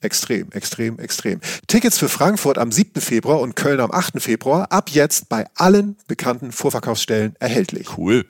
Extrem, 0.00 0.52
extrem, 0.52 0.98
extrem. 1.00 1.40
Tickets 1.66 1.98
für 1.98 2.08
Frankfurt 2.08 2.56
am 2.56 2.70
7. 2.70 3.00
Februar 3.00 3.40
und 3.40 3.56
Köln 3.56 3.80
am 3.80 3.90
8. 3.90 4.22
Februar 4.22 4.70
ab 4.70 4.90
jetzt 4.90 5.28
bei 5.28 5.46
allen 5.56 5.96
bekannten 6.06 6.52
Vorverkaufsstellen 6.52 7.34
erhältlich. 7.40 7.98
Cool. 7.98 8.24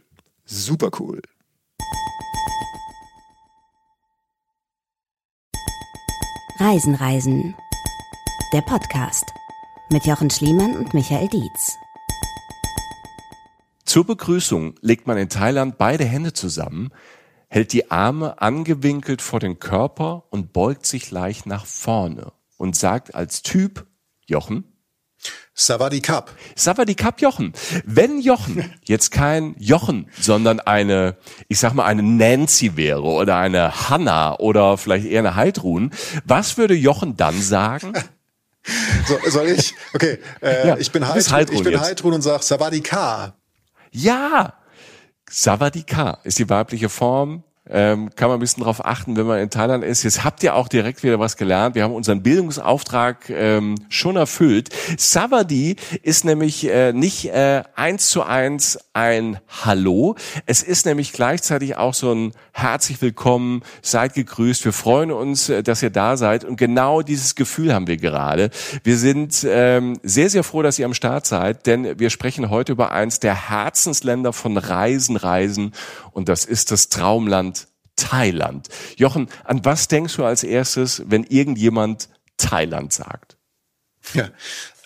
Super 0.46 0.90
cool. 0.98 1.20
Reisen, 6.58 6.94
Reisen. 6.94 7.54
Der 8.54 8.62
Podcast 8.62 9.24
mit 9.90 10.06
Jochen 10.06 10.30
Schliemann 10.30 10.74
und 10.74 10.94
Michael 10.94 11.28
Dietz. 11.28 11.76
Zur 13.84 14.06
Begrüßung 14.06 14.74
legt 14.80 15.06
man 15.06 15.18
in 15.18 15.28
Thailand 15.28 15.76
beide 15.76 16.04
Hände 16.04 16.32
zusammen, 16.32 16.90
hält 17.48 17.72
die 17.72 17.90
Arme 17.90 18.40
angewinkelt 18.40 19.22
vor 19.22 19.40
den 19.40 19.58
Körper 19.58 20.24
und 20.30 20.52
beugt 20.52 20.86
sich 20.86 21.10
leicht 21.10 21.46
nach 21.46 21.66
vorne 21.66 22.32
und 22.56 22.76
sagt 22.76 23.14
als 23.14 23.42
Typ, 23.42 23.86
Jochen, 24.26 24.64
Savadi 25.54 26.00
Cup. 26.00 26.30
Savadi 26.54 26.94
Cup 26.94 27.20
Jochen. 27.20 27.52
Wenn 27.84 28.20
Jochen 28.20 28.72
jetzt 28.84 29.10
kein 29.10 29.56
Jochen, 29.58 30.08
sondern 30.20 30.60
eine, 30.60 31.16
ich 31.48 31.58
sag 31.58 31.74
mal, 31.74 31.84
eine 31.84 32.02
Nancy 32.04 32.76
wäre 32.76 33.02
oder 33.02 33.36
eine 33.38 33.90
Hanna 33.90 34.38
oder 34.38 34.78
vielleicht 34.78 35.06
eher 35.06 35.18
eine 35.18 35.34
Heidrun, 35.34 35.90
was 36.24 36.58
würde 36.58 36.74
Jochen 36.74 37.16
dann 37.16 37.40
sagen? 37.40 37.92
So, 39.06 39.18
soll 39.30 39.48
ich? 39.48 39.74
Okay, 39.94 40.18
äh, 40.42 40.68
ja, 40.68 40.76
ich 40.76 40.92
bin 40.92 41.08
Heidrun, 41.08 41.32
Heidrun 41.32 41.56
ich 41.56 41.64
bin 41.64 41.80
Heidrun 41.80 42.14
und 42.14 42.22
sag 42.22 42.42
Savadi. 42.42 42.82
Ja, 43.90 44.54
Savadi 45.30 45.82
Ka 45.82 46.18
ist 46.24 46.38
die 46.38 46.48
weibliche 46.48 46.88
Form 46.88 47.44
ähm, 47.70 48.10
kann 48.14 48.28
man 48.28 48.38
ein 48.38 48.40
bisschen 48.40 48.62
darauf 48.62 48.84
achten, 48.84 49.16
wenn 49.16 49.26
man 49.26 49.38
in 49.40 49.50
Thailand 49.50 49.84
ist. 49.84 50.02
Jetzt 50.02 50.24
habt 50.24 50.42
ihr 50.42 50.54
auch 50.54 50.68
direkt 50.68 51.02
wieder 51.02 51.18
was 51.18 51.36
gelernt. 51.36 51.74
Wir 51.74 51.82
haben 51.84 51.94
unseren 51.94 52.22
Bildungsauftrag 52.22 53.30
ähm, 53.30 53.76
schon 53.88 54.16
erfüllt. 54.16 54.70
Savadi 54.96 55.76
ist 56.02 56.24
nämlich 56.24 56.68
äh, 56.68 56.92
nicht 56.92 57.26
äh, 57.26 57.62
eins 57.74 58.10
zu 58.10 58.22
eins 58.22 58.78
ein 58.92 59.38
Hallo. 59.64 60.16
Es 60.46 60.62
ist 60.62 60.86
nämlich 60.86 61.12
gleichzeitig 61.12 61.76
auch 61.76 61.94
so 61.94 62.12
ein 62.12 62.32
herzlich 62.52 63.00
willkommen, 63.02 63.62
seid 63.82 64.14
gegrüßt. 64.14 64.64
Wir 64.64 64.72
freuen 64.72 65.12
uns, 65.12 65.48
äh, 65.48 65.62
dass 65.62 65.82
ihr 65.82 65.90
da 65.90 66.16
seid. 66.16 66.44
Und 66.44 66.56
genau 66.56 67.02
dieses 67.02 67.34
Gefühl 67.34 67.74
haben 67.74 67.86
wir 67.86 67.96
gerade. 67.96 68.50
Wir 68.82 68.96
sind 68.96 69.46
ähm, 69.48 69.98
sehr, 70.02 70.30
sehr 70.30 70.44
froh, 70.44 70.62
dass 70.62 70.78
ihr 70.78 70.86
am 70.86 70.94
Start 70.94 71.26
seid, 71.26 71.66
denn 71.66 71.98
wir 71.98 72.10
sprechen 72.10 72.50
heute 72.50 72.72
über 72.72 72.92
eins 72.92 73.20
der 73.20 73.50
Herzensländer 73.50 74.32
von 74.32 74.56
Reisen, 74.56 75.16
Reisen. 75.16 75.72
Und 76.12 76.28
das 76.28 76.44
ist 76.44 76.70
das 76.70 76.88
Traumland 76.88 77.57
Thailand. 77.98 78.68
Jochen, 78.96 79.28
an 79.44 79.64
was 79.64 79.88
denkst 79.88 80.16
du 80.16 80.24
als 80.24 80.42
erstes, 80.42 81.02
wenn 81.06 81.24
irgendjemand 81.24 82.08
Thailand 82.38 82.92
sagt? 82.92 83.36
Ja, 84.14 84.30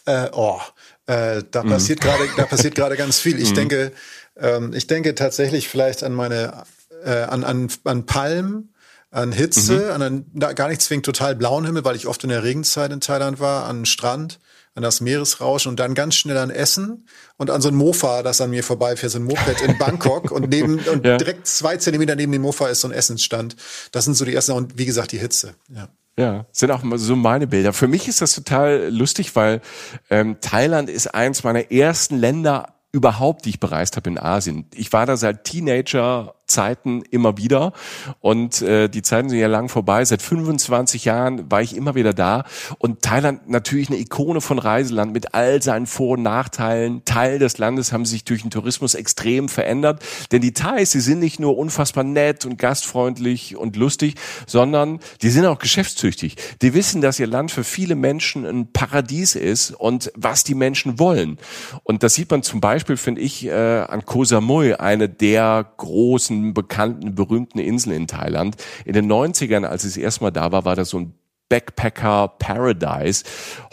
äh, 0.06 0.31
oh, 0.33 0.61
äh, 1.06 1.43
da 1.50 1.62
mhm. 1.62 1.71
passiert 1.71 2.00
gerade, 2.00 2.28
da 2.37 2.47
passiert 2.47 2.75
gerade 2.75 2.97
ganz 2.97 3.21
viel. 3.21 3.41
Ich 3.41 3.50
mhm. 3.50 3.55
denke, 3.55 3.93
ähm, 4.37 4.73
ich 4.75 4.87
denke 4.87 5.15
tatsächlich 5.15 5.69
vielleicht 5.69 6.03
an 6.03 6.12
meine, 6.15 6.65
äh, 7.05 7.11
an, 7.11 7.45
an, 7.45 7.69
an 7.84 8.06
Palmen, 8.06 8.75
an 9.11 9.31
Hitze, 9.31 9.75
mhm. 9.75 9.91
an 9.91 10.03
einen 10.03 10.56
gar 10.56 10.69
nicht 10.69 10.81
zwingend 10.81 11.06
total 11.06 11.37
blauen 11.37 11.67
Himmel, 11.67 11.84
weil 11.84 11.97
ich 11.97 12.06
oft 12.06 12.25
in 12.25 12.31
der 12.31 12.43
Regenzeit 12.43 12.91
in 12.93 13.00
Thailand 13.00 13.39
war, 13.41 13.67
an 13.67 13.84
Strand 13.84 14.41
an 14.75 14.83
das 14.83 15.00
Meeresrauschen 15.00 15.71
und 15.71 15.81
dann 15.81 15.94
ganz 15.94 16.15
schnell 16.15 16.38
an 16.38 16.50
Essen 16.50 17.06
und 17.37 17.50
an 17.50 17.60
so 17.60 17.69
ein 17.69 17.75
Mofa, 17.75 18.22
das 18.22 18.41
an 18.41 18.50
mir 18.50 18.65
vorbeifährt, 18.65 19.12
so 19.12 19.19
ein 19.19 19.25
Moped 19.25 19.60
in 19.60 19.77
Bangkok 19.78 20.31
und 20.31 20.49
neben 20.49 20.78
und 20.78 21.05
ja. 21.05 21.19
direkt 21.19 21.47
zwei 21.47 21.77
Zentimeter 21.77 22.16
neben 22.16 22.33
dem 22.33 22.43
Mofa 22.43 22.69
ist 22.69 22.81
so 22.81 22.88
ein 22.88 22.93
Essensstand. 22.93 23.56
Das 23.93 24.05
sind 24.05 24.15
so 24.15 24.25
die 24.25 24.34
ersten 24.34 24.53
und 24.53 24.78
wie 24.78 24.87
gesagt 24.87 25.12
die 25.12 25.19
Hitze. 25.19 25.55
Ja. 25.69 25.88
Ja, 26.19 26.44
sind 26.53 26.71
auch 26.71 26.82
so 26.97 27.16
meine 27.16 27.47
Bilder. 27.47 27.72
Für 27.72 27.88
mich 27.88 28.06
ist 28.06 28.21
das 28.21 28.34
total 28.34 28.91
lustig, 28.91 29.34
weil 29.34 29.62
ähm, 30.11 30.37
Thailand 30.43 30.91
ist 30.91 31.15
eins 31.15 31.43
meiner 31.43 31.72
ersten 31.72 32.19
Länder 32.19 32.75
überhaupt, 32.93 33.47
die 33.47 33.50
ich 33.50 33.61
bereist 33.61 33.97
habe 33.97 34.11
in 34.11 34.19
Asien. 34.19 34.66
Ich 34.75 34.93
war 34.93 35.06
da 35.06 35.16
seit 35.16 35.44
Teenager 35.44 36.34
Zeiten 36.53 37.03
immer 37.11 37.39
wieder. 37.39 37.73
Und 38.21 38.63
äh, 38.63 38.89
die 38.89 39.03
Zeiten 39.03 39.29
sind 39.29 39.39
ja 39.39 39.49
lang 39.49 39.69
vorbei. 39.69 40.05
Seit 40.05 40.23
25 40.23 41.05
Jahren 41.05 41.51
war 41.51 41.63
ich 41.63 41.77
immer 41.77 41.95
wieder 41.95 42.13
da. 42.13 42.45
Und 42.79 43.03
Thailand 43.03 43.49
natürlich 43.49 43.89
eine 43.89 43.99
Ikone 43.99 44.41
von 44.41 44.59
Reiseland 44.59 45.12
mit 45.12 45.35
all 45.35 45.62
seinen 45.62 45.87
Vor- 45.87 46.17
und 46.17 46.23
Nachteilen. 46.23 47.05
Teil 47.05 47.39
des 47.39 47.59
Landes 47.59 47.93
haben 47.93 48.05
sich 48.05 48.25
durch 48.25 48.43
den 48.43 48.51
Tourismus 48.51 48.95
extrem 48.95 49.49
verändert. 49.49 50.03
Denn 50.31 50.43
die 50.43 50.53
Thais, 50.53 50.91
sie 50.91 51.01
sind 51.01 51.19
nicht 51.19 51.41
nur 51.41 51.57
unfassbar 51.57 52.05
nett 52.05 52.45
und 52.45 52.59
gastfreundlich 52.59 53.57
und 53.57 53.77
lustig, 53.77 54.15
sondern 54.47 55.01
die 55.23 55.31
sind 55.31 55.47
auch 55.47 55.59
geschäftstüchtig. 55.59 56.37
Die 56.61 56.75
wissen, 56.75 57.01
dass 57.01 57.19
ihr 57.19 57.27
Land 57.27 57.51
für 57.51 57.65
viele 57.65 57.95
Menschen 57.95 58.45
ein 58.45 58.73
Paradies 58.73 59.35
ist 59.35 59.71
und 59.71 60.12
was 60.15 60.45
die 60.45 60.55
Menschen 60.55 60.99
wollen. 60.99 61.39
Und 61.85 62.03
das 62.03 62.15
sieht 62.15 62.31
man 62.31 62.43
zum 62.43 62.61
Beispiel, 62.61 62.97
finde 62.97 63.21
ich, 63.23 63.47
äh, 63.47 63.53
an 63.53 64.05
Koh 64.05 64.25
Samui, 64.25 64.75
eine 64.75 65.09
der 65.09 65.67
großen 65.77 66.42
bekannten, 66.55 67.15
berühmten 67.15 67.59
Inseln 67.59 67.97
in 67.97 68.07
Thailand. 68.07 68.57
In 68.85 68.93
den 68.93 69.11
90ern, 69.11 69.65
als 69.65 69.85
ich 69.85 69.95
das 69.95 69.97
erste 69.97 70.25
da 70.33 70.53
war, 70.53 70.65
war 70.65 70.77
das 70.77 70.91
so 70.91 70.99
ein 70.99 71.15
Backpacker 71.53 72.29
Paradise. 72.39 73.25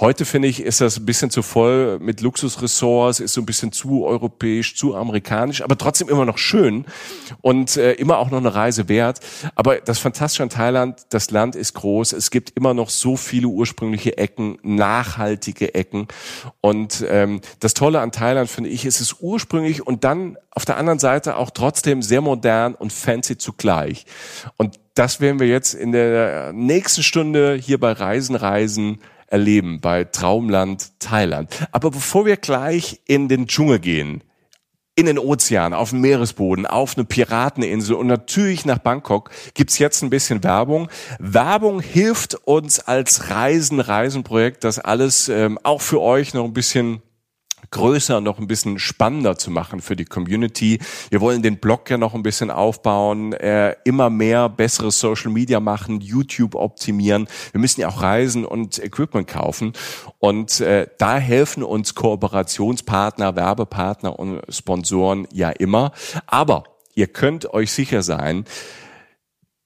Heute 0.01 0.25
finde 0.25 0.49
ich, 0.49 0.61
ist 0.61 0.81
das 0.81 0.97
ein 0.97 1.05
bisschen 1.05 1.29
zu 1.29 1.41
voll 1.41 1.97
mit 1.99 2.19
Luxusressorts, 2.19 3.21
ist 3.21 3.31
so 3.31 3.41
ein 3.41 3.45
bisschen 3.45 3.71
zu 3.71 4.03
europäisch, 4.03 4.75
zu 4.75 4.97
amerikanisch, 4.97 5.61
aber 5.61 5.77
trotzdem 5.77 6.09
immer 6.09 6.25
noch 6.25 6.37
schön 6.37 6.83
und 7.39 7.77
äh, 7.77 7.93
immer 7.93 8.17
auch 8.17 8.31
noch 8.31 8.39
eine 8.39 8.53
Reise 8.53 8.89
wert. 8.89 9.21
Aber 9.55 9.77
das 9.77 9.97
Fantastische 9.97 10.43
an 10.43 10.49
Thailand, 10.49 11.03
das 11.11 11.31
Land 11.31 11.55
ist 11.55 11.73
groß, 11.75 12.11
es 12.11 12.31
gibt 12.31 12.49
immer 12.57 12.73
noch 12.73 12.89
so 12.89 13.15
viele 13.15 13.47
ursprüngliche 13.47 14.17
Ecken, 14.17 14.57
nachhaltige 14.61 15.73
Ecken. 15.73 16.09
Und 16.59 17.05
ähm, 17.07 17.39
das 17.61 17.75
Tolle 17.75 18.01
an 18.01 18.11
Thailand 18.11 18.49
finde 18.49 18.71
ich, 18.71 18.83
ist 18.83 18.99
es 18.99 19.21
ursprünglich 19.21 19.87
und 19.87 20.03
dann 20.03 20.35
auf 20.51 20.65
der 20.65 20.75
anderen 20.75 20.99
Seite 20.99 21.37
auch 21.37 21.51
trotzdem 21.51 22.01
sehr 22.01 22.19
modern 22.19 22.75
und 22.75 22.91
fancy 22.91 23.37
zugleich. 23.37 24.05
Und 24.57 24.77
das 24.99 25.21
werden 25.21 25.39
wir 25.39 25.47
jetzt 25.47 25.75
in 25.75 25.93
der 25.93 26.51
nächsten 26.51 27.03
Stunde 27.03 27.55
hier 27.55 27.79
bei 27.79 27.93
Reisen, 27.93 28.35
Reisen 28.35 28.99
erleben, 29.27 29.79
bei 29.79 30.03
Traumland 30.03 30.91
Thailand. 30.99 31.49
Aber 31.71 31.89
bevor 31.89 32.25
wir 32.25 32.35
gleich 32.35 32.99
in 33.05 33.29
den 33.29 33.47
Dschungel 33.47 33.79
gehen, 33.79 34.25
in 34.95 35.05
den 35.05 35.17
Ozean, 35.17 35.73
auf 35.73 35.91
dem 35.91 36.01
Meeresboden, 36.01 36.65
auf 36.65 36.97
eine 36.97 37.05
Pirateninsel 37.05 37.95
und 37.95 38.07
natürlich 38.07 38.65
nach 38.65 38.79
Bangkok 38.79 39.29
gibt's 39.53 39.79
jetzt 39.79 40.01
ein 40.03 40.09
bisschen 40.09 40.43
Werbung. 40.43 40.89
Werbung 41.17 41.79
hilft 41.79 42.35
uns 42.35 42.81
als 42.81 43.29
Reisen-Reisen-Projekt, 43.29 44.65
das 44.65 44.79
alles 44.79 45.29
ähm, 45.29 45.57
auch 45.63 45.79
für 45.79 46.01
euch 46.01 46.33
noch 46.33 46.43
ein 46.43 46.51
bisschen 46.51 47.01
größer, 47.71 48.21
noch 48.21 48.39
ein 48.39 48.47
bisschen 48.47 48.79
spannender 48.79 49.37
zu 49.37 49.51
machen 49.51 49.81
für 49.81 49.95
die 49.95 50.05
Community. 50.05 50.79
Wir 51.09 51.21
wollen 51.21 51.41
den 51.41 51.59
Blog 51.59 51.89
ja 51.89 51.97
noch 51.97 52.13
ein 52.13 52.23
bisschen 52.23 52.51
aufbauen, 52.51 53.33
äh, 53.33 53.75
immer 53.83 54.09
mehr 54.09 54.49
bessere 54.49 54.91
Social 54.91 55.31
Media 55.31 55.59
machen, 55.59 56.01
YouTube 56.01 56.55
optimieren. 56.55 57.27
Wir 57.51 57.61
müssen 57.61 57.81
ja 57.81 57.89
auch 57.89 58.01
Reisen 58.01 58.45
und 58.45 58.79
Equipment 58.79 59.27
kaufen. 59.27 59.73
Und 60.19 60.59
äh, 60.61 60.87
da 60.97 61.17
helfen 61.17 61.63
uns 61.63 61.95
Kooperationspartner, 61.95 63.35
Werbepartner 63.35 64.17
und 64.17 64.41
Sponsoren 64.49 65.27
ja 65.31 65.49
immer. 65.49 65.91
Aber 66.25 66.63
ihr 66.95 67.07
könnt 67.07 67.53
euch 67.53 67.71
sicher 67.71 68.03
sein, 68.03 68.45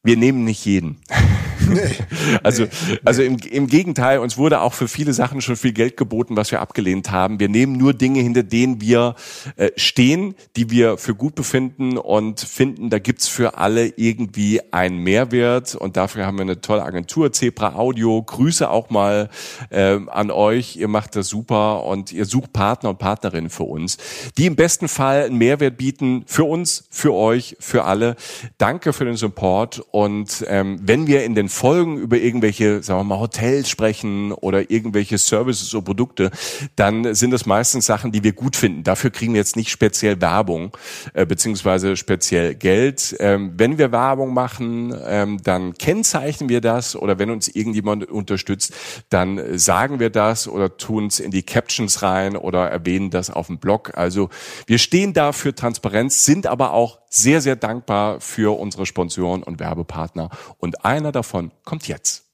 wir 0.03 0.17
nehmen 0.17 0.43
nicht 0.43 0.65
jeden. 0.65 1.01
Also, 2.43 2.63
nee, 2.63 2.69
also 3.03 3.21
im, 3.21 3.37
im 3.37 3.67
Gegenteil, 3.67 4.19
uns 4.19 4.37
wurde 4.37 4.61
auch 4.61 4.73
für 4.73 4.87
viele 4.87 5.13
Sachen 5.13 5.41
schon 5.41 5.55
viel 5.55 5.73
Geld 5.73 5.97
geboten, 5.97 6.35
was 6.35 6.51
wir 6.51 6.61
abgelehnt 6.61 7.11
haben. 7.11 7.39
Wir 7.39 7.49
nehmen 7.49 7.73
nur 7.73 7.93
Dinge, 7.93 8.21
hinter 8.21 8.43
denen 8.43 8.81
wir 8.81 9.15
äh, 9.55 9.71
stehen, 9.75 10.35
die 10.55 10.69
wir 10.69 10.97
für 10.97 11.15
gut 11.15 11.35
befinden 11.35 11.97
und 11.97 12.39
finden, 12.39 12.89
da 12.89 12.99
gibt's 12.99 13.27
für 13.27 13.57
alle 13.57 13.87
irgendwie 13.87 14.61
einen 14.71 14.99
Mehrwert. 14.99 15.75
Und 15.75 15.97
dafür 15.97 16.25
haben 16.25 16.37
wir 16.37 16.43
eine 16.43 16.61
tolle 16.61 16.83
Agentur, 16.83 17.31
Zebra 17.31 17.75
Audio. 17.75 18.21
Grüße 18.21 18.69
auch 18.69 18.89
mal 18.89 19.29
äh, 19.69 19.99
an 20.07 20.31
euch. 20.31 20.75
Ihr 20.75 20.87
macht 20.87 21.15
das 21.15 21.27
super 21.27 21.83
und 21.83 22.11
ihr 22.11 22.25
sucht 22.25 22.53
Partner 22.53 22.89
und 22.89 22.99
Partnerinnen 22.99 23.49
für 23.49 23.63
uns, 23.63 23.97
die 24.37 24.45
im 24.45 24.55
besten 24.55 24.87
Fall 24.87 25.23
einen 25.23 25.37
Mehrwert 25.37 25.77
bieten 25.77 26.23
für 26.25 26.43
uns, 26.43 26.85
für 26.89 27.13
euch, 27.13 27.55
für 27.59 27.83
alle. 27.83 28.15
Danke 28.57 28.93
für 28.93 29.05
den 29.05 29.15
Support. 29.15 29.83
Und 29.91 30.45
ähm, 30.47 30.79
wenn 30.81 31.07
wir 31.07 31.23
in 31.23 31.35
den 31.35 31.49
Folgen 31.53 31.97
über 31.97 32.17
irgendwelche, 32.17 32.81
sagen 32.81 33.01
wir 33.01 33.03
mal, 33.03 33.19
Hotels 33.19 33.69
sprechen 33.69 34.31
oder 34.31 34.71
irgendwelche 34.71 35.17
Services 35.17 35.73
oder 35.75 35.85
Produkte, 35.85 36.31
dann 36.75 37.13
sind 37.13 37.31
das 37.31 37.45
meistens 37.45 37.85
Sachen, 37.85 38.11
die 38.11 38.23
wir 38.23 38.33
gut 38.33 38.55
finden. 38.55 38.83
Dafür 38.83 39.11
kriegen 39.11 39.33
wir 39.33 39.39
jetzt 39.39 39.55
nicht 39.55 39.69
speziell 39.69 40.19
Werbung 40.19 40.75
äh, 41.13 41.25
beziehungsweise 41.25 41.95
speziell 41.95 42.55
Geld. 42.55 43.15
Ähm, 43.19 43.53
wenn 43.55 43.77
wir 43.77 43.91
Werbung 43.91 44.33
machen, 44.33 44.95
ähm, 45.05 45.41
dann 45.43 45.73
kennzeichnen 45.75 46.49
wir 46.49 46.59
das 46.59 46.95
oder 46.95 47.19
wenn 47.19 47.29
uns 47.29 47.47
irgendjemand 47.47 48.09
unterstützt, 48.09 48.73
dann 49.09 49.57
sagen 49.57 49.99
wir 49.99 50.09
das 50.09 50.47
oder 50.47 50.77
tun 50.77 51.07
es 51.07 51.19
in 51.19 51.29
die 51.29 51.43
Captions 51.43 52.01
rein 52.01 52.35
oder 52.35 52.67
erwähnen 52.69 53.11
das 53.11 53.29
auf 53.29 53.47
dem 53.47 53.59
Blog. 53.59 53.91
Also 53.95 54.29
wir 54.65 54.79
stehen 54.79 55.13
da 55.13 55.31
für 55.31 55.53
Transparenz, 55.53 56.25
sind 56.25 56.47
aber 56.47 56.73
auch 56.73 57.02
sehr, 57.13 57.41
sehr 57.41 57.55
dankbar 57.55 58.19
für 58.19 58.57
unsere 58.59 58.85
Sponsoren 58.85 59.43
und 59.43 59.59
Werbepartner. 59.59 60.29
Und 60.57 60.83
einer 60.83 61.11
davon 61.11 61.51
kommt 61.63 61.87
jetzt. 61.87 62.25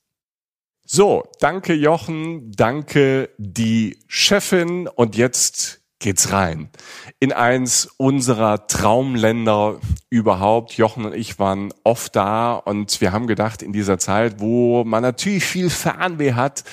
So, 0.86 1.24
danke 1.40 1.74
Jochen, 1.74 2.52
danke 2.54 3.30
die 3.38 4.00
Chefin 4.08 4.88
und 4.88 5.16
jetzt 5.16 5.82
geht's 6.00 6.32
rein 6.32 6.70
in 7.20 7.34
eins 7.34 7.90
unserer 7.98 8.68
Traumländer 8.68 9.80
überhaupt. 10.10 10.78
Jochen 10.78 11.06
und 11.06 11.14
ich 11.14 11.38
waren 11.38 11.74
oft 11.84 12.16
da 12.16 12.56
und 12.56 13.02
wir 13.02 13.12
haben 13.12 13.28
gedacht, 13.28 13.62
in 13.62 13.74
dieser 13.74 14.00
Zeit, 14.00 14.40
wo 14.40 14.86
man 14.86 15.04
natürlich 15.04 15.44
viel 15.44 15.70
Fernweh 15.70 16.34
hat, 16.34 16.64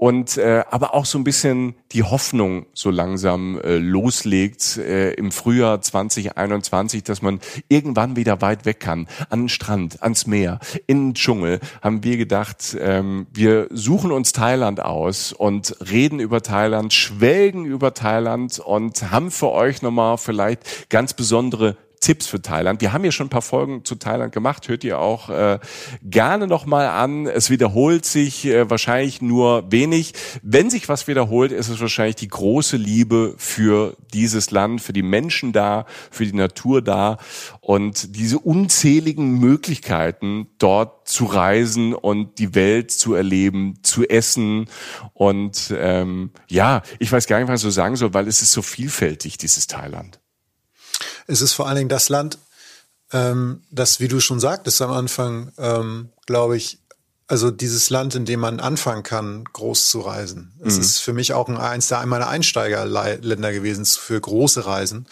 und 0.00 0.38
äh, 0.38 0.64
aber 0.70 0.94
auch 0.94 1.04
so 1.04 1.18
ein 1.18 1.24
bisschen 1.24 1.74
die 1.92 2.02
Hoffnung 2.02 2.64
so 2.72 2.88
langsam 2.88 3.60
äh, 3.60 3.76
loslegt 3.76 4.78
äh, 4.78 5.12
im 5.12 5.30
Frühjahr 5.30 5.82
2021, 5.82 7.04
dass 7.04 7.20
man 7.20 7.38
irgendwann 7.68 8.16
wieder 8.16 8.40
weit 8.40 8.64
weg 8.64 8.80
kann, 8.80 9.08
an 9.28 9.40
den 9.40 9.48
Strand, 9.50 10.02
ans 10.02 10.26
Meer, 10.26 10.58
in 10.86 11.08
den 11.08 11.14
Dschungel, 11.14 11.60
haben 11.82 12.02
wir 12.02 12.16
gedacht, 12.16 12.74
ähm, 12.80 13.26
wir 13.30 13.68
suchen 13.68 14.10
uns 14.10 14.32
Thailand 14.32 14.80
aus 14.80 15.34
und 15.34 15.76
reden 15.90 16.18
über 16.18 16.40
Thailand, 16.42 16.94
schwelgen 16.94 17.66
über 17.66 17.92
Thailand 17.92 18.58
und 18.58 19.10
haben 19.10 19.30
für 19.30 19.50
euch 19.50 19.82
nochmal 19.82 20.16
vielleicht 20.16 20.88
ganz 20.88 21.12
besondere 21.12 21.76
Tipps 22.00 22.26
für 22.26 22.40
Thailand. 22.40 22.80
Wir 22.80 22.94
haben 22.94 23.04
ja 23.04 23.12
schon 23.12 23.26
ein 23.26 23.30
paar 23.30 23.42
Folgen 23.42 23.84
zu 23.84 23.94
Thailand 23.94 24.32
gemacht, 24.32 24.68
hört 24.68 24.84
ihr 24.84 24.98
auch 24.98 25.28
äh, 25.28 25.58
gerne 26.02 26.46
nochmal 26.46 26.88
an. 26.88 27.26
Es 27.26 27.50
wiederholt 27.50 28.06
sich 28.06 28.46
äh, 28.46 28.70
wahrscheinlich 28.70 29.20
nur 29.20 29.70
wenig. 29.70 30.14
Wenn 30.42 30.70
sich 30.70 30.88
was 30.88 31.08
wiederholt, 31.08 31.52
ist 31.52 31.68
es 31.68 31.80
wahrscheinlich 31.80 32.16
die 32.16 32.28
große 32.28 32.78
Liebe 32.78 33.34
für 33.36 33.96
dieses 34.14 34.50
Land, 34.50 34.80
für 34.80 34.94
die 34.94 35.02
Menschen 35.02 35.52
da, 35.52 35.84
für 36.10 36.24
die 36.24 36.32
Natur 36.32 36.80
da 36.80 37.18
und 37.60 38.16
diese 38.16 38.38
unzähligen 38.38 39.38
Möglichkeiten, 39.38 40.48
dort 40.58 41.06
zu 41.06 41.26
reisen 41.26 41.92
und 41.92 42.38
die 42.38 42.54
Welt 42.54 42.90
zu 42.90 43.14
erleben, 43.14 43.78
zu 43.82 44.08
essen. 44.08 44.70
Und 45.12 45.74
ähm, 45.76 46.30
ja, 46.48 46.82
ich 46.98 47.12
weiß 47.12 47.26
gar 47.26 47.38
nicht, 47.38 47.48
was 47.48 47.60
ich 47.60 47.64
so 47.64 47.70
sagen 47.70 47.96
soll, 47.96 48.14
weil 48.14 48.26
es 48.26 48.40
ist 48.40 48.52
so 48.52 48.62
vielfältig, 48.62 49.36
dieses 49.36 49.66
Thailand. 49.66 50.19
Es 51.26 51.40
ist 51.40 51.52
vor 51.52 51.66
allen 51.66 51.76
Dingen 51.76 51.88
das 51.88 52.08
Land, 52.08 52.38
ähm, 53.12 53.62
das, 53.70 54.00
wie 54.00 54.08
du 54.08 54.20
schon 54.20 54.40
sagtest 54.40 54.80
am 54.82 54.92
Anfang, 54.92 55.52
ähm, 55.58 56.10
glaube 56.26 56.56
ich, 56.56 56.78
also 57.30 57.52
dieses 57.52 57.90
Land, 57.90 58.16
in 58.16 58.24
dem 58.24 58.40
man 58.40 58.58
anfangen 58.58 59.04
kann, 59.04 59.44
groß 59.44 59.88
zu 59.88 60.00
reisen. 60.00 60.52
Es 60.64 60.74
mhm. 60.74 60.80
ist 60.80 60.98
für 60.98 61.12
mich 61.12 61.32
auch 61.32 61.48
ein, 61.48 61.56
eins 61.56 61.86
der 61.86 62.04
meiner 62.04 62.28
Einsteigerländer 62.28 63.52
gewesen 63.52 63.84
für 63.84 64.20
große 64.20 64.66
Reisen, 64.66 65.06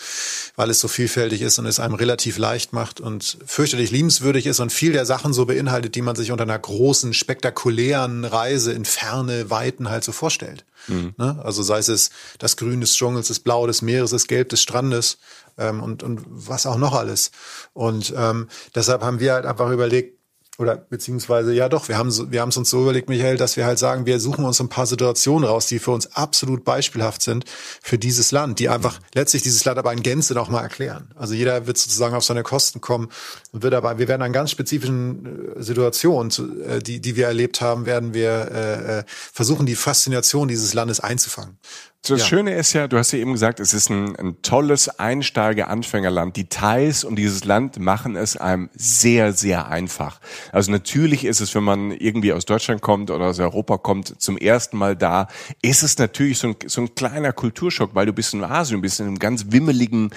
weil 0.57 0.69
es 0.69 0.81
so 0.81 0.89
vielfältig 0.89 1.43
ist 1.43 1.61
und 1.61 1.67
es 1.67 1.79
einem 1.79 1.95
relativ 1.95 2.37
leicht 2.39 2.73
macht 2.73 3.01
und 3.01 3.39
fürchterlich 3.47 3.93
liebenswürdig 3.93 4.47
ist 4.47 4.59
und 4.59 4.73
viel 4.73 4.91
der 4.91 5.07
Sachen 5.07 5.33
so 5.33 5.47
beinhaltet, 5.47 5.95
die 5.95 6.03
man 6.03 6.17
sich 6.17 6.33
unter 6.33 6.43
einer 6.43 6.59
großen, 6.59 7.15
spektakulären 7.15 8.25
Reise 8.25 8.73
in 8.73 8.85
ferne 8.85 9.49
Weiten 9.49 9.89
halt 9.89 10.03
so 10.03 10.11
vorstellt. 10.11 10.65
Mhm. 10.89 11.15
Ne? 11.19 11.41
Also 11.45 11.63
sei 11.63 11.79
es 11.79 12.11
das 12.41 12.57
Grün 12.57 12.81
des 12.81 12.95
Dschungels, 12.95 13.29
das 13.29 13.39
Blau 13.39 13.69
des 13.69 13.81
Meeres, 13.81 14.11
das 14.11 14.27
Gelb 14.27 14.49
des 14.49 14.61
Strandes 14.61 15.19
ähm, 15.59 15.83
und, 15.83 16.03
und 16.03 16.23
was 16.27 16.67
auch 16.67 16.79
noch 16.79 16.95
alles. 16.95 17.31
Und 17.73 18.15
ähm, 18.17 18.49
deshalb 18.75 19.03
haben 19.03 19.21
wir 19.21 19.35
halt 19.35 19.47
einfach 19.47 19.71
überlegt, 19.71 20.19
oder 20.59 20.77
beziehungsweise 20.77 21.55
ja 21.55 21.69
doch, 21.69 21.89
wir 21.89 21.97
haben 21.97 22.11
wir 22.33 22.41
haben 22.41 22.49
es 22.49 22.57
uns 22.57 22.69
so 22.69 22.83
überlegt, 22.83 23.09
Michael, 23.09 23.37
dass 23.37 23.57
wir 23.57 23.65
halt 23.65 23.79
sagen, 23.79 24.07
wir 24.07 24.19
suchen 24.19 24.45
uns 24.45 24.61
ein 24.61 24.69
paar 24.69 24.87
Situationen 24.87 25.49
raus, 25.49 25.67
die 25.67 25.79
für 25.79 25.93
uns 25.93 26.17
absolut 26.17 26.65
beispielhaft 26.65 27.23
sind 27.23 27.45
für 27.81 27.97
dieses 27.97 28.33
Land, 28.33 28.59
die 28.59 28.69
einfach 28.69 28.99
letztlich 29.15 29.45
dieses 29.45 29.65
Land 29.65 29.79
aber 29.79 29.93
in 29.93 30.03
Gänze 30.03 30.35
noch 30.35 30.51
mal 30.51 30.63
erklären. 30.63 31.13
Also 31.15 31.35
jeder 31.35 31.69
wird 31.69 31.79
sozusagen 31.79 32.17
auf 32.17 32.25
seine 32.25 32.43
Kosten 32.43 32.81
kommen 32.81 33.09
und 33.53 33.63
wird 33.63 33.73
aber, 33.73 33.99
wir 33.99 34.09
werden 34.09 34.23
an 34.23 34.33
ganz 34.33 34.51
spezifischen 34.51 35.57
äh, 35.57 35.63
Situationen, 35.63 36.33
äh, 36.63 36.81
die, 36.81 37.01
die 37.01 37.15
wir 37.15 37.27
erlebt 37.29 37.61
haben, 37.61 37.87
werden 37.87 38.13
wir 38.13 38.51
äh, 38.51 38.99
äh, 38.99 39.05
versuchen, 39.07 39.65
die 39.65 39.77
Faszination 39.77 40.49
dieses 40.49 40.75
Landes 40.75 40.99
einzufangen. 40.99 41.59
Das 42.03 42.21
ja. 42.21 42.27
Schöne 42.27 42.55
ist 42.55 42.73
ja, 42.75 42.87
du 42.87 42.97
hast 42.97 43.13
ja 43.13 43.19
eben 43.19 43.33
gesagt, 43.33 43.59
es 43.59 43.75
ist 43.75 43.91
ein, 43.91 44.15
ein 44.17 44.41
tolles 44.41 44.89
Einsteiger-Anfängerland. 45.01 46.37
Die 46.37 46.49
Thais 46.49 47.03
und 47.05 47.17
dieses 47.17 47.45
Land 47.45 47.81
machen 47.81 48.15
es 48.15 48.37
einem 48.37 48.71
sehr, 48.73 49.33
sehr 49.33 49.69
einfach. 49.69 50.21
Also 50.53 50.71
natürlich 50.71 51.25
ist 51.25 51.41
es, 51.41 51.55
wenn 51.57 51.65
man 51.65 51.91
irgendwie 51.91 52.33
aus 52.33 52.47
Deutschland 52.47 52.83
kommt 52.83 53.11
oder 53.11 53.27
aus 53.27 53.41
Europa 53.41 53.79
kommt, 53.79 54.21
zum 54.23 54.39
ersten 54.39 54.79
Mal 54.79 54.97
da, 54.97 55.27
ist 55.61 55.83
es 55.83 55.99
natürlich 55.99 56.39
so 56.39 56.49
ein, 56.49 56.57
so 56.67 56.83
ein 56.83 56.95
kleiner 56.95 57.33
Kulturschock, 57.33 57.95
weil 57.95 58.07
du 58.07 58.13
bist 58.13 58.33
in 58.33 58.45
Asien, 58.45 58.79
du 58.79 58.83
bist 58.83 59.01
in 59.01 59.07
einem 59.07 59.19
ganz 59.19 59.47
wimmeligen, 59.51 60.11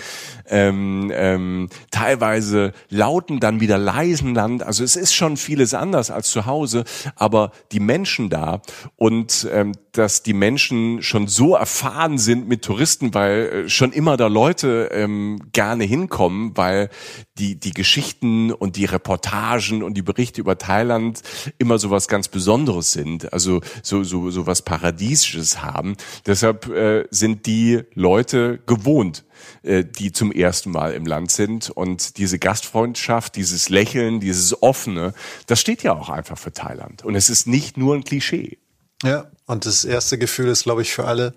ähm, 0.47 1.11
ähm, 1.13 1.69
teilweise 1.89 2.73
lauten, 2.89 3.39
dann 3.39 3.59
wieder 3.59 3.79
leisen 3.79 4.35
Land. 4.35 4.63
Also 4.63 4.83
es 4.83 4.95
ist 4.95 5.13
schon 5.13 5.35
vieles 5.35 5.73
anders 5.73 6.11
als 6.11 6.29
zu 6.29 6.45
Hause, 6.45 6.85
aber 7.15 7.51
die 7.71 7.79
Menschen 7.79 8.29
da 8.29 8.61
und 8.95 9.49
ähm, 9.51 9.73
dass 9.93 10.23
die 10.23 10.33
Menschen 10.33 11.01
schon 11.01 11.27
so 11.27 11.55
erfahren 11.55 11.70
sind 12.17 12.47
mit 12.47 12.63
Touristen, 12.63 13.13
weil 13.13 13.65
äh, 13.65 13.69
schon 13.69 13.91
immer 13.91 14.17
da 14.17 14.27
Leute 14.27 14.89
ähm, 14.91 15.39
gerne 15.53 15.83
hinkommen, 15.83 16.55
weil 16.55 16.89
die, 17.37 17.59
die 17.59 17.71
Geschichten 17.71 18.51
und 18.51 18.75
die 18.75 18.85
Reportagen 18.85 19.83
und 19.83 19.95
die 19.95 20.01
Berichte 20.01 20.41
über 20.41 20.57
Thailand 20.57 21.21
immer 21.57 21.79
so 21.79 21.89
was 21.89 22.07
ganz 22.07 22.27
Besonderes 22.27 22.91
sind, 22.91 23.33
also 23.33 23.61
so, 23.81 24.03
so, 24.03 24.29
so 24.29 24.45
was 24.47 24.61
Paradiesisches 24.61 25.61
haben. 25.61 25.95
Deshalb 26.25 26.67
äh, 26.67 27.05
sind 27.09 27.45
die 27.45 27.81
Leute 27.93 28.59
gewohnt, 28.65 29.23
äh, 29.63 29.83
die 29.83 30.11
zum 30.11 30.31
ersten 30.31 30.71
Mal 30.71 30.93
im 30.93 31.05
Land 31.05 31.31
sind. 31.31 31.69
Und 31.69 32.17
diese 32.17 32.39
Gastfreundschaft, 32.39 33.35
dieses 33.35 33.69
Lächeln, 33.69 34.19
dieses 34.19 34.61
Offene, 34.61 35.13
das 35.47 35.59
steht 35.59 35.83
ja 35.83 35.93
auch 35.93 36.09
einfach 36.09 36.37
für 36.37 36.53
Thailand. 36.53 37.03
Und 37.03 37.15
es 37.15 37.29
ist 37.29 37.47
nicht 37.47 37.77
nur 37.77 37.95
ein 37.95 38.03
Klischee. 38.03 38.57
Ja, 39.03 39.25
und 39.45 39.65
das 39.65 39.83
erste 39.83 40.17
Gefühl 40.17 40.47
ist, 40.49 40.63
glaube 40.63 40.81
ich, 40.81 40.93
für 40.93 41.05
alle, 41.05 41.33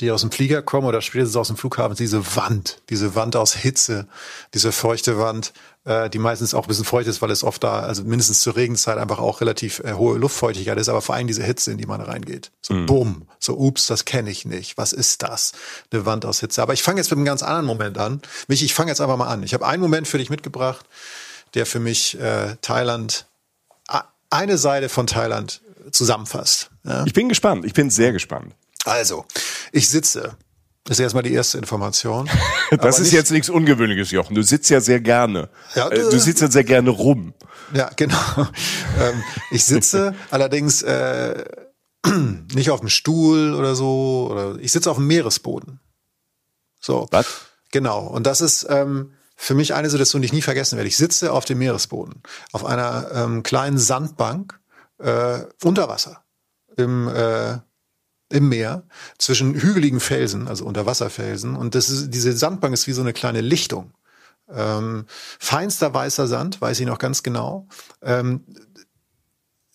die 0.00 0.10
aus 0.10 0.22
dem 0.22 0.30
Flieger 0.30 0.62
kommen 0.62 0.86
oder 0.86 1.00
spätestens 1.02 1.36
aus 1.36 1.48
dem 1.48 1.56
Flughafen, 1.56 1.96
diese 1.96 2.36
Wand, 2.36 2.80
diese 2.88 3.14
Wand 3.14 3.36
aus 3.36 3.54
Hitze, 3.54 4.06
diese 4.54 4.72
feuchte 4.72 5.18
Wand, 5.18 5.52
äh, 5.84 6.08
die 6.08 6.18
meistens 6.18 6.54
auch 6.54 6.64
ein 6.64 6.68
bisschen 6.68 6.84
feucht 6.84 7.08
ist, 7.08 7.20
weil 7.22 7.30
es 7.30 7.44
oft 7.44 7.62
da, 7.62 7.80
also 7.80 8.04
mindestens 8.04 8.40
zur 8.40 8.56
Regenzeit 8.56 8.98
einfach 8.98 9.18
auch 9.18 9.40
relativ 9.40 9.80
äh, 9.80 9.92
hohe 9.94 10.16
Luftfeuchtigkeit 10.16 10.78
ist, 10.78 10.88
aber 10.88 11.02
vor 11.02 11.14
allem 11.14 11.26
diese 11.26 11.42
Hitze, 11.42 11.72
in 11.72 11.78
die 11.78 11.86
man 11.86 12.00
reingeht. 12.00 12.50
So 12.62 12.74
mhm. 12.74 12.86
bumm, 12.86 13.28
so 13.38 13.56
ups, 13.56 13.86
das 13.86 14.04
kenne 14.04 14.30
ich 14.30 14.44
nicht. 14.44 14.78
Was 14.78 14.92
ist 14.92 15.22
das? 15.22 15.52
Eine 15.90 16.06
Wand 16.06 16.24
aus 16.24 16.40
Hitze. 16.40 16.62
Aber 16.62 16.72
ich 16.72 16.82
fange 16.82 17.00
jetzt 17.00 17.10
mit 17.10 17.18
einem 17.18 17.26
ganz 17.26 17.42
anderen 17.42 17.66
Moment 17.66 17.98
an. 17.98 18.22
Mich, 18.48 18.62
ich 18.62 18.74
fange 18.74 18.90
jetzt 18.90 19.00
einfach 19.00 19.16
mal 19.16 19.28
an. 19.28 19.42
Ich 19.42 19.54
habe 19.54 19.66
einen 19.66 19.82
Moment 19.82 20.08
für 20.08 20.18
dich 20.18 20.30
mitgebracht, 20.30 20.86
der 21.54 21.66
für 21.66 21.80
mich 21.80 22.18
äh, 22.18 22.56
Thailand, 22.62 23.26
eine 24.30 24.56
Seite 24.56 24.88
von 24.88 25.06
Thailand 25.06 25.60
zusammenfasst. 25.90 26.71
Ja? 26.84 27.04
Ich 27.06 27.12
bin 27.12 27.28
gespannt. 27.28 27.64
Ich 27.64 27.72
bin 27.72 27.90
sehr 27.90 28.12
gespannt. 28.12 28.54
Also, 28.84 29.24
ich 29.72 29.88
sitze. 29.88 30.36
Das 30.84 30.98
ist 30.98 31.02
erstmal 31.02 31.22
die 31.22 31.32
erste 31.32 31.58
Information. 31.58 32.28
das 32.70 32.98
ist 32.98 33.12
jetzt 33.12 33.30
nichts 33.30 33.48
Ungewöhnliches, 33.48 34.10
Jochen. 34.10 34.34
Du 34.34 34.42
sitzt 34.42 34.68
ja 34.68 34.80
sehr 34.80 35.00
gerne. 35.00 35.48
Ja, 35.76 35.88
äh, 35.88 36.00
du 36.00 36.18
sitzt 36.18 36.40
ja 36.42 36.50
sehr 36.50 36.64
gerne 36.64 36.90
rum. 36.90 37.34
Ja, 37.72 37.90
genau. 37.96 38.18
Ähm, 39.00 39.22
ich 39.50 39.64
sitze 39.64 40.14
allerdings 40.30 40.82
äh, 40.82 41.44
nicht 42.52 42.70
auf 42.70 42.80
dem 42.80 42.90
Stuhl 42.90 43.54
oder 43.54 43.74
so. 43.74 44.28
Oder 44.30 44.56
ich 44.60 44.70
sitze 44.70 44.90
auf 44.90 44.98
dem 44.98 45.06
Meeresboden. 45.06 45.80
So. 46.78 47.08
Was? 47.10 47.26
Genau. 47.70 48.06
Und 48.06 48.26
das 48.26 48.42
ist, 48.42 48.66
ähm, 48.68 49.14
für 49.34 49.54
mich 49.54 49.74
eine 49.74 49.88
Situation, 49.88 50.20
die 50.20 50.26
ich 50.26 50.32
nie 50.32 50.42
vergessen 50.42 50.76
werde. 50.76 50.88
Ich 50.88 50.96
sitze 50.96 51.32
auf 51.32 51.44
dem 51.44 51.58
Meeresboden, 51.58 52.22
auf 52.52 52.64
einer 52.64 53.10
ähm, 53.12 53.42
kleinen 53.42 53.78
Sandbank 53.78 54.60
äh, 54.98 55.40
unter 55.64 55.88
Wasser 55.88 56.21
im, 56.76 57.08
äh, 57.08 57.58
im 58.30 58.48
Meer 58.48 58.84
zwischen 59.18 59.54
hügeligen 59.54 60.00
Felsen, 60.00 60.48
also 60.48 60.64
Unterwasserfelsen. 60.64 61.54
Und 61.54 61.74
das 61.74 61.90
ist, 61.90 62.10
diese 62.10 62.32
Sandbank 62.32 62.74
ist 62.74 62.86
wie 62.86 62.92
so 62.92 63.02
eine 63.02 63.12
kleine 63.12 63.40
Lichtung. 63.40 63.92
Ähm, 64.50 65.06
feinster 65.38 65.94
weißer 65.94 66.26
Sand, 66.26 66.60
weiß 66.60 66.80
ich 66.80 66.86
noch 66.86 66.98
ganz 66.98 67.22
genau. 67.22 67.68
Ähm, 68.02 68.44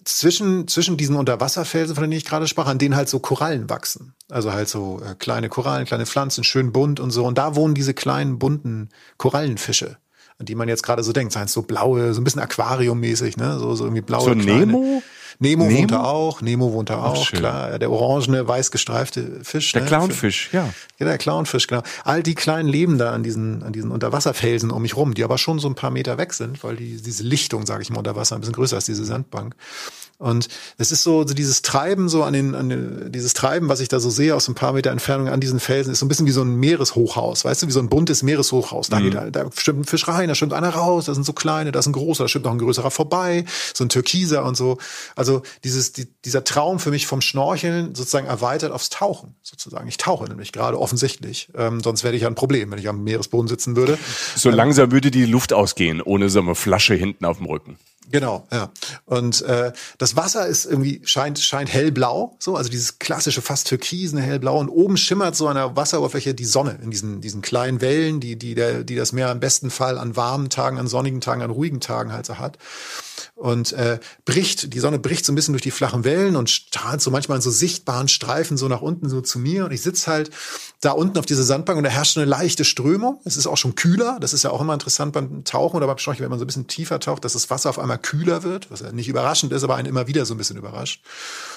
zwischen, 0.08 0.68
zwischen 0.68 0.98
diesen 0.98 1.16
Unterwasserfelsen, 1.16 1.96
von 1.96 2.04
denen 2.04 2.13
ich 2.13 2.25
gerade 2.25 2.48
sprach, 2.48 2.68
an 2.68 2.77
denen 2.77 2.96
halt 2.96 3.10
so 3.10 3.20
Korallen 3.20 3.70
wachsen. 3.70 4.13
Also 4.30 4.54
halt 4.54 4.70
so 4.70 5.01
äh, 5.01 5.16
kleine 5.16 5.50
Korallen, 5.50 5.86
kleine 5.86 6.06
Pflanzen, 6.06 6.44
schön 6.44 6.72
bunt 6.72 7.00
und 7.00 7.12
so. 7.12 7.25
Und 7.25 7.38
da 7.38 7.56
wohnen 7.56 7.75
diese 7.75 7.94
kleinen 7.94 8.39
bunten 8.39 8.89
Korallenfische, 9.18 9.98
an 10.38 10.46
die 10.46 10.56
man 10.56 10.70
jetzt 10.70 10.84
gerade 10.84 11.04
so 11.04 11.12
denkt. 11.12 11.34
Seien 11.34 11.48
so 11.48 11.62
blaue, 11.62 12.13
so 12.13 12.22
ein 12.22 12.24
bisschen 12.24 12.42
aquariummäßig, 12.42 13.38
ne? 13.38 13.60
So, 13.60 13.75
so 13.75 13.84
irgendwie 13.84 14.01
blaue. 14.01 14.24
So 14.24 14.36
kleine. 14.36 14.68
Nemo? 14.68 15.04
Nemo, 15.39 15.65
Nemo 15.65 15.77
wohnt 15.77 15.91
da 15.91 16.03
auch, 16.03 16.41
Nemo 16.41 16.74
wohnt 16.74 16.89
da 16.89 17.03
auch, 17.03 17.25
schön. 17.25 17.39
klar. 17.39 17.77
Der 17.77 17.91
orangene, 17.91 18.48
weiß 18.48 18.72
gestreifte 18.72 19.39
Fisch. 19.44 19.72
Der 19.72 19.84
ne? 19.84 19.88
Clownfisch, 19.88 20.50
ja. 20.51 20.74
Ja, 20.98 21.06
der 21.06 21.17
Clownfisch, 21.17 21.67
genau. 21.67 21.84
All 22.03 22.24
die 22.24 22.34
kleinen 22.34 22.67
leben 22.67 22.98
da 22.98 23.12
an 23.12 23.22
diesen, 23.22 23.62
an 23.62 23.72
diesen 23.72 23.91
Unterwasserfelsen 23.91 24.72
um 24.72 24.82
mich 24.82 24.96
rum, 24.96 25.13
die 25.13 25.24
aber 25.24 25.38
schon 25.38 25.60
so 25.60 25.67
ein 25.67 25.75
paar 25.75 25.91
Meter 25.91 26.17
weg 26.17 26.34
sind, 26.34 26.63
weil 26.63 26.75
die, 26.75 27.00
diese 27.01 27.24
Lichtung, 27.24 27.67
sage 27.67 27.84
ich 27.84 27.89
mal, 27.91 28.00
unter 28.00 28.15
Wasser 28.15 28.36
ein 28.36 28.41
bisschen 28.41 28.56
größer 28.56 28.77
ist, 28.77 28.88
diese 28.88 29.06
Sandbank. 29.06 29.56
Und 30.19 30.47
es 30.77 30.91
ist 30.91 31.03
so, 31.03 31.27
so 31.27 31.36
dieses 31.36 31.62
Treiben, 31.62 32.09
so 32.09 32.24
an 32.24 32.33
den, 32.33 32.55
an 32.55 32.69
den, 32.69 33.12
dieses 33.12 33.33
Treiben, 33.33 33.69
was 33.69 33.81
ich 33.81 33.88
da 33.88 34.00
so 34.00 34.09
sehe 34.09 34.33
aus 34.33 34.47
ein 34.47 34.55
paar 34.55 34.74
Meter 34.74 34.89
Entfernung 34.89 35.27
an 35.27 35.39
diesen 35.39 35.59
Felsen, 35.59 35.91
ist 35.91 36.00
so 36.00 36.05
ein 36.05 36.09
bisschen 36.09 36.25
wie 36.25 36.31
so 36.31 36.41
ein 36.41 36.55
Meereshochhaus, 36.55 37.45
weißt 37.45 37.62
du, 37.62 37.67
wie 37.67 37.71
so 37.71 37.79
ein 37.79 37.89
buntes 37.89 38.24
Meereshochhaus. 38.24 38.89
Da, 38.89 39.00
mhm. 39.00 39.03
geht, 39.03 39.13
da, 39.13 39.29
da 39.29 39.50
stimmt 39.55 39.81
ein 39.81 39.86
Fisch 39.86 40.07
rein, 40.07 40.27
da 40.27 40.33
stimmt 40.33 40.53
einer 40.53 40.69
raus, 40.69 41.05
da 41.05 41.13
sind 41.13 41.24
so 41.24 41.33
kleine, 41.33 41.71
da 41.71 41.79
ist 41.79 41.86
ein 41.86 41.93
großer, 41.93 42.24
da 42.24 42.27
stimmt 42.27 42.45
noch 42.45 42.51
ein 42.51 42.57
größerer 42.57 42.89
vorbei, 42.89 43.45
so 43.75 43.83
ein 43.83 43.89
Türkiser 43.89 44.43
und 44.43 44.57
so. 44.57 44.79
Also 45.15 45.43
dieses, 45.63 45.93
die, 45.93 46.07
dieser 46.25 46.43
Traum 46.43 46.79
für 46.79 46.89
mich 46.89 47.05
vom 47.05 47.21
Schnorcheln 47.21 47.93
sozusagen 47.93 48.25
erweitert 48.25 48.71
aufs 48.71 48.89
Tauchen, 48.89 49.36
sozusagen. 49.43 49.88
Ich 49.88 49.97
tauche 49.97 50.25
nämlich 50.25 50.51
gerade 50.51 50.79
offensichtlich. 50.79 51.50
Ähm, 51.55 51.81
sonst 51.83 52.03
wäre 52.03 52.15
ich 52.15 52.24
ja 52.24 52.27
ein 52.27 52.36
Problem, 52.36 52.71
wenn 52.71 52.79
ich 52.79 52.89
am 52.89 53.03
Meeresboden 53.03 53.47
sitzen 53.47 53.75
würde. 53.75 54.00
So 54.36 54.50
ähm, 54.50 54.55
langsam 54.55 54.91
würde 54.91 55.12
die 55.12 55.25
Luft 55.25 55.53
ausgehen, 55.53 56.01
ohne 56.01 56.29
so 56.29 56.39
eine 56.39 56.55
Flasche 56.55 56.95
hinten 56.95 57.25
auf 57.25 57.38
dem 57.38 57.45
Rücken. 57.45 57.77
Genau, 58.10 58.48
ja. 58.52 58.72
Und 59.06 59.42
äh, 59.42 59.74
das 59.98 60.16
Wasser 60.16 60.48
ist 60.48 60.66
irgendwie 60.66 61.02
scheint 61.04 61.40
scheint 61.40 61.72
hellblau, 61.72 62.38
so 62.40 62.56
also 62.56 62.70
dieses 62.70 63.00
klassische 63.00 63.42
fast 63.42 63.68
türkisen 63.68 64.18
hellblau 64.18 64.58
und 64.60 64.70
oben 64.70 64.96
schimmert 64.96 65.36
so 65.36 65.48
an 65.48 65.56
der 65.56 65.76
Wasseroberfläche 65.76 66.34
die 66.34 66.46
Sonne 66.46 66.80
in 66.82 66.90
diesen 66.90 67.20
diesen 67.20 67.42
kleinen 67.42 67.82
Wellen, 67.82 68.20
die 68.20 68.38
die 68.38 68.56
der 68.56 68.84
die 68.84 68.96
das 68.96 69.12
Meer 69.12 69.32
im 69.32 69.42
besten 69.42 69.70
Fall 69.70 69.98
an 69.98 70.16
warmen 70.16 70.50
Tagen, 70.50 70.78
an 70.78 70.88
sonnigen 70.88 71.20
Tagen, 71.20 71.42
an 71.42 71.50
ruhigen 71.50 71.82
Tagen 71.82 72.14
halt 72.14 72.26
so 72.26 72.38
hat 72.38 72.58
und 73.38 73.72
äh, 73.74 74.00
bricht, 74.26 74.74
die 74.74 74.80
Sonne 74.80 74.98
bricht 74.98 75.24
so 75.24 75.32
ein 75.32 75.36
bisschen 75.36 75.54
durch 75.54 75.62
die 75.62 75.72
flachen 75.72 76.04
Wellen 76.04 76.36
und 76.36 76.50
strahlt 76.50 77.02
so 77.02 77.12
manchmal 77.12 77.38
in 77.38 77.42
so 77.42 77.52
sichtbaren 77.52 78.08
Streifen 78.08 78.58
so 78.58 78.68
nach 78.68 78.82
unten 78.82 79.10
so 79.10 79.22
zu 79.22 79.38
mir 79.38 79.66
und 79.66 79.72
ich 79.72 79.82
sitze 79.84 80.10
halt 80.10 80.32
da 80.82 80.92
unten 80.92 81.18
auf 81.20 81.26
dieser 81.26 81.44
Sandbank 81.44 81.78
und 81.78 81.84
da 81.84 81.90
herrscht 81.90 82.18
eine 82.18 82.26
leichte 82.26 82.66
Strömung. 82.66 83.22
Es 83.26 83.38
ist 83.38 83.48
auch 83.48 83.58
schon 83.58 83.76
kühler, 83.76 84.18
das 84.20 84.34
ist 84.34 84.44
ja 84.44 84.50
auch 84.50 84.62
immer 84.62 84.74
interessant 84.74 85.14
beim 85.14 85.44
Tauchen 85.44 85.78
oder 85.78 85.88
beim 85.88 86.00
Schnorcheln, 86.00 86.24
wenn 86.24 86.32
man 86.32 86.40
so 86.40 86.46
ein 86.46 86.48
bisschen 86.48 86.68
tiefer 86.68 87.00
taucht, 87.00 87.26
dass 87.26 87.34
das 87.34 87.50
Wasser 87.50 87.70
auf 87.70 87.80
einmal 87.80 87.97
kühler 87.98 88.44
wird, 88.44 88.72
was 88.72 88.82
ja 88.82 88.92
nicht 88.92 89.08
überraschend 89.08 89.51
ist, 89.51 89.63
aber 89.63 89.75
einen 89.75 89.88
immer 89.88 90.08
wieder 90.08 90.25
so 90.25 90.34
ein 90.34 90.38
bisschen 90.38 90.58
überrascht. 90.58 91.01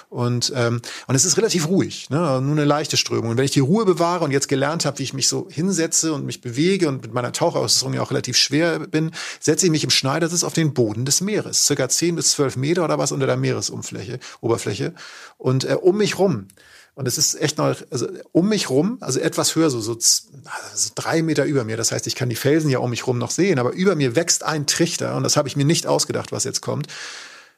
Und, 0.09 0.53
ähm, 0.57 0.83
und 1.07 1.15
es 1.15 1.25
ist 1.25 1.37
relativ 1.37 1.69
ruhig, 1.69 2.11
ne? 2.11 2.41
nur 2.43 2.53
eine 2.53 2.65
leichte 2.65 2.97
Strömung. 2.97 3.31
Und 3.31 3.37
wenn 3.37 3.45
ich 3.45 3.53
die 3.53 3.61
Ruhe 3.61 3.85
bewahre 3.85 4.25
und 4.25 4.33
jetzt 4.33 4.49
gelernt 4.49 4.85
habe, 4.85 4.99
wie 4.99 5.05
ich 5.05 5.15
mich 5.15 5.29
so 5.29 5.47
hinsetze 5.51 6.13
und 6.13 6.27
mich 6.27 6.41
bewege 6.41 6.89
und 6.89 7.03
mit 7.03 7.15
meiner 7.15 7.33
Tauchausrüstung 7.33 7.95
ja 7.95 8.03
auch 8.03 8.11
relativ 8.11 8.37
schwer 8.37 8.81
bin, 8.81 9.13
setze 9.39 9.67
ich 9.67 9.73
mich 9.73 9.85
im 9.85 9.91
Schneidersitz 9.91 10.43
auf 10.43 10.53
den 10.53 10.75
Boden 10.75 11.05
des 11.05 11.21
Meeres, 11.21 11.65
circa 11.65 11.89
10 11.89 12.17
bis 12.17 12.33
12 12.33 12.57
Meter 12.57 12.85
oder 12.85 12.99
was 12.99 13.13
unter 13.13 13.27
der 13.27 13.37
Meeresumfläche, 13.37 14.19
Oberfläche. 14.41 14.95
Und 15.39 15.65
äh, 15.65 15.75
um 15.75 15.97
mich 15.97 16.19
rum 16.19 16.49
und 16.95 17.07
es 17.07 17.19
ist 17.19 17.41
echt 17.41 17.59
noch, 17.59 17.77
also 17.91 18.09
um 18.33 18.49
mich 18.49 18.69
rum, 18.69 18.99
also 19.01 19.21
etwas 19.21 19.55
höher, 19.55 19.71
so, 19.71 19.81
so, 19.81 19.97
so 19.99 20.91
drei 20.95 21.23
Meter 21.23 21.45
über 21.45 21.65
mir. 21.65 21.77
Das 21.77 21.93
heißt, 21.93 22.07
ich 22.07 22.17
kann 22.17 22.29
die 22.29 22.37
Felsen 22.37 22.71
ja 22.71 22.79
um 22.79 22.91
mich 22.91 23.07
rum 23.07 23.19
noch 23.19 23.31
sehen, 23.31 23.59
aber 23.59 23.73
über 23.73 23.95
mir 23.95 24.17
wächst 24.17 24.45
ein 24.45 24.67
Trichter, 24.67 25.17
und 25.17 25.23
das 25.23 25.37
habe 25.37 25.49
ich 25.49 25.57
mir 25.57 25.65
nicht 25.65 25.87
ausgedacht, 25.87 26.33
was 26.33 26.45
jetzt 26.45 26.61
kommt. 26.61 26.89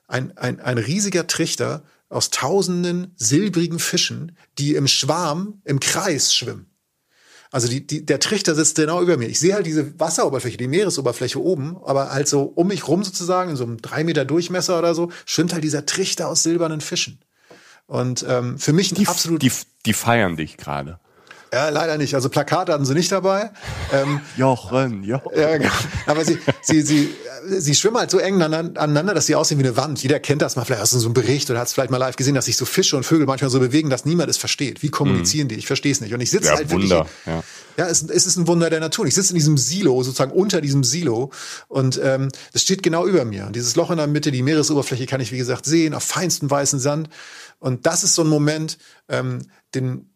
Ein, 0.07 0.37
ein, 0.37 0.61
ein 0.61 0.79
riesiger 0.79 1.27
Trichter 1.27 1.85
aus 2.09 2.31
tausenden 2.31 3.15
silbrigen 3.17 3.79
Fischen, 3.79 4.37
die 4.59 4.75
im 4.75 4.87
Schwarm, 4.87 5.62
im 5.65 5.81
Kreis 5.81 6.35
schwimmen. 6.35 6.67
Also 7.51 7.69
die, 7.69 7.87
die, 7.87 8.05
der 8.05 8.19
Trichter 8.19 8.55
sitzt 8.55 8.77
genau 8.77 9.03
über 9.03 9.19
mir. 9.19 9.29
Ich 9.29 9.39
sehe 9.39 9.55
halt 9.55 9.67
diese 9.67 9.99
Wasseroberfläche, 10.01 10.57
die 10.57 10.69
Meeresoberfläche 10.69 11.41
oben, 11.41 11.77
aber 11.85 12.11
halt 12.11 12.27
so 12.27 12.45
um 12.45 12.69
mich 12.69 12.89
rum 12.89 13.05
sozusagen, 13.05 13.51
in 13.51 13.57
so 13.57 13.65
einem 13.65 13.81
drei 13.81 14.05
Meter 14.05 14.25
Durchmesser 14.25 14.79
oder 14.79 14.95
so, 14.95 15.11
schwimmt 15.27 15.53
halt 15.53 15.62
dieser 15.62 15.85
Trichter 15.85 16.29
aus 16.29 16.43
silbernen 16.43 16.81
Fischen. 16.81 17.21
Und 17.93 18.25
ähm, 18.27 18.59
für 18.59 18.73
mich 18.73 18.95
die, 18.95 19.07
absolut. 19.07 19.43
Die, 19.43 19.53
die 19.85 19.93
feiern 19.93 20.39
dich 20.39 20.57
gerade. 20.57 20.99
Ja, 21.53 21.69
leider 21.69 21.99
nicht. 21.99 22.15
Also 22.15 22.31
Plakate 22.31 22.73
hatten 22.73 22.87
sie 22.87 22.95
nicht 22.95 23.13
dabei. 23.13 23.51
Ähm, 23.93 24.21
Jochen, 24.39 25.05
Jochen. 25.05 25.39
Ja, 25.39 25.59
genau. 25.59 25.71
Aber 26.07 26.25
sie, 26.25 26.39
sie, 26.63 26.81
sie, 26.81 27.15
sie 27.47 27.75
schwimmen 27.75 27.99
halt 27.99 28.11
so 28.11 28.19
eng 28.19 28.41
aneinander, 28.41 29.13
dass 29.13 29.27
sie 29.27 29.35
aussehen 29.35 29.59
wie 29.59 29.65
eine 29.65 29.77
Wand. 29.77 30.03
Jeder 30.03 30.21
kennt 30.21 30.41
das 30.41 30.57
mal. 30.57 30.65
Vielleicht 30.65 30.91
du 30.91 30.99
so 30.99 31.07
einen 31.07 31.13
Bericht 31.13 31.51
oder 31.51 31.61
hat 31.61 31.67
es 31.67 31.75
vielleicht 31.75 31.91
mal 31.91 31.99
live 31.99 32.17
gesehen, 32.17 32.35
dass 32.35 32.47
sich 32.47 32.57
so 32.57 32.65
Fische 32.65 32.97
und 32.97 33.05
Vögel 33.05 33.27
manchmal 33.27 33.51
so 33.51 33.61
bewegen, 33.61 33.91
dass 33.91 34.07
niemand 34.07 34.31
es 34.31 34.39
versteht. 34.39 34.83
Wie 34.83 34.89
kommunizieren 34.89 35.45
mhm. 35.45 35.51
die? 35.51 35.57
Ich 35.57 35.67
verstehe 35.67 35.93
es 35.93 36.01
nicht. 36.01 36.15
Und 36.15 36.23
ich 36.23 36.31
sitze 36.31 36.49
ja, 36.49 36.57
halt 36.57 36.71
Wunder. 36.71 37.01
wirklich. 37.01 37.13
Ja, 37.27 37.43
ja 37.77 37.87
es, 37.89 38.05
es 38.05 38.25
ist 38.25 38.39
ein 38.39 38.47
Wunder 38.47 38.71
der 38.71 38.81
Natur. 38.81 39.05
Ich 39.05 39.15
sitze 39.15 39.33
in 39.33 39.37
diesem 39.37 39.59
Silo, 39.59 40.03
sozusagen 40.03 40.33
unter 40.33 40.63
diesem 40.63 40.85
Silo. 40.85 41.31
Und 41.69 42.01
ähm, 42.03 42.29
das 42.55 42.63
steht 42.63 42.83
genau 42.83 43.07
über 43.07 43.27
mir. 43.27 43.45
Und 43.45 43.57
dieses 43.57 43.77
Loch 43.77 43.91
in 43.91 43.99
der 43.99 44.07
Mitte, 44.07 44.31
die 44.31 44.41
Meeresoberfläche 44.41 45.05
kann 45.05 45.21
ich, 45.21 45.33
wie 45.33 45.39
gesagt, 45.39 45.67
sehen, 45.67 45.93
auf 45.93 46.03
feinstem 46.03 46.51
weißen 46.51 46.81
Sand. 46.81 47.11
Und 47.62 47.87
das 47.87 48.02
ist 48.02 48.14
so 48.14 48.23
ein 48.23 48.28
Moment, 48.28 48.76
ähm, 49.09 49.47
den, 49.75 50.11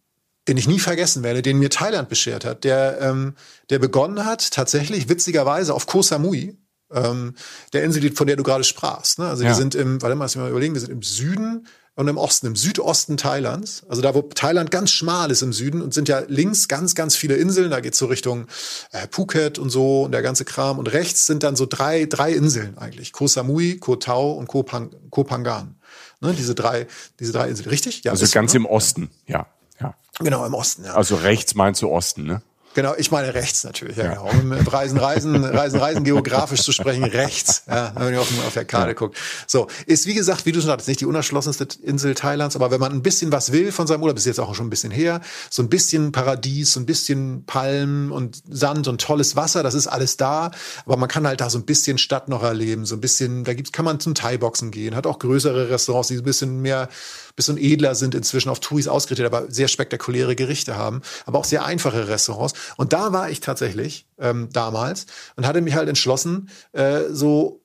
den 0.48 0.56
ich 0.56 0.66
nie 0.66 0.80
vergessen 0.80 1.22
werde, 1.22 1.42
den 1.42 1.58
mir 1.58 1.70
Thailand 1.70 2.08
beschert 2.08 2.44
hat, 2.44 2.64
der, 2.64 3.00
ähm, 3.00 3.34
der 3.70 3.78
begonnen 3.78 4.24
hat, 4.24 4.50
tatsächlich 4.50 5.08
witzigerweise 5.08 5.72
auf 5.72 5.86
Koh 5.86 6.02
Samui, 6.02 6.58
ähm, 6.92 7.34
der 7.72 7.84
Insel, 7.84 8.12
von 8.14 8.26
der 8.26 8.36
du 8.36 8.42
gerade 8.42 8.64
sprachst. 8.64 9.20
Ne? 9.20 9.28
Also 9.28 9.44
ja. 9.44 9.50
wir 9.50 9.54
sind 9.54 9.76
im, 9.76 10.02
warte 10.02 10.16
mal, 10.16 10.24
lass 10.24 10.34
mich 10.34 10.42
mal 10.42 10.50
überlegen, 10.50 10.74
wir 10.74 10.80
sind 10.80 10.90
im 10.90 11.02
Süden 11.02 11.68
und 11.94 12.08
im 12.08 12.18
Osten, 12.18 12.48
im 12.48 12.56
Südosten 12.56 13.16
Thailands. 13.16 13.84
Also 13.88 14.02
da, 14.02 14.14
wo 14.14 14.22
Thailand 14.22 14.72
ganz 14.72 14.90
schmal 14.90 15.30
ist 15.30 15.42
im 15.42 15.52
Süden 15.52 15.82
und 15.82 15.94
sind 15.94 16.08
ja 16.08 16.24
links 16.26 16.66
ganz, 16.66 16.96
ganz 16.96 17.14
viele 17.14 17.36
Inseln. 17.36 17.70
Da 17.70 17.78
geht's 17.78 17.98
so 17.98 18.06
Richtung 18.06 18.48
äh, 18.90 19.06
Phuket 19.10 19.58
und 19.58 19.70
so 19.70 20.02
und 20.02 20.12
der 20.12 20.22
ganze 20.22 20.44
Kram. 20.44 20.78
Und 20.78 20.92
rechts 20.92 21.26
sind 21.26 21.44
dann 21.44 21.54
so 21.54 21.64
drei, 21.64 22.06
drei 22.06 22.32
Inseln 22.32 22.76
eigentlich. 22.76 23.12
Koh 23.12 23.28
Samui, 23.28 23.78
Koh 23.78 23.96
Tao 23.96 24.32
und 24.32 24.48
Koh, 24.48 24.64
Pang, 24.64 24.90
Koh 25.10 25.24
Phangan. 25.24 25.75
Ne? 26.26 26.34
Diese 26.34 26.54
drei, 26.54 26.86
diese 27.20 27.32
drei 27.32 27.48
Inseln. 27.48 27.68
Richtig? 27.68 28.04
Ja. 28.04 28.12
Also 28.12 28.26
ganz 28.32 28.52
ne? 28.52 28.58
im 28.58 28.66
Osten, 28.66 29.10
ja. 29.26 29.46
Ja. 29.80 29.94
Genau, 30.18 30.44
im 30.44 30.54
Osten, 30.54 30.84
ja. 30.84 30.94
Also 30.94 31.16
rechts 31.16 31.54
meinst 31.54 31.82
du 31.82 31.90
Osten, 31.90 32.24
ne? 32.24 32.42
Genau, 32.76 32.94
ich 32.98 33.10
meine 33.10 33.32
rechts 33.32 33.64
natürlich, 33.64 33.96
ja, 33.96 34.04
ja. 34.04 34.10
genau. 34.10 34.28
Um 34.28 34.52
Reisen, 34.52 34.98
Reisen, 34.98 35.42
Reisen, 35.42 35.80
Reisen 35.80 36.04
geografisch 36.04 36.60
zu 36.60 36.72
sprechen, 36.72 37.04
rechts, 37.04 37.62
ja, 37.66 37.90
wenn 37.96 38.12
ihr 38.12 38.20
auf, 38.20 38.28
auf 38.46 38.52
der 38.52 38.66
Karte 38.66 38.88
ja. 38.88 38.92
guckt. 38.92 39.16
So, 39.46 39.68
ist 39.86 40.04
wie 40.04 40.12
gesagt, 40.12 40.44
wie 40.44 40.52
du 40.52 40.60
schon 40.60 40.66
sagtest, 40.66 40.88
nicht 40.88 41.00
die 41.00 41.06
unerschlossenste 41.06 41.66
Insel 41.82 42.14
Thailands, 42.14 42.54
aber 42.54 42.70
wenn 42.70 42.78
man 42.78 42.92
ein 42.92 43.00
bisschen 43.00 43.32
was 43.32 43.50
will 43.50 43.72
von 43.72 43.86
seinem 43.86 44.02
Urlaub, 44.02 44.18
ist 44.18 44.26
jetzt 44.26 44.40
auch 44.40 44.54
schon 44.54 44.66
ein 44.66 44.70
bisschen 44.70 44.90
her, 44.90 45.22
so 45.48 45.62
ein 45.62 45.70
bisschen 45.70 46.12
Paradies, 46.12 46.74
so 46.74 46.80
ein 46.80 46.84
bisschen 46.84 47.46
Palmen 47.46 48.12
und 48.12 48.42
Sand 48.50 48.88
und 48.88 49.00
tolles 49.00 49.36
Wasser, 49.36 49.62
das 49.62 49.72
ist 49.72 49.86
alles 49.86 50.18
da, 50.18 50.50
aber 50.84 50.98
man 50.98 51.08
kann 51.08 51.26
halt 51.26 51.40
da 51.40 51.48
so 51.48 51.56
ein 51.56 51.64
bisschen 51.64 51.96
Stadt 51.96 52.28
noch 52.28 52.42
erleben, 52.42 52.84
so 52.84 52.94
ein 52.94 53.00
bisschen, 53.00 53.44
da 53.44 53.54
gibt's, 53.54 53.72
kann 53.72 53.86
man 53.86 54.00
zum 54.00 54.14
Thai-Boxen 54.14 54.70
gehen, 54.70 54.94
hat 54.94 55.06
auch 55.06 55.18
größere 55.18 55.70
Restaurants, 55.70 56.08
die 56.08 56.16
ein 56.16 56.24
bisschen 56.24 56.60
mehr 56.60 56.90
bisschen 57.36 57.58
edler 57.58 57.94
sind 57.94 58.14
inzwischen 58.14 58.48
auf 58.48 58.60
Touris 58.60 58.88
ausgerichtet, 58.88 59.26
aber 59.26 59.50
sehr 59.50 59.68
spektakuläre 59.68 60.34
Gerichte 60.34 60.76
haben, 60.76 61.02
aber 61.26 61.38
auch 61.38 61.44
sehr 61.44 61.64
einfache 61.64 62.08
Restaurants. 62.08 62.54
Und 62.76 62.92
da 62.92 63.12
war 63.12 63.30
ich 63.30 63.40
tatsächlich 63.40 64.06
ähm, 64.18 64.48
damals 64.52 65.06
und 65.36 65.46
hatte 65.46 65.60
mich 65.60 65.74
halt 65.74 65.88
entschlossen, 65.88 66.50
äh, 66.72 67.02
so 67.10 67.62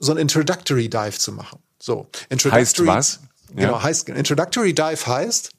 so 0.00 0.12
ein 0.12 0.18
Introductory 0.18 0.88
Dive 0.88 1.18
zu 1.18 1.32
machen. 1.32 1.62
So 1.78 2.08
Introductory, 2.30 2.60
heißt 2.60 2.86
was? 2.86 3.20
Genau, 3.54 3.72
ja. 3.72 3.82
heißt 3.82 4.08
Introductory 4.08 4.74
Dive 4.74 5.06
heißt, 5.06 5.50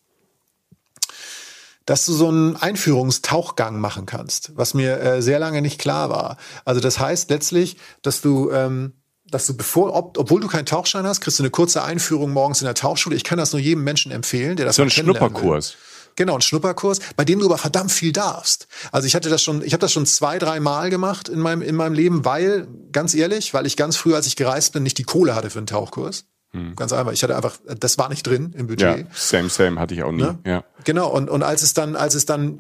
dass 1.85 2.05
du 2.05 2.13
so 2.13 2.27
einen 2.27 2.55
Einführungstauchgang 2.55 3.79
machen 3.79 4.05
kannst, 4.05 4.55
was 4.55 4.73
mir 4.73 4.99
äh, 4.99 5.21
sehr 5.21 5.39
lange 5.39 5.61
nicht 5.61 5.79
klar 5.79 6.09
war. 6.09 6.37
Also 6.65 6.79
das 6.79 6.99
heißt 6.99 7.29
letztlich, 7.29 7.77
dass 8.01 8.21
du 8.21 8.51
ähm, 8.51 8.93
dass 9.31 9.47
du 9.47 9.55
bevor, 9.55 9.95
ob, 9.95 10.17
obwohl 10.17 10.41
du 10.41 10.47
keinen 10.47 10.65
Tauchschein 10.65 11.05
hast, 11.05 11.21
kriegst 11.21 11.39
du 11.39 11.43
eine 11.43 11.49
kurze 11.49 11.83
Einführung 11.83 12.31
morgens 12.31 12.61
in 12.61 12.65
der 12.65 12.75
Tauchschule. 12.75 13.15
Ich 13.15 13.23
kann 13.23 13.37
das 13.37 13.51
nur 13.53 13.61
jedem 13.61 13.83
Menschen 13.83 14.11
empfehlen, 14.11 14.55
der 14.57 14.65
das 14.65 14.75
so 14.75 14.83
ein 14.83 14.89
Schnupperkurs. 14.89 15.75
Genau, 16.17 16.35
ein 16.35 16.41
Schnupperkurs, 16.41 16.99
bei 17.15 17.23
dem 17.23 17.39
du 17.39 17.45
aber 17.45 17.57
verdammt 17.57 17.91
viel 17.91 18.11
darfst. 18.11 18.67
Also 18.91 19.07
ich 19.07 19.15
hatte 19.15 19.29
das 19.29 19.41
schon, 19.41 19.63
ich 19.63 19.73
habe 19.73 19.81
das 19.81 19.93
schon 19.93 20.05
zwei, 20.05 20.39
drei 20.39 20.59
Mal 20.59 20.89
gemacht 20.89 21.29
in 21.29 21.39
meinem 21.39 21.61
in 21.61 21.75
meinem 21.75 21.93
Leben, 21.93 22.25
weil 22.25 22.67
ganz 22.91 23.13
ehrlich, 23.13 23.53
weil 23.53 23.65
ich 23.65 23.77
ganz 23.77 23.95
früh, 23.95 24.13
als 24.13 24.27
ich 24.27 24.35
gereist 24.35 24.73
bin, 24.73 24.83
nicht 24.83 24.97
die 24.97 25.03
Kohle 25.03 25.35
hatte 25.35 25.49
für 25.49 25.59
einen 25.59 25.67
Tauchkurs. 25.67 26.25
Hm. 26.51 26.75
Ganz 26.75 26.91
einfach. 26.91 27.13
Ich 27.13 27.23
hatte 27.23 27.35
einfach, 27.37 27.57
das 27.79 27.97
war 27.97 28.09
nicht 28.09 28.27
drin 28.27 28.53
im 28.57 28.67
Budget. 28.67 28.97
Ja, 28.99 29.05
same, 29.13 29.47
same 29.47 29.79
hatte 29.79 29.93
ich 29.93 30.03
auch 30.03 30.11
nie. 30.11 30.23
Ne? 30.23 30.39
Ja. 30.45 30.63
Genau. 30.83 31.09
Und 31.09 31.29
und 31.29 31.43
als 31.43 31.61
es 31.63 31.73
dann, 31.73 31.95
als 31.95 32.13
es 32.13 32.25
dann 32.25 32.59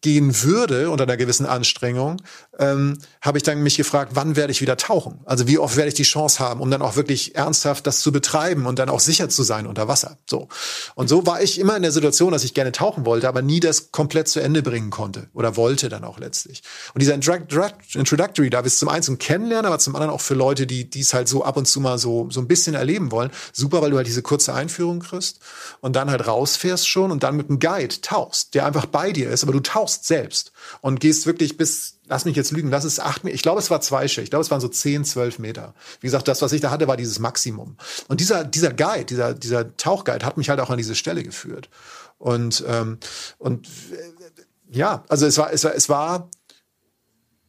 gehen 0.00 0.42
würde 0.44 0.90
unter 0.90 1.02
einer 1.02 1.16
gewissen 1.16 1.46
Anstrengung, 1.46 2.22
ähm, 2.58 2.98
habe 3.20 3.38
ich 3.38 3.44
dann 3.44 3.62
mich 3.62 3.76
gefragt, 3.76 4.12
wann 4.14 4.36
werde 4.36 4.50
ich 4.50 4.60
wieder 4.60 4.76
tauchen? 4.76 5.20
Also 5.24 5.46
wie 5.46 5.58
oft 5.58 5.76
werde 5.76 5.88
ich 5.88 5.94
die 5.94 6.02
Chance 6.02 6.40
haben, 6.40 6.60
um 6.60 6.70
dann 6.70 6.82
auch 6.82 6.96
wirklich 6.96 7.34
ernsthaft 7.34 7.86
das 7.86 8.00
zu 8.00 8.12
betreiben 8.12 8.66
und 8.66 8.78
dann 8.78 8.88
auch 8.88 9.00
sicher 9.00 9.28
zu 9.28 9.42
sein 9.42 9.66
unter 9.66 9.88
Wasser. 9.88 10.18
So. 10.28 10.48
Und 10.94 11.08
so 11.08 11.26
war 11.26 11.42
ich 11.42 11.58
immer 11.58 11.76
in 11.76 11.82
der 11.82 11.92
Situation, 11.92 12.32
dass 12.32 12.44
ich 12.44 12.54
gerne 12.54 12.72
tauchen 12.72 13.06
wollte, 13.06 13.28
aber 13.28 13.42
nie 13.42 13.60
das 13.60 13.92
komplett 13.92 14.28
zu 14.28 14.40
Ende 14.40 14.62
bringen 14.62 14.90
konnte 14.90 15.28
oder 15.34 15.56
wollte 15.56 15.88
dann 15.88 16.04
auch 16.04 16.18
letztlich. 16.18 16.62
Und 16.94 17.00
dieser 17.00 17.14
Introductory, 17.14 18.50
da 18.50 18.60
ist 18.60 18.78
zum 18.78 18.88
einen 18.88 19.02
zum 19.02 19.18
Kennenlernen, 19.18 19.66
aber 19.66 19.78
zum 19.78 19.94
anderen 19.94 20.12
auch 20.12 20.20
für 20.20 20.34
Leute, 20.34 20.66
die 20.66 20.88
es 20.98 21.14
halt 21.14 21.28
so 21.28 21.44
ab 21.44 21.56
und 21.56 21.66
zu 21.66 21.80
mal 21.80 21.98
so, 21.98 22.28
so 22.30 22.40
ein 22.40 22.48
bisschen 22.48 22.74
erleben 22.74 23.10
wollen. 23.12 23.30
Super, 23.52 23.82
weil 23.82 23.90
du 23.90 23.96
halt 23.96 24.06
diese 24.06 24.22
kurze 24.22 24.54
Einführung 24.54 25.00
kriegst 25.00 25.40
und 25.80 25.96
dann 25.96 26.10
halt 26.10 26.26
rausfährst 26.26 26.88
schon 26.88 27.10
und 27.10 27.22
dann 27.22 27.36
mit 27.36 27.48
einem 27.48 27.58
Guide 27.58 28.00
tauchst, 28.00 28.54
der 28.54 28.66
einfach 28.66 28.86
bei 28.86 29.12
dir 29.12 29.30
ist, 29.30 29.42
aber 29.42 29.52
du 29.52 29.60
tauchst 29.60 30.06
selbst 30.06 30.52
und 30.80 31.00
gehst 31.00 31.26
wirklich 31.26 31.56
bis, 31.56 31.95
lass 32.08 32.24
mich 32.24 32.36
jetzt 32.36 32.52
lügen, 32.52 32.70
lass 32.70 32.84
es 32.84 33.00
acht 33.00 33.24
Meter, 33.24 33.34
ich 33.34 33.42
glaube, 33.42 33.60
es 33.60 33.70
war 33.70 33.80
zwei 33.80 34.08
Schicht, 34.08 34.24
ich 34.24 34.30
glaube, 34.30 34.42
es 34.42 34.50
waren 34.50 34.60
so 34.60 34.68
zehn, 34.68 35.04
zwölf 35.04 35.38
Meter. 35.38 35.74
Wie 36.00 36.06
gesagt, 36.06 36.28
das, 36.28 36.42
was 36.42 36.52
ich 36.52 36.60
da 36.60 36.70
hatte, 36.70 36.88
war 36.88 36.96
dieses 36.96 37.18
Maximum. 37.18 37.76
Und 38.08 38.20
dieser, 38.20 38.44
dieser 38.44 38.72
Guide, 38.72 39.04
dieser, 39.04 39.34
dieser 39.34 39.76
Tauchguide 39.76 40.24
hat 40.24 40.36
mich 40.36 40.48
halt 40.48 40.60
auch 40.60 40.70
an 40.70 40.78
diese 40.78 40.94
Stelle 40.94 41.22
geführt. 41.22 41.68
Und, 42.18 42.64
ähm, 42.66 42.98
und 43.38 43.66
äh, 43.66 44.76
ja, 44.76 45.04
also 45.08 45.26
es 45.26 45.38
war, 45.38 45.52
es 45.52 45.64
war, 45.64 45.74
es 45.74 45.88
war 45.88 46.30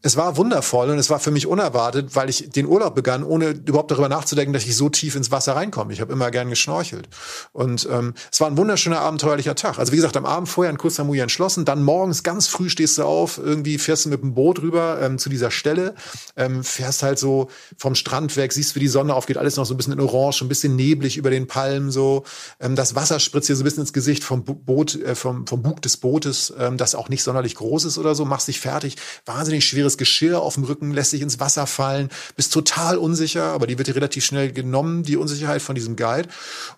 es 0.08 0.16
war 0.16 0.38
wundervoll 0.38 0.90
und 0.90 1.00
es 1.00 1.10
war 1.10 1.20
für 1.20 1.32
mich 1.32 1.48
unerwartet, 1.48 2.16
weil 2.16 2.30
ich 2.30 2.50
den 2.50 2.66
Urlaub 2.66 2.96
begann, 2.96 3.26
ohne 3.26 3.50
überhaupt 3.50 3.92
darüber 3.92 4.08
nachzudenken, 4.08 4.54
dass 4.54 4.66
ich 4.66 4.78
so 4.78 4.88
tief 4.88 5.18
ins 5.18 5.32
Wasser 5.32 5.58
reinkomme. 5.58 5.92
Ich 5.92 6.00
habe 6.00 6.14
immer 6.14 6.32
gern 6.32 6.50
geschnorchelt. 6.50 7.10
Und 7.52 7.86
ähm, 7.92 8.14
es 8.32 8.40
war 8.40 8.48
ein 8.48 8.56
wunderschöner, 8.56 9.02
abenteuerlicher 9.02 9.56
Tag. 9.56 9.80
Also 9.80 9.92
wie 9.92 9.98
gesagt, 9.98 10.16
am 10.16 10.26
Abend 10.26 10.48
vorher 10.48 10.72
in 10.72 10.78
Koh 10.78 10.88
Samui 10.88 11.20
entschlossen, 11.20 11.66
dann 11.66 11.84
morgens 11.84 12.24
ganz 12.24 12.48
früh 12.48 12.70
stehst 12.70 12.98
du 12.98 13.04
auf, 13.04 13.38
irgendwie 13.38 13.78
fährst 13.78 14.06
du 14.06 14.10
mit 14.10 14.22
dem 14.22 14.34
Boot 14.34 14.62
rüber 14.62 15.00
ähm, 15.02 15.18
zu 15.18 15.28
dieser 15.28 15.52
Stelle, 15.52 15.94
ähm, 16.38 16.64
fährst 16.64 17.04
halt 17.04 17.20
so 17.20 17.50
vom 17.78 17.94
Strand 17.94 18.38
weg, 18.38 18.54
siehst, 18.54 18.76
wie 18.76 18.80
die 18.80 18.88
Sonne 18.88 19.14
aufgeht, 19.14 19.38
alles 19.38 19.58
noch 19.58 19.66
so 19.66 19.74
ein 19.74 19.78
bisschen 19.78 19.92
in 19.92 20.00
Orange, 20.00 20.42
ein 20.42 20.48
bisschen 20.48 20.78
neblig 20.78 21.18
über 21.18 21.32
den 21.32 21.48
Palmen 21.48 21.92
so. 21.92 22.24
Ähm, 22.62 22.78
das 22.78 22.96
Wasser 22.96 23.20
spritzt 23.20 23.50
dir 23.50 23.58
so 23.58 23.64
ein 23.64 23.66
bisschen 23.66 23.82
ins 23.82 23.92
Gesicht 23.92 24.24
vom 24.24 24.46
Boot, 24.46 24.96
äh, 24.96 25.16
vom, 25.16 25.46
vom 25.48 25.62
Bug 25.62 25.82
des 25.82 25.98
Bootes, 25.98 26.54
ähm, 26.58 26.78
das 26.78 26.96
auch 26.96 27.10
nicht 27.10 27.24
sonderlich 27.24 27.56
groß 27.56 27.84
ist 27.84 27.98
oder 27.98 28.16
so, 28.16 28.24
machst 28.24 28.48
dich 28.48 28.62
fertig. 28.62 28.96
Wahnsinnig 29.26 29.66
Geschirr 29.98 30.42
auf 30.42 30.56
dem 30.56 30.64
Rücken, 30.64 30.92
lässt 30.92 31.12
sich 31.12 31.22
ins 31.22 31.40
Wasser 31.40 31.68
fallen, 31.68 32.10
bist 32.36 32.54
total 32.54 32.98
unsicher, 32.98 33.46
aber 33.46 33.68
die 33.68 33.78
wird 33.78 33.88
dir 33.88 33.96
relativ 33.96 34.26
schnell 34.26 34.52
genommen, 34.52 35.04
die 35.04 35.18
Unsicherheit 35.18 35.62
von 35.62 35.76
diesem 35.76 35.96
Guide. 35.96 36.30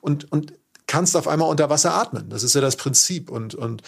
Und, 0.01 0.31
und 0.31 0.53
kannst 0.87 1.15
auf 1.15 1.27
einmal 1.27 1.49
unter 1.49 1.69
Wasser 1.69 1.93
atmen. 1.93 2.29
Das 2.29 2.43
ist 2.43 2.55
ja 2.55 2.61
das 2.61 2.75
Prinzip. 2.75 3.29
Und, 3.29 3.55
und 3.55 3.83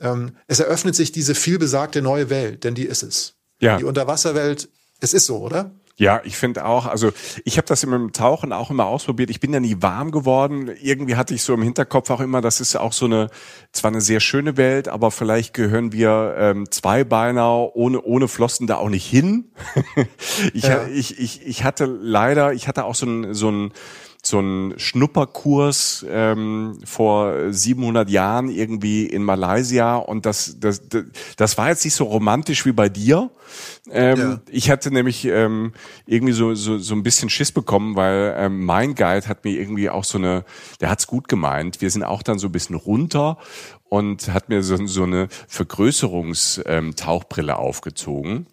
ähm, 0.00 0.32
es 0.46 0.58
eröffnet 0.58 0.96
sich 0.96 1.12
diese 1.12 1.34
vielbesagte 1.34 2.02
neue 2.02 2.30
Welt, 2.30 2.64
denn 2.64 2.74
die 2.74 2.86
ist 2.86 3.02
es. 3.02 3.34
Ja. 3.60 3.76
Die 3.76 3.84
Unterwasserwelt, 3.84 4.68
es 5.00 5.14
ist 5.14 5.26
so, 5.26 5.38
oder? 5.38 5.70
Ja, 5.98 6.20
ich 6.24 6.36
finde 6.36 6.66
auch, 6.66 6.84
also 6.84 7.10
ich 7.44 7.56
habe 7.56 7.66
das 7.66 7.82
im 7.82 8.12
Tauchen 8.12 8.52
auch 8.52 8.70
immer 8.70 8.84
ausprobiert. 8.84 9.30
Ich 9.30 9.40
bin 9.40 9.54
ja 9.54 9.60
nie 9.60 9.76
warm 9.80 10.10
geworden. 10.10 10.70
Irgendwie 10.82 11.16
hatte 11.16 11.32
ich 11.32 11.42
so 11.42 11.54
im 11.54 11.62
Hinterkopf 11.62 12.10
auch 12.10 12.20
immer, 12.20 12.42
das 12.42 12.60
ist 12.60 12.76
auch 12.76 12.92
so 12.92 13.06
eine, 13.06 13.30
zwar 13.72 13.90
eine 13.92 14.02
sehr 14.02 14.20
schöne 14.20 14.58
Welt, 14.58 14.88
aber 14.88 15.10
vielleicht 15.10 15.54
gehören 15.54 15.92
wir 15.92 16.34
ähm, 16.38 16.70
Zweibeiner 16.70 17.74
ohne, 17.74 18.02
ohne 18.02 18.28
Flossen 18.28 18.66
da 18.66 18.76
auch 18.76 18.90
nicht 18.90 19.06
hin. 19.06 19.50
ich, 20.52 20.64
ja. 20.64 20.86
ich, 20.86 21.18
ich, 21.18 21.46
ich 21.46 21.64
hatte 21.64 21.86
leider, 21.86 22.52
ich 22.52 22.68
hatte 22.68 22.84
auch 22.84 22.94
so 22.94 23.06
ein, 23.06 23.32
so 23.32 23.50
ein 23.50 23.72
so 24.26 24.40
ein 24.40 24.74
Schnupperkurs 24.76 26.04
ähm, 26.08 26.78
vor 26.84 27.52
700 27.52 28.10
Jahren 28.10 28.48
irgendwie 28.48 29.06
in 29.06 29.22
Malaysia 29.22 29.96
und 29.96 30.26
das, 30.26 30.56
das, 30.58 30.82
das 31.36 31.58
war 31.58 31.68
jetzt 31.68 31.84
nicht 31.84 31.94
so 31.94 32.04
romantisch 32.04 32.66
wie 32.66 32.72
bei 32.72 32.88
dir. 32.88 33.30
Ähm, 33.90 34.18
ja. 34.18 34.40
Ich 34.50 34.70
hatte 34.70 34.90
nämlich 34.90 35.24
ähm, 35.24 35.72
irgendwie 36.06 36.32
so, 36.32 36.54
so, 36.54 36.78
so 36.78 36.94
ein 36.94 37.02
bisschen 37.02 37.30
Schiss 37.30 37.52
bekommen, 37.52 37.96
weil 37.96 38.34
ähm, 38.36 38.64
mein 38.64 38.94
Guide 38.94 39.28
hat 39.28 39.44
mir 39.44 39.52
irgendwie 39.52 39.90
auch 39.90 40.04
so 40.04 40.18
eine, 40.18 40.44
der 40.80 40.90
hat's 40.90 41.06
gut 41.06 41.28
gemeint. 41.28 41.80
Wir 41.80 41.90
sind 41.90 42.02
auch 42.02 42.22
dann 42.22 42.38
so 42.38 42.48
ein 42.48 42.52
bisschen 42.52 42.76
runter 42.76 43.38
und 43.88 44.32
hat 44.32 44.48
mir 44.48 44.62
so, 44.62 44.84
so 44.86 45.04
eine 45.04 45.28
Vergrößerungstauchbrille 45.48 47.56
aufgezogen 47.56 48.46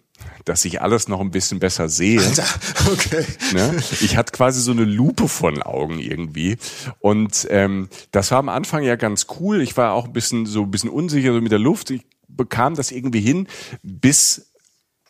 dass 0.44 0.64
ich 0.64 0.82
alles 0.82 1.08
noch 1.08 1.20
ein 1.20 1.30
bisschen 1.30 1.58
besser 1.58 1.88
sehe. 1.88 2.20
Alter, 2.20 2.44
okay. 2.92 3.24
Ne? 3.52 3.82
Ich 4.00 4.16
hatte 4.16 4.32
quasi 4.32 4.60
so 4.60 4.72
eine 4.72 4.84
Lupe 4.84 5.28
von 5.28 5.62
Augen 5.62 5.98
irgendwie. 5.98 6.56
Und 7.00 7.46
ähm, 7.50 7.88
das 8.10 8.30
war 8.30 8.38
am 8.38 8.48
Anfang 8.48 8.82
ja 8.82 8.96
ganz 8.96 9.26
cool. 9.40 9.60
Ich 9.62 9.76
war 9.76 9.92
auch 9.92 10.06
ein 10.06 10.12
bisschen 10.12 10.46
so 10.46 10.62
ein 10.62 10.70
bisschen 10.70 10.90
unsicher 10.90 11.32
so 11.32 11.40
mit 11.40 11.52
der 11.52 11.58
Luft. 11.58 11.90
Ich 11.90 12.02
bekam 12.28 12.74
das 12.74 12.90
irgendwie 12.90 13.20
hin, 13.20 13.46
bis 13.82 14.50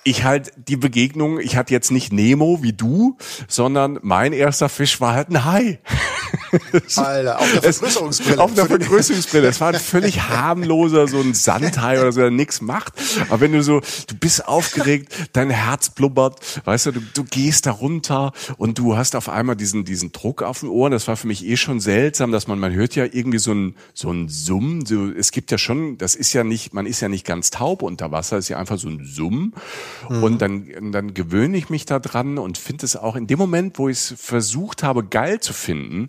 ich 0.05 0.25
halt 0.25 0.53
die 0.69 0.77
Begegnung, 0.77 1.41
ich 1.41 1.57
hatte 1.57 1.73
jetzt 1.73 1.91
nicht 1.91 2.13
Nemo 2.13 2.63
wie 2.63 2.73
du, 2.73 3.17
sondern 3.49 3.99
mein 4.03 4.33
erster 4.33 4.69
Fisch 4.69 5.01
war 5.01 5.15
halt 5.15 5.31
ein 5.31 5.45
Hai. 5.45 5.81
Alter, 6.97 7.41
auf 7.41 7.53
der 7.53 7.63
Vergrößerungsbrille. 7.63 8.41
auf 8.41 8.55
der 8.55 8.67
Vergrößerungsbrille. 8.67 9.49
Es 9.49 9.61
war 9.61 9.69
ein 9.73 9.81
völlig 9.81 10.23
harmloser, 10.23 11.09
so 11.09 11.21
ein 11.21 11.35
Sandhai 11.35 12.01
oder 12.01 12.13
so, 12.13 12.21
der 12.21 12.31
nichts 12.31 12.61
macht. 12.61 12.95
Aber 13.29 13.41
wenn 13.41 13.53
du 13.53 13.63
so, 13.63 13.81
du 13.81 14.15
bist 14.15 14.47
aufgeregt, 14.47 15.13
dein 15.33 15.51
Herz 15.51 15.91
blubbert, 15.91 16.41
weißt 16.65 16.87
du, 16.87 16.93
du, 16.93 17.01
du 17.15 17.25
gehst 17.25 17.67
da 17.67 17.73
runter 17.73 18.33
und 18.57 18.79
du 18.79 18.97
hast 18.97 19.17
auf 19.17 19.29
einmal 19.29 19.57
diesen, 19.57 19.85
diesen 19.85 20.13
Druck 20.13 20.43
auf 20.43 20.61
den 20.61 20.69
Ohren. 20.69 20.93
Das 20.93 21.09
war 21.09 21.17
für 21.17 21.27
mich 21.27 21.45
eh 21.45 21.57
schon 21.57 21.81
seltsam, 21.81 22.31
dass 22.31 22.47
man, 22.47 22.59
man 22.59 22.73
hört 22.73 22.95
ja 22.95 23.05
irgendwie 23.05 23.39
so 23.39 23.53
ein, 23.53 23.75
so 23.93 24.11
ein 24.11 24.29
Summen. 24.29 24.87
So, 24.87 25.11
es 25.11 25.33
gibt 25.33 25.51
ja 25.51 25.59
schon, 25.59 25.99
das 25.99 26.15
ist 26.15 26.33
ja 26.33 26.45
nicht, 26.45 26.75
man 26.75 26.87
ist 26.87 27.01
ja 27.01 27.09
nicht 27.09 27.27
ganz 27.27 27.51
taub 27.51 27.83
unter 27.83 28.13
Wasser, 28.13 28.39
ist 28.39 28.49
ja 28.49 28.59
einfach 28.59 28.79
so 28.79 28.89
ein 28.89 29.05
Summen. 29.05 29.55
Mhm. 30.09 30.23
Und 30.23 30.43
dann, 30.43 30.93
dann 30.93 31.15
gewöhne 31.15 31.57
ich 31.57 31.71
mich 31.71 31.87
da 31.87 31.99
dran 31.99 32.39
und 32.39 32.59
finde 32.59 32.87
es 32.87 32.97
auch 32.97 33.17
in 33.17 33.27
dem 33.27 33.39
Moment, 33.39 33.79
wo 33.79 33.89
ich 33.89 33.99
es 33.99 34.15
versucht 34.17 34.83
habe, 34.83 35.05
geil 35.05 35.41
zu 35.41 35.53
finden, 35.53 36.09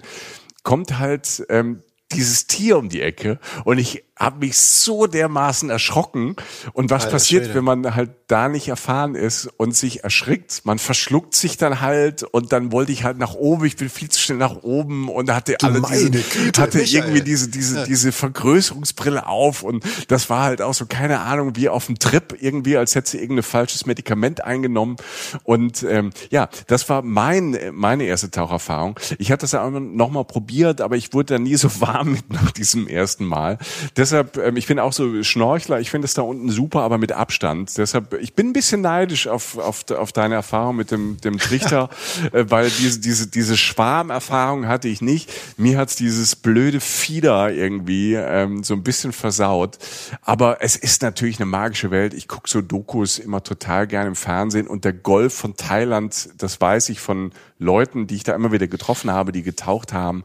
kommt 0.63 0.99
halt 0.99 1.45
ähm, 1.49 1.83
dieses 2.11 2.47
Tier 2.47 2.77
um 2.77 2.89
die 2.89 3.01
Ecke 3.01 3.39
und 3.63 3.77
ich 3.77 4.03
habe 4.17 4.45
mich 4.45 4.57
so 4.57 5.07
dermaßen 5.07 5.69
erschrocken. 5.69 6.35
Und 6.73 6.89
was 6.89 7.03
Alter, 7.03 7.15
passiert, 7.15 7.43
Schwede. 7.43 7.55
wenn 7.55 7.63
man 7.65 7.95
halt 7.95 8.11
da 8.27 8.47
nicht 8.47 8.69
erfahren 8.69 9.15
ist 9.15 9.49
und 9.57 9.75
sich 9.75 10.03
erschrickt? 10.03 10.61
Man 10.63 10.79
verschluckt 10.79 11.35
sich 11.35 11.57
dann 11.57 11.81
halt 11.81 12.23
und 12.23 12.53
dann 12.53 12.71
wollte 12.71 12.91
ich 12.91 13.03
halt 13.03 13.17
nach 13.17 13.33
oben. 13.33 13.65
Ich 13.65 13.75
bin 13.75 13.89
viel 13.89 14.09
zu 14.09 14.19
schnell 14.19 14.37
nach 14.37 14.63
oben 14.63 15.09
und 15.09 15.31
hatte 15.31 15.55
du 15.59 15.67
alle 15.67 15.81
diese, 15.81 16.11
Güte, 16.11 16.61
hatte 16.61 16.77
Michael. 16.77 17.03
irgendwie 17.03 17.21
diese 17.21 17.49
diese 17.49 17.79
ja. 17.79 17.85
diese 17.85 18.11
Vergrößerungsbrille 18.11 19.27
auf 19.27 19.63
und 19.63 19.83
das 20.07 20.29
war 20.29 20.43
halt 20.43 20.61
auch 20.61 20.73
so 20.73 20.85
keine 20.85 21.19
Ahnung 21.19 21.55
wie 21.55 21.67
auf 21.67 21.87
dem 21.87 21.99
Trip 21.99 22.37
irgendwie, 22.39 22.77
als 22.77 22.95
hätte 22.95 23.11
sie 23.11 23.19
irgendein 23.19 23.43
falsches 23.43 23.85
Medikament 23.85 24.43
eingenommen. 24.43 24.95
Und 25.43 25.83
ähm, 25.83 26.11
ja, 26.29 26.49
das 26.67 26.87
war 26.87 27.01
mein 27.01 27.57
meine 27.73 28.05
erste 28.05 28.31
Taucherfahrung. 28.31 28.97
Ich 29.17 29.31
hatte 29.31 29.41
das 29.41 29.51
ja 29.51 29.63
auch 29.63 29.71
noch 29.71 30.09
mal 30.09 30.23
probiert, 30.23 30.79
aber 30.79 30.95
ich 30.95 31.13
wurde 31.13 31.35
da 31.35 31.39
nie 31.39 31.55
so 31.55 31.69
warm 31.81 32.13
mit 32.13 32.31
nach 32.31 32.51
diesem 32.51 32.87
ersten 32.87 33.25
Mal. 33.25 33.57
Das 33.95 34.04
deshalb, 34.05 34.37
ähm, 34.37 34.55
ich 34.55 34.67
bin 34.67 34.79
auch 34.79 34.93
so 34.93 35.23
Schnorchler, 35.23 35.79
ich 35.79 35.89
finde 35.89 36.05
es 36.05 36.13
da 36.13 36.21
unten 36.21 36.49
super, 36.49 36.81
aber 36.81 36.97
mit 36.97 37.11
Abstand. 37.11 37.75
Deshalb, 37.77 38.13
ich 38.21 38.35
bin 38.35 38.49
ein 38.49 38.53
bisschen 38.53 38.81
neidisch 38.81 39.27
auf, 39.27 39.57
auf, 39.57 39.89
auf 39.89 40.11
deine 40.11 40.35
Erfahrung 40.35 40.75
mit 40.75 40.91
dem, 40.91 41.19
dem 41.21 41.39
Trichter, 41.39 41.89
äh, 42.31 42.45
weil 42.47 42.69
diese, 42.69 42.99
diese, 42.99 43.27
diese 43.27 43.57
Schwarmerfahrung 43.57 44.67
hatte 44.67 44.87
ich 44.87 45.01
nicht. 45.01 45.31
Mir 45.57 45.79
hat's 45.79 45.95
dieses 45.95 46.35
blöde 46.35 46.79
Fieder 46.79 47.51
irgendwie 47.51 48.13
ähm, 48.13 48.63
so 48.63 48.75
ein 48.75 48.83
bisschen 48.83 49.11
versaut. 49.11 49.79
Aber 50.21 50.61
es 50.61 50.75
ist 50.75 51.01
natürlich 51.01 51.39
eine 51.39 51.47
magische 51.47 51.89
Welt. 51.89 52.13
Ich 52.13 52.27
gucke 52.27 52.49
so 52.49 52.61
Dokus 52.61 53.17
immer 53.17 53.41
total 53.41 53.87
gerne 53.87 54.09
im 54.09 54.15
Fernsehen 54.15 54.67
und 54.67 54.85
der 54.85 54.93
Golf 54.93 55.33
von 55.33 55.55
Thailand, 55.55 56.29
das 56.37 56.61
weiß 56.61 56.89
ich 56.89 56.99
von 56.99 57.31
Leuten, 57.57 58.05
die 58.05 58.15
ich 58.15 58.23
da 58.23 58.35
immer 58.35 58.51
wieder 58.51 58.67
getroffen 58.67 59.11
habe, 59.11 59.31
die 59.31 59.41
getaucht 59.41 59.93
haben. 59.93 60.23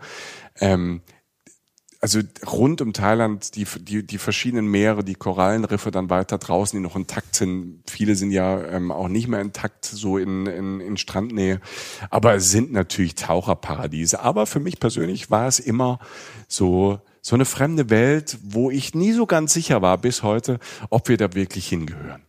Ähm, 0.60 1.00
also 2.00 2.20
rund 2.50 2.80
um 2.80 2.94
Thailand 2.94 3.54
die, 3.56 3.66
die, 3.78 4.06
die 4.06 4.18
verschiedenen 4.18 4.66
Meere, 4.66 5.04
die 5.04 5.14
Korallenriffe 5.14 5.90
dann 5.90 6.08
weiter 6.08 6.38
draußen, 6.38 6.78
die 6.78 6.82
noch 6.82 6.96
intakt 6.96 7.36
sind. 7.36 7.82
Viele 7.88 8.16
sind 8.16 8.30
ja 8.30 8.62
ähm, 8.64 8.90
auch 8.90 9.08
nicht 9.08 9.28
mehr 9.28 9.42
intakt, 9.42 9.84
so 9.84 10.16
in, 10.16 10.46
in, 10.46 10.80
in 10.80 10.96
Strandnähe. 10.96 11.60
Aber 12.08 12.34
es 12.34 12.50
sind 12.50 12.72
natürlich 12.72 13.16
Taucherparadiese. 13.16 14.20
Aber 14.20 14.46
für 14.46 14.60
mich 14.60 14.80
persönlich 14.80 15.30
war 15.30 15.46
es 15.46 15.60
immer 15.60 15.98
so, 16.48 17.00
so 17.20 17.34
eine 17.34 17.44
fremde 17.44 17.90
Welt, 17.90 18.38
wo 18.42 18.70
ich 18.70 18.94
nie 18.94 19.12
so 19.12 19.26
ganz 19.26 19.52
sicher 19.52 19.82
war 19.82 19.98
bis 19.98 20.22
heute, 20.22 20.58
ob 20.88 21.08
wir 21.08 21.18
da 21.18 21.34
wirklich 21.34 21.68
hingehören. 21.68 22.22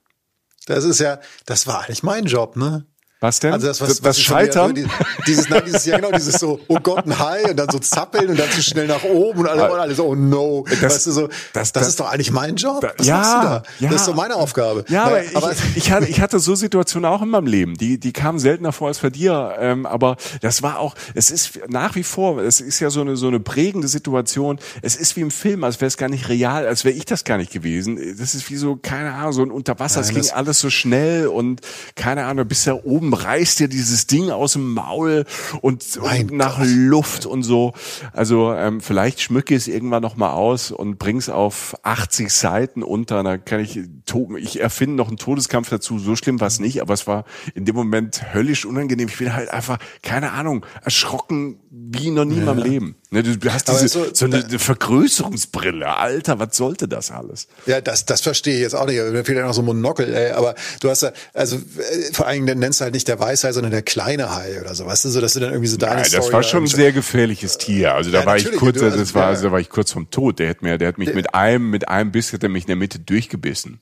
Das 0.66 0.84
ist 0.84 1.00
ja, 1.00 1.20
das 1.46 1.66
war 1.66 1.86
eigentlich 1.86 2.04
mein 2.04 2.26
Job, 2.26 2.58
ne? 2.58 2.86
Was 3.22 3.40
denn? 3.40 3.54
Also 3.54 3.68
das, 3.68 3.80
was, 3.80 3.88
das 3.90 4.04
was 4.04 4.20
Scheitern? 4.20 4.74
mir- 4.74 4.88
dieses, 5.28 5.48
nein, 5.48 5.62
dieses, 5.66 5.86
ja 5.86 5.98
genau, 5.98 6.12
dieses 6.12 6.40
so, 6.40 6.60
oh 6.68 6.80
Gott, 6.82 7.06
ein 7.06 7.20
Hai 7.20 7.52
und 7.52 7.56
dann 7.58 7.70
so 7.70 7.78
zappeln 7.78 8.30
und 8.30 8.40
dann 8.40 8.50
zu 8.50 8.64
schnell 8.64 8.88
nach 8.88 9.04
oben 9.04 9.42
und 9.42 9.48
alle, 9.48 9.72
und 9.72 9.80
alle 9.80 9.94
so, 9.94 10.08
oh 10.08 10.16
no. 10.16 10.66
Das- 10.68 10.82
weißt 10.82 11.08
du 11.08 11.12
so, 11.12 11.28
das- 11.28 11.38
das, 11.54 11.72
das- 11.74 11.88
ist 11.90 12.00
doch 12.00 12.12
eigentlich 12.12 12.32
mein 12.32 12.56
Job. 12.56 12.84
Was 12.98 13.06
ja, 13.06 13.18
machst 13.18 13.34
du 13.34 13.38
da? 13.44 13.64
ja. 13.80 13.90
Das 13.92 14.02
ist 14.02 14.08
doch 14.08 14.16
meine 14.16 14.36
Aufgabe. 14.36 14.86
Ja, 14.90 15.04
aber, 15.04 15.18
Naja, 15.22 15.52
ich, 15.52 15.78
ich, 15.78 15.92
hatte, 15.92 16.08
ich 16.08 16.20
hatte 16.20 16.40
so 16.40 16.56
Situationen 16.56 17.08
auch 17.12 17.22
in 17.22 17.30
meinem 17.30 17.46
Leben, 17.46 17.76
die, 17.78 18.00
die 18.00 18.12
kamen 18.12 18.40
seltener 18.40 18.72
vor 18.72 18.88
als 18.88 18.98
bei 18.98 19.12
dir. 19.12 19.54
Ähm, 19.60 19.86
aber 19.86 20.18
das 20.42 20.64
war 20.64 20.80
auch, 20.80 20.96
es 21.14 21.30
ist 21.30 21.60
nach 21.70 21.94
wie 21.96 22.04
vor, 22.04 22.40
es 22.40 22.60
ist 22.60 22.80
ja 22.80 22.90
so 22.90 23.02
eine, 23.02 23.18
so 23.18 23.28
eine 23.28 23.40
prägende 23.40 23.88
Situation. 23.88 24.58
Es 24.82 24.96
ist 24.96 25.16
wie 25.16 25.22
im 25.22 25.30
Film, 25.32 25.64
als 25.64 25.80
wäre 25.80 25.88
es 25.88 25.98
gar 25.98 26.10
nicht 26.10 26.28
real, 26.28 26.66
als 26.66 26.86
wäre 26.86 26.96
ich 26.96 27.06
das 27.06 27.24
gar 27.24 27.38
nicht 27.38 27.52
gewesen. 27.52 28.00
Das 28.18 28.34
ist 28.34 28.50
wie 28.50 28.56
so, 28.58 28.78
keine 28.78 29.14
Ahnung, 29.14 29.34
so 29.34 29.44
ein 29.44 29.52
Unterwasser. 29.52 30.02
es 30.02 30.08
Nein, 30.08 30.16
ging 30.16 30.24
das- 30.24 30.34
alles 30.34 30.60
so 30.60 30.72
schnell 30.72 31.28
und 31.28 31.62
keine 31.96 32.26
Ahnung, 32.26 32.48
bis 32.48 32.64
da 32.64 32.74
oben 32.74 33.11
reißt 33.14 33.60
dir 33.60 33.68
dieses 33.68 34.08
Ding 34.08 34.30
aus 34.32 34.54
dem 34.54 34.74
Maul 34.74 35.26
und, 35.62 35.84
und 35.98 36.32
nach 36.32 36.58
Gott. 36.60 36.68
Luft 36.70 37.26
und 37.26 37.44
so. 37.44 37.74
Also 38.14 38.54
ähm, 38.54 38.82
vielleicht 38.82 39.22
schmücke 39.22 39.56
ich 39.56 39.62
es 39.64 39.68
irgendwann 39.68 40.02
noch 40.02 40.16
mal 40.16 40.32
aus 40.34 40.72
und 40.72 40.98
bring's 41.00 41.30
auf 41.30 41.76
80 41.84 42.32
Seiten 42.32 42.84
unter. 42.84 43.24
Da 43.24 43.38
kann 43.38 43.60
ich 43.60 43.80
to- 44.06 44.36
ich 44.38 44.60
erfinde 44.60 44.96
noch 44.96 45.08
einen 45.08 45.18
Todeskampf 45.18 45.70
dazu. 45.70 46.00
So 46.00 46.16
schlimm 46.16 46.40
war 46.40 46.48
es 46.48 46.60
nicht, 46.60 46.82
aber 46.82 46.94
es 46.94 47.08
war 47.08 47.26
in 47.56 47.66
dem 47.66 47.76
Moment 47.76 48.34
höllisch 48.34 48.66
unangenehm. 48.66 49.08
Ich 49.08 49.18
bin 49.18 49.34
halt 49.34 49.50
einfach 49.50 49.78
keine 50.04 50.32
Ahnung 50.32 50.66
erschrocken 50.84 51.60
wie 51.70 52.10
noch 52.12 52.26
nie 52.26 52.38
in 52.38 52.46
meinem 52.46 52.60
Leben. 52.64 52.96
Ne, 53.12 53.24
du, 53.24 53.50
hast 53.52 53.68
diese, 53.70 53.88
so- 53.88 54.06
so 54.14 54.26
eine, 54.26 54.44
eine 54.46 54.60
Vergrößerungsbrille. 54.60 55.98
Alter, 55.98 56.40
was 56.40 56.56
sollte 56.56 56.88
das 56.88 57.12
alles? 57.12 57.48
Ja, 57.66 57.82
das, 57.82 58.06
das 58.06 58.22
verstehe 58.22 58.56
ich 58.56 58.62
jetzt 58.62 58.76
auch 58.76 58.86
nicht. 58.86 58.98
Mir 58.98 59.24
fehlt 59.26 59.38
ja 59.38 59.46
noch 59.46 59.54
so 59.54 59.62
ein 59.62 59.66
Monokel, 59.66 60.14
ey. 60.14 60.32
Aber 60.32 60.56
du 60.80 60.90
hast 60.90 61.04
ja, 61.04 61.12
also 61.34 61.58
äh, 61.58 62.14
vor 62.14 62.28
allem, 62.28 62.46
dann 62.46 62.60
nennst 62.60 62.80
du 62.80 62.84
halt 62.86 62.94
nicht 62.94 63.01
der 63.08 63.20
Weißhai, 63.20 63.52
sondern 63.52 63.72
der 63.72 63.82
kleine 63.82 64.34
Hai 64.36 64.60
oder 64.62 64.74
so. 64.76 64.86
Weißt 64.86 65.06
du, 65.06 65.10
so, 65.10 65.22
dass 65.22 65.34
du 65.34 65.40
dann 65.40 65.50
irgendwie 65.52 65.68
so 65.70 65.78
deine 65.78 65.96
Nein, 65.96 66.06
Story 66.06 66.22
das 66.24 66.34
war 66.34 66.44
schon 66.44 66.64
ein 66.64 66.68
sehr 66.68 66.92
gefährliches 66.92 67.58
Tier. 67.58 67.94
Also 67.96 68.12
da 68.12 68.22
Ja, 68.22 68.26
war 68.26 68.38
ich 68.38 68.52
kurz, 68.54 68.78
du- 68.80 68.86
also, 68.86 68.98
das 68.98 69.14
war, 69.14 69.24
ja. 69.24 69.28
also 69.30 69.44
da 69.46 69.52
war 69.52 69.60
ich 69.60 69.70
kurz 69.70 69.92
vom 69.92 70.10
Tod. 70.10 70.40
Der 70.40 70.50
hat 70.50 70.62
mir, 70.62 70.78
der 70.78 70.88
hat 70.90 70.98
mich 70.98 71.14
mit 71.14 71.34
einem, 71.36 71.70
mit 71.70 71.88
einem 71.90 72.12
Biss 72.12 72.34
hat 72.34 72.44
er 72.44 72.50
mich 72.50 72.64
in 72.64 72.68
der 72.68 72.76
Mitte 72.76 73.00
durchgebissen. 73.00 73.82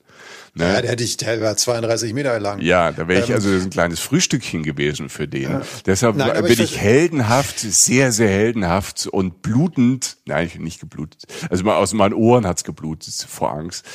Ne? 0.55 0.63
Ja, 0.65 0.81
der, 0.81 0.91
hätte 0.91 1.03
ich, 1.03 1.15
der 1.17 1.39
war 1.41 1.55
32 1.55 2.13
Meter 2.13 2.39
lang. 2.39 2.59
Ja, 2.59 2.91
da 2.91 3.07
wäre 3.07 3.21
ich 3.23 3.29
Ähm, 3.29 3.35
also 3.35 3.49
ein 3.49 3.69
kleines 3.69 3.99
Frühstückchen 3.99 4.63
gewesen 4.63 5.07
für 5.09 5.27
den. 5.27 5.61
Deshalb 5.85 6.15
Nein, 6.15 6.41
bin 6.41 6.51
ich 6.53 6.59
ich, 6.59 6.77
heldenhaft, 6.79 7.59
sehr, 7.59 8.11
sehr 8.11 8.29
heldenhaft 8.29 9.07
und 9.07 9.41
blutend, 9.43 10.17
nein, 10.25 10.47
ich 10.47 10.53
bin 10.53 10.63
nicht 10.63 10.79
geblutet, 10.81 11.23
also 11.49 11.63
mal 11.63 11.75
aus 11.75 11.93
meinen 11.93 12.13
Ohren 12.13 12.47
hat's 12.47 12.63
geblutet 12.63 13.13
vor 13.29 13.51
Angst, 13.53 13.85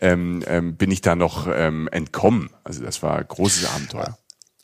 ähm, 0.00 0.42
ähm, 0.46 0.76
bin 0.76 0.90
ich 0.92 1.00
da 1.00 1.16
noch 1.16 1.48
ähm, 1.52 1.88
entkommen. 1.90 2.50
Also 2.62 2.82
das 2.84 3.02
war 3.02 3.18
ein 3.18 3.24
großes 3.28 3.66
Abenteuer. 3.74 4.16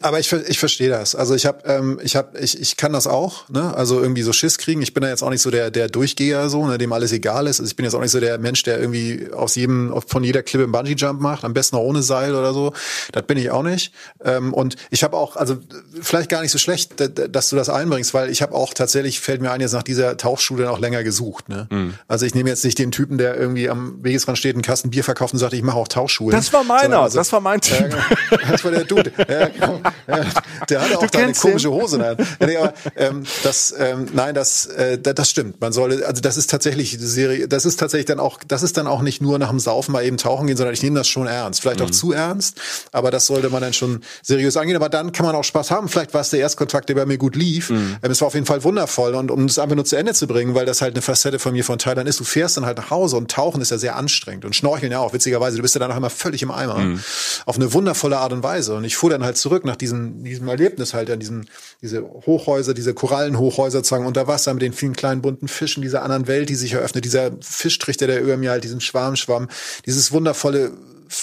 Aber 0.02 0.18
ich, 0.18 0.32
ich 0.32 0.58
verstehe 0.58 0.88
das. 0.88 1.14
Also 1.14 1.34
ich 1.34 1.44
habe, 1.44 1.62
ähm, 1.66 2.00
ich 2.02 2.16
habe, 2.16 2.38
ich, 2.38 2.58
ich 2.58 2.76
kann 2.78 2.92
das 2.94 3.06
auch. 3.06 3.48
Ne? 3.50 3.74
Also 3.76 4.00
irgendwie 4.00 4.22
so 4.22 4.32
Schiss 4.32 4.56
kriegen. 4.56 4.80
Ich 4.80 4.94
bin 4.94 5.02
da 5.02 5.08
jetzt 5.10 5.22
auch 5.22 5.28
nicht 5.28 5.42
so 5.42 5.50
der 5.50 5.70
der 5.70 5.88
Durchgeher 5.88 6.48
so, 6.48 6.66
ne, 6.66 6.78
dem 6.78 6.92
alles 6.94 7.12
egal 7.12 7.46
ist. 7.46 7.60
Also 7.60 7.68
ich 7.70 7.76
bin 7.76 7.84
jetzt 7.84 7.94
auch 7.94 8.00
nicht 8.00 8.10
so 8.10 8.18
der 8.18 8.38
Mensch, 8.38 8.62
der 8.62 8.80
irgendwie 8.80 9.28
aus 9.32 9.56
jedem 9.56 9.92
von 10.06 10.24
jeder 10.24 10.42
Klippe 10.42 10.64
einen 10.64 10.72
Bungee 10.72 10.94
Jump 10.96 11.20
macht, 11.20 11.44
am 11.44 11.52
besten 11.52 11.76
auch 11.76 11.82
ohne 11.82 12.02
Seil 12.02 12.34
oder 12.34 12.54
so. 12.54 12.72
Das 13.12 13.24
bin 13.24 13.36
ich 13.36 13.50
auch 13.50 13.62
nicht. 13.62 13.92
Ähm, 14.24 14.54
und 14.54 14.76
ich 14.90 15.04
habe 15.04 15.16
auch, 15.18 15.36
also 15.36 15.58
vielleicht 16.00 16.30
gar 16.30 16.40
nicht 16.40 16.52
so 16.52 16.58
schlecht, 16.58 16.94
dass 16.98 17.50
du 17.50 17.56
das 17.56 17.68
einbringst, 17.68 18.14
weil 18.14 18.30
ich 18.30 18.40
habe 18.40 18.54
auch 18.54 18.72
tatsächlich 18.72 19.20
fällt 19.20 19.42
mir 19.42 19.50
ein 19.50 19.60
jetzt 19.60 19.72
nach 19.74 19.82
dieser 19.82 20.16
Tauchschule 20.16 20.70
auch 20.70 20.78
länger 20.78 21.04
gesucht. 21.04 21.50
Ne? 21.50 21.66
Mhm. 21.70 21.94
Also 22.08 22.24
ich 22.24 22.34
nehme 22.34 22.48
jetzt 22.48 22.64
nicht 22.64 22.78
den 22.78 22.90
Typen, 22.90 23.18
der 23.18 23.36
irgendwie 23.36 23.68
am 23.68 24.02
Wegesrand 24.02 24.38
steht, 24.38 24.54
einen 24.54 24.62
Kasten 24.62 24.88
Bier 24.88 25.04
verkauft 25.04 25.34
und 25.34 25.38
sagt, 25.40 25.52
ich 25.52 25.62
mache 25.62 25.76
auch 25.76 25.88
Tauchschulen. 25.88 26.34
Das 26.34 26.50
war 26.54 26.64
meiner, 26.64 27.00
also- 27.02 27.18
das 27.18 27.30
war 27.32 27.40
mein 27.40 27.60
Typ. 27.60 27.78
genau. 27.90 28.42
Das 28.50 28.64
war 28.64 28.70
der 28.70 28.84
Dude. 28.84 29.12
Ja, 29.28 29.80
der 30.68 30.80
hatte 30.80 30.98
auch 30.98 31.06
da 31.06 31.18
eine 31.18 31.32
komische 31.32 31.68
den? 31.68 31.80
Hose. 31.80 31.98
Nein, 31.98 32.16
nee, 32.40 32.56
aber, 32.56 32.74
ähm, 32.96 33.24
das, 33.42 33.74
ähm, 33.78 34.08
nein, 34.12 34.34
das, 34.34 34.66
äh, 34.66 34.98
da- 34.98 35.12
das 35.12 35.30
stimmt. 35.30 35.60
Man 35.60 35.72
soll, 35.72 36.04
also 36.04 36.20
das 36.22 36.36
ist 36.36 36.50
tatsächlich 36.50 36.90
die 36.98 36.98
Serie. 37.06 37.48
Das 37.48 37.64
ist 37.64 37.78
tatsächlich 37.78 38.06
dann 38.06 38.20
auch, 38.20 38.38
das 38.46 38.62
ist 38.62 38.76
dann 38.76 38.86
auch 38.86 39.02
nicht 39.02 39.20
nur 39.22 39.38
nach 39.38 39.50
dem 39.50 39.58
Saufen 39.60 39.92
mal 39.92 40.04
eben 40.04 40.16
tauchen 40.16 40.46
gehen, 40.46 40.56
sondern 40.56 40.74
ich 40.74 40.82
nehme 40.82 40.98
das 40.98 41.08
schon 41.08 41.26
ernst. 41.26 41.60
Vielleicht 41.60 41.80
Mhm. 41.80 41.86
auch 41.86 41.90
zu 41.90 42.12
ernst, 42.12 42.60
aber 42.92 43.10
das 43.10 43.26
sollte 43.26 43.50
man 43.50 43.62
dann 43.62 43.72
schon 43.72 44.00
seriös 44.22 44.56
angehen. 44.56 44.76
Aber 44.76 44.88
dann 44.88 45.12
kann 45.12 45.26
man 45.26 45.34
auch 45.34 45.44
Spaß 45.44 45.70
haben. 45.70 45.88
Vielleicht 45.88 46.14
war 46.14 46.20
es 46.20 46.30
der 46.30 46.40
Erstkontakt, 46.40 46.88
der 46.88 46.94
bei 46.94 47.06
mir 47.06 47.18
gut 47.18 47.36
lief. 47.36 47.70
Mhm. 47.70 47.96
Ähm, 48.02 48.10
es 48.10 48.20
war 48.20 48.28
auf 48.28 48.34
jeden 48.34 48.46
Fall 48.46 48.62
wundervoll 48.64 49.14
und 49.14 49.30
um 49.30 49.44
es 49.44 49.58
einfach 49.58 49.76
nur 49.76 49.84
zu 49.84 49.96
Ende 49.96 50.14
zu 50.14 50.26
bringen, 50.26 50.54
weil 50.54 50.66
das 50.66 50.80
halt 50.82 50.94
eine 50.94 51.02
Facette 51.02 51.38
von 51.38 51.52
mir 51.52 51.64
von 51.64 51.78
Thailand 51.78 52.08
ist. 52.08 52.20
Du 52.20 52.24
fährst 52.24 52.56
dann 52.56 52.66
halt 52.66 52.78
nach 52.78 52.90
Hause 52.90 53.16
und 53.16 53.30
tauchen 53.30 53.60
ist 53.60 53.70
ja 53.70 53.78
sehr 53.78 53.96
anstrengend 53.96 54.44
und 54.44 54.54
Schnorcheln 54.56 54.92
ja 54.92 54.98
auch. 55.00 55.12
Witzigerweise, 55.12 55.56
du 55.56 55.62
bist 55.62 55.74
ja 55.74 55.78
danach 55.78 55.96
immer 55.96 56.10
völlig 56.10 56.42
im 56.42 56.50
Eimer. 56.50 56.78
Mhm. 56.78 57.00
Auf 57.46 57.56
eine 57.56 57.72
wundervolle 57.72 58.18
Art 58.18 58.32
und 58.32 58.42
Weise. 58.42 58.74
Und 58.74 58.84
ich 58.84 58.96
fuhr 58.96 59.10
dann 59.10 59.24
halt 59.24 59.36
zurück 59.36 59.64
nach 59.64 59.76
diesem, 59.80 60.24
diesem 60.24 60.48
Erlebnis 60.48 60.94
halt 60.94 61.10
an 61.10 61.20
diesen, 61.20 61.48
diese 61.82 62.02
Hochhäuser, 62.02 62.74
diese 62.74 62.94
Korallenhochhäuser 62.94 63.78
sozusagen 63.78 64.06
unter 64.06 64.26
Wasser 64.26 64.52
mit 64.54 64.62
den 64.62 64.72
vielen 64.72 64.94
kleinen 64.94 65.22
bunten 65.22 65.48
Fischen 65.48 65.82
dieser 65.82 66.02
anderen 66.02 66.26
Welt, 66.26 66.48
die 66.48 66.54
sich 66.54 66.72
eröffnet, 66.72 67.04
dieser 67.04 67.32
Fischtrichter, 67.40 68.06
der 68.06 68.22
über 68.22 68.36
mir 68.36 68.50
halt 68.50 68.64
diesen 68.64 68.80
Schwarm 68.80 69.16
schwamm, 69.16 69.48
dieses 69.86 70.12
wundervolle, 70.12 70.72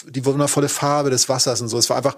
die 0.09 0.25
wundervolle 0.25 0.69
Farbe 0.69 1.09
des 1.09 1.29
Wassers 1.29 1.61
und 1.61 1.69
so. 1.69 1.77
Es 1.77 1.89
war 1.89 1.97
einfach 1.97 2.15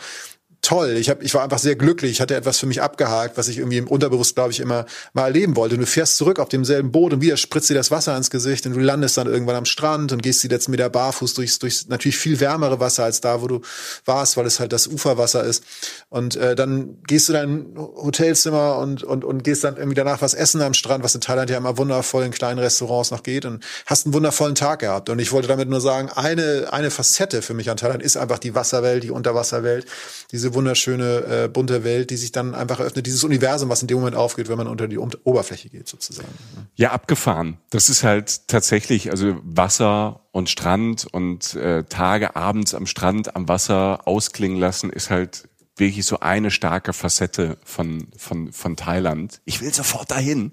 toll. 0.62 0.98
Ich, 1.00 1.10
hab, 1.10 1.24
ich 1.24 1.34
war 1.34 1.44
einfach 1.44 1.60
sehr 1.60 1.76
glücklich. 1.76 2.12
Ich 2.12 2.22
hatte 2.22 2.36
etwas 2.36 2.60
für 2.60 2.66
mich 2.66 2.82
abgehakt, 2.82 3.38
was 3.38 3.48
ich 3.48 3.58
irgendwie 3.58 3.78
im 3.78 3.88
Unterbewusst, 3.88 4.36
glaube 4.36 4.52
ich, 4.52 4.60
immer 4.60 4.86
mal 5.14 5.26
erleben 5.26 5.56
wollte. 5.56 5.76
Und 5.76 5.82
du 5.82 5.88
fährst 5.88 6.18
zurück 6.18 6.40
auf 6.40 6.50
demselben 6.50 6.92
Boot 6.92 7.14
und 7.14 7.22
wieder 7.22 7.38
spritzt 7.38 7.70
dir 7.70 7.76
das 7.76 7.92
Wasser 7.92 8.16
ins 8.16 8.30
Gesicht 8.30 8.66
und 8.66 8.74
du 8.74 8.80
landest 8.80 9.18
dann 9.18 9.28
irgendwann 9.28 9.56
am 9.56 9.66
Strand 9.66 10.12
und 10.12 10.22
gehst 10.22 10.44
die 10.44 10.48
letzten 10.48 10.72
Meter 10.72 10.90
barfuß 10.90 11.34
durchs, 11.34 11.60
durchs 11.60 11.88
natürlich 11.88 12.18
viel 12.18 12.40
wärmere 12.40 12.80
Wasser 12.80 13.06
als 13.06 13.22
da, 13.22 13.42
wo 13.42 13.48
du 13.48 13.62
warst, 14.06 14.38
weil 14.38 14.46
es 14.46 14.60
halt 14.60 14.74
das 14.74 14.88
Uferwasser 14.88 15.44
ist. 15.44 15.64
Und 16.10 16.36
äh, 16.36 16.56
dann 16.56 16.98
gehst 17.08 17.30
du 17.30 17.34
dein 17.34 17.74
Hotelzimmer 17.78 18.78
und, 18.78 19.04
und, 19.04 19.24
und 19.24 19.44
gehst 19.44 19.64
dann 19.64 19.78
irgendwie 19.78 19.96
danach 19.96 20.22
was 20.22 20.34
essen 20.34 20.62
am 20.62 20.74
Strand, 20.74 21.04
was 21.04 21.16
in 21.16 21.22
Thailand 21.22 21.50
ja 21.50 21.58
immer 21.58 21.78
wundervoll 21.78 22.24
in 22.24 22.32
kleinen 22.32 22.60
Restaurants 22.60 23.12
noch 23.12 23.24
geht 23.24 23.46
und 23.46 23.64
hast 23.86 24.06
einen 24.06 24.14
wundervollen 24.14 24.56
Tag 24.56 24.80
gehabt. 24.80 25.10
Und 25.10 25.20
ich 25.20 25.32
wollte 25.32 25.48
damit 25.48 25.70
nur 25.70 25.82
sagen, 25.82 26.10
eine, 26.10 26.68
eine 26.72 26.92
Facette 26.92 27.42
für 27.42 27.54
mich 27.54 27.70
an 27.70 27.78
Thailand 27.78 28.04
ist 28.04 28.18
einfach 28.18 28.40
die 28.40 28.56
Wasserwelt, 28.56 29.04
die 29.04 29.12
Unterwasserwelt, 29.12 29.86
diese 30.32 30.49
wunderschöne 30.54 31.46
äh, 31.46 31.48
bunte 31.48 31.84
Welt, 31.84 32.10
die 32.10 32.18
sich 32.18 32.32
dann 32.32 32.56
einfach 32.56 32.80
eröffnet, 32.80 33.06
dieses 33.06 33.24
Universum, 33.24 33.70
was 33.70 33.82
in 33.82 33.88
dem 33.88 33.98
Moment 33.98 34.16
aufgeht, 34.16 34.50
wenn 34.50 34.58
man 34.58 34.68
unter 34.68 34.88
die 34.88 34.98
um 34.98 35.10
Oberfläche 35.24 35.70
geht, 35.70 35.88
sozusagen. 35.88 36.30
Ja, 36.76 36.92
abgefahren. 36.92 37.58
Das 37.70 37.90
ist 37.90 38.04
halt 38.04 38.48
tatsächlich, 38.48 39.12
also 39.12 39.38
Wasser 39.44 40.22
und 40.32 40.50
Strand 40.50 41.08
und 41.12 41.56
äh, 41.56 41.84
Tage 41.84 42.36
abends 42.36 42.74
am 42.74 42.86
Strand 42.86 43.36
am 43.36 43.48
Wasser 43.48 44.08
ausklingen 44.08 44.60
lassen, 44.60 44.90
ist 44.90 45.10
halt 45.10 45.50
wirklich 45.80 46.06
so 46.06 46.20
eine 46.20 46.52
starke 46.52 46.94
Facette 46.94 47.58
von 47.64 48.08
von 48.18 48.52
von 48.52 48.76
Thailand. 48.76 49.42
Ich 49.46 49.62
will 49.62 49.74
sofort 49.74 50.12
dahin. 50.12 50.52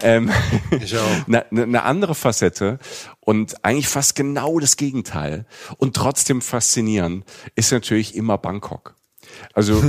Ähm, 0.00 0.30
Ich 0.70 0.96
auch. 0.96 1.06
Eine, 1.26 1.46
eine 1.50 1.82
andere 1.84 2.14
Facette 2.14 2.78
und 3.20 3.64
eigentlich 3.64 3.88
fast 3.88 4.14
genau 4.14 4.58
das 4.58 4.76
Gegenteil 4.76 5.46
und 5.78 5.96
trotzdem 5.96 6.42
faszinierend 6.42 7.24
ist 7.54 7.72
natürlich 7.72 8.14
immer 8.14 8.38
Bangkok. 8.38 8.95
Also 9.52 9.82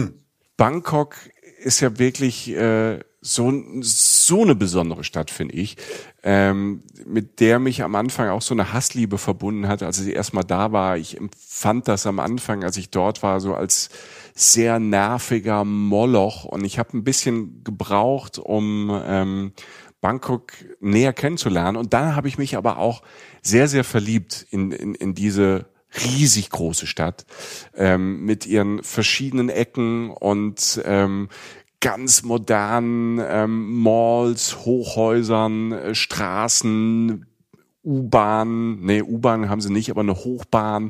Bangkok 0.57 1.15
ist 1.59 1.79
ja 1.79 1.97
wirklich 1.99 2.49
äh, 2.49 2.99
so, 3.21 3.51
so 3.81 4.41
eine 4.41 4.55
besondere 4.55 5.03
Stadt, 5.03 5.31
finde 5.31 5.55
ich, 5.55 5.75
ähm, 6.23 6.83
mit 7.05 7.39
der 7.39 7.59
mich 7.59 7.83
am 7.83 7.95
Anfang 7.95 8.29
auch 8.29 8.41
so 8.41 8.53
eine 8.53 8.73
Hassliebe 8.73 9.17
verbunden 9.17 9.67
hat, 9.67 9.83
als 9.83 9.99
ich 9.99 10.15
erstmal 10.15 10.43
da 10.43 10.71
war. 10.71 10.97
Ich 10.97 11.17
empfand 11.17 11.87
das 11.87 12.05
am 12.05 12.19
Anfang, 12.19 12.63
als 12.63 12.77
ich 12.77 12.89
dort 12.89 13.23
war, 13.23 13.39
so 13.39 13.53
als 13.53 13.89
sehr 14.33 14.79
nerviger 14.79 15.65
Moloch 15.65 16.45
und 16.45 16.63
ich 16.63 16.77
habe 16.77 16.95
ein 16.95 17.03
bisschen 17.03 17.63
gebraucht, 17.63 18.37
um 18.37 18.91
ähm, 19.05 19.51
Bangkok 19.99 20.51
näher 20.79 21.11
kennenzulernen. 21.11 21.75
Und 21.75 21.93
dann 21.93 22.15
habe 22.15 22.27
ich 22.27 22.37
mich 22.37 22.55
aber 22.55 22.77
auch 22.77 23.01
sehr, 23.41 23.67
sehr 23.67 23.83
verliebt 23.83 24.45
in, 24.51 24.71
in, 24.71 24.93
in 24.93 25.15
diese 25.15 25.65
riesig 26.03 26.49
große 26.49 26.87
Stadt 26.87 27.25
ähm, 27.75 28.25
mit 28.25 28.45
ihren 28.45 28.83
verschiedenen 28.83 29.49
Ecken 29.49 30.09
und 30.09 30.81
ähm, 30.85 31.29
ganz 31.79 32.23
modernen 32.23 33.19
ähm, 33.23 33.81
Malls, 33.81 34.65
Hochhäusern, 34.65 35.71
äh, 35.71 35.95
Straßen, 35.95 37.25
U-Bahn, 37.87 38.81
nee, 38.81 39.01
U-Bahn 39.01 39.49
haben 39.49 39.61
sie 39.61 39.71
nicht, 39.71 39.89
aber 39.89 40.01
eine 40.01 40.15
Hochbahn. 40.15 40.89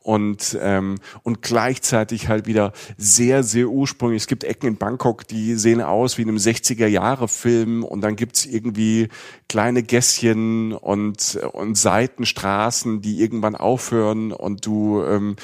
Und 0.00 0.58
ähm, 0.60 0.96
und 1.22 1.42
gleichzeitig 1.42 2.28
halt 2.28 2.46
wieder 2.46 2.72
sehr 2.96 3.44
sehr 3.44 3.68
ursprünglich. 3.68 4.22
Es 4.22 4.26
gibt 4.26 4.44
Ecken 4.44 4.66
in 4.66 4.76
Bangkok, 4.76 5.26
die 5.28 5.54
sehen 5.54 5.80
aus 5.80 6.18
wie 6.18 6.22
in 6.22 6.28
einem 6.28 6.38
60er 6.38 6.86
Jahre 6.86 7.28
Film 7.28 7.84
und 7.84 8.00
dann 8.00 8.16
gibt's 8.16 8.44
irgendwie 8.44 9.08
kleine 9.48 9.82
Gässchen 9.82 10.72
und 10.72 11.38
und 11.52 11.78
Seitenstraßen, 11.78 13.00
die 13.00 13.20
irgendwann 13.20 13.54
aufhören. 13.54 14.32
Und 14.32 14.66
du 14.66 15.02
ähm, 15.04 15.36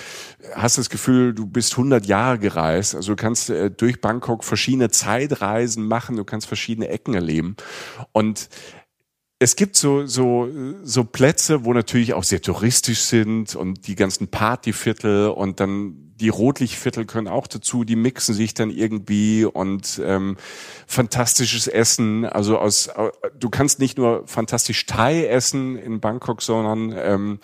hast 0.54 0.78
das 0.78 0.90
Gefühl, 0.90 1.34
du 1.34 1.46
bist 1.46 1.72
100 1.72 2.06
Jahre 2.06 2.38
gereist. 2.38 2.94
Also 2.94 3.12
du 3.12 3.16
kannst 3.16 3.50
äh, 3.50 3.70
durch 3.70 4.00
Bangkok 4.00 4.44
verschiedene 4.44 4.90
Zeitreisen 4.90 5.86
machen, 5.86 6.16
du 6.16 6.24
kannst 6.24 6.46
verschiedene 6.46 6.88
Ecken 6.88 7.14
erleben. 7.14 7.56
Und 8.12 8.48
es 9.40 9.54
gibt 9.54 9.76
so, 9.76 10.06
so, 10.06 10.48
so 10.82 11.04
Plätze, 11.04 11.64
wo 11.64 11.72
natürlich 11.72 12.12
auch 12.14 12.24
sehr 12.24 12.42
touristisch 12.42 13.00
sind 13.00 13.54
und 13.54 13.86
die 13.86 13.94
ganzen 13.94 14.28
Partyviertel 14.28 15.28
und 15.28 15.60
dann 15.60 16.08
die 16.16 16.30
Rotlichtviertel 16.30 17.04
können 17.04 17.28
auch 17.28 17.46
dazu, 17.46 17.84
die 17.84 17.94
mixen 17.94 18.34
sich 18.34 18.52
dann 18.52 18.70
irgendwie 18.70 19.44
und 19.44 20.00
ähm, 20.04 20.36
fantastisches 20.88 21.68
Essen. 21.68 22.24
Also 22.24 22.58
aus, 22.58 22.90
du 23.38 23.50
kannst 23.50 23.78
nicht 23.78 23.98
nur 23.98 24.26
fantastisch 24.26 24.86
Thai 24.86 25.26
essen 25.26 25.76
in 25.76 26.00
Bangkok, 26.00 26.42
sondern 26.42 26.92
ähm, 26.96 27.38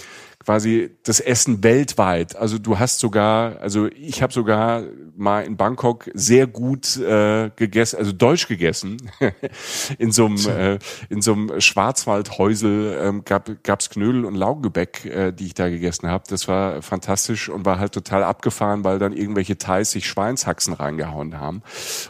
quasi 0.45 0.91
das 1.03 1.21
Essen 1.21 1.65
weltweit. 1.65 2.37
Also 2.37 2.59
du 2.59 2.79
hast 2.79 3.01
sogar, 3.01 3.61
also 3.61 3.87
ich 3.87 4.23
habe 4.23 4.33
sogar 4.33 4.83
mal 5.17 5.45
in 5.45 5.57
Bangkok 5.57 6.11
sehr 6.15 6.47
gut 6.47 6.97
äh, 6.97 7.51
gegessen, 7.57 7.97
also 7.97 8.13
deutsch 8.13 8.49
gegessen. 8.49 8.99
in 9.99 10.13
so 10.13 10.27
einem 10.27 10.37
äh, 10.49 10.79
in 11.09 11.23
so 11.23 11.33
einem 11.33 11.61
Schwarzwaldhäusel 11.61 12.99
ähm, 13.01 13.25
gab 13.25 13.51
gab's 13.63 13.91
Knödel 13.91 14.25
und 14.25 14.35
Laugengebäck, 14.35 15.05
äh, 15.05 15.33
die 15.33 15.47
ich 15.47 15.55
da 15.55 15.69
gegessen 15.69 16.09
habe. 16.09 16.25
Das 16.29 16.49
war 16.49 16.83
fantastisch 16.83 17.49
und 17.49 17.65
war 17.65 17.79
halt 17.79 17.93
total 17.93 18.23
abgefahren, 18.23 18.85
weil 18.85 18.99
dann 18.99 19.13
irgendwelche 19.13 19.57
Thais 19.57 19.91
sich 19.91 20.07
Schweinshaxen 20.07 20.75
reingehauen 20.75 21.39
haben 21.39 21.63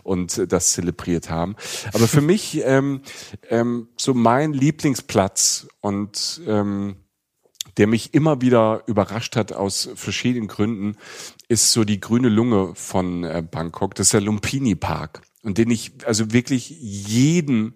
und 0.03 0.39
äh, 0.39 0.47
das 0.47 0.73
zelebriert 0.73 1.31
haben. 1.31 1.57
Aber 1.93 2.09
für 2.09 2.21
mich 2.21 2.63
ähm, 2.65 3.03
ähm, 3.51 3.89
so 3.97 4.15
mein 4.15 4.53
Lieblingsplatz 4.53 5.69
und 5.81 6.41
ähm, 6.47 6.97
der 7.77 7.87
mich 7.87 8.15
immer 8.15 8.41
wieder 8.41 8.83
überrascht 8.87 9.37
hat 9.37 9.53
aus 9.53 9.91
verschiedenen 9.95 10.49
Gründen, 10.49 10.97
ist 11.49 11.73
so 11.73 11.85
die 11.85 12.01
grüne 12.01 12.29
Lunge 12.29 12.75
von 12.75 13.25
äh, 13.25 13.43
Bangkok. 13.49 13.95
Das 13.95 14.09
ist 14.09 14.15
der 14.15 14.21
Lumpini 14.21 14.75
Park. 14.75 15.23
Und 15.43 15.59
den 15.59 15.71
ich 15.71 15.93
also 16.07 16.33
wirklich 16.33 16.71
jedem 16.71 17.75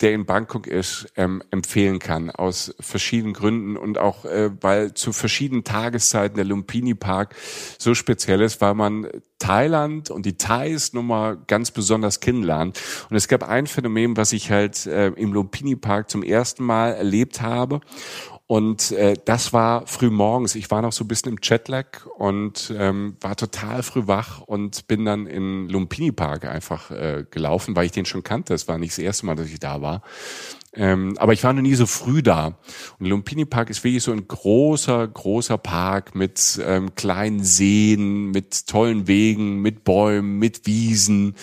der 0.00 0.12
in 0.12 0.26
Bangkok 0.26 0.66
ist, 0.66 1.12
ähm, 1.16 1.42
empfehlen 1.50 1.98
kann, 1.98 2.30
aus 2.30 2.74
verschiedenen 2.78 3.34
Gründen 3.34 3.76
und 3.76 3.98
auch, 3.98 4.24
äh, 4.24 4.50
weil 4.60 4.94
zu 4.94 5.12
verschiedenen 5.12 5.64
Tageszeiten 5.64 6.36
der 6.36 6.44
Lumpini 6.44 6.94
Park 6.94 7.34
so 7.78 7.94
speziell 7.94 8.40
ist, 8.40 8.60
weil 8.60 8.74
man 8.74 9.08
Thailand 9.38 10.10
und 10.10 10.24
die 10.24 10.36
Thais 10.36 10.92
nochmal 10.92 11.38
ganz 11.46 11.70
besonders 11.72 12.20
kennenlernt. 12.20 12.80
Und 13.10 13.16
es 13.16 13.28
gab 13.28 13.42
ein 13.42 13.66
Phänomen, 13.66 14.16
was 14.16 14.32
ich 14.32 14.50
halt 14.50 14.86
äh, 14.86 15.08
im 15.08 15.32
Lumpini 15.32 15.74
Park 15.74 16.10
zum 16.10 16.22
ersten 16.22 16.64
Mal 16.64 16.92
erlebt 16.94 17.40
habe. 17.40 17.80
Und 18.48 18.92
äh, 18.92 19.14
das 19.26 19.52
war 19.52 19.86
früh 19.86 20.08
morgens. 20.08 20.54
Ich 20.54 20.70
war 20.70 20.80
noch 20.80 20.92
so 20.92 21.04
ein 21.04 21.08
bisschen 21.08 21.32
im 21.32 21.38
Jetlag 21.42 22.06
und 22.16 22.72
ähm, 22.74 23.14
war 23.20 23.36
total 23.36 23.82
früh 23.82 24.06
wach 24.06 24.40
und 24.40 24.86
bin 24.88 25.04
dann 25.04 25.26
in 25.26 25.68
Lumpini 25.68 26.12
Park 26.12 26.46
einfach 26.46 26.90
äh, 26.90 27.26
gelaufen, 27.30 27.76
weil 27.76 27.84
ich 27.84 27.92
den 27.92 28.06
schon 28.06 28.22
kannte. 28.22 28.54
Das 28.54 28.66
war 28.66 28.78
nicht 28.78 28.92
das 28.92 29.00
erste 29.00 29.26
Mal, 29.26 29.34
dass 29.34 29.48
ich 29.48 29.60
da 29.60 29.82
war. 29.82 30.00
Ähm, 30.72 31.14
aber 31.18 31.34
ich 31.34 31.44
war 31.44 31.52
noch 31.52 31.60
nie 31.60 31.74
so 31.74 31.84
früh 31.84 32.22
da. 32.22 32.58
Und 32.98 33.04
Lumpini 33.04 33.44
Park 33.44 33.68
ist 33.68 33.84
wirklich 33.84 34.02
so 34.02 34.12
ein 34.12 34.26
großer, 34.26 35.06
großer 35.06 35.58
Park 35.58 36.14
mit 36.14 36.58
ähm, 36.64 36.94
kleinen 36.94 37.44
Seen, 37.44 38.30
mit 38.30 38.66
tollen 38.66 39.06
Wegen, 39.08 39.60
mit 39.60 39.84
Bäumen, 39.84 40.38
mit 40.38 40.64
Wiesen 40.66 41.34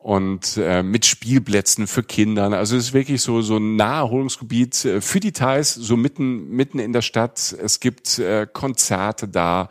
und 0.00 0.56
äh, 0.56 0.82
mit 0.82 1.04
Spielplätzen 1.04 1.86
für 1.86 2.02
Kinder. 2.02 2.50
Also 2.52 2.76
es 2.76 2.86
ist 2.86 2.92
wirklich 2.94 3.20
so 3.20 3.42
so 3.42 3.58
ein 3.58 3.76
Naherholungsgebiet 3.76 4.84
äh, 4.86 5.00
für 5.02 5.20
die 5.20 5.32
Thais, 5.32 5.74
so 5.74 5.96
mitten 5.96 6.48
mitten 6.48 6.78
in 6.78 6.94
der 6.94 7.02
Stadt. 7.02 7.54
Es 7.62 7.80
gibt 7.80 8.18
äh, 8.18 8.46
Konzerte 8.50 9.28
da, 9.28 9.68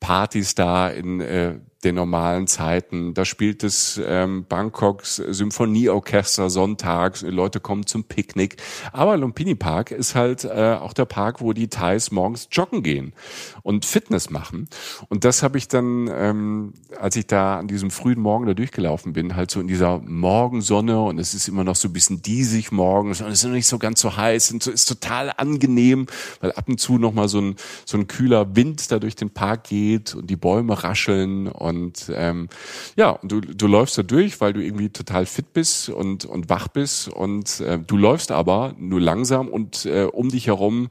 Partys 0.00 0.56
da 0.56 0.88
in 0.88 1.20
äh, 1.20 1.60
den 1.84 1.94
normalen 1.94 2.46
Zeiten. 2.46 3.14
Da 3.14 3.24
spielt 3.24 3.64
es 3.64 4.00
ähm, 4.04 4.44
Bangkoks 4.48 5.16
Symphonieorchester 5.16 6.50
sonntags, 6.50 7.22
Leute 7.22 7.60
kommen 7.60 7.86
zum 7.86 8.04
Picknick. 8.04 8.56
Aber 8.92 9.16
Lumpini 9.16 9.54
Park 9.54 9.90
ist 9.90 10.14
halt 10.14 10.44
äh, 10.44 10.76
auch 10.80 10.92
der 10.92 11.06
Park, 11.06 11.40
wo 11.40 11.52
die 11.52 11.68
Thais 11.68 12.10
morgens 12.10 12.48
joggen 12.52 12.82
gehen 12.82 13.14
und 13.62 13.86
Fitness 13.86 14.28
machen. 14.28 14.68
Und 15.08 15.24
das 15.24 15.42
habe 15.42 15.56
ich 15.56 15.68
dann, 15.68 16.10
ähm, 16.12 16.74
als 16.98 17.16
ich 17.16 17.26
da 17.26 17.58
an 17.58 17.68
diesem 17.68 17.90
frühen 17.90 18.20
Morgen 18.20 18.46
da 18.46 18.54
durchgelaufen 18.54 19.14
bin, 19.14 19.36
halt 19.36 19.50
so 19.50 19.60
in 19.60 19.68
dieser 19.68 19.98
Morgensonne 20.00 21.00
und 21.02 21.18
es 21.18 21.32
ist 21.32 21.48
immer 21.48 21.64
noch 21.64 21.76
so 21.76 21.88
ein 21.88 21.92
bisschen 21.94 22.20
diesig 22.20 22.72
morgens 22.72 23.22
und 23.22 23.28
es 23.28 23.38
ist 23.38 23.44
noch 23.44 23.52
nicht 23.52 23.66
so 23.66 23.78
ganz 23.78 24.00
so 24.00 24.16
heiß 24.16 24.52
und 24.52 24.62
so 24.62 24.70
ist 24.70 24.84
total 24.86 25.32
angenehm, 25.36 26.06
weil 26.40 26.52
ab 26.52 26.68
und 26.68 26.78
zu 26.78 26.98
noch 26.98 27.12
mal 27.12 27.28
so 27.28 27.40
ein, 27.40 27.56
so 27.86 27.96
ein 27.96 28.06
kühler 28.06 28.54
Wind 28.54 28.90
da 28.92 28.98
durch 28.98 29.16
den 29.16 29.30
Park 29.30 29.64
geht 29.64 30.14
und 30.14 30.28
die 30.28 30.36
Bäume 30.36 30.82
rascheln 30.82 31.48
und 31.48 31.69
und 31.76 32.10
ähm, 32.14 32.48
ja, 32.96 33.18
du, 33.22 33.40
du 33.40 33.66
läufst 33.66 33.98
da 33.98 34.02
durch, 34.02 34.40
weil 34.40 34.52
du 34.52 34.62
irgendwie 34.62 34.90
total 34.90 35.26
fit 35.26 35.52
bist 35.52 35.88
und, 35.88 36.24
und 36.24 36.48
wach 36.48 36.68
bist. 36.68 37.08
Und 37.08 37.60
äh, 37.60 37.78
du 37.78 37.96
läufst 37.96 38.32
aber 38.32 38.74
nur 38.78 39.00
langsam 39.00 39.48
und 39.48 39.86
äh, 39.86 40.04
um 40.04 40.28
dich 40.28 40.46
herum 40.46 40.88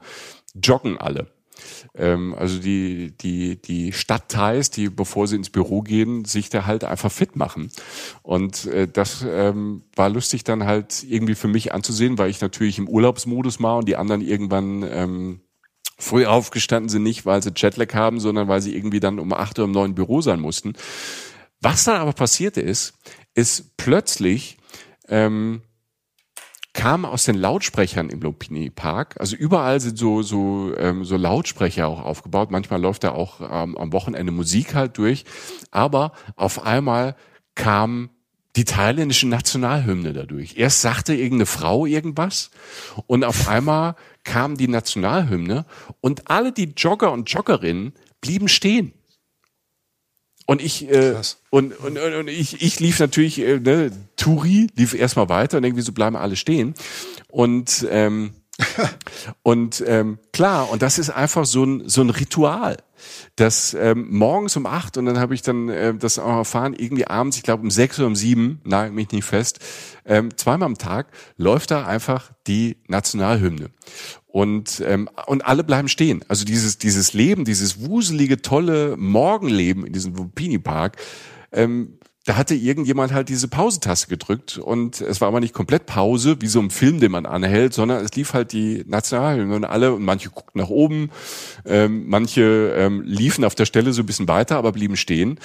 joggen 0.54 0.98
alle. 0.98 1.26
Ähm, 1.94 2.34
also 2.36 2.58
die, 2.58 3.12
die, 3.20 3.60
die 3.60 3.92
Stadtteils, 3.92 4.70
die, 4.70 4.88
bevor 4.88 5.26
sie 5.26 5.36
ins 5.36 5.50
Büro 5.50 5.82
gehen, 5.82 6.24
sich 6.24 6.48
da 6.50 6.66
halt 6.66 6.84
einfach 6.84 7.12
fit 7.12 7.36
machen. 7.36 7.70
Und 8.22 8.66
äh, 8.66 8.88
das 8.88 9.24
ähm, 9.28 9.82
war 9.94 10.08
lustig 10.08 10.44
dann 10.44 10.64
halt 10.64 11.04
irgendwie 11.04 11.34
für 11.34 11.48
mich 11.48 11.72
anzusehen, 11.72 12.18
weil 12.18 12.30
ich 12.30 12.40
natürlich 12.40 12.78
im 12.78 12.88
Urlaubsmodus 12.88 13.62
war 13.62 13.78
und 13.78 13.88
die 13.88 13.96
anderen 13.96 14.22
irgendwann 14.22 14.84
ähm, 14.88 15.40
früh 16.00 16.26
aufgestanden 16.26 16.88
sind, 16.88 17.02
nicht 17.02 17.26
weil 17.26 17.42
sie 17.42 17.52
Jetlag 17.54 17.94
haben, 17.94 18.20
sondern 18.20 18.48
weil 18.48 18.60
sie 18.60 18.74
irgendwie 18.74 19.00
dann 19.00 19.18
um 19.18 19.32
acht 19.32 19.58
Uhr 19.58 19.64
im 19.64 19.72
neuen 19.72 19.94
Büro 19.94 20.20
sein 20.20 20.40
mussten. 20.40 20.72
Was 21.60 21.84
dann 21.84 22.00
aber 22.00 22.12
passierte 22.12 22.60
ist, 22.60 22.94
ist 23.34 23.76
plötzlich 23.76 24.56
ähm, 25.08 25.62
kam 26.72 27.04
aus 27.04 27.24
den 27.24 27.34
Lautsprechern 27.34 28.08
im 28.10 28.20
Lumpini 28.20 28.70
Park, 28.70 29.16
also 29.18 29.36
überall 29.36 29.80
sind 29.80 29.98
so 29.98 30.22
so 30.22 30.72
ähm, 30.76 31.04
so 31.04 31.16
Lautsprecher 31.16 31.88
auch 31.88 32.00
aufgebaut. 32.02 32.50
Manchmal 32.50 32.80
läuft 32.80 33.04
da 33.04 33.10
auch 33.12 33.40
ähm, 33.40 33.76
am 33.76 33.92
Wochenende 33.92 34.32
Musik 34.32 34.74
halt 34.74 34.96
durch, 34.96 35.24
aber 35.70 36.12
auf 36.36 36.64
einmal 36.64 37.16
kam 37.54 38.10
die 38.56 38.64
thailändische 38.64 39.28
Nationalhymne 39.28 40.12
dadurch. 40.12 40.56
Erst 40.56 40.80
sagte 40.80 41.14
irgendeine 41.14 41.46
Frau 41.46 41.86
irgendwas 41.86 42.50
und 43.06 43.24
auf 43.24 43.48
einmal 43.48 43.94
kam 44.24 44.56
die 44.56 44.68
Nationalhymne 44.68 45.66
und 46.00 46.30
alle 46.30 46.52
die 46.52 46.72
Jogger 46.76 47.12
und 47.12 47.30
Joggerinnen 47.30 47.92
blieben 48.20 48.48
stehen. 48.48 48.92
Und 50.46 50.60
ich 50.60 50.90
äh, 50.90 51.14
und, 51.50 51.78
und, 51.78 51.96
und 51.96 52.28
ich, 52.28 52.60
ich 52.60 52.80
lief 52.80 52.98
natürlich, 52.98 53.38
äh, 53.38 53.60
ne, 53.60 53.92
Turi 54.16 54.66
lief 54.74 54.94
erstmal 54.94 55.28
weiter 55.28 55.58
und 55.58 55.64
irgendwie 55.64 55.84
so 55.84 55.92
bleiben 55.92 56.16
alle 56.16 56.34
stehen. 56.34 56.74
Und 57.28 57.86
ähm, 57.88 58.32
und 59.42 59.82
ähm, 59.86 60.18
klar, 60.32 60.70
und 60.70 60.82
das 60.82 60.98
ist 60.98 61.10
einfach 61.10 61.46
so 61.46 61.64
ein, 61.64 61.88
so 61.88 62.00
ein 62.00 62.10
Ritual. 62.10 62.78
Das 63.36 63.74
ähm, 63.74 64.06
morgens 64.10 64.56
um 64.56 64.66
acht 64.66 64.96
und 64.96 65.06
dann 65.06 65.18
habe 65.18 65.34
ich 65.34 65.42
dann 65.42 65.68
äh, 65.68 65.94
das 65.94 66.18
auch 66.18 66.36
erfahren, 66.36 66.74
irgendwie 66.74 67.06
abends, 67.06 67.36
ich 67.36 67.42
glaube 67.42 67.62
um 67.62 67.70
sechs 67.70 67.98
oder 67.98 68.06
um 68.06 68.16
sieben, 68.16 68.60
nagel 68.64 68.92
mich 68.92 69.10
nicht 69.12 69.24
fest, 69.24 69.60
ähm, 70.04 70.36
zweimal 70.36 70.66
am 70.66 70.78
Tag 70.78 71.08
läuft 71.36 71.70
da 71.70 71.86
einfach 71.86 72.32
die 72.46 72.78
Nationalhymne. 72.88 73.70
Und, 74.26 74.80
ähm, 74.86 75.08
und 75.26 75.44
alle 75.44 75.64
bleiben 75.64 75.88
stehen. 75.88 76.24
Also 76.28 76.44
dieses, 76.44 76.78
dieses 76.78 77.14
Leben, 77.14 77.44
dieses 77.44 77.80
wuselige, 77.80 78.40
tolle 78.42 78.96
Morgenleben 78.96 79.84
in 79.84 79.92
diesem 79.92 80.16
Wupini 80.16 80.58
Park, 80.58 80.98
ähm, 81.52 81.98
da 82.26 82.36
hatte 82.36 82.54
irgendjemand 82.54 83.12
halt 83.12 83.30
diese 83.30 83.48
Pausetaste 83.48 84.08
gedrückt 84.08 84.58
und 84.58 85.00
es 85.00 85.20
war 85.20 85.28
aber 85.28 85.40
nicht 85.40 85.54
komplett 85.54 85.86
Pause, 85.86 86.36
wie 86.40 86.48
so 86.48 86.60
ein 86.60 86.70
Film, 86.70 87.00
den 87.00 87.12
man 87.12 87.24
anhält, 87.24 87.72
sondern 87.72 88.04
es 88.04 88.14
lief 88.14 88.34
halt 88.34 88.52
die 88.52 88.84
Nationalhymne 88.86 89.56
und 89.56 89.64
alle 89.64 89.94
und 89.94 90.04
manche 90.04 90.28
guckten 90.28 90.60
nach 90.60 90.68
oben, 90.68 91.10
ähm, 91.64 92.04
manche 92.08 92.74
ähm, 92.76 93.02
liefen 93.06 93.44
auf 93.44 93.54
der 93.54 93.64
Stelle 93.64 93.94
so 93.94 94.02
ein 94.02 94.06
bisschen 94.06 94.28
weiter, 94.28 94.58
aber 94.58 94.72
blieben 94.72 94.96
stehen 94.96 95.38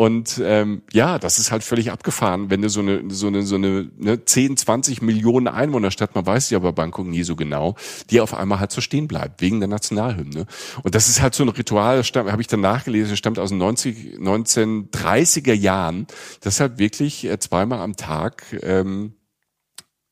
und 0.00 0.40
ähm, 0.42 0.80
ja, 0.94 1.18
das 1.18 1.38
ist 1.38 1.52
halt 1.52 1.62
völlig 1.62 1.90
abgefahren, 1.90 2.48
wenn 2.48 2.62
du 2.62 2.70
so 2.70 2.80
eine 2.80 3.02
so 3.10 3.26
eine 3.26 3.42
so 3.42 3.56
eine 3.56 3.90
ne, 3.98 4.24
10, 4.24 4.56
20 4.56 5.02
Millionen 5.02 5.46
Einwohnerstadt, 5.46 6.14
man 6.14 6.24
weiß 6.24 6.48
ja 6.48 6.58
bei 6.58 6.72
Bangkok 6.72 7.06
nie 7.06 7.22
so 7.22 7.36
genau, 7.36 7.74
die 8.08 8.22
auf 8.22 8.32
einmal 8.32 8.60
halt 8.60 8.72
so 8.72 8.80
stehen 8.80 9.08
bleibt 9.08 9.42
wegen 9.42 9.60
der 9.60 9.68
Nationalhymne. 9.68 10.46
Und 10.82 10.94
das 10.94 11.10
ist 11.10 11.20
halt 11.20 11.34
so 11.34 11.44
ein 11.44 11.50
Ritual, 11.50 12.02
habe 12.02 12.40
ich 12.40 12.46
dann 12.46 12.62
nachgelesen, 12.62 13.14
stammt 13.14 13.38
aus 13.38 13.50
den 13.50 13.58
90, 13.58 14.16
1930er 14.18 15.52
Jahren, 15.52 16.06
das 16.40 16.60
halt 16.60 16.78
wirklich 16.78 17.26
äh, 17.26 17.38
zweimal 17.38 17.80
am 17.80 17.94
Tag 17.94 18.58
ähm, 18.62 19.12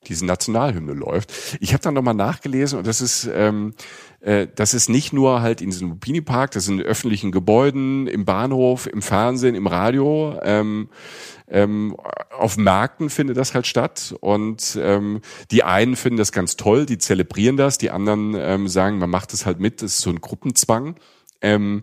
diese 0.09 0.27
Nationalhymne 0.27 0.92
läuft. 0.92 1.33
Ich 1.61 1.73
habe 1.73 1.83
dann 1.83 1.94
nochmal 1.94 2.14
nachgelesen 2.14 2.79
und 2.79 2.87
das 2.87 3.01
ist 3.01 3.29
ähm, 3.33 3.75
äh, 4.21 4.49
das 4.55 4.75
ist 4.75 4.88
nicht 4.88 5.12
nur 5.12 5.42
halt 5.42 5.61
in 5.61 5.71
diesem 5.71 5.90
Lupini 5.90 6.21
Park, 6.21 6.51
das 6.53 6.64
sind 6.64 6.81
in 6.81 6.87
öffentlichen 6.87 7.31
Gebäuden, 7.31 8.07
im 8.07 8.25
Bahnhof, 8.25 8.87
im 8.87 9.03
Fernsehen, 9.03 9.55
im 9.55 9.66
Radio. 9.66 10.38
Ähm, 10.42 10.88
ähm, 11.51 11.97
auf 12.37 12.57
Märkten 12.57 13.11
findet 13.11 13.37
das 13.37 13.55
halt 13.55 13.66
statt 13.66 14.14
und 14.21 14.79
ähm, 14.81 15.21
die 15.51 15.62
einen 15.62 15.97
finden 15.97 16.18
das 16.18 16.33
ganz 16.33 16.57
toll, 16.57 16.85
die 16.85 16.99
zelebrieren 16.99 17.57
das, 17.57 17.79
die 17.79 17.90
anderen 17.90 18.35
ähm, 18.37 18.68
sagen, 18.68 18.99
man 18.99 19.09
macht 19.09 19.33
es 19.33 19.47
halt 19.47 19.59
mit, 19.59 19.81
das 19.81 19.94
ist 19.94 20.01
so 20.01 20.11
ein 20.11 20.21
Gruppenzwang. 20.21 20.97
Ähm, 21.40 21.83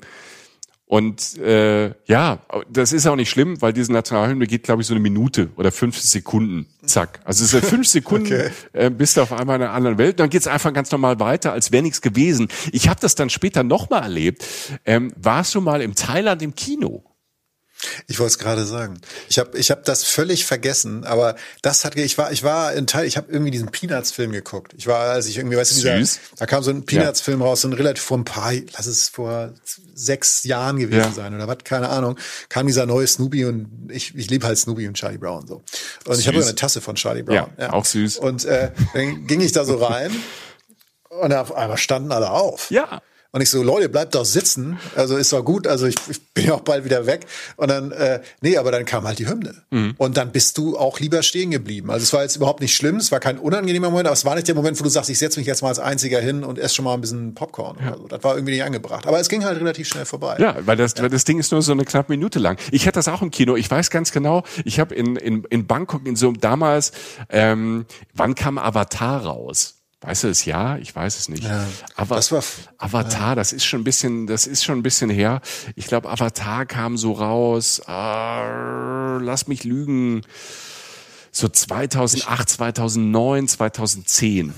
Und 0.88 1.38
äh, 1.40 1.94
ja, 2.06 2.40
das 2.70 2.94
ist 2.94 3.08
auch 3.08 3.16
nicht 3.16 3.32
schlimm, 3.32 3.60
weil 3.62 3.74
diese 3.74 3.92
Nationalhymne 3.92 4.46
geht, 4.46 4.64
glaube 4.64 4.84
ich, 4.84 4.88
so 4.88 4.94
eine 4.94 5.02
Minute 5.02 5.50
oder 5.56 5.72
50 5.72 6.10
Sekunden. 6.10 6.68
Zack. 6.86 7.22
Also 7.26 7.44
es 7.44 7.52
sind 7.52 7.66
fünf 7.66 7.88
Sekunden, 7.88 8.26
okay. 8.28 8.50
äh, 8.74 8.92
bist 8.92 9.18
du 9.18 9.22
auf 9.22 9.34
einmal 9.34 9.56
in 9.56 9.64
einer 9.64 9.74
anderen 9.74 9.98
Welt. 9.98 10.20
Dann 10.20 10.30
geht's 10.30 10.46
einfach 10.46 10.72
ganz 10.74 10.92
normal 10.92 11.20
weiter, 11.20 11.54
als 11.54 11.72
wäre 11.72 11.82
nichts 11.82 12.02
gewesen. 12.02 12.50
Ich 12.72 12.88
habe 12.88 13.00
das 13.00 13.16
dann 13.16 13.32
später 13.32 13.64
nochmal 13.64 14.04
erlebt. 14.04 14.46
Ähm, 14.86 15.12
warst 15.16 15.56
du 15.56 15.62
mal 15.62 15.82
im 15.82 15.96
Thailand 15.96 16.44
im 16.44 16.54
Kino? 16.54 17.04
Ich 18.08 18.20
wollte 18.20 18.32
es 18.32 18.40
gerade 18.40 18.66
sagen. 18.66 19.00
Ich 19.30 19.40
habe 19.40 19.58
ich 19.58 19.72
hab 19.72 19.84
das 19.86 20.04
völlig 20.04 20.46
vergessen, 20.46 21.04
aber 21.04 21.36
das 21.62 21.86
hat 21.86 21.96
ich 21.96 22.18
war 22.18 22.32
ich 22.32 22.44
war 22.44 22.74
in 22.74 22.88
Teil, 22.88 23.06
ich 23.06 23.18
habe 23.18 23.32
irgendwie 23.32 23.52
diesen 23.52 23.70
Peanuts 23.72 24.12
Film 24.12 24.32
geguckt. 24.32 24.74
Ich 24.78 24.88
war 24.88 25.10
als 25.12 25.28
ich 25.28 25.38
irgendwie 25.38 25.58
weißt 25.58 25.72
du 25.72 25.76
dieser, 25.76 26.20
da 26.38 26.46
kam 26.46 26.64
so 26.64 26.72
ein 26.72 26.86
Peanuts 26.86 27.22
Film 27.22 27.40
ja. 27.40 27.46
raus, 27.48 27.62
so 27.62 27.68
ein 27.68 27.74
relativ 27.74 28.04
vor 28.04 28.18
ein 28.18 28.26
paar 28.26 28.54
lass 28.78 28.86
es 28.86 29.10
vor 29.10 29.54
sechs 29.94 30.44
Jahren 30.44 30.78
gewesen 30.78 31.00
ja. 31.00 31.12
sein 31.12 31.34
oder 31.34 31.48
was, 31.48 31.58
keine 31.64 31.90
Ahnung, 31.90 32.18
kam 32.50 32.68
dieser 32.68 32.86
neue 32.86 33.08
Snoopy 33.08 33.46
und 33.46 33.90
ich 33.90 34.16
ich 34.16 34.30
liebe 34.30 34.46
halt 34.46 34.58
Snoopy 34.58 34.88
und 34.88 34.96
Charlie 34.96 35.18
Brown 35.18 35.48
so. 35.48 35.62
Und 36.06 36.16
süß. 36.16 36.20
ich 36.20 36.28
habe 36.28 36.42
eine 36.42 36.56
Tasse 36.56 36.82
von 36.82 36.96
Charlie 36.96 37.24
Brown. 37.24 37.36
Ja, 37.36 37.50
ja. 37.58 37.74
auch 37.74 37.86
süß. 37.86 38.18
Und 38.18 38.46
äh, 38.46 38.72
dann 38.94 39.28
ging 39.28 39.42
ich 39.42 39.52
da 39.52 39.66
so 39.66 39.76
rein 39.78 40.12
und 41.10 41.34
auf 41.34 41.56
einmal 41.56 41.78
standen 41.78 42.12
alle 42.12 42.32
auf. 42.32 42.70
Ja. 42.72 43.02
Und 43.36 43.42
ich 43.42 43.50
so, 43.50 43.62
Leute, 43.62 43.90
bleibt 43.90 44.16
doch 44.16 44.24
sitzen. 44.24 44.80
Also 44.96 45.18
ist 45.18 45.34
doch 45.34 45.44
gut. 45.44 45.68
Also 45.68 45.88
ich, 45.88 45.96
ich 46.10 46.22
bin 46.34 46.46
ja 46.46 46.54
auch 46.54 46.62
bald 46.62 46.86
wieder 46.86 47.06
weg. 47.06 47.26
Und 47.58 47.70
dann, 47.70 47.92
äh, 47.92 48.22
nee, 48.40 48.56
aber 48.56 48.72
dann 48.72 48.86
kam 48.86 49.06
halt 49.06 49.20
die 49.20 49.28
Hymne. 49.28 49.56
Mhm. 49.72 49.94
Und 49.98 50.16
dann 50.16 50.32
bist 50.32 50.58
du 50.58 50.78
auch 50.78 51.02
lieber 51.02 51.22
stehen 51.22 51.52
geblieben. 51.52 51.92
Also 51.92 52.04
es 52.04 52.14
war 52.14 52.22
jetzt 52.22 52.38
überhaupt 52.38 52.62
nicht 52.62 52.74
schlimm. 52.74 52.96
Es 52.96 53.12
war 53.12 53.20
kein 53.20 53.38
unangenehmer 53.38 53.90
Moment, 53.90 54.08
aber 54.08 54.14
es 54.14 54.24
war 54.24 54.36
nicht 54.36 54.48
der 54.48 54.56
Moment, 54.56 54.80
wo 54.80 54.86
du 54.86 54.90
sagst, 54.90 55.10
ich 55.10 55.20
setze 55.20 55.38
mich 55.38 55.48
jetzt 55.48 55.62
mal 55.64 55.68
als 55.68 55.80
Einziger 55.80 56.22
hin 56.22 56.46
und 56.46 56.58
esse 56.58 56.76
schon 56.76 56.86
mal 56.86 56.94
ein 56.94 57.02
bisschen 57.02 57.36
Popcorn. 57.36 57.76
Ja. 57.84 57.98
So. 57.98 58.08
Das 58.08 58.24
war 58.24 58.36
irgendwie 58.36 58.54
nicht 58.54 58.64
angebracht. 58.64 59.06
Aber 59.06 59.20
es 59.20 59.28
ging 59.28 59.44
halt 59.44 59.60
relativ 59.60 59.90
schnell 59.90 60.06
vorbei. 60.06 60.38
Ja, 60.40 60.56
weil 60.66 60.78
das, 60.78 60.94
ja. 60.96 61.04
weil 61.04 61.10
das 61.10 61.26
Ding 61.26 61.38
ist 61.38 61.52
nur 61.52 61.62
so 61.62 61.74
eine 61.74 61.84
knappe 61.84 62.14
Minute 62.14 62.40
lang. 62.40 62.58
Ich 62.72 62.88
hatte 62.88 63.00
das 63.00 63.10
auch 63.10 63.22
im 63.22 63.32
Kino. 63.32 63.58
Ich 63.58 63.70
weiß 63.70 63.90
ganz 63.90 64.14
genau, 64.14 64.44
ich 64.64 64.80
habe 64.80 64.96
in, 64.96 65.18
in, 65.18 65.44
in 65.50 65.68
Bangkok 65.68 66.08
in 66.08 66.16
so 66.16 66.32
damals, 66.32 66.94
ähm, 67.28 67.86
wann 68.14 68.34
kam 68.34 68.58
Avatar 68.58 69.26
raus? 69.26 69.75
Weißt 70.06 70.24
du 70.24 70.28
das 70.28 70.46
ja? 70.46 70.78
Ich 70.78 70.96
weiß 70.96 71.18
es 71.18 71.30
nicht. 71.30 71.44
Ja, 71.44 71.66
Aber 71.96 72.16
das 72.16 72.32
war, 72.32 72.44
Avatar, 72.78 73.30
ja. 73.30 73.36
das 73.36 73.54
ist 73.54 73.66
schon 73.66 73.82
ein 73.82 73.84
bisschen, 73.84 74.28
das 74.28 74.46
ist 74.46 74.64
schon 74.64 74.78
ein 74.78 74.84
bisschen 74.84 75.10
her. 75.10 75.42
Ich 75.76 75.88
glaube, 75.88 76.10
Avatar 76.10 76.68
kam 76.68 76.96
so 76.96 77.14
raus. 77.14 77.82
Äh, 77.88 79.18
lass 79.18 79.48
mich 79.48 79.64
lügen. 79.64 80.22
So 81.32 81.48
2008, 81.48 82.48
2009, 82.48 83.48
2010. 83.48 84.54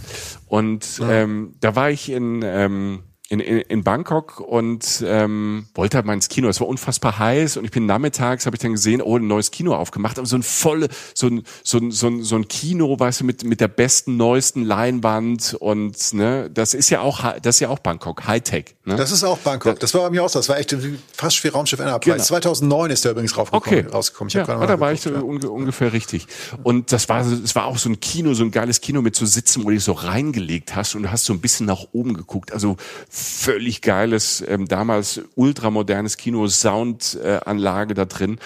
Und 0.48 0.98
ja. 0.98 1.12
ähm, 1.12 1.56
da 1.62 1.76
war 1.76 1.92
ich 1.92 2.10
in 2.10 2.42
ähm, 2.44 3.04
in, 3.30 3.40
in, 3.40 3.60
in 3.60 3.84
Bangkok 3.84 4.40
und 4.40 5.04
ähm, 5.06 5.68
wollte 5.76 5.98
halt 5.98 6.06
mal 6.06 6.14
ins 6.14 6.30
Kino. 6.30 6.48
Es 6.48 6.62
war 6.62 6.68
unfassbar 6.68 7.20
heiß 7.20 7.58
und 7.58 7.66
ich 7.66 7.72
bin 7.72 7.86
nachmittags, 7.86 8.46
habe 8.46 8.56
ich 8.56 8.62
dann 8.62 8.72
gesehen, 8.72 9.02
oh, 9.02 9.18
ein 9.18 9.28
neues 9.28 9.52
Kino 9.52 9.76
aufgemacht, 9.76 10.18
aber 10.18 10.28
so 10.28 10.38
ein 10.38 10.44
volle, 10.44 10.88
so 11.14 11.28
ein, 11.28 11.44
so 11.64 11.78
ein, 11.78 11.92
so 11.92 12.08
ein, 12.08 12.24
so 12.24 12.36
ein 12.36 12.48
Kino, 12.48 12.98
weißt 12.98 13.22
du, 13.22 13.26
mit, 13.26 13.44
mit 13.44 13.60
der 13.60 13.68
besten, 13.68 14.16
neuesten 14.16 14.64
Leinwand 14.64 15.56
und 15.60 16.14
ne, 16.14 16.50
das 16.54 16.74
ist 16.74 16.90
ja 16.90 17.02
auch, 17.02 17.24
das 17.42 17.58
ist 17.58 17.60
ja 17.60 17.70
auch 17.70 17.80
Bangkok, 17.80 18.26
Hightech. 18.26 18.76
Ne? 18.86 18.96
Das 18.96 19.12
ist 19.12 19.26
auch 19.26 19.38
Bangkok. 19.40 19.80
Das 19.82 19.94
war 19.94 20.04
bei 20.04 20.10
mir 20.12 20.24
auch 20.24 20.30
so. 20.30 20.40
Das 20.40 20.48
war 20.48 20.58
echt 20.58 20.74
fast 21.14 21.44
wie 21.44 21.50
Raumschiff 21.50 21.80
Enterprise. 21.80 22.16
Genau. 22.16 22.24
2009 22.24 22.92
ist 22.92 23.04
der 23.04 23.12
übrigens 23.12 23.38
rausgekommen. 23.38 23.80
Okay. 23.80 23.94
rausgekommen. 23.94 24.30
Ich 24.30 24.36
ja, 24.36 24.46
da 24.46 24.80
war 24.80 24.94
geguckt, 24.94 25.06
ich 25.06 25.12
ja. 25.12 25.20
unge 25.20 25.50
ungefähr 25.50 25.92
richtig. 25.92 26.28
Und 26.64 26.94
das 26.94 27.10
war, 27.10 27.26
es 27.26 27.54
war 27.56 27.66
auch 27.66 27.78
so 27.78 27.90
ein 27.90 28.00
Kino, 28.00 28.34
so 28.34 28.46
ein 28.46 28.52
geiles 28.52 28.80
Kino 28.80 29.02
mit 29.02 29.18
so 29.18 29.26
Sitzen, 29.26 29.64
wo 29.64 29.70
du 29.70 29.76
dich 29.76 29.84
so 29.84 29.92
reingelegt 29.92 30.78
hast 30.78 30.96
und 30.96 31.04
du 31.04 31.12
hast 31.12 31.26
so 31.26 31.34
ein 31.34 31.42
bisschen 31.42 31.66
nach 31.66 31.88
oben 31.92 32.14
geguckt. 32.14 32.54
Also 32.54 32.78
völlig 33.18 33.82
geiles, 33.82 34.44
ähm, 34.48 34.68
damals 34.68 35.22
ultramodernes 35.36 36.18
Kino, 36.18 36.48
Soundanlage 36.48 37.92
äh, 37.92 37.96
da 37.96 38.06
drin. 38.06 38.40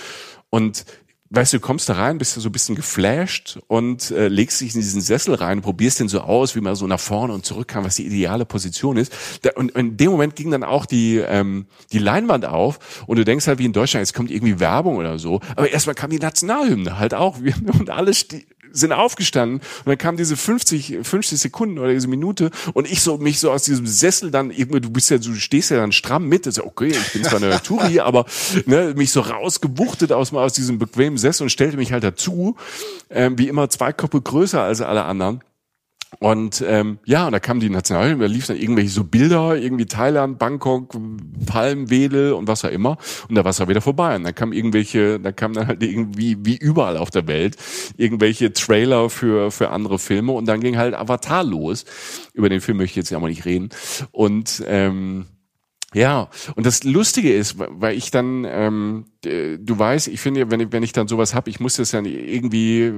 Und 0.49 0.85
weißt 1.31 1.53
du, 1.53 1.57
du 1.57 1.61
kommst 1.61 1.89
da 1.89 1.93
rein, 1.93 2.17
bist 2.17 2.35
du 2.35 2.41
so 2.41 2.49
ein 2.49 2.51
bisschen 2.51 2.75
geflasht 2.75 3.59
und 3.67 4.11
äh, 4.11 4.27
legst 4.27 4.61
dich 4.61 4.75
in 4.75 4.81
diesen 4.81 5.01
Sessel 5.01 5.33
rein, 5.35 5.61
probierst 5.61 5.99
den 5.99 6.09
so 6.09 6.21
aus, 6.21 6.55
wie 6.55 6.61
man 6.61 6.75
so 6.75 6.87
nach 6.87 6.99
vorne 6.99 7.33
und 7.33 7.45
zurück 7.45 7.69
kann, 7.69 7.83
was 7.83 7.95
die 7.95 8.05
ideale 8.05 8.45
Position 8.45 8.97
ist. 8.97 9.13
Da, 9.41 9.51
und 9.55 9.71
in 9.71 9.97
dem 9.97 10.11
Moment 10.11 10.35
ging 10.35 10.51
dann 10.51 10.63
auch 10.63 10.85
die 10.85 11.17
ähm, 11.17 11.67
die 11.91 11.99
Leinwand 11.99 12.45
auf 12.45 13.03
und 13.07 13.17
du 13.17 13.25
denkst 13.25 13.47
halt 13.47 13.59
wie 13.59 13.65
in 13.65 13.73
Deutschland, 13.73 14.05
jetzt 14.05 14.13
kommt 14.13 14.29
irgendwie 14.29 14.59
Werbung 14.59 14.97
oder 14.97 15.19
so. 15.19 15.39
Aber 15.55 15.69
erstmal 15.69 15.95
kam 15.95 16.09
die 16.09 16.19
Nationalhymne 16.19 16.99
halt 16.99 17.13
auch 17.13 17.37
und 17.79 17.89
alles 17.89 18.27
sind 18.71 18.91
aufgestanden 18.91 19.59
und 19.59 19.87
dann 19.87 19.97
kam 19.97 20.17
diese 20.17 20.37
50, 20.37 20.99
50 21.03 21.39
Sekunden 21.39 21.79
oder 21.79 21.93
diese 21.93 22.07
Minute 22.07 22.51
und 22.73 22.89
ich 22.89 23.01
so 23.01 23.17
mich 23.17 23.39
so 23.39 23.51
aus 23.51 23.63
diesem 23.63 23.87
Sessel 23.87 24.31
dann 24.31 24.51
irgendwie, 24.51 24.81
du 24.81 24.89
bist 24.89 25.09
ja, 25.09 25.17
du 25.17 25.33
stehst 25.35 25.71
ja 25.71 25.77
dann 25.77 25.91
stramm 25.91 26.27
mit, 26.27 26.45
das 26.45 26.57
ist 26.57 26.63
okay, 26.63 26.89
ich 26.89 27.13
bin 27.13 27.23
zwar 27.23 27.41
eine 27.41 27.61
Touri, 27.63 27.99
aber 27.99 28.25
ne, 28.65 28.93
mich 28.95 29.11
so 29.11 29.21
rausgewuchtet 29.21 30.11
aus, 30.11 30.33
aus 30.33 30.53
diesem 30.53 30.79
bequemen 30.79 31.17
Sessel 31.17 31.43
und 31.43 31.49
stellte 31.49 31.77
mich 31.77 31.91
halt 31.91 32.03
dazu, 32.03 32.55
ähm, 33.09 33.37
wie 33.37 33.47
immer 33.47 33.69
zwei 33.69 33.93
Köpfe 33.93 34.21
größer 34.21 34.61
als 34.61 34.81
alle 34.81 35.03
anderen 35.03 35.41
und 36.19 36.63
ähm, 36.67 36.99
ja, 37.05 37.25
und 37.25 37.31
da 37.31 37.39
kam 37.39 37.59
die 37.59 37.69
Nationalhymne, 37.69 38.27
da 38.27 38.31
lief 38.31 38.45
dann 38.45 38.57
irgendwelche 38.57 38.89
so 38.89 39.03
Bilder, 39.03 39.55
irgendwie 39.55 39.85
Thailand, 39.85 40.37
Bangkok, 40.39 40.95
Palmwedel 41.45 42.33
und 42.33 42.47
was 42.47 42.65
auch 42.65 42.69
immer. 42.69 42.97
Und 43.29 43.35
da 43.35 43.43
war 43.43 43.51
es 43.51 43.59
ja 43.59 43.67
wieder 43.67 43.81
vorbei. 43.81 44.17
Und 44.17 44.25
dann 44.25 44.35
kam 44.35 44.51
irgendwelche, 44.51 45.19
da 45.19 45.31
kam 45.31 45.53
dann 45.53 45.67
halt 45.67 45.81
irgendwie, 45.81 46.37
wie 46.41 46.57
überall 46.57 46.97
auf 46.97 47.11
der 47.11 47.27
Welt, 47.27 47.55
irgendwelche 47.97 48.51
Trailer 48.51 49.09
für, 49.09 49.51
für 49.51 49.69
andere 49.69 49.99
Filme. 49.99 50.33
Und 50.33 50.47
dann 50.47 50.59
ging 50.59 50.77
halt 50.77 50.93
Avatar 50.93 51.43
los. 51.43 51.85
Über 52.33 52.49
den 52.49 52.61
Film 52.61 52.77
möchte 52.77 52.91
ich 52.91 52.97
jetzt 52.97 53.09
ja 53.09 53.19
mal 53.19 53.29
nicht 53.29 53.45
reden. 53.45 53.69
Und 54.11 54.63
ähm, 54.67 55.27
ja, 55.93 56.29
und 56.55 56.65
das 56.65 56.83
Lustige 56.83 57.33
ist, 57.33 57.55
weil 57.57 57.97
ich 57.97 58.11
dann, 58.11 58.45
ähm, 58.47 59.05
du 59.23 59.77
weißt, 59.77 60.07
ich 60.07 60.21
finde, 60.21 60.49
wenn 60.49 60.61
ich, 60.61 60.71
wenn 60.71 60.83
ich 60.83 60.93
dann 60.93 61.09
sowas 61.09 61.35
hab, 61.35 61.47
ich 61.47 61.59
muss 61.59 61.75
das 61.75 61.91
dann 61.91 62.05
irgendwie 62.05 62.93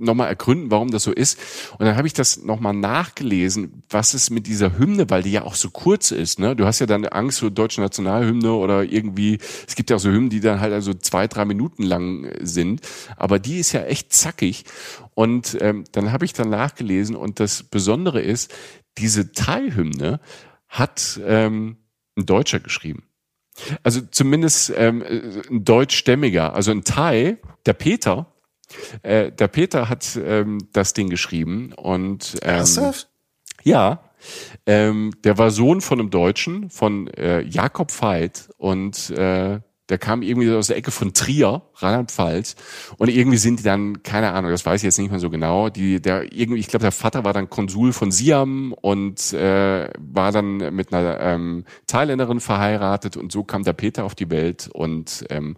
nochmal 0.00 0.28
ergründen, 0.28 0.70
warum 0.70 0.90
das 0.90 1.02
so 1.02 1.12
ist. 1.12 1.38
Und 1.78 1.84
dann 1.84 1.96
habe 1.96 2.06
ich 2.06 2.14
das 2.14 2.42
nochmal 2.42 2.72
nachgelesen, 2.72 3.82
was 3.90 4.14
es 4.14 4.30
mit 4.30 4.46
dieser 4.46 4.78
Hymne, 4.78 5.10
weil 5.10 5.22
die 5.22 5.32
ja 5.32 5.42
auch 5.42 5.54
so 5.54 5.70
kurz 5.70 6.10
ist. 6.10 6.38
Ne? 6.38 6.56
Du 6.56 6.64
hast 6.64 6.78
ja 6.78 6.86
dann 6.86 7.04
Angst 7.04 7.40
vor 7.40 7.50
deutsche 7.50 7.82
Nationalhymne 7.82 8.52
oder 8.52 8.82
irgendwie, 8.84 9.38
es 9.68 9.74
gibt 9.76 9.90
ja 9.90 9.96
auch 9.96 10.00
so 10.00 10.10
Hymnen, 10.10 10.30
die 10.30 10.40
dann 10.40 10.60
halt 10.60 10.72
also 10.72 10.94
zwei, 10.94 11.28
drei 11.28 11.44
Minuten 11.44 11.82
lang 11.82 12.32
sind. 12.40 12.80
Aber 13.16 13.38
die 13.38 13.58
ist 13.58 13.72
ja 13.72 13.82
echt 13.82 14.12
zackig. 14.12 14.64
Und 15.14 15.58
ähm, 15.60 15.84
dann 15.92 16.12
habe 16.12 16.24
ich 16.24 16.32
dann 16.32 16.48
nachgelesen 16.48 17.14
und 17.14 17.38
das 17.38 17.62
Besondere 17.62 18.22
ist, 18.22 18.52
diese 18.96 19.32
Thai-Hymne 19.32 20.20
hat 20.68 21.20
ähm, 21.26 21.76
ein 22.20 22.26
Deutscher 22.26 22.60
geschrieben. 22.60 23.04
Also 23.82 24.00
zumindest 24.10 24.72
ähm, 24.76 25.02
ein 25.50 25.64
deutschstämmiger, 25.64 26.54
also 26.54 26.70
ein 26.70 26.84
Thai, 26.84 27.38
der 27.66 27.74
Peter, 27.74 28.26
äh, 29.02 29.32
der 29.32 29.48
Peter 29.48 29.88
hat 29.88 30.18
ähm, 30.22 30.58
das 30.72 30.94
Ding 30.94 31.10
geschrieben 31.10 31.72
und 31.72 32.36
ähm, 32.42 32.48
Ernsthaft? 32.56 33.08
ja, 33.62 34.10
ähm, 34.66 35.12
der 35.24 35.38
war 35.38 35.50
Sohn 35.50 35.80
von 35.80 35.98
einem 35.98 36.10
Deutschen, 36.10 36.70
von 36.70 37.08
äh, 37.08 37.40
Jakob 37.42 37.90
Veit 37.90 38.50
und 38.58 39.10
äh, 39.10 39.60
der 39.90 39.98
kam 39.98 40.22
irgendwie 40.22 40.50
aus 40.52 40.68
der 40.68 40.76
Ecke 40.76 40.90
von 40.90 41.12
Trier, 41.12 41.62
Rheinland-Pfalz. 41.74 42.56
Und 42.96 43.08
irgendwie 43.08 43.36
sind 43.36 43.58
die 43.58 43.64
dann, 43.64 44.02
keine 44.02 44.32
Ahnung, 44.32 44.50
das 44.50 44.64
weiß 44.64 44.80
ich 44.80 44.84
jetzt 44.84 44.98
nicht 44.98 45.10
mehr 45.10 45.20
so 45.20 45.28
genau, 45.28 45.68
die, 45.68 46.00
der 46.00 46.32
irgendwie, 46.32 46.60
ich 46.60 46.68
glaube, 46.68 46.84
der 46.84 46.92
Vater 46.92 47.24
war 47.24 47.32
dann 47.32 47.50
Konsul 47.50 47.92
von 47.92 48.12
Siam 48.12 48.72
und 48.72 49.32
äh, 49.32 49.90
war 49.98 50.32
dann 50.32 50.74
mit 50.74 50.94
einer 50.94 51.20
ähm, 51.20 51.64
Thailänderin 51.86 52.40
verheiratet 52.40 53.16
und 53.16 53.32
so 53.32 53.42
kam 53.42 53.64
der 53.64 53.72
Peter 53.72 54.04
auf 54.04 54.14
die 54.14 54.30
Welt 54.30 54.70
und 54.72 55.26
ähm, 55.28 55.56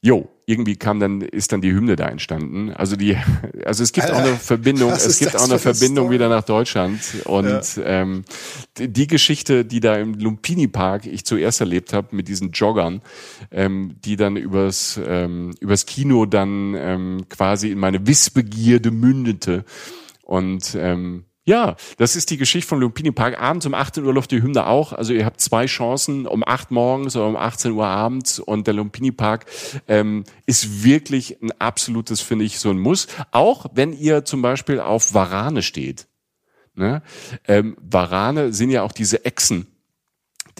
jo, 0.00 0.28
irgendwie 0.48 0.76
kam 0.76 1.00
dann, 1.00 1.22
ist 1.22 1.50
dann 1.52 1.60
die 1.60 1.72
Hymne 1.72 1.96
da 1.96 2.06
entstanden. 2.06 2.70
Also 2.70 2.94
die, 2.94 3.16
also 3.64 3.82
es 3.82 3.92
gibt 3.92 4.06
Alter, 4.06 4.16
auch 4.16 4.24
eine 4.24 4.36
Verbindung, 4.36 4.92
es 4.92 5.18
gibt 5.18 5.36
auch 5.36 5.48
eine 5.48 5.58
Verbindung 5.58 6.10
wieder 6.10 6.28
nach 6.28 6.44
Deutschland. 6.44 7.00
Und 7.24 7.76
ja. 7.76 7.84
ähm, 7.84 8.24
die, 8.78 8.88
die, 8.88 9.08
Geschichte, 9.08 9.64
die 9.64 9.80
da 9.80 9.96
im 9.96 10.14
Lumpini 10.14 10.68
Park 10.68 11.04
ich 11.06 11.24
zuerst 11.24 11.60
erlebt 11.60 11.92
habe 11.92 12.14
mit 12.14 12.28
diesen 12.28 12.52
Joggern, 12.52 13.02
ähm, 13.50 13.96
die 14.04 14.14
dann 14.14 14.36
übers, 14.36 15.00
ähm, 15.04 15.52
übers 15.58 15.84
Kino 15.84 16.26
dann 16.26 16.74
ähm, 16.78 17.28
quasi 17.28 17.72
in 17.72 17.78
meine 17.80 18.06
Wissbegierde 18.06 18.92
mündete. 18.92 19.64
Und 20.22 20.76
ähm, 20.78 21.24
ja, 21.46 21.76
das 21.96 22.16
ist 22.16 22.30
die 22.30 22.38
Geschichte 22.38 22.68
von 22.68 22.80
Lumpini 22.80 23.12
Park. 23.12 23.40
Abends 23.40 23.66
um 23.66 23.74
18 23.74 24.04
Uhr 24.04 24.12
läuft 24.12 24.32
die 24.32 24.42
Hymne 24.42 24.66
auch. 24.66 24.92
Also 24.92 25.12
ihr 25.12 25.24
habt 25.24 25.40
zwei 25.40 25.66
Chancen, 25.66 26.26
um 26.26 26.42
8 26.44 26.72
morgens 26.72 27.14
oder 27.14 27.28
um 27.28 27.36
18 27.36 27.70
Uhr 27.70 27.86
abends. 27.86 28.40
Und 28.40 28.66
der 28.66 28.74
Lumpini 28.74 29.12
Park 29.12 29.46
ähm, 29.86 30.24
ist 30.46 30.82
wirklich 30.82 31.40
ein 31.40 31.52
absolutes, 31.60 32.20
finde 32.20 32.44
ich, 32.44 32.58
so 32.58 32.70
ein 32.70 32.78
Muss. 32.78 33.06
Auch 33.30 33.66
wenn 33.72 33.92
ihr 33.92 34.24
zum 34.24 34.42
Beispiel 34.42 34.80
auf 34.80 35.14
Warane 35.14 35.62
steht. 35.62 36.08
Ne? 36.74 37.00
Ähm, 37.46 37.76
Warane 37.80 38.52
sind 38.52 38.70
ja 38.70 38.82
auch 38.82 38.92
diese 38.92 39.24
Echsen, 39.24 39.68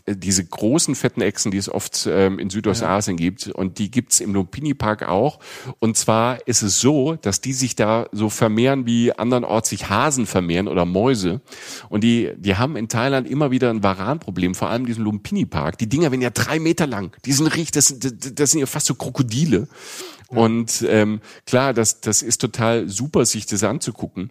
diese 0.09 0.45
großen 0.45 0.95
fetten 0.95 1.21
Echsen, 1.21 1.51
die 1.51 1.59
es 1.59 1.69
oft 1.69 2.09
ähm, 2.11 2.39
in 2.39 2.51
Südostasien 2.51 3.19
ja. 3.19 3.25
gibt. 3.25 3.49
Und 3.49 3.79
die 3.79 3.91
gibt's 3.91 4.21
im 4.21 4.35
Lumpini 4.35 4.75
Park 4.75 5.03
auch. 5.09 5.41
Und 5.81 5.97
zwar 5.97 6.47
ist 6.47 6.63
es 6.63 6.81
so, 6.81 7.17
dass 7.17 7.41
die 7.41 7.53
sich 7.53 7.75
da 7.75 8.09
so 8.13 8.31
vermehren, 8.31 8.87
wie 8.87 9.13
andernorts 9.13 9.71
sich 9.71 9.89
Hasen 9.89 10.27
vermehren 10.27 10.69
oder 10.69 10.85
Mäuse. 10.85 11.41
Und 11.89 12.05
die, 12.05 12.31
die 12.37 12.57
haben 12.57 12.77
in 12.77 12.89
Thailand 12.89 13.29
immer 13.29 13.51
wieder 13.51 13.71
ein 13.71 13.83
Varanproblem, 13.83 14.55
vor 14.55 14.71
allem 14.71 14.87
diesen 14.87 15.05
Lumpini 15.05 15.45
Park. 15.45 15.79
Die 15.79 15.89
Dinger 15.89 16.11
werden 16.13 16.23
ja 16.23 16.31
drei 16.31 16.61
Meter 16.61 16.87
lang. 16.87 17.17
Die 17.25 17.33
sind 17.33 17.49
richtig, 17.49 17.73
das, 17.73 17.99
das, 17.99 18.13
das 18.35 18.51
sind 18.53 18.61
ja 18.61 18.67
fast 18.67 18.87
so 18.87 18.95
Krokodile. 18.95 19.67
Ja. 20.31 20.39
Und 20.39 20.85
ähm, 20.89 21.21
klar, 21.47 21.75
das, 21.75 22.01
das 22.01 22.23
ist 22.23 22.41
total 22.41 22.89
super, 22.89 23.27
sich 23.27 23.47
das 23.47 23.65
anzugucken. 23.65 24.31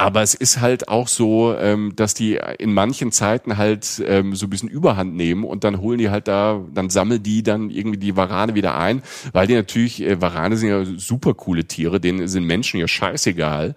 Aber 0.00 0.22
es 0.22 0.34
ist 0.34 0.60
halt 0.60 0.88
auch 0.88 1.08
so, 1.08 1.56
ähm, 1.58 1.92
dass 1.96 2.14
die 2.14 2.38
in 2.60 2.72
manchen 2.72 3.10
Zeiten 3.10 3.56
halt 3.56 4.00
ähm, 4.06 4.36
so 4.36 4.46
ein 4.46 4.50
bisschen 4.50 4.68
Überhand 4.68 5.16
nehmen 5.16 5.42
und 5.42 5.64
dann 5.64 5.80
holen 5.80 5.98
die 5.98 6.08
halt 6.08 6.28
da, 6.28 6.64
dann 6.72 6.88
sammeln 6.88 7.20
die 7.20 7.42
dann 7.42 7.68
irgendwie 7.68 7.98
die 7.98 8.16
Warane 8.16 8.54
wieder 8.54 8.78
ein, 8.78 9.02
weil 9.32 9.48
die 9.48 9.54
natürlich, 9.54 10.00
äh, 10.00 10.20
Warane 10.20 10.56
sind 10.56 10.68
ja 10.68 10.84
super 10.84 11.34
coole 11.34 11.64
Tiere, 11.64 11.98
denen 11.98 12.28
sind 12.28 12.44
Menschen 12.44 12.78
ja 12.78 12.86
scheißegal. 12.86 13.74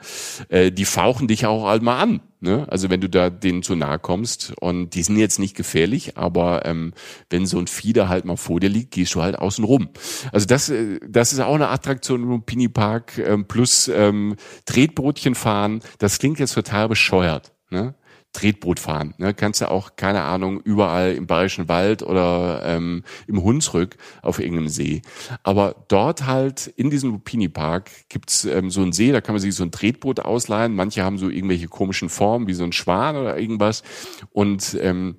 Äh, 0.49 0.72
die 0.72 0.86
fauchen 0.86 1.28
dich 1.28 1.47
auch 1.47 1.65
halt 1.65 1.82
mal 1.82 1.99
an. 1.99 2.22
Ne? 2.44 2.66
Also 2.70 2.89
wenn 2.89 3.02
du 3.02 3.08
da 3.08 3.30
denen 3.30 3.62
zu 3.62 3.76
nahe 3.76 4.00
kommst 4.00 4.54
und 4.60 4.96
die 4.96 5.04
sind 5.04 5.16
jetzt 5.18 5.38
nicht 5.38 5.56
gefährlich, 5.56 6.18
aber 6.18 6.66
ähm, 6.66 6.94
wenn 7.30 7.46
so 7.46 7.60
ein 7.60 7.68
Fieder 7.68 8.10
halt 8.10 8.26
mal 8.26 8.36
vor 8.36 8.60
dir 8.60 8.70
liegt, 8.70 8.92
gehst 8.92 9.14
du 9.14 9.22
halt 9.22 9.38
außen 9.38 9.64
rum. 9.64 9.89
Also 10.32 10.48
das, 10.48 10.70
äh, 10.70 11.00
das 11.08 11.34
ist 11.34 11.39
auch 11.39 11.54
eine 11.54 11.68
Attraktion 11.68 12.24
im 12.24 12.42
Pini 12.42 12.68
Park 12.68 13.20
ähm, 13.20 13.46
plus 13.46 13.88
ähm, 13.89 14.38
Tretbootchen 14.66 15.36
fahren. 15.36 15.82
Das 16.00 16.18
klingt 16.18 16.39
jetzt 16.39 16.56
total 16.56 16.89
bescheuert. 16.89 17.54
Ne? 17.70 17.94
Tretboot 18.34 18.80
fahren. 18.80 19.14
Ne? 19.18 19.34
Kannst 19.34 19.62
du 19.62 19.70
auch, 19.70 19.96
keine 19.96 20.22
Ahnung, 20.22 20.62
überall 20.62 21.14
im 21.14 21.28
Bayerischen 21.28 21.68
Wald 21.68 22.02
oder 22.02 22.62
ähm, 22.66 23.04
im 23.28 23.44
Hunsrück 23.44 23.98
auf 24.22 24.40
irgendeinem 24.40 24.70
See. 24.70 25.02
Aber 25.44 25.86
dort 25.90 26.26
halt 26.26 26.68
in 26.68 26.90
diesem 26.90 27.12
Lupini 27.12 27.50
Park 27.50 27.92
gibt's 28.10 28.46
ähm, 28.46 28.70
so 28.70 28.82
einen 28.82 28.94
See, 28.94 29.12
da 29.12 29.22
kann 29.22 29.36
man 29.36 29.42
sich 29.42 29.54
so 29.54 29.64
ein 29.64 29.72
Tretboot 29.72 30.22
ausleihen. 30.22 30.76
Manche 30.76 31.04
haben 31.04 31.18
so 31.18 31.30
irgendwelche 31.30 31.68
komischen 31.68 32.10
Formen, 32.10 32.48
wie 32.48 32.54
so 32.54 32.64
ein 32.64 32.72
Schwan 32.72 33.18
oder 33.18 33.38
irgendwas. 33.38 33.84
Und 34.32 34.78
ähm, 34.82 35.18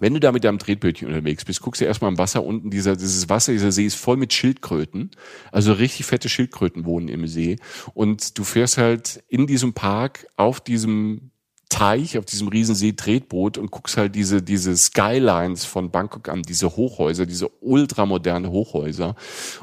wenn 0.00 0.14
du 0.14 0.20
da 0.20 0.32
mit 0.32 0.44
deinem 0.44 0.58
Tretbötchen 0.58 1.06
unterwegs 1.08 1.44
bist, 1.44 1.60
guckst 1.60 1.80
du 1.80 1.84
erstmal 1.84 2.10
im 2.10 2.18
Wasser 2.18 2.42
unten, 2.42 2.70
dieser, 2.70 2.96
dieses 2.96 3.28
Wasser, 3.28 3.52
dieser 3.52 3.70
See 3.70 3.84
ist 3.84 3.96
voll 3.96 4.16
mit 4.16 4.32
Schildkröten. 4.32 5.10
Also 5.52 5.74
richtig 5.74 6.06
fette 6.06 6.28
Schildkröten 6.28 6.86
wohnen 6.86 7.08
im 7.08 7.26
See. 7.26 7.56
Und 7.92 8.38
du 8.38 8.44
fährst 8.44 8.78
halt 8.78 9.22
in 9.28 9.46
diesem 9.46 9.74
Park 9.74 10.26
auf 10.36 10.60
diesem 10.60 11.29
Teich, 11.70 12.18
auf 12.18 12.26
diesem 12.26 12.48
Riesensee 12.48 12.92
Tretboot 12.92 13.56
und 13.56 13.70
guckst 13.70 13.96
halt 13.96 14.14
diese, 14.14 14.42
diese 14.42 14.76
Skylines 14.76 15.64
von 15.64 15.90
Bangkok 15.90 16.28
an, 16.28 16.42
diese 16.42 16.76
Hochhäuser, 16.76 17.24
diese 17.24 17.48
ultramoderne 17.60 18.50
Hochhäuser. 18.50 19.14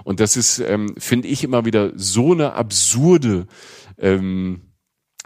Und 0.03 0.19
das 0.19 0.35
ist, 0.35 0.59
ähm, 0.59 0.95
finde 0.97 1.27
ich, 1.27 1.43
immer 1.43 1.65
wieder 1.65 1.91
so 1.95 2.31
eine 2.31 2.53
absurde, 2.53 3.45
ähm, 3.99 4.61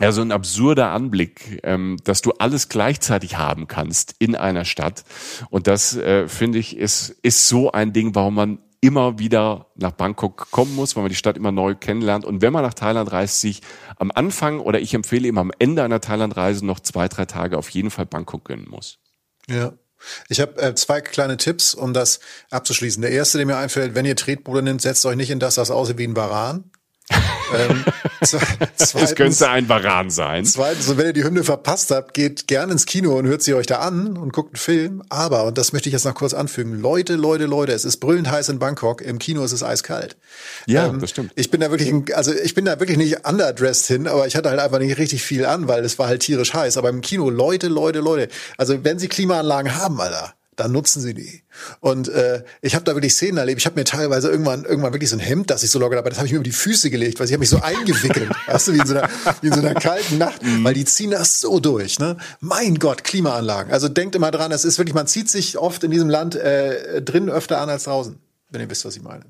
ja, 0.01 0.11
so 0.11 0.21
ein 0.21 0.31
absurder 0.31 0.91
Anblick, 0.91 1.59
ähm, 1.63 1.97
dass 2.03 2.21
du 2.21 2.31
alles 2.39 2.67
gleichzeitig 2.67 3.37
haben 3.37 3.67
kannst 3.67 4.15
in 4.17 4.35
einer 4.35 4.65
Stadt. 4.65 5.05
Und 5.51 5.67
das, 5.67 5.95
äh, 5.95 6.27
finde 6.27 6.57
ich, 6.57 6.75
ist, 6.75 7.09
ist 7.21 7.47
so 7.47 7.71
ein 7.71 7.93
Ding, 7.93 8.15
warum 8.15 8.35
man 8.35 8.59
immer 8.81 9.19
wieder 9.19 9.67
nach 9.75 9.91
Bangkok 9.91 10.49
kommen 10.51 10.75
muss, 10.75 10.95
weil 10.95 11.03
man 11.03 11.09
die 11.09 11.15
Stadt 11.15 11.37
immer 11.37 11.51
neu 11.51 11.75
kennenlernt. 11.75 12.25
Und 12.25 12.41
wenn 12.41 12.51
man 12.51 12.63
nach 12.63 12.73
Thailand 12.73 13.11
reist, 13.11 13.39
sich 13.39 13.61
am 13.97 14.11
Anfang 14.13 14.59
oder 14.59 14.79
ich 14.79 14.93
empfehle 14.93 15.27
immer 15.27 15.41
am 15.41 15.51
Ende 15.59 15.83
einer 15.83 16.01
Thailandreise 16.01 16.65
noch 16.65 16.79
zwei, 16.79 17.07
drei 17.07 17.25
Tage 17.25 17.57
auf 17.57 17.69
jeden 17.69 17.91
Fall 17.91 18.07
Bangkok 18.07 18.43
gönnen 18.43 18.67
muss. 18.69 18.97
Ja. 19.47 19.73
Ich 20.29 20.41
habe 20.41 20.59
äh, 20.59 20.73
zwei 20.73 20.99
kleine 20.99 21.37
Tipps, 21.37 21.75
um 21.75 21.93
das 21.93 22.21
abzuschließen. 22.49 23.03
Der 23.03 23.11
erste, 23.11 23.37
der 23.37 23.45
mir 23.45 23.57
einfällt, 23.57 23.93
wenn 23.93 24.05
ihr 24.05 24.15
Tretboote 24.15 24.63
nimmt, 24.63 24.81
setzt 24.81 25.05
euch 25.05 25.15
nicht 25.15 25.29
in 25.29 25.39
das, 25.39 25.55
das 25.55 25.69
aussieht 25.69 25.99
wie 25.99 26.07
ein 26.07 26.15
Varan 26.15 26.71
ähm, 27.55 27.85
zweitens, 28.23 28.95
es 28.95 29.15
könnte 29.15 29.49
ein 29.49 29.69
Varan 29.69 30.09
sein. 30.09 30.45
Zweitens, 30.45 30.89
und 30.89 30.97
wenn 30.97 31.07
ihr 31.07 31.13
die 31.13 31.23
Hymne 31.23 31.43
verpasst 31.43 31.91
habt, 31.91 32.13
geht 32.13 32.47
gerne 32.47 32.73
ins 32.73 32.85
Kino 32.85 33.17
und 33.17 33.27
hört 33.27 33.41
sie 33.41 33.53
euch 33.53 33.65
da 33.65 33.79
an 33.79 34.17
und 34.17 34.33
guckt 34.33 34.49
einen 34.49 34.57
Film. 34.57 35.03
Aber, 35.09 35.45
und 35.45 35.57
das 35.57 35.73
möchte 35.73 35.89
ich 35.89 35.93
jetzt 35.93 36.05
noch 36.05 36.13
kurz 36.13 36.33
anfügen, 36.33 36.79
Leute, 36.79 37.15
Leute, 37.15 37.45
Leute, 37.45 37.73
es 37.73 37.85
ist 37.85 37.97
brüllend 37.97 38.29
heiß 38.29 38.49
in 38.49 38.59
Bangkok, 38.59 39.01
im 39.01 39.19
Kino 39.19 39.43
ist 39.43 39.51
es 39.51 39.63
eiskalt. 39.63 40.17
Ja, 40.65 40.87
ähm, 40.87 40.99
das 40.99 41.09
stimmt. 41.09 41.31
Ich 41.35 41.51
bin 41.51 41.61
da 41.61 41.71
wirklich, 41.71 42.15
also 42.15 42.33
ich 42.33 42.53
bin 42.53 42.65
da 42.65 42.79
wirklich 42.79 42.97
nicht 42.97 43.27
underdressed 43.27 43.87
hin, 43.87 44.07
aber 44.07 44.27
ich 44.27 44.35
hatte 44.35 44.49
halt 44.49 44.59
einfach 44.59 44.79
nicht 44.79 44.97
richtig 44.97 45.23
viel 45.23 45.45
an, 45.45 45.67
weil 45.67 45.83
es 45.83 45.99
war 45.99 46.07
halt 46.07 46.21
tierisch 46.21 46.53
heiß. 46.53 46.77
Aber 46.77 46.89
im 46.89 47.01
Kino, 47.01 47.29
Leute, 47.29 47.67
Leute, 47.67 47.99
Leute, 47.99 48.29
also 48.57 48.83
wenn 48.83 48.99
sie 48.99 49.07
Klimaanlagen 49.07 49.75
haben, 49.75 49.99
Alter, 49.99 50.33
dann 50.55 50.71
nutzen 50.71 51.01
sie 51.01 51.13
die. 51.13 51.43
Und 51.79 52.09
äh, 52.09 52.43
ich 52.61 52.75
habe 52.75 52.83
da 52.83 52.93
wirklich 52.93 53.13
Szenen 53.13 53.37
erlebt. 53.37 53.59
Ich 53.61 53.65
habe 53.65 53.79
mir 53.79 53.85
teilweise 53.85 54.29
irgendwann 54.29 54.65
irgendwann 54.65 54.93
wirklich 54.93 55.09
so 55.09 55.15
ein 55.15 55.19
Hemd, 55.19 55.49
das 55.49 55.63
ich 55.63 55.71
so 55.71 55.79
locker 55.79 55.95
dabei, 55.95 56.09
das 56.09 56.17
habe 56.17 56.27
ich 56.27 56.33
mir 56.33 56.37
über 56.37 56.43
die 56.43 56.51
Füße 56.51 56.89
gelegt, 56.89 57.19
weil 57.19 57.27
ich 57.27 57.33
habe 57.33 57.39
mich 57.39 57.49
so 57.49 57.61
eingewickelt, 57.61 58.29
weißt 58.47 58.67
du, 58.67 58.73
wie 58.73 58.79
in 58.79 58.85
so 58.85 58.95
einer, 58.95 59.09
wie 59.41 59.47
in 59.47 59.53
so 59.53 59.59
einer 59.59 59.73
kalten 59.73 60.17
Nacht, 60.17 60.43
mhm. 60.43 60.63
weil 60.63 60.73
die 60.73 60.85
ziehen 60.85 61.11
das 61.11 61.39
so 61.39 61.59
durch. 61.59 61.99
Ne? 61.99 62.17
Mein 62.41 62.75
Gott, 62.75 63.03
Klimaanlagen. 63.03 63.71
Also 63.71 63.87
denkt 63.87 64.15
immer 64.15 64.31
dran, 64.31 64.51
es 64.51 64.65
ist 64.65 64.77
wirklich, 64.77 64.93
man 64.93 65.07
zieht 65.07 65.29
sich 65.29 65.57
oft 65.57 65.83
in 65.83 65.91
diesem 65.91 66.09
Land 66.09 66.35
äh, 66.35 67.01
drin 67.01 67.29
öfter 67.29 67.61
an 67.61 67.69
als 67.69 67.85
draußen, 67.85 68.17
wenn 68.49 68.61
ihr 68.61 68.69
wisst, 68.69 68.85
was 68.85 68.95
ich 68.95 69.01
meine. 69.01 69.25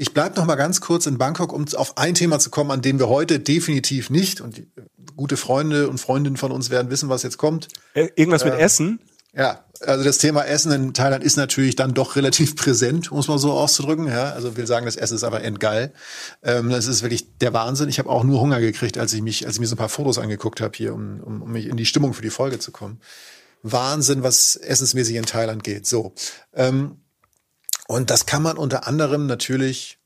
Ich 0.00 0.14
bleib 0.14 0.36
noch 0.36 0.46
mal 0.46 0.54
ganz 0.54 0.80
kurz 0.80 1.06
in 1.06 1.18
Bangkok, 1.18 1.52
um 1.52 1.66
auf 1.74 1.98
ein 1.98 2.14
Thema 2.14 2.38
zu 2.38 2.50
kommen, 2.50 2.70
an 2.70 2.82
dem 2.82 3.00
wir 3.00 3.08
heute 3.08 3.40
definitiv 3.40 4.10
nicht 4.10 4.40
und 4.40 4.56
die, 4.56 4.62
äh, 4.62 4.82
gute 5.16 5.36
Freunde 5.36 5.88
und 5.88 5.98
Freundinnen 5.98 6.36
von 6.36 6.52
uns 6.52 6.70
werden 6.70 6.90
wissen, 6.90 7.08
was 7.08 7.24
jetzt 7.24 7.36
kommt. 7.36 7.68
Äh, 7.94 8.08
irgendwas 8.14 8.44
mit 8.44 8.54
äh, 8.54 8.58
Essen? 8.58 9.00
Ja, 9.34 9.64
also 9.80 10.04
das 10.04 10.18
Thema 10.18 10.42
Essen 10.44 10.72
in 10.72 10.94
Thailand 10.94 11.22
ist 11.22 11.36
natürlich 11.36 11.76
dann 11.76 11.94
doch 11.94 12.16
relativ 12.16 12.56
präsent, 12.56 13.10
muss 13.10 13.28
man 13.28 13.38
so 13.38 13.52
auszudrücken. 13.52 14.08
Ja, 14.08 14.30
also 14.32 14.56
wir 14.56 14.66
sagen, 14.66 14.86
das 14.86 14.96
Essen 14.96 15.14
ist 15.14 15.24
aber 15.24 15.42
endgeil. 15.42 15.92
Ähm, 16.42 16.70
das 16.70 16.86
ist 16.86 17.02
wirklich 17.02 17.38
der 17.38 17.52
Wahnsinn. 17.52 17.88
Ich 17.88 17.98
habe 17.98 18.10
auch 18.10 18.24
nur 18.24 18.40
Hunger 18.40 18.60
gekriegt, 18.60 18.98
als 18.98 19.12
ich 19.12 19.22
mich, 19.22 19.46
als 19.46 19.56
ich 19.56 19.60
mir 19.60 19.66
so 19.66 19.74
ein 19.74 19.78
paar 19.78 19.88
Fotos 19.88 20.18
angeguckt 20.18 20.60
habe 20.60 20.76
hier, 20.76 20.94
um, 20.94 21.20
um, 21.20 21.42
um 21.42 21.52
mich 21.52 21.66
in 21.66 21.76
die 21.76 21.86
Stimmung 21.86 22.14
für 22.14 22.22
die 22.22 22.30
Folge 22.30 22.58
zu 22.58 22.72
kommen. 22.72 23.00
Wahnsinn, 23.62 24.22
was 24.22 24.56
essensmäßig 24.56 25.16
in 25.16 25.26
Thailand 25.26 25.62
geht. 25.64 25.86
So 25.86 26.14
ähm, 26.54 26.98
und 27.88 28.10
das 28.10 28.26
kann 28.26 28.42
man 28.42 28.58
unter 28.58 28.86
anderem 28.86 29.26
natürlich 29.26 29.98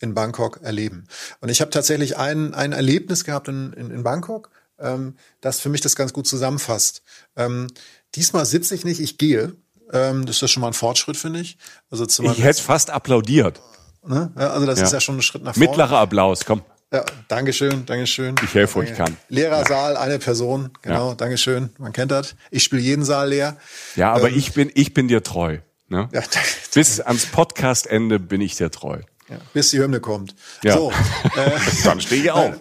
in 0.00 0.14
Bangkok 0.14 0.60
erleben. 0.62 1.06
Und 1.40 1.50
ich 1.50 1.60
habe 1.60 1.70
tatsächlich 1.70 2.16
ein, 2.16 2.52
ein 2.52 2.72
Erlebnis 2.72 3.24
gehabt 3.24 3.48
in, 3.48 3.72
in, 3.74 3.90
in 3.90 4.02
Bangkok, 4.02 4.50
ähm, 4.78 5.16
das 5.40 5.60
für 5.60 5.68
mich 5.68 5.82
das 5.82 5.94
ganz 5.94 6.12
gut 6.12 6.26
zusammenfasst. 6.26 7.02
Ähm, 7.36 7.68
Diesmal 8.14 8.46
sitze 8.46 8.74
ich 8.74 8.84
nicht, 8.84 9.00
ich 9.00 9.18
gehe. 9.18 9.54
Ähm, 9.92 10.26
das 10.26 10.40
ist 10.42 10.50
schon 10.50 10.60
mal 10.60 10.68
ein 10.68 10.72
Fortschritt, 10.72 11.16
finde 11.16 11.40
ich. 11.40 11.58
Also 11.90 12.04
ich 12.04 12.42
hätte 12.42 12.62
fast 12.62 12.90
applaudiert. 12.90 13.60
Ne? 14.06 14.32
Ja, 14.38 14.50
also 14.50 14.66
das 14.66 14.78
ja. 14.78 14.86
ist 14.86 14.92
ja 14.92 15.00
schon 15.00 15.18
ein 15.18 15.22
Schritt 15.22 15.42
nach 15.42 15.54
vorne. 15.54 15.68
Mittlerer 15.68 15.98
Applaus, 15.98 16.44
komm. 16.44 16.62
Ja, 16.92 17.04
Dankeschön, 17.28 17.86
Dankeschön. 17.86 18.34
Ich 18.42 18.54
helfe, 18.54 18.76
wo 18.76 18.82
ich 18.82 18.94
kann. 18.94 19.16
Leerer 19.28 19.64
Saal, 19.64 19.96
eine 19.96 20.18
Person, 20.18 20.70
genau, 20.82 21.10
ja. 21.10 21.14
Dankeschön. 21.14 21.70
Man 21.78 21.92
kennt 21.92 22.10
das. 22.10 22.34
Ich 22.50 22.64
spiele 22.64 22.82
jeden 22.82 23.04
Saal 23.04 23.28
leer. 23.28 23.56
Ja, 23.94 24.12
aber 24.12 24.28
ähm, 24.28 24.36
ich 24.36 24.54
bin, 24.54 24.72
ich 24.74 24.92
bin 24.92 25.06
dir 25.06 25.22
treu. 25.22 25.58
Ne? 25.88 26.08
Ja, 26.12 26.22
Bis 26.74 27.00
ans 27.00 27.26
Podcastende 27.26 28.18
bin 28.18 28.40
ich 28.40 28.56
dir 28.56 28.70
treu. 28.70 29.00
Ja, 29.30 29.38
bis 29.52 29.70
die 29.70 29.78
Hymne 29.78 30.00
kommt. 30.00 30.34
Ja. 30.64 30.76
So, 30.76 30.90
äh, 31.36 31.50
Dann 31.84 32.00
stehe 32.00 32.22
ich 32.22 32.30
auf. 32.32 32.60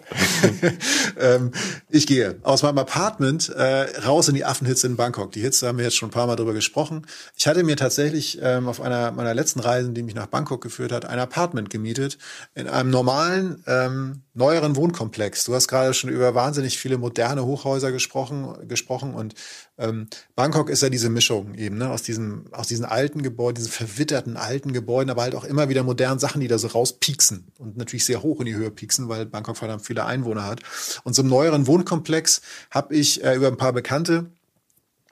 ähm, 1.19 1.51
ich 1.89 2.05
gehe 2.05 2.37
aus 2.43 2.61
meinem 2.61 2.77
Apartment 2.77 3.49
äh, 3.49 3.99
raus 4.05 4.27
in 4.27 4.35
die 4.35 4.45
Affenhitze 4.45 4.85
in 4.85 4.95
Bangkok. 4.95 5.31
Die 5.31 5.41
Hitze 5.41 5.67
haben 5.67 5.79
wir 5.79 5.85
jetzt 5.85 5.97
schon 5.97 6.09
ein 6.09 6.11
paar 6.11 6.27
Mal 6.27 6.35
drüber 6.35 6.53
gesprochen. 6.53 7.07
Ich 7.35 7.47
hatte 7.47 7.63
mir 7.63 7.75
tatsächlich 7.75 8.37
ähm, 8.43 8.67
auf 8.67 8.81
einer 8.81 9.11
meiner 9.11 9.33
letzten 9.33 9.61
Reisen, 9.61 9.95
die 9.95 10.03
mich 10.03 10.13
nach 10.13 10.27
Bangkok 10.27 10.61
geführt 10.61 10.91
hat, 10.91 11.05
ein 11.05 11.17
Apartment 11.17 11.71
gemietet 11.71 12.19
in 12.53 12.67
einem 12.67 12.91
normalen 12.91 13.63
ähm, 13.65 14.21
neueren 14.35 14.75
Wohnkomplex. 14.75 15.45
Du 15.45 15.55
hast 15.55 15.67
gerade 15.67 15.93
schon 15.95 16.11
über 16.11 16.35
wahnsinnig 16.35 16.77
viele 16.77 16.99
moderne 16.99 17.45
Hochhäuser 17.45 17.91
gesprochen, 17.91 18.67
gesprochen 18.67 19.15
und 19.15 19.33
ähm, 19.79 20.07
Bangkok 20.35 20.69
ist 20.69 20.83
ja 20.83 20.89
diese 20.89 21.09
Mischung 21.09 21.55
eben, 21.55 21.77
ne, 21.77 21.89
aus 21.89 22.03
diesem, 22.03 22.45
aus 22.51 22.67
diesen 22.67 22.85
alten 22.85 23.23
Gebäuden, 23.23 23.55
diesen 23.55 23.71
verwitterten 23.71 24.37
alten 24.37 24.73
Gebäuden, 24.73 25.09
aber 25.09 25.23
halt 25.23 25.35
auch 25.35 25.45
immer 25.45 25.69
wieder 25.69 25.83
modernen 25.83 26.19
Sachen, 26.19 26.41
die 26.41 26.47
da 26.47 26.57
so 26.57 26.67
rauspieksen 26.67 27.47
und 27.57 27.77
natürlich 27.77 28.05
sehr 28.05 28.21
hoch 28.21 28.39
in 28.39 28.45
die 28.45 28.55
Höhe 28.55 28.71
pieksen, 28.71 29.09
weil 29.09 29.25
Bangkok 29.25 29.57
verdammt 29.57 29.85
viele 29.85 30.05
Einwohner 30.05 30.45
hat. 30.45 30.61
Und 31.03 31.15
so 31.15 31.21
einem 31.21 31.29
neueren 31.29 31.65
Wohnkomplex 31.65 32.41
habe 32.71 32.95
ich 32.95 33.23
äh, 33.23 33.35
über 33.35 33.47
ein 33.47 33.57
paar 33.57 33.73
Bekannte 33.73 34.27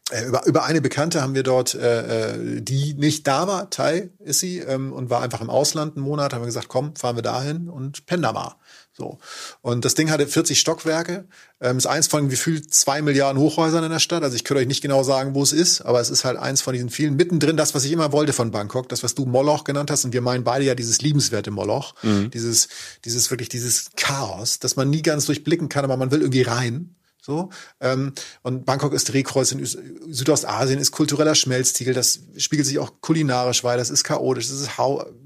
äh, 0.09 0.26
über, 0.26 0.45
über 0.45 0.63
eine 0.63 0.82
Bekannte 0.82 1.22
haben 1.22 1.36
wir 1.36 1.43
dort, 1.43 1.76
äh, 1.76 2.34
äh, 2.34 2.61
die 2.61 2.93
nicht 2.93 3.28
da 3.28 3.47
war, 3.47 3.70
Thai 3.70 4.09
ist 4.20 4.39
sie, 4.39 4.59
ähm, 4.59 4.93
und 4.93 5.09
war 5.09 5.22
einfach 5.22 5.41
im 5.41 5.49
Ausland 5.49 5.97
einen 5.97 6.05
Monat, 6.05 6.34
haben 6.34 6.41
wir 6.41 6.45
gesagt, 6.45 6.70
komm, 6.70 6.95
fahren 6.95 7.18
wir 7.18 7.24
dahin 7.24 7.70
und 7.70 8.05
pennen 8.05 8.24
da 8.24 8.32
mal. 8.32 8.55
So. 8.98 9.20
Und 9.62 9.86
das 9.86 9.93
Ding 9.93 10.10
hatte 10.10 10.26
40 10.26 10.60
Stockwerke, 10.60 11.26
ähm, 11.62 11.78
ist 11.78 11.86
eins 11.86 12.08
von 12.08 12.30
gefühlt 12.30 12.74
zwei 12.74 13.04
Milliarden 13.04 13.39
Hochhäusern 13.39 13.84
in 13.84 13.91
der 13.91 14.00
Stadt. 14.00 14.24
Also 14.24 14.36
ich 14.36 14.43
könnte 14.43 14.62
euch 14.62 14.68
nicht 14.68 14.82
genau 14.82 15.04
sagen, 15.04 15.36
wo 15.36 15.43
es 15.43 15.54
ist, 15.54 15.82
aber 15.82 16.02
es 16.02 16.10
ist 16.10 16.26
halt 16.26 16.38
eins 16.38 16.62
von 16.62 16.74
diesen 16.74 16.89
vielen. 16.89 17.16
Mittendrin 17.16 17.58
das, 17.58 17.76
was 17.76 17.86
ich 17.86 17.91
immer 17.91 18.12
wollte 18.12 18.34
von 18.34 18.50
Bangkok, 18.50 18.89
das, 18.89 19.04
was 19.04 19.14
du 19.14 19.26
Moloch 19.26 19.66
genannt 19.66 19.91
hast. 19.91 20.04
Und 20.04 20.14
wir 20.14 20.22
meinen 20.22 20.43
beide 20.43 20.66
ja 20.66 20.74
dieses 20.74 21.02
liebenswerte 21.02 21.52
Moloch, 21.52 21.93
mhm. 22.02 22.32
dieses, 22.32 22.70
dieses 23.06 23.30
wirklich 23.30 23.50
dieses 23.50 23.91
Chaos, 23.95 24.58
das 24.58 24.76
man 24.76 24.89
nie 24.89 25.04
ganz 25.04 25.28
durchblicken 25.28 25.70
kann, 25.70 25.86
aber 25.86 25.95
man 25.95 26.10
will 26.10 26.22
irgendwie 26.22 26.41
rein. 26.41 26.95
So. 27.22 27.50
Ähm, 27.80 28.14
und 28.41 28.66
Bangkok 28.66 28.93
ist 28.93 29.14
Drehkreuz 29.14 29.52
in 29.52 29.64
Südostasien, 29.64 30.80
ist 30.80 30.91
kultureller 30.91 31.36
Schmelztiegel. 31.36 31.93
Das 31.93 32.22
spiegelt 32.38 32.66
sich 32.66 32.80
auch 32.80 32.93
kulinarisch 33.02 33.64
weiter. 33.64 33.82
Es 33.82 33.91
ist 33.91 34.06
chaotisch, 34.06 34.45
es 34.45 34.62
ist, 34.62 34.70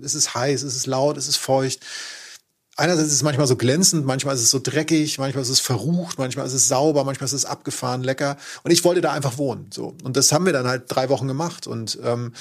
es 0.02 0.16
ist 0.16 0.34
heiß, 0.34 0.64
es 0.64 0.76
ist 0.76 0.88
laut, 0.88 1.16
es 1.16 1.30
ist 1.30 1.38
feucht. 1.38 1.80
Einerseits 2.82 3.10
ist 3.10 3.14
es 3.14 3.22
manchmal 3.22 3.46
so 3.46 3.56
glänzend, 3.56 4.08
manchmal 4.08 4.34
ist 4.34 4.42
es 4.42 4.50
so 4.50 4.58
dreckig, 4.58 5.20
manchmal 5.20 5.44
ist 5.44 5.50
es 5.50 5.60
verrucht, 5.60 6.18
manchmal 6.18 6.48
ist 6.48 6.54
es 6.54 6.68
sauber, 6.68 7.04
manchmal 7.04 7.26
ist 7.26 7.34
es 7.34 7.46
abgefahren, 7.46 8.02
lecker. 8.02 8.38
Und 8.64 8.72
ich 8.72 8.84
wollte 8.84 9.02
da 9.02 9.12
einfach 9.12 9.38
wohnen. 9.38 9.70
So. 9.72 9.94
Und 10.04 10.18
das 10.18 10.32
haben 10.32 10.48
wir 10.48 10.52
dann 10.52 10.66
halt 10.66 10.86
drei 10.88 11.08
Wochen 11.10 11.28
gemacht 11.28 11.68
und 11.68 12.00
ähm, 12.04 12.34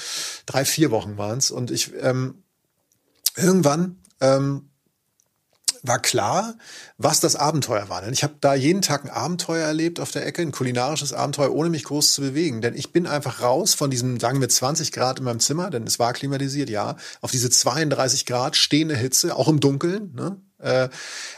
drei, 0.47 0.65
vier 0.65 0.89
Wochen 0.89 1.19
waren 1.19 1.37
es. 1.37 1.51
Und 1.51 1.69
ich 1.69 1.91
ähm, 2.01 2.41
irgendwann 3.37 3.99
ähm, 4.19 4.70
war 5.83 5.99
klar, 5.99 6.55
was 6.97 7.19
das 7.19 7.35
Abenteuer 7.35 7.89
war. 7.89 8.01
Denn 8.01 8.13
ich 8.13 8.23
habe 8.23 8.35
da 8.39 8.53
jeden 8.53 8.81
Tag 8.81 9.03
ein 9.03 9.09
Abenteuer 9.09 9.65
erlebt 9.65 9.99
auf 9.99 10.11
der 10.11 10.25
Ecke, 10.25 10.41
ein 10.41 10.51
kulinarisches 10.51 11.13
Abenteuer, 11.13 11.51
ohne 11.51 11.69
mich 11.69 11.83
groß 11.83 12.13
zu 12.13 12.21
bewegen. 12.21 12.61
Denn 12.61 12.75
ich 12.75 12.91
bin 12.91 13.07
einfach 13.07 13.41
raus 13.41 13.73
von 13.73 13.89
diesem, 13.89 14.19
sagen 14.19 14.41
wir, 14.41 14.49
20 14.49 14.91
Grad 14.91 15.19
in 15.19 15.25
meinem 15.25 15.39
Zimmer, 15.39 15.69
denn 15.69 15.83
es 15.87 15.99
war 15.99 16.13
klimatisiert, 16.13 16.69
ja, 16.69 16.97
auf 17.21 17.31
diese 17.31 17.49
32 17.49 18.25
Grad 18.25 18.55
stehende 18.55 18.95
Hitze, 18.95 19.35
auch 19.35 19.47
im 19.47 19.59
Dunkeln, 19.59 20.13
ne? 20.15 20.37
Äh, 20.59 20.89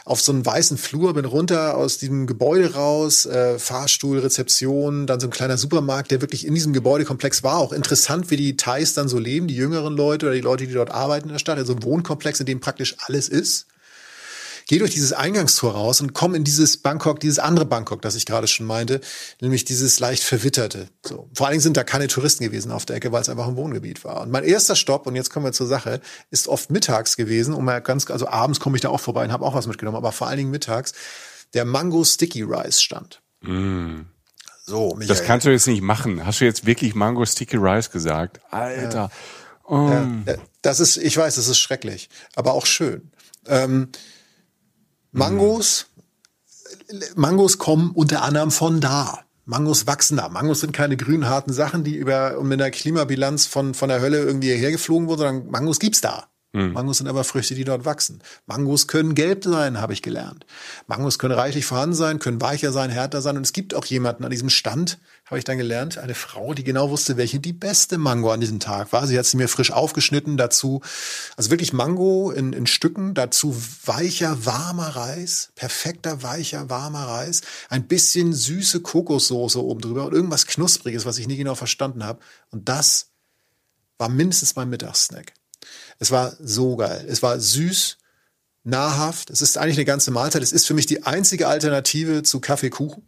auf 0.04 0.20
so 0.20 0.32
einen 0.32 0.44
weißen 0.44 0.76
Flur, 0.76 1.14
bin 1.14 1.24
runter 1.24 1.78
aus 1.78 1.96
diesem 1.96 2.26
Gebäude 2.26 2.74
raus, 2.74 3.24
äh, 3.24 3.58
Fahrstuhl, 3.58 4.18
Rezeption, 4.18 5.06
dann 5.06 5.18
so 5.18 5.28
ein 5.28 5.30
kleiner 5.30 5.56
Supermarkt, 5.56 6.10
der 6.10 6.20
wirklich 6.20 6.46
in 6.46 6.54
diesem 6.54 6.74
Gebäudekomplex 6.74 7.42
war. 7.42 7.56
Auch 7.56 7.72
interessant, 7.72 8.30
wie 8.30 8.36
die 8.36 8.58
Thais 8.58 8.92
dann 8.92 9.08
so 9.08 9.18
leben, 9.18 9.46
die 9.46 9.56
jüngeren 9.56 9.96
Leute 9.96 10.26
oder 10.26 10.34
die 10.34 10.42
Leute, 10.42 10.66
die 10.66 10.74
dort 10.74 10.90
arbeiten 10.90 11.28
in 11.28 11.32
der 11.32 11.38
Stadt. 11.38 11.56
Also 11.56 11.72
ein 11.72 11.82
Wohnkomplex, 11.82 12.40
in 12.40 12.44
dem 12.44 12.60
praktisch 12.60 12.96
alles 13.06 13.30
ist 13.30 13.66
gehe 14.66 14.78
durch 14.78 14.92
dieses 14.92 15.12
Eingangstor 15.12 15.72
raus 15.72 16.00
und 16.00 16.14
komme 16.14 16.36
in 16.36 16.44
dieses 16.44 16.76
Bangkok, 16.78 17.20
dieses 17.20 17.38
andere 17.38 17.66
Bangkok, 17.66 18.02
das 18.02 18.14
ich 18.14 18.26
gerade 18.26 18.46
schon 18.46 18.66
meinte, 18.66 19.00
nämlich 19.40 19.64
dieses 19.64 20.00
leicht 20.00 20.22
verwitterte. 20.22 20.88
So. 21.04 21.28
Vor 21.34 21.46
allen 21.46 21.54
Dingen 21.54 21.62
sind 21.62 21.76
da 21.76 21.84
keine 21.84 22.08
Touristen 22.08 22.44
gewesen 22.44 22.72
auf 22.72 22.86
der 22.86 22.96
Ecke, 22.96 23.12
weil 23.12 23.22
es 23.22 23.28
einfach 23.28 23.46
ein 23.46 23.56
Wohngebiet 23.56 24.04
war. 24.04 24.22
Und 24.22 24.30
mein 24.30 24.44
erster 24.44 24.76
Stopp, 24.76 25.06
und 25.06 25.16
jetzt 25.16 25.30
kommen 25.30 25.44
wir 25.44 25.52
zur 25.52 25.66
Sache, 25.66 26.00
ist 26.30 26.48
oft 26.48 26.70
mittags 26.70 27.16
gewesen. 27.16 27.54
Und 27.54 27.64
mal 27.64 27.80
ganz, 27.80 28.10
also 28.10 28.28
abends 28.28 28.60
komme 28.60 28.76
ich 28.76 28.82
da 28.82 28.88
auch 28.88 29.00
vorbei 29.00 29.24
und 29.24 29.32
habe 29.32 29.44
auch 29.44 29.54
was 29.54 29.66
mitgenommen, 29.66 29.96
aber 29.96 30.12
vor 30.12 30.28
allen 30.28 30.38
Dingen 30.38 30.50
mittags, 30.50 30.92
der 31.52 31.64
Mango 31.64 32.04
Sticky 32.04 32.42
Rice 32.42 32.82
stand. 32.82 33.20
Mm. 33.42 34.02
So, 34.66 34.94
Michael. 34.94 35.08
Das 35.08 35.24
kannst 35.24 35.46
du 35.46 35.50
jetzt 35.50 35.66
nicht 35.66 35.82
machen. 35.82 36.24
Hast 36.24 36.40
du 36.40 36.46
jetzt 36.46 36.64
wirklich 36.64 36.94
Mango 36.94 37.26
Sticky 37.26 37.56
Rice 37.56 37.90
gesagt? 37.90 38.40
Alter. 38.50 39.10
Ja. 39.10 39.10
Um. 39.64 40.24
Ja, 40.26 40.34
das 40.62 40.80
ist, 40.80 40.96
ich 40.96 41.16
weiß, 41.16 41.36
das 41.36 41.48
ist 41.48 41.58
schrecklich, 41.58 42.08
aber 42.34 42.52
auch 42.52 42.66
schön. 42.66 43.10
Ähm, 43.46 43.88
Mangos, 45.16 45.86
Mangos 47.14 47.58
kommen 47.58 47.92
unter 47.92 48.22
anderem 48.22 48.50
von 48.50 48.80
da. 48.80 49.20
Mangos 49.44 49.86
wachsen 49.86 50.16
da. 50.16 50.28
Mangos 50.28 50.60
sind 50.60 50.72
keine 50.72 50.96
grünen, 50.96 51.28
harten 51.28 51.52
Sachen, 51.52 51.84
die 51.84 51.94
über, 51.94 52.42
mit 52.42 52.60
einer 52.60 52.72
Klimabilanz 52.72 53.46
von, 53.46 53.74
von 53.74 53.90
der 53.90 54.00
Hölle 54.00 54.18
irgendwie 54.18 54.48
hierher 54.48 54.72
geflogen 54.72 55.06
wurden, 55.06 55.18
sondern 55.18 55.50
Mangos 55.50 55.78
gibt's 55.78 56.00
da. 56.00 56.26
Mhm. 56.54 56.72
Mangos 56.72 56.98
sind 56.98 57.08
aber 57.08 57.24
Früchte, 57.24 57.56
die 57.56 57.64
dort 57.64 57.84
wachsen. 57.84 58.20
Mangos 58.46 58.86
können 58.86 59.16
gelb 59.16 59.42
sein, 59.42 59.80
habe 59.80 59.92
ich 59.92 60.02
gelernt. 60.02 60.46
Mangos 60.86 61.18
können 61.18 61.34
reichlich 61.34 61.66
vorhanden 61.66 61.96
sein, 61.96 62.20
können 62.20 62.40
weicher 62.40 62.70
sein, 62.70 62.90
härter 62.90 63.20
sein. 63.22 63.36
Und 63.36 63.42
es 63.42 63.52
gibt 63.52 63.74
auch 63.74 63.84
jemanden 63.86 64.24
an 64.24 64.30
diesem 64.30 64.50
Stand, 64.50 65.00
habe 65.26 65.38
ich 65.38 65.44
dann 65.44 65.58
gelernt, 65.58 65.98
eine 65.98 66.14
Frau, 66.14 66.54
die 66.54 66.62
genau 66.62 66.90
wusste, 66.90 67.16
welche 67.16 67.40
die 67.40 67.52
beste 67.52 67.98
Mango 67.98 68.30
an 68.30 68.40
diesem 68.40 68.60
Tag 68.60 68.92
war. 68.92 69.04
Sie 69.08 69.18
hat 69.18 69.26
sie 69.26 69.36
mir 69.36 69.48
frisch 69.48 69.72
aufgeschnitten, 69.72 70.36
dazu, 70.36 70.80
also 71.36 71.50
wirklich 71.50 71.72
Mango 71.72 72.30
in, 72.30 72.52
in 72.52 72.68
Stücken, 72.68 73.14
dazu 73.14 73.56
weicher, 73.84 74.46
warmer 74.46 74.94
Reis, 74.94 75.50
perfekter, 75.56 76.22
weicher, 76.22 76.70
warmer 76.70 77.04
Reis, 77.08 77.40
ein 77.68 77.88
bisschen 77.88 78.32
süße 78.32 78.80
Kokossoße 78.80 79.60
oben 79.60 79.80
drüber 79.80 80.06
und 80.06 80.12
irgendwas 80.12 80.46
Knuspriges, 80.46 81.04
was 81.04 81.18
ich 81.18 81.26
nie 81.26 81.36
genau 81.36 81.56
verstanden 81.56 82.04
habe. 82.04 82.20
Und 82.52 82.68
das 82.68 83.08
war 83.98 84.08
mindestens 84.08 84.54
mein 84.54 84.68
Mittagssnack. 84.68 85.32
Es 85.98 86.10
war 86.10 86.34
so 86.40 86.76
geil. 86.76 87.06
Es 87.08 87.22
war 87.22 87.38
süß, 87.38 87.98
nahrhaft. 88.64 89.30
Es 89.30 89.42
ist 89.42 89.58
eigentlich 89.58 89.76
eine 89.76 89.84
ganze 89.84 90.10
Mahlzeit. 90.10 90.42
Es 90.42 90.52
ist 90.52 90.66
für 90.66 90.74
mich 90.74 90.86
die 90.86 91.04
einzige 91.04 91.46
Alternative 91.48 92.22
zu 92.22 92.40
Kaffeekuchen. 92.40 93.06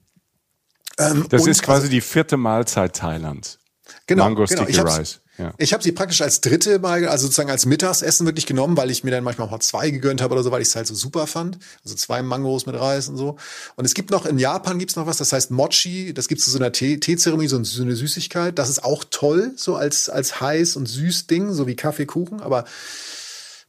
Ähm, 0.98 1.26
das 1.28 1.46
ist 1.46 1.62
quasi 1.62 1.88
die 1.88 2.00
vierte 2.00 2.36
Mahlzeit 2.36 2.94
Thailands. 2.94 3.58
Genau, 4.06 4.24
Mango 4.24 4.44
genau. 4.44 4.64
Sticky 4.64 4.80
Rice. 4.80 5.20
Ja. 5.38 5.52
Ich 5.58 5.72
habe 5.72 5.82
sie 5.82 5.92
praktisch 5.92 6.22
als 6.22 6.40
dritte 6.40 6.78
Mal, 6.78 7.06
also 7.08 7.26
sozusagen 7.26 7.50
als 7.50 7.66
Mittagsessen 7.66 8.26
wirklich 8.26 8.46
genommen, 8.46 8.76
weil 8.76 8.90
ich 8.90 9.04
mir 9.04 9.10
dann 9.10 9.24
manchmal 9.24 9.48
auch 9.48 9.58
zwei 9.58 9.90
gegönnt 9.90 10.22
habe 10.22 10.32
oder 10.32 10.42
so, 10.42 10.50
weil 10.50 10.62
ich 10.62 10.68
es 10.68 10.76
halt 10.76 10.86
so 10.86 10.94
super 10.94 11.26
fand. 11.26 11.58
Also 11.84 11.94
zwei 11.94 12.22
Mangos 12.22 12.66
mit 12.66 12.74
Reis 12.74 13.08
und 13.08 13.16
so. 13.16 13.36
Und 13.76 13.84
es 13.84 13.94
gibt 13.94 14.10
noch, 14.10 14.24
in 14.24 14.38
Japan 14.38 14.78
gibt's 14.78 14.96
noch 14.96 15.06
was, 15.06 15.18
das 15.18 15.32
heißt 15.32 15.50
Mochi, 15.50 16.14
das 16.14 16.28
gibt's 16.28 16.44
zu 16.44 16.50
so 16.50 16.58
einer 16.58 16.72
Teezeremonie, 16.72 17.48
so, 17.48 17.62
so 17.62 17.82
eine 17.82 17.96
Süßigkeit. 17.96 18.58
Das 18.58 18.70
ist 18.70 18.82
auch 18.82 19.04
toll, 19.10 19.52
so 19.56 19.76
als, 19.76 20.08
als 20.08 20.40
heiß 20.40 20.76
und 20.76 20.86
süß 20.86 21.26
Ding, 21.26 21.52
so 21.52 21.66
wie 21.66 21.76
Kaffeekuchen, 21.76 22.40
aber 22.40 22.64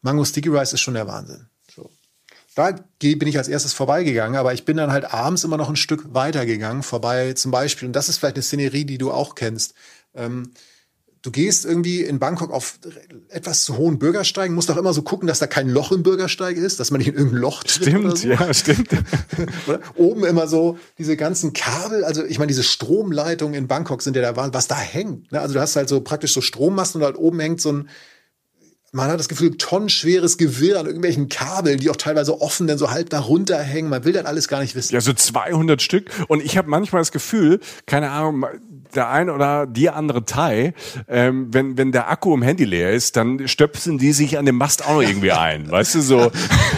Mango 0.02 0.24
Sticky 0.24 0.50
Rice 0.50 0.74
ist 0.74 0.82
schon 0.82 0.94
der 0.94 1.08
Wahnsinn. 1.08 1.48
So. 1.76 1.90
Da 2.56 2.72
bin 3.00 3.28
ich 3.28 3.38
als 3.38 3.50
erstes 3.50 3.74
vorbeigegangen, 3.74 4.38
aber 4.38 4.54
ich 4.54 4.64
bin 4.64 4.78
dann 4.78 4.92
halt 4.92 5.14
abends 5.14 5.44
immer 5.44 5.58
noch 5.58 5.70
ein 5.70 5.76
Stück 5.76 6.14
weitergegangen, 6.14 6.82
vorbei 6.82 7.34
zum 7.34 7.52
Beispiel, 7.52 7.88
und 7.88 7.94
das 7.94 8.08
ist 8.08 8.20
vielleicht 8.20 8.36
eine 8.36 8.44
Szenerie, 8.44 8.86
die 8.86 8.98
du 8.98 9.12
auch 9.12 9.36
kennst, 9.36 9.74
ähm, 10.16 10.54
du 11.22 11.32
gehst 11.32 11.66
irgendwie 11.66 12.02
in 12.02 12.20
Bangkok 12.20 12.52
auf 12.52 12.80
etwas 13.30 13.64
zu 13.64 13.78
hohen 13.78 14.00
Bürgersteigen, 14.00 14.56
musst 14.56 14.70
auch 14.72 14.78
immer 14.78 14.94
so 14.94 15.02
gucken, 15.02 15.28
dass 15.28 15.40
da 15.40 15.48
kein 15.48 15.70
Loch 15.70 15.92
im 15.92 16.04
Bürgersteig 16.04 16.58
ist, 16.58 16.80
dass 16.80 16.92
man 16.92 17.00
nicht 17.00 17.08
in 17.08 17.16
irgendein 17.16 17.42
Loch 17.42 17.64
tritt 17.64 17.88
Stimmt, 17.88 18.18
so. 18.18 18.28
ja, 18.28 18.54
stimmt. 18.54 18.90
Oben 19.96 20.26
immer 20.26 20.48
so 20.48 20.78
diese 20.98 21.18
ganzen 21.18 21.54
Kabel, 21.54 22.04
also 22.04 22.24
ich 22.24 22.40
meine, 22.40 22.48
diese 22.48 22.64
Stromleitungen 22.64 23.56
in 23.56 23.68
Bangkok 23.68 24.02
sind 24.02 24.16
ja 24.16 24.22
da, 24.34 24.54
was 24.54 24.68
da 24.68 24.78
hängt. 24.78 25.32
Ne? 25.32 25.42
Also 25.42 25.54
du 25.54 25.60
hast 25.60 25.76
halt 25.76 25.90
so 25.90 26.02
praktisch 26.02 26.34
so 26.34 26.42
Strommasten 26.42 27.02
und 27.02 27.06
halt 27.06 27.18
oben 27.18 27.40
hängt 27.40 27.62
so 27.62 27.72
ein 27.72 27.90
man 28.94 29.10
hat 29.12 29.20
das 29.20 29.28
Gefühl, 29.28 29.58
tonnenschweres 29.58 30.38
Gewirr 30.38 30.80
an 30.80 30.86
irgendwelchen 30.86 31.28
Kabeln, 31.28 31.80
die 31.80 31.90
auch 31.90 31.98
teilweise 31.98 32.42
offen 32.42 32.68
dann 32.68 32.78
so 32.78 32.90
halb 32.90 33.10
darunter 33.10 33.60
hängen. 33.60 33.90
Man 33.90 34.06
will 34.06 34.14
das 34.14 34.26
alles 34.26 34.48
gar 34.48 34.62
nicht 34.62 34.76
wissen. 34.76 34.94
Ja, 34.94 35.02
so 35.02 35.14
200 35.14 35.82
Stück. 35.82 36.10
Und 36.28 36.44
ich 36.44 36.58
habe 36.58 36.70
manchmal 36.70 37.02
das 37.02 37.12
Gefühl, 37.12 37.60
keine 37.86 38.12
Ahnung, 38.12 38.46
der 38.96 39.10
ein 39.10 39.30
oder 39.30 39.68
die 39.68 39.90
andere 39.90 40.26
Thai, 40.26 40.74
ähm, 41.08 41.48
wenn, 41.52 41.78
wenn 41.78 41.92
der 41.92 42.10
Akku 42.10 42.34
im 42.34 42.42
Handy 42.42 42.66
leer 42.66 42.94
ist, 42.94 43.16
dann 43.18 43.48
stöpseln 43.48 43.98
die 43.98 44.14
sich 44.14 44.38
an 44.38 44.46
dem 44.46 44.56
Mast 44.56 44.86
auch 44.86 44.96
noch 44.96 45.02
irgendwie 45.02 45.32
ein. 45.34 45.70
Weißt 45.70 45.96
du, 45.96 46.02
so. 46.02 46.32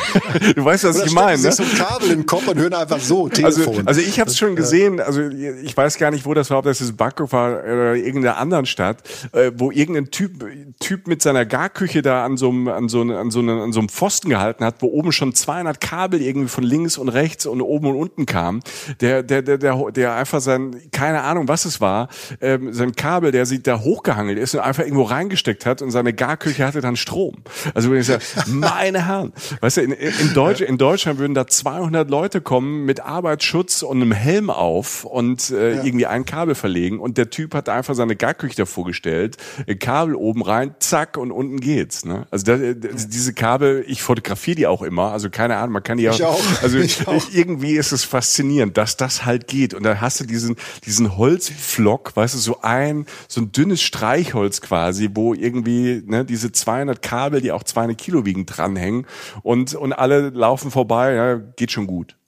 du 0.55 0.65
weißt, 0.65 0.83
was 0.85 0.97
oder 0.97 1.05
ich 1.05 1.13
meine. 1.13 1.41
Ne? 1.41 1.51
so 1.51 1.63
ein 1.63 1.75
Kabel 1.75 2.11
im 2.11 2.25
Kopf 2.25 2.47
und 2.47 2.57
hören 2.57 2.73
einfach 2.73 2.99
so, 2.99 3.25
also, 3.25 3.29
Telefon. 3.29 3.87
Also, 3.87 3.87
also 3.87 4.01
ich 4.01 4.19
habe 4.19 4.29
es 4.29 4.37
schon 4.37 4.55
gesehen, 4.55 4.99
also 4.99 5.21
ich 5.21 5.75
weiß 5.75 5.97
gar 5.97 6.11
nicht, 6.11 6.25
wo 6.25 6.33
das 6.33 6.49
war, 6.49 6.59
ob 6.59 6.65
das 6.65 6.81
ist 6.81 6.97
Bangkok 6.97 7.31
war 7.31 7.63
oder 7.63 7.95
irgendeiner 7.95 8.37
anderen 8.37 8.65
Stadt, 8.65 8.97
äh, 9.31 9.51
wo 9.55 9.71
irgendein 9.71 10.11
Typ, 10.11 10.45
Typ 10.79 11.07
mit 11.07 11.21
seiner 11.21 11.45
Garküche 11.45 11.98
da 12.01 12.25
an 12.25 12.37
so 12.37 12.49
einem, 12.49 12.67
an 12.67 12.89
so, 12.89 13.01
an 13.01 13.31
so, 13.31 13.39
an 13.39 13.73
so 13.73 13.79
einem 13.79 13.89
Pfosten 13.89 14.29
gehalten 14.29 14.63
hat, 14.63 14.75
wo 14.79 14.87
oben 14.87 15.11
schon 15.11 15.33
200 15.33 15.79
Kabel 15.79 16.21
irgendwie 16.21 16.47
von 16.47 16.63
links 16.63 16.97
und 16.97 17.09
rechts 17.09 17.45
und 17.45 17.61
oben 17.61 17.87
und 17.87 17.95
unten 17.95 18.25
kamen. 18.25 18.61
Der, 19.01 19.23
der, 19.23 19.41
der, 19.41 19.57
der, 19.57 19.91
der 19.91 20.15
einfach 20.15 20.41
sein, 20.41 20.75
keine 20.91 21.21
Ahnung, 21.21 21.47
was 21.47 21.65
es 21.65 21.81
war, 21.81 22.09
ähm, 22.41 22.73
sein 22.73 22.95
Kabel, 22.95 23.31
der 23.31 23.45
sich 23.45 23.63
da 23.63 23.79
hochgehangelt 23.79 24.37
ist 24.37 24.55
und 24.55 24.61
einfach 24.61 24.83
irgendwo 24.83 25.03
reingesteckt 25.03 25.65
hat 25.65 25.81
und 25.81 25.91
seine 25.91 26.13
Garküche 26.13 26.65
hatte 26.65 26.81
dann 26.81 26.95
Strom. 26.95 27.35
Also 27.73 27.91
wenn 27.91 27.99
ich 27.99 28.07
sage, 28.07 28.23
meine 28.47 29.07
Herren, 29.07 29.33
weißt 29.61 29.77
du, 29.77 29.81
in, 29.81 29.91
in, 29.91 30.33
Deutsch, 30.33 30.61
in 30.61 30.77
Deutschland 30.77 31.19
würden 31.19 31.33
da 31.33 31.47
200 31.47 32.09
Leute 32.09 32.41
kommen 32.41 32.85
mit 32.85 33.01
Arbeitsschutz 33.01 33.81
und 33.81 34.01
einem 34.01 34.11
Helm 34.11 34.49
auf 34.49 35.05
und 35.05 35.49
äh, 35.49 35.75
ja. 35.75 35.83
irgendwie 35.83 36.05
ein 36.05 36.25
Kabel 36.25 36.55
verlegen 36.55 36.99
und 36.99 37.17
der 37.17 37.29
Typ 37.29 37.53
hat 37.53 37.69
einfach 37.69 37.95
seine 37.95 38.15
Garküche 38.15 38.55
davor 38.55 38.85
gestellt, 38.85 39.37
Kabel 39.79 40.15
oben 40.15 40.41
rein, 40.41 40.75
zack 40.79 41.17
und 41.17 41.31
unten 41.31 41.59
geht's. 41.89 42.05
Ne? 42.05 42.27
Also 42.31 42.45
da, 42.45 42.53
äh, 42.53 42.75
diese 42.75 43.33
Kabel, 43.33 43.83
ich 43.87 44.01
fotografiere 44.01 44.55
die 44.55 44.67
auch 44.67 44.81
immer, 44.81 45.11
also 45.11 45.29
keine 45.29 45.57
Ahnung, 45.57 45.73
man 45.73 45.83
kann 45.83 45.97
die 45.97 46.09
auch, 46.09 46.15
ich 46.15 46.23
auch. 46.23 46.41
also 46.61 46.77
ich 46.77 47.07
auch. 47.07 47.23
irgendwie 47.31 47.73
ist 47.73 47.91
es 47.91 48.03
faszinierend, 48.03 48.77
dass 48.77 48.97
das 48.97 49.25
halt 49.25 49.47
geht 49.47 49.73
und 49.73 49.83
dann 49.83 49.99
hast 49.99 50.19
du 50.19 50.25
diesen 50.25 50.55
diesen 50.85 51.17
Holzflock, 51.17 52.15
weißt 52.15 52.35
du, 52.35 52.39
so 52.39 52.61
ein, 52.61 53.05
so 53.27 53.41
ein 53.41 53.51
dünnes 53.51 53.81
Streichholz 53.81 54.61
quasi, 54.61 55.09
wo 55.13 55.33
irgendwie 55.33 56.03
ne, 56.05 56.25
diese 56.25 56.51
200 56.51 57.01
Kabel, 57.01 57.41
die 57.41 57.51
auch 57.51 57.63
200 57.63 57.97
Kilo 57.97 58.25
wiegen, 58.25 58.45
dranhängen 58.45 59.05
und, 59.41 59.73
und 59.75 59.93
alle 59.93 60.29
laufen 60.29 60.71
vorbei, 60.71 61.13
ja, 61.13 61.35
geht 61.35 61.71
schon 61.71 61.87
gut. 61.87 62.18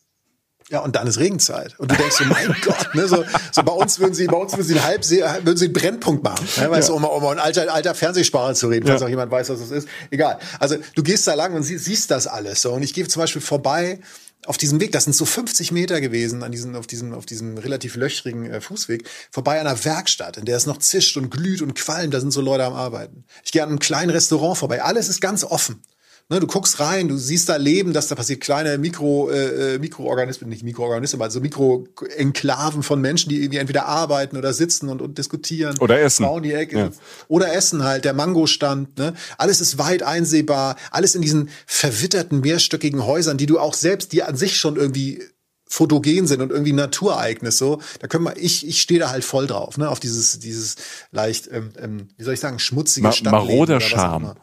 Ja, 0.72 0.80
und 0.80 0.96
dann 0.96 1.06
ist 1.06 1.20
Regenzeit. 1.20 1.78
Und 1.78 1.92
du 1.92 1.96
denkst 1.96 2.16
so, 2.16 2.24
mein 2.24 2.56
Gott, 2.64 2.96
ne, 2.96 3.06
so, 3.06 3.26
so 3.52 3.62
bei 3.62 3.74
uns 3.74 4.00
würden 4.00 4.14
sie, 4.14 4.26
bei 4.28 4.38
uns 4.38 4.54
würden 4.54 4.64
sie 4.64 4.76
einen 4.76 4.86
Halbsee, 4.86 5.22
würden 5.44 5.58
sie 5.58 5.66
einen 5.66 5.74
Brennpunkt 5.74 6.24
machen. 6.24 6.48
Ne, 6.58 6.72
weißt 6.72 6.88
ja. 6.88 6.96
du, 6.96 7.06
um, 7.06 7.24
um 7.24 7.26
ein 7.28 7.40
alter, 7.40 7.72
alter 7.74 7.94
Fernsehsparer 7.94 8.54
zu 8.56 8.70
reden, 8.70 8.88
falls 8.88 9.02
ja. 9.02 9.08
auch 9.08 9.10
jemand 9.10 9.30
weiß, 9.32 9.50
was 9.50 9.60
das 9.60 9.72
ist. 9.72 9.88
Egal. 10.12 10.40
Also 10.60 10.78
du 10.96 11.04
gehst 11.04 11.28
da 11.28 11.34
lang 11.34 11.54
und 11.54 11.64
sie, 11.64 11.78
siehst 11.78 12.10
das 12.10 12.26
alles 12.26 12.62
so. 12.62 12.72
Und 12.72 12.84
ich 12.84 12.94
gehe 12.94 13.06
zum 13.06 13.22
Beispiel 13.22 13.42
vorbei 13.42 14.00
auf 14.48 14.58
diesem 14.58 14.80
Weg, 14.80 14.92
das 14.92 15.04
sind 15.04 15.14
so 15.14 15.26
50 15.26 15.72
Meter 15.72 16.02
gewesen, 16.02 16.42
an 16.42 16.52
diesem, 16.52 16.76
auf 16.76 16.88
diesem, 16.88 17.14
auf 17.14 17.26
diesem 17.26 17.58
relativ 17.58 17.96
löchrigen 17.96 18.50
äh, 18.50 18.62
Fußweg, 18.62 19.08
vorbei 19.30 19.60
an 19.60 19.68
einer 19.68 19.86
Werkstatt, 19.86 20.38
in 20.38 20.46
der 20.46 20.58
es 20.58 20.66
noch 20.66 20.78
zischt 20.78 21.18
und 21.18 21.30
glüht 21.30 21.62
und 21.62 21.76
qualmt, 21.76 22.14
da 22.14 22.20
sind 22.20 22.32
so 22.32 22.42
Leute 22.42 22.64
am 22.64 22.74
Arbeiten. 22.74 23.26
Ich 23.44 23.52
gehe 23.52 23.62
an 23.62 23.70
einem 23.70 23.80
kleinen 23.80 24.10
Restaurant 24.10 24.58
vorbei, 24.58 24.82
alles 24.82 25.10
ist 25.10 25.22
ganz 25.22 25.44
offen. 25.44 25.84
Ne, 26.32 26.40
du 26.40 26.48
guckst 26.48 26.80
rein, 26.80 27.10
du 27.10 27.18
siehst 27.18 27.50
da 27.50 27.58
Leben, 27.58 27.92
dass 27.92 28.08
da 28.08 28.16
passiert 28.16 28.40
kleine 28.40 28.78
Mikro, 28.78 29.30
äh, 29.30 29.76
äh 29.76 29.80
Mikroorganismen, 29.80 30.50
nicht 30.50 30.64
Mikroorganismen, 30.64 31.22
also 31.22 31.42
Mikroenklaven 31.42 32.84
von 32.84 33.02
Menschen, 33.02 33.28
die 33.28 33.42
irgendwie 33.42 33.58
entweder 33.58 33.86
arbeiten 33.86 34.38
oder 34.38 34.54
sitzen 34.54 34.88
und, 34.88 35.02
und 35.02 35.18
diskutieren. 35.18 35.78
Oder 35.80 36.00
essen. 36.00 36.24
Bauen 36.24 36.42
die 36.42 36.54
Ecke. 36.54 36.78
Ja. 36.78 36.92
Oder 37.28 37.54
essen 37.54 37.84
halt, 37.84 38.06
der 38.06 38.14
Mangostand. 38.14 38.98
Ne? 38.98 39.14
Alles 39.38 39.60
ist 39.60 39.78
weit 39.78 40.04
einsehbar, 40.04 40.78
alles 40.92 41.16
in 41.16 41.22
diesen 41.22 41.50
verwitterten 41.66 42.40
mehrstöckigen 42.40 43.06
Häusern, 43.06 43.36
die 43.36 43.46
du 43.46 43.60
auch 43.60 43.74
selbst, 43.74 44.14
die 44.14 44.24
an 44.24 44.38
sich 44.38 44.56
schon 44.56 44.78
irgendwie 44.78 45.22
fotogen 45.68 46.28
sind 46.28 46.42
und 46.42 46.52
irgendwie 46.52 46.72
Naturereignis 46.72 47.58
so, 47.58 47.82
da 48.00 48.08
können 48.08 48.24
wir, 48.24 48.38
ich, 48.38 48.66
ich 48.66 48.82
stehe 48.82 49.02
da 49.02 49.10
halt 49.10 49.26
voll 49.26 49.48
drauf, 49.48 49.78
ne, 49.78 49.90
auf 49.90 50.00
dieses, 50.00 50.40
dieses 50.40 50.78
leicht, 51.12 51.50
ähm, 51.52 51.72
ähm, 51.78 52.08
wie 52.16 52.24
soll 52.24 52.34
ich 52.34 52.40
sagen, 52.40 52.60
schmutzige 52.60 53.08
Ma 53.08 53.32
Maroder 53.32 53.82
Charme. 53.82 54.36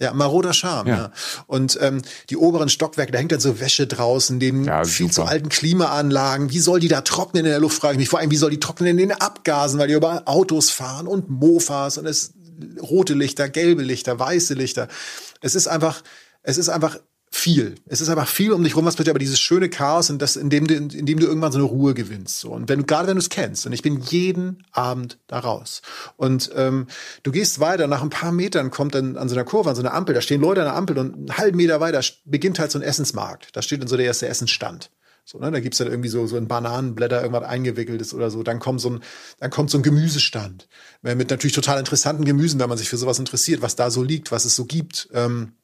Ja, 0.00 0.12
maroder 0.12 0.52
Charme, 0.52 0.88
ja. 0.88 0.96
ja. 0.96 1.12
Und 1.46 1.78
ähm, 1.80 2.02
die 2.30 2.36
oberen 2.36 2.68
Stockwerke, 2.68 3.12
da 3.12 3.18
hängt 3.18 3.32
dann 3.32 3.40
so 3.40 3.60
Wäsche 3.60 3.86
draußen, 3.86 4.38
neben 4.38 4.64
ja, 4.64 4.84
viel 4.84 5.06
super. 5.06 5.14
zu 5.14 5.22
alten 5.24 5.48
Klimaanlagen. 5.48 6.50
Wie 6.50 6.58
soll 6.58 6.80
die 6.80 6.88
da 6.88 7.00
trocknen 7.02 7.44
in 7.44 7.50
der 7.50 7.60
Luft, 7.60 7.80
frage 7.80 7.94
ich 7.94 7.98
mich. 7.98 8.08
Vor 8.08 8.18
allem, 8.18 8.30
wie 8.30 8.36
soll 8.36 8.50
die 8.50 8.60
trocknen 8.60 8.90
in 8.90 8.96
den 8.96 9.12
Abgasen, 9.12 9.78
weil 9.78 9.88
die 9.88 9.94
über 9.94 10.22
Autos 10.26 10.70
fahren 10.70 11.06
und 11.06 11.30
Mofas 11.30 11.98
und 11.98 12.06
es 12.06 12.34
rote 12.80 13.14
Lichter, 13.14 13.48
gelbe 13.48 13.82
Lichter, 13.82 14.18
weiße 14.18 14.54
Lichter. 14.54 14.88
Es 15.40 15.54
ist 15.54 15.66
einfach, 15.66 16.02
es 16.42 16.58
ist 16.58 16.68
einfach 16.68 16.98
viel. 17.34 17.74
Es 17.86 18.00
ist 18.00 18.08
einfach 18.08 18.28
viel 18.28 18.52
um 18.52 18.62
dich 18.62 18.76
rum, 18.76 18.84
was 18.84 18.94
bitte, 18.94 19.10
aber 19.10 19.18
dieses 19.18 19.40
schöne 19.40 19.68
Chaos, 19.68 20.08
und 20.08 20.22
das, 20.22 20.36
in 20.36 20.50
dem 20.50 20.68
du, 20.68 20.74
in 20.74 21.04
dem 21.04 21.18
du 21.18 21.26
irgendwann 21.26 21.50
so 21.50 21.58
eine 21.58 21.66
Ruhe 21.66 21.92
gewinnst. 21.92 22.38
So. 22.38 22.52
Und 22.52 22.68
wenn 22.68 22.80
du, 22.80 22.84
gerade 22.84 23.08
wenn 23.08 23.16
du 23.16 23.20
es 23.20 23.28
kennst, 23.28 23.66
und 23.66 23.72
ich 23.72 23.82
bin 23.82 24.00
jeden 24.00 24.64
Abend 24.70 25.18
da 25.26 25.40
raus. 25.40 25.82
Und 26.16 26.50
ähm, 26.54 26.86
du 27.24 27.32
gehst 27.32 27.58
weiter, 27.58 27.88
nach 27.88 28.02
ein 28.02 28.10
paar 28.10 28.30
Metern 28.30 28.70
kommt 28.70 28.94
dann 28.94 29.16
an 29.16 29.28
so 29.28 29.34
einer 29.34 29.44
Kurve, 29.44 29.70
an 29.70 29.76
so 29.76 29.82
einer 29.82 29.94
Ampel, 29.94 30.14
da 30.14 30.20
stehen 30.20 30.40
Leute 30.40 30.60
an 30.60 30.68
der 30.68 30.76
Ampel 30.76 30.96
und 30.96 31.14
einen 31.14 31.36
halben 31.36 31.56
Meter 31.56 31.80
weiter 31.80 32.00
beginnt 32.24 32.60
halt 32.60 32.70
so 32.70 32.78
ein 32.78 32.82
Essensmarkt. 32.82 33.48
Da 33.52 33.62
steht 33.62 33.80
dann 33.80 33.88
so 33.88 33.96
der 33.96 34.06
erste 34.06 34.28
Essensstand. 34.28 34.90
So, 35.24 35.38
ne, 35.38 35.50
da 35.50 35.58
gibt's 35.58 35.78
dann 35.78 35.88
irgendwie 35.88 36.10
so, 36.10 36.26
so 36.26 36.36
ein 36.36 36.46
Bananenblätter, 36.46 37.20
irgendwas 37.22 37.48
eingewickeltes 37.48 38.14
oder 38.14 38.30
so. 38.30 38.42
Dann 38.42 38.60
kommt 38.60 38.80
so 38.80 38.90
ein, 38.90 39.00
dann 39.40 39.50
kommt 39.50 39.70
so 39.70 39.78
ein 39.78 39.82
Gemüsestand. 39.82 40.68
Mit 41.02 41.30
natürlich 41.30 41.54
total 41.54 41.78
interessanten 41.78 42.24
Gemüsen, 42.24 42.60
wenn 42.60 42.68
man 42.68 42.78
sich 42.78 42.90
für 42.90 42.98
sowas 42.98 43.18
interessiert, 43.18 43.62
was 43.62 43.74
da 43.74 43.90
so 43.90 44.02
liegt, 44.02 44.30
was 44.30 44.44
es 44.44 44.54
so 44.54 44.66
gibt. 44.66 45.08
Ähm, 45.14 45.54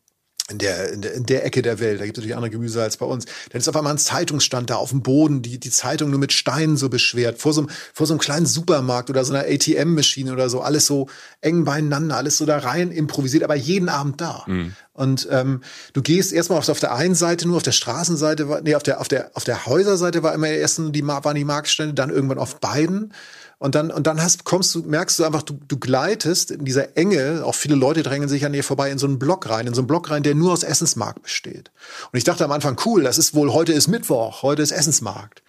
in 0.50 0.58
der, 0.58 0.92
in 0.92 1.00
der, 1.02 1.14
in 1.14 1.26
der 1.26 1.44
Ecke 1.44 1.62
der 1.62 1.78
Welt, 1.78 2.00
da 2.00 2.04
gibt 2.04 2.16
es 2.16 2.20
natürlich 2.20 2.36
andere 2.36 2.50
Gemüse 2.50 2.82
als 2.82 2.96
bei 2.96 3.06
uns. 3.06 3.26
Dann 3.50 3.60
ist 3.60 3.68
auf 3.68 3.76
einmal 3.76 3.94
ein 3.94 3.98
Zeitungsstand 3.98 4.70
da 4.70 4.76
auf 4.76 4.90
dem 4.90 5.02
Boden, 5.02 5.42
die, 5.42 5.58
die 5.58 5.70
Zeitung 5.70 6.10
nur 6.10 6.18
mit 6.18 6.32
Steinen 6.32 6.76
so 6.76 6.88
beschwert, 6.88 7.38
vor 7.38 7.52
so, 7.52 7.62
einem, 7.62 7.70
vor 7.92 8.06
so 8.06 8.14
einem 8.14 8.20
kleinen 8.20 8.46
Supermarkt 8.46 9.10
oder 9.10 9.24
so 9.24 9.32
einer 9.32 9.44
ATM-Maschine 9.44 10.32
oder 10.32 10.50
so, 10.50 10.60
alles 10.60 10.86
so 10.86 11.08
eng 11.40 11.64
beieinander, 11.64 12.16
alles 12.16 12.36
so 12.38 12.46
da 12.46 12.58
rein 12.58 12.90
improvisiert, 12.90 13.44
aber 13.44 13.54
jeden 13.54 13.88
Abend 13.88 14.20
da. 14.20 14.44
Mhm. 14.46 14.74
Und 14.92 15.28
ähm, 15.30 15.62
du 15.94 16.02
gehst 16.02 16.32
erstmal 16.32 16.58
auf, 16.58 16.68
auf 16.68 16.80
der 16.80 16.94
einen 16.94 17.14
Seite 17.14 17.48
nur, 17.48 17.56
auf 17.56 17.62
der 17.62 17.72
Straßenseite, 17.72 18.48
war, 18.48 18.60
nee, 18.60 18.74
auf 18.74 18.82
der, 18.82 19.00
auf 19.00 19.08
der, 19.08 19.30
auf 19.34 19.44
der 19.44 19.66
Häuserseite 19.66 20.22
war 20.22 20.34
immer 20.34 20.48
erst 20.48 20.78
die, 20.78 21.06
waren 21.06 21.34
die 21.34 21.44
Marktstände, 21.44 21.94
dann 21.94 22.10
irgendwann 22.10 22.38
auf 22.38 22.60
beiden. 22.60 23.14
Und 23.60 23.74
dann, 23.74 23.90
und 23.90 24.06
dann 24.06 24.22
hast, 24.22 24.44
kommst 24.44 24.74
du, 24.74 24.80
merkst 24.80 25.18
du 25.18 25.24
einfach, 25.24 25.42
du, 25.42 25.60
du 25.68 25.78
gleitest 25.78 26.50
in 26.50 26.64
dieser 26.64 26.96
Enge, 26.96 27.42
auch 27.44 27.54
viele 27.54 27.74
Leute 27.74 28.02
drängen 28.02 28.26
sich 28.26 28.46
an 28.46 28.54
dir 28.54 28.64
vorbei, 28.64 28.90
in 28.90 28.96
so 28.96 29.06
einen 29.06 29.18
Block 29.18 29.50
rein, 29.50 29.66
in 29.66 29.74
so 29.74 29.82
einen 29.82 29.86
Block 29.86 30.08
rein, 30.10 30.22
der 30.22 30.34
nur 30.34 30.54
aus 30.54 30.62
Essensmarkt 30.62 31.22
besteht. 31.22 31.70
Und 32.10 32.16
ich 32.16 32.24
dachte 32.24 32.42
am 32.42 32.52
Anfang, 32.52 32.80
cool, 32.86 33.02
das 33.02 33.18
ist 33.18 33.34
wohl, 33.34 33.52
heute 33.52 33.74
ist 33.74 33.86
Mittwoch, 33.86 34.42
heute 34.42 34.62
ist 34.62 34.70
Essensmarkt. 34.70 35.42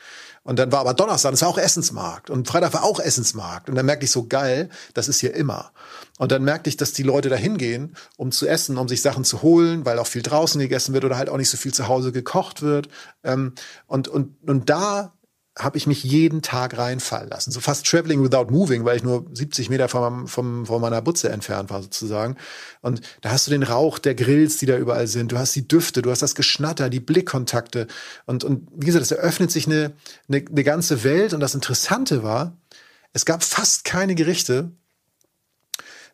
Und 0.44 0.60
dann 0.60 0.74
war 0.74 0.82
aber 0.82 0.94
Donnerstag, 0.94 1.32
das 1.32 1.42
war 1.42 1.48
auch 1.48 1.58
Essensmarkt. 1.58 2.30
Und 2.30 2.50
Freitag 2.50 2.74
war 2.74 2.84
auch 2.84 3.00
Essensmarkt. 3.00 3.70
Und 3.70 3.76
dann 3.76 3.86
merkte 3.86 4.04
ich 4.04 4.12
so, 4.12 4.28
geil, 4.28 4.68
das 4.94 5.08
ist 5.08 5.22
hier 5.22 5.34
immer. 5.34 5.72
Und 6.18 6.34
dann 6.34 6.44
merkte 6.44 6.70
ich, 6.70 6.76
dass 6.76 6.92
die 6.92 7.04
Leute 7.04 7.30
da 7.30 7.38
hingehen, 7.38 7.96
um 8.18 8.34
zu 8.34 8.46
essen, 8.46 8.78
um 8.78 8.90
sich 8.90 9.02
Sachen 9.02 9.24
zu 9.24 9.42
holen, 9.42 9.86
weil 9.86 10.00
auch 10.00 10.08
viel 10.08 10.22
draußen 10.22 10.60
gegessen 10.60 10.94
wird 10.94 11.06
oder 11.06 11.18
halt 11.18 11.30
auch 11.30 11.38
nicht 11.38 11.50
so 11.50 11.56
viel 11.56 11.74
zu 11.74 11.88
Hause 11.88 12.12
gekocht 12.12 12.62
wird. 12.62 12.90
Ähm, 13.24 13.54
und, 13.88 14.10
und, 14.10 14.36
und 14.46 14.70
da 14.70 15.14
habe 15.60 15.78
ich 15.78 15.86
mich 15.86 16.04
jeden 16.04 16.42
Tag 16.42 16.78
reinfallen 16.78 17.30
lassen. 17.30 17.52
So 17.52 17.60
fast 17.60 17.86
traveling 17.86 18.24
without 18.24 18.52
moving, 18.52 18.86
weil 18.86 18.96
ich 18.96 19.04
nur 19.04 19.26
70 19.34 19.70
Meter 19.70 19.90
von, 19.90 20.28
vom, 20.28 20.66
von 20.66 20.82
meiner 20.82 21.02
Butze 21.02 21.30
entfernt 21.30 21.70
war 21.70 21.82
sozusagen. 21.82 22.38
Und 22.82 23.02
da 23.20 23.32
hast 23.32 23.48
du 23.48 23.52
den 23.52 23.64
Rauch 23.64 24.00
der 24.00 24.16
Grills, 24.16 24.58
die 24.58 24.66
da 24.66 24.78
überall 24.78 25.08
sind. 25.08 25.32
Du 25.32 25.38
hast 25.38 25.54
die 25.56 25.68
Düfte, 25.68 26.02
du 26.02 26.10
hast 26.10 26.22
das 26.22 26.36
Geschnatter, 26.36 26.90
die 26.90 27.02
Blickkontakte. 27.02 27.88
Und, 28.26 28.46
und 28.46 28.68
wie 28.74 28.86
gesagt, 28.86 29.04
es 29.04 29.12
eröffnet 29.12 29.52
sich 29.52 29.68
eine, 29.68 29.92
eine, 30.30 30.46
eine 30.50 30.64
ganze 30.64 31.04
Welt. 31.04 31.34
Und 31.34 31.42
das 31.42 31.54
Interessante 31.54 32.24
war, 32.24 32.58
es 33.12 33.26
gab 33.26 33.44
fast 33.44 33.84
keine 33.84 34.16
Gerichte, 34.16 34.72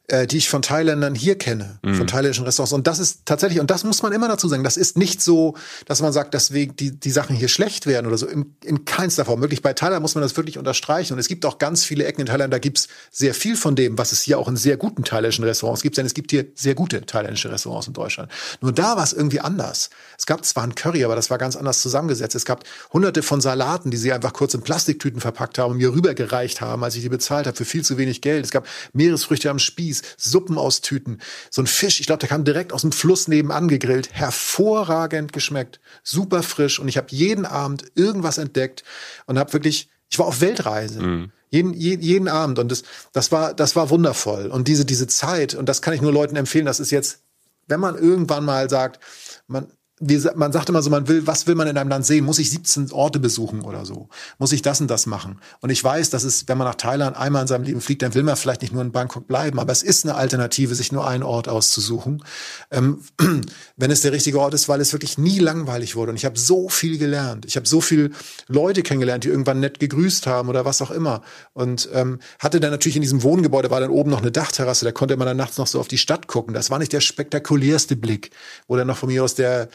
äh, 0.08 0.26
die 0.26 0.38
ich 0.38 0.47
von 0.47 0.62
Thailändern 0.62 1.16
hier 1.16 1.38
kenne, 1.38 1.80
mhm. 1.84 1.95
von 1.95 2.08
thailändischen 2.08 2.45
Restaurants. 2.45 2.72
Und 2.72 2.88
das 2.88 2.99
ist 2.99 3.26
tatsächlich, 3.26 3.60
und 3.60 3.70
das 3.70 3.84
muss 3.84 4.01
man 4.01 4.14
immer 4.14 4.30
dazu 4.30 4.47
sagen, 4.47 4.64
das 4.64 4.78
ist 4.78 4.97
nicht 4.97 5.22
so, 5.22 5.55
dass 5.86 6.01
man 6.01 6.14
sagt, 6.14 6.34
deswegen 6.34 6.78
die, 6.78 6.91
die 6.91 7.12
Sachen 7.12 7.36
hier 7.36 7.49
schlecht 7.49 7.88
werden 7.88 8.08
oder 8.08 8.18
so. 8.18 8.26
In, 8.26 8.55
in 8.64 8.86
keinster 8.86 9.26
Form. 9.26 9.41
Wirklich 9.41 9.62
bei 9.62 9.74
Thailand 9.74 10.01
muss 10.01 10.16
man 10.16 10.22
das 10.22 10.38
wirklich 10.38 10.58
unterstreichen. 10.58 11.14
Und 11.14 11.20
es 11.20 11.28
gibt 11.28 11.45
auch 11.45 11.58
ganz 11.58 11.84
viele 11.84 12.05
Ecken 12.05 12.22
in 12.22 12.28
Thailand, 12.28 12.53
da 12.53 12.60
gibt's 12.60 12.88
sehr 13.12 13.34
viel 13.34 13.58
von 13.58 13.76
dem, 13.76 13.97
was 13.97 14.14
es 14.14 14.22
hier 14.22 14.39
auch 14.39 14.47
in 14.47 14.55
sehr 14.55 14.78
guten 14.78 15.03
thailändischen 15.03 15.43
Restaurants 15.43 15.82
gibt. 15.82 15.97
Denn 15.97 16.05
es 16.05 16.14
gibt 16.14 16.32
hier 16.32 16.45
sehr 16.55 16.74
gute 16.74 17.01
thailändische 17.01 17.51
Restaurants 17.51 17.88
in 17.88 17.93
Deutschland. 17.93 18.32
Nur 18.62 18.72
da 18.72 18.95
war 18.95 19.03
es 19.03 19.12
irgendwie 19.12 19.41
anders. 19.41 19.89
Es 20.18 20.26
gab 20.26 20.45
zwar 20.45 20.64
ein 20.64 20.76
Curry, 20.76 21.03
aber 21.03 21.18
das 21.18 21.30
war 21.30 21.38
ganz 21.38 21.58
anders 21.58 21.82
zusammengesetzt. 21.82 22.34
Es 22.34 22.45
gab 22.45 22.64
hunderte 22.93 23.24
von 23.24 23.41
Salaten, 23.41 23.91
die 23.91 23.97
sie 23.97 24.14
einfach 24.14 24.32
kurz 24.32 24.53
in 24.53 24.62
Plastiktüten 24.62 25.20
verpackt 25.20 25.58
haben 25.58 25.72
und 25.72 25.78
mir 25.78 25.91
rübergereicht 25.93 26.62
haben, 26.62 26.86
als 26.86 26.95
ich 26.95 27.01
die 27.01 27.10
bezahlt 27.10 27.45
habe, 27.45 27.58
für 27.58 27.66
viel 27.66 27.84
zu 27.84 27.97
wenig 27.97 28.22
Geld. 28.22 28.45
Es 28.45 28.51
gab 28.51 28.66
Meeresfrüchte 28.93 29.49
am 29.49 29.60
Spieß 29.60 29.97
Spieß, 29.98 30.16
Suppen 30.18 30.58
aus 30.58 30.82
Tüten. 30.82 31.20
So 31.50 31.62
ein 31.62 31.68
Fisch, 31.68 32.00
ich 32.00 32.08
glaube, 32.08 32.20
der 32.20 32.30
kam 32.30 32.43
direkt 32.43 32.74
aus 32.74 32.82
dem 32.82 32.91
Fluss 32.91 33.28
nebenan 33.28 33.68
gegrillt. 33.68 34.10
Hervorragend 34.14 35.34
geschmeckt, 35.34 35.80
super 36.04 36.43
frisch. 36.43 36.80
Und 36.80 36.88
ich 36.88 36.98
habe 36.98 37.08
jeden 37.12 37.45
Abend 37.45 37.86
irgendwas 37.95 38.38
entdeckt 38.38 38.84
und 39.26 39.39
habe 39.39 39.54
wirklich, 39.54 39.89
ich 40.10 40.20
war 40.20 40.28
auf 40.28 40.41
Weltreise. 40.41 41.02
Mhm. 41.02 41.32
Jeden, 41.50 41.74
jeden, 41.74 42.04
jeden 42.04 42.28
Abend. 42.28 42.60
Und 42.60 42.72
das, 42.72 42.84
das, 43.14 43.32
war, 43.32 43.54
das 43.54 43.76
war 43.76 43.89
wundervoll. 43.89 44.48
Und 44.48 44.68
diese, 44.68 44.86
diese 44.86 45.08
Zeit, 45.08 45.56
und 45.56 45.68
das 45.70 45.82
kann 45.82 45.93
ich 45.93 46.02
nur 46.02 46.12
Leuten 46.12 46.36
empfehlen, 46.36 46.66
das 46.66 46.80
ist 46.80 46.91
jetzt, 46.91 47.22
wenn 47.68 47.80
man 47.80 47.95
irgendwann 47.95 48.43
mal 48.43 48.70
sagt, 48.70 49.00
man, 49.48 49.68
wie, 50.00 50.22
man 50.36 50.52
sagt 50.52 50.70
immer 50.70 50.84
so, 50.84 50.91
man 50.91 51.08
will, 51.08 51.26
was 51.26 51.48
will 51.48 51.56
man 51.56 51.68
in 51.68 51.76
einem 51.76 51.89
Land 51.89 52.06
sehen? 52.06 52.24
Muss 52.24 52.38
ich 52.38 52.52
17 52.52 52.91
Orte 52.91 53.20
besuchen 53.20 53.62
oder 53.62 53.84
so? 53.84 54.10
Muss 54.38 54.52
ich 54.52 54.62
das 54.62 54.80
und 54.80 54.91
das 54.91 55.08
machen? 55.08 55.39
Und 55.60 55.72
ich 55.72 55.84
weiß, 55.84 56.12
dass 56.12 56.24
es, 56.24 56.48
wenn 56.48 56.58
man 56.58 56.68
nach 56.68 56.76
Thailand 56.76 57.18
einmal 57.18 57.41
in 57.41 57.48
seinem 57.48 57.64
Leben 57.64 57.82
fliegt, 57.82 58.04
dann 58.04 58.14
will 58.14 58.22
man 58.22 58.36
vielleicht 58.36 58.62
nicht 58.62 58.74
nur 58.74 58.84
in 58.84 58.91
Bangkok 58.91 59.28
bleiben, 59.28 59.60
aber 59.60 59.72
es 59.72 59.82
ist 59.82 60.06
eine 60.06 60.14
Alternative, 60.14 60.76
sich 60.76 60.91
nur 60.91 61.08
einen 61.08 61.24
Ort 61.24 61.48
auszusuchen, 61.50 62.24
ähm, 62.70 63.02
wenn 63.76 63.89
es 63.89 64.02
der 64.02 64.12
richtige 64.12 64.39
Ort 64.39 64.54
ist, 64.54 64.70
weil 64.70 64.82
es 64.82 64.93
wirklich 64.93 65.18
nie 65.18 65.39
langweilig 65.39 65.95
wurde. 65.95 66.12
Und 66.12 66.18
ich 66.18 66.26
habe 66.26 66.38
so 66.38 66.70
viel 66.70 67.00
gelernt. 67.00 67.45
Ich 67.45 67.56
habe 67.56 67.68
so 67.68 67.82
viele 67.82 68.12
Leute 68.48 68.84
kennengelernt, 68.84 69.24
die 69.24 69.30
irgendwann 69.30 69.60
nett 69.60 69.80
gegrüßt 69.80 70.28
haben 70.28 70.48
oder 70.48 70.64
was 70.64 70.80
auch 70.84 70.91
immer. 70.91 71.24
Und 71.54 71.89
ähm, 71.93 72.20
hatte 72.38 72.60
dann 72.60 72.70
natürlich 72.70 72.98
in 72.98 73.02
diesem 73.02 73.24
Wohngebäude 73.24 73.72
war 73.72 73.80
dann 73.80 73.89
oben 73.89 74.12
noch 74.12 74.22
eine 74.22 74.32
Dachterrasse, 74.32 74.86
da 74.86 74.91
konnte 74.91 75.18
man 75.18 75.26
dann 75.26 75.38
nachts 75.38 75.58
noch 75.58 75.66
so 75.66 75.80
auf 75.80 75.88
die 75.88 75.98
Stadt 75.98 76.28
gucken. 76.28 76.54
Das 76.54 76.70
war 76.70 76.78
nicht 76.78 76.93
der 76.93 77.02
spektakulärste 77.02 77.95
Blick, 77.95 78.30
wo 78.68 78.76
dann 78.76 78.86
noch 78.86 78.98
von 78.98 79.10
mir 79.10 79.24
aus 79.24 79.34
der 79.34 79.70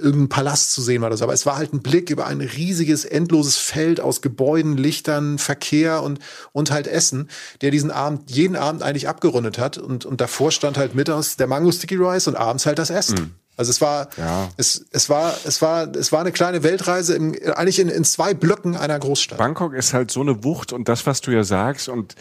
irgendein 0.00 0.28
Palast 0.28 0.72
zu 0.72 0.82
sehen 0.82 1.02
war 1.02 1.16
so. 1.16 1.24
Aber 1.24 1.32
es 1.32 1.46
war 1.46 1.56
halt 1.56 1.72
ein 1.72 1.82
Blick 1.82 2.10
über 2.10 2.26
ein 2.26 2.40
riesiges, 2.40 3.04
endloses 3.04 3.56
Feld 3.56 4.00
aus 4.00 4.22
Gebäuden, 4.22 4.76
Lichtern, 4.76 5.38
Verkehr 5.38 6.02
und, 6.02 6.18
und 6.52 6.70
halt 6.70 6.86
Essen, 6.86 7.28
der 7.60 7.70
diesen 7.70 7.90
Abend, 7.90 8.30
jeden 8.30 8.56
Abend 8.56 8.82
eigentlich 8.82 9.08
abgerundet 9.08 9.58
hat. 9.58 9.78
Und, 9.78 10.04
und 10.04 10.20
davor 10.20 10.50
stand 10.50 10.76
halt 10.78 10.94
mittags 10.94 11.36
der 11.36 11.46
Mango 11.46 11.72
Sticky 11.72 11.96
Rice 11.96 12.28
und 12.28 12.36
abends 12.36 12.66
halt 12.66 12.78
das 12.78 12.90
Essen. 12.90 13.34
Also 13.56 13.70
es 13.70 13.80
war, 13.80 14.08
ja. 14.16 14.48
es, 14.56 14.86
es 14.92 15.10
war, 15.10 15.34
es 15.44 15.60
war, 15.60 15.94
es 15.94 16.10
war 16.10 16.20
eine 16.20 16.32
kleine 16.32 16.62
Weltreise 16.62 17.14
im, 17.14 17.36
eigentlich 17.54 17.80
in, 17.80 17.88
in 17.88 18.02
zwei 18.02 18.32
Blöcken 18.32 18.76
einer 18.76 18.98
Großstadt. 18.98 19.38
Bangkok 19.38 19.74
ist 19.74 19.92
halt 19.92 20.10
so 20.10 20.20
eine 20.20 20.42
Wucht 20.42 20.72
und 20.72 20.88
das, 20.88 21.06
was 21.06 21.20
du 21.20 21.32
ja 21.32 21.44
sagst 21.44 21.88
und 21.88 22.14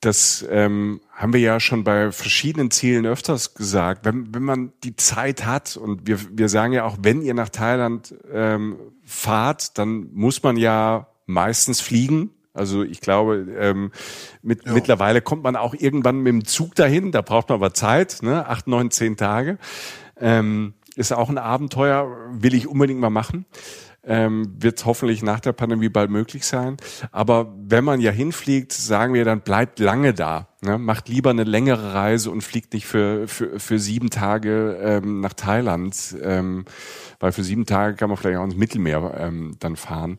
das 0.00 0.44
ähm, 0.48 1.00
haben 1.12 1.32
wir 1.32 1.40
ja 1.40 1.60
schon 1.60 1.84
bei 1.84 2.12
verschiedenen 2.12 2.70
Zielen 2.70 3.04
öfters 3.04 3.54
gesagt. 3.54 4.04
Wenn, 4.04 4.34
wenn 4.34 4.42
man 4.42 4.72
die 4.82 4.96
Zeit 4.96 5.44
hat 5.44 5.76
und 5.76 6.06
wir, 6.06 6.18
wir 6.30 6.48
sagen 6.48 6.72
ja 6.72 6.84
auch, 6.84 6.96
wenn 7.00 7.20
ihr 7.20 7.34
nach 7.34 7.50
Thailand 7.50 8.14
ähm, 8.32 8.78
fahrt, 9.04 9.76
dann 9.78 10.08
muss 10.12 10.42
man 10.42 10.56
ja 10.56 11.08
meistens 11.26 11.80
fliegen. 11.80 12.30
Also 12.54 12.84
ich 12.84 13.00
glaube, 13.00 13.46
ähm, 13.58 13.90
mit, 14.40 14.64
ja. 14.64 14.72
mittlerweile 14.72 15.20
kommt 15.20 15.42
man 15.42 15.56
auch 15.56 15.74
irgendwann 15.74 16.18
mit 16.18 16.32
dem 16.32 16.44
Zug 16.44 16.74
dahin. 16.74 17.10
Da 17.10 17.20
braucht 17.20 17.48
man 17.48 17.56
aber 17.56 17.74
Zeit, 17.74 18.18
ne? 18.22 18.48
acht, 18.48 18.66
neun, 18.68 18.90
zehn 18.90 19.16
Tage. 19.16 19.58
Ähm, 20.20 20.74
ist 20.96 21.12
auch 21.12 21.28
ein 21.28 21.38
Abenteuer, 21.38 22.08
will 22.30 22.54
ich 22.54 22.68
unbedingt 22.68 23.00
mal 23.00 23.10
machen. 23.10 23.46
Ähm, 24.06 24.54
wird 24.58 24.84
hoffentlich 24.84 25.22
nach 25.22 25.40
der 25.40 25.52
Pandemie 25.52 25.88
bald 25.88 26.10
möglich 26.10 26.44
sein. 26.44 26.76
Aber 27.10 27.54
wenn 27.56 27.84
man 27.84 28.02
ja 28.02 28.10
hinfliegt, 28.10 28.72
sagen 28.72 29.14
wir, 29.14 29.24
dann 29.24 29.40
bleibt 29.40 29.78
lange 29.78 30.12
da. 30.12 30.48
Ne? 30.60 30.76
Macht 30.76 31.08
lieber 31.08 31.30
eine 31.30 31.44
längere 31.44 31.94
Reise 31.94 32.30
und 32.30 32.42
fliegt 32.42 32.74
nicht 32.74 32.86
für, 32.86 33.26
für, 33.28 33.58
für 33.58 33.78
sieben 33.78 34.10
Tage 34.10 34.78
ähm, 34.82 35.20
nach 35.20 35.32
Thailand, 35.32 36.16
ähm, 36.22 36.66
weil 37.18 37.32
für 37.32 37.42
sieben 37.42 37.64
Tage 37.64 37.96
kann 37.96 38.10
man 38.10 38.18
vielleicht 38.18 38.38
auch 38.38 38.44
ins 38.44 38.56
Mittelmeer 38.56 39.14
ähm, 39.16 39.56
dann 39.58 39.74
fahren. 39.74 40.18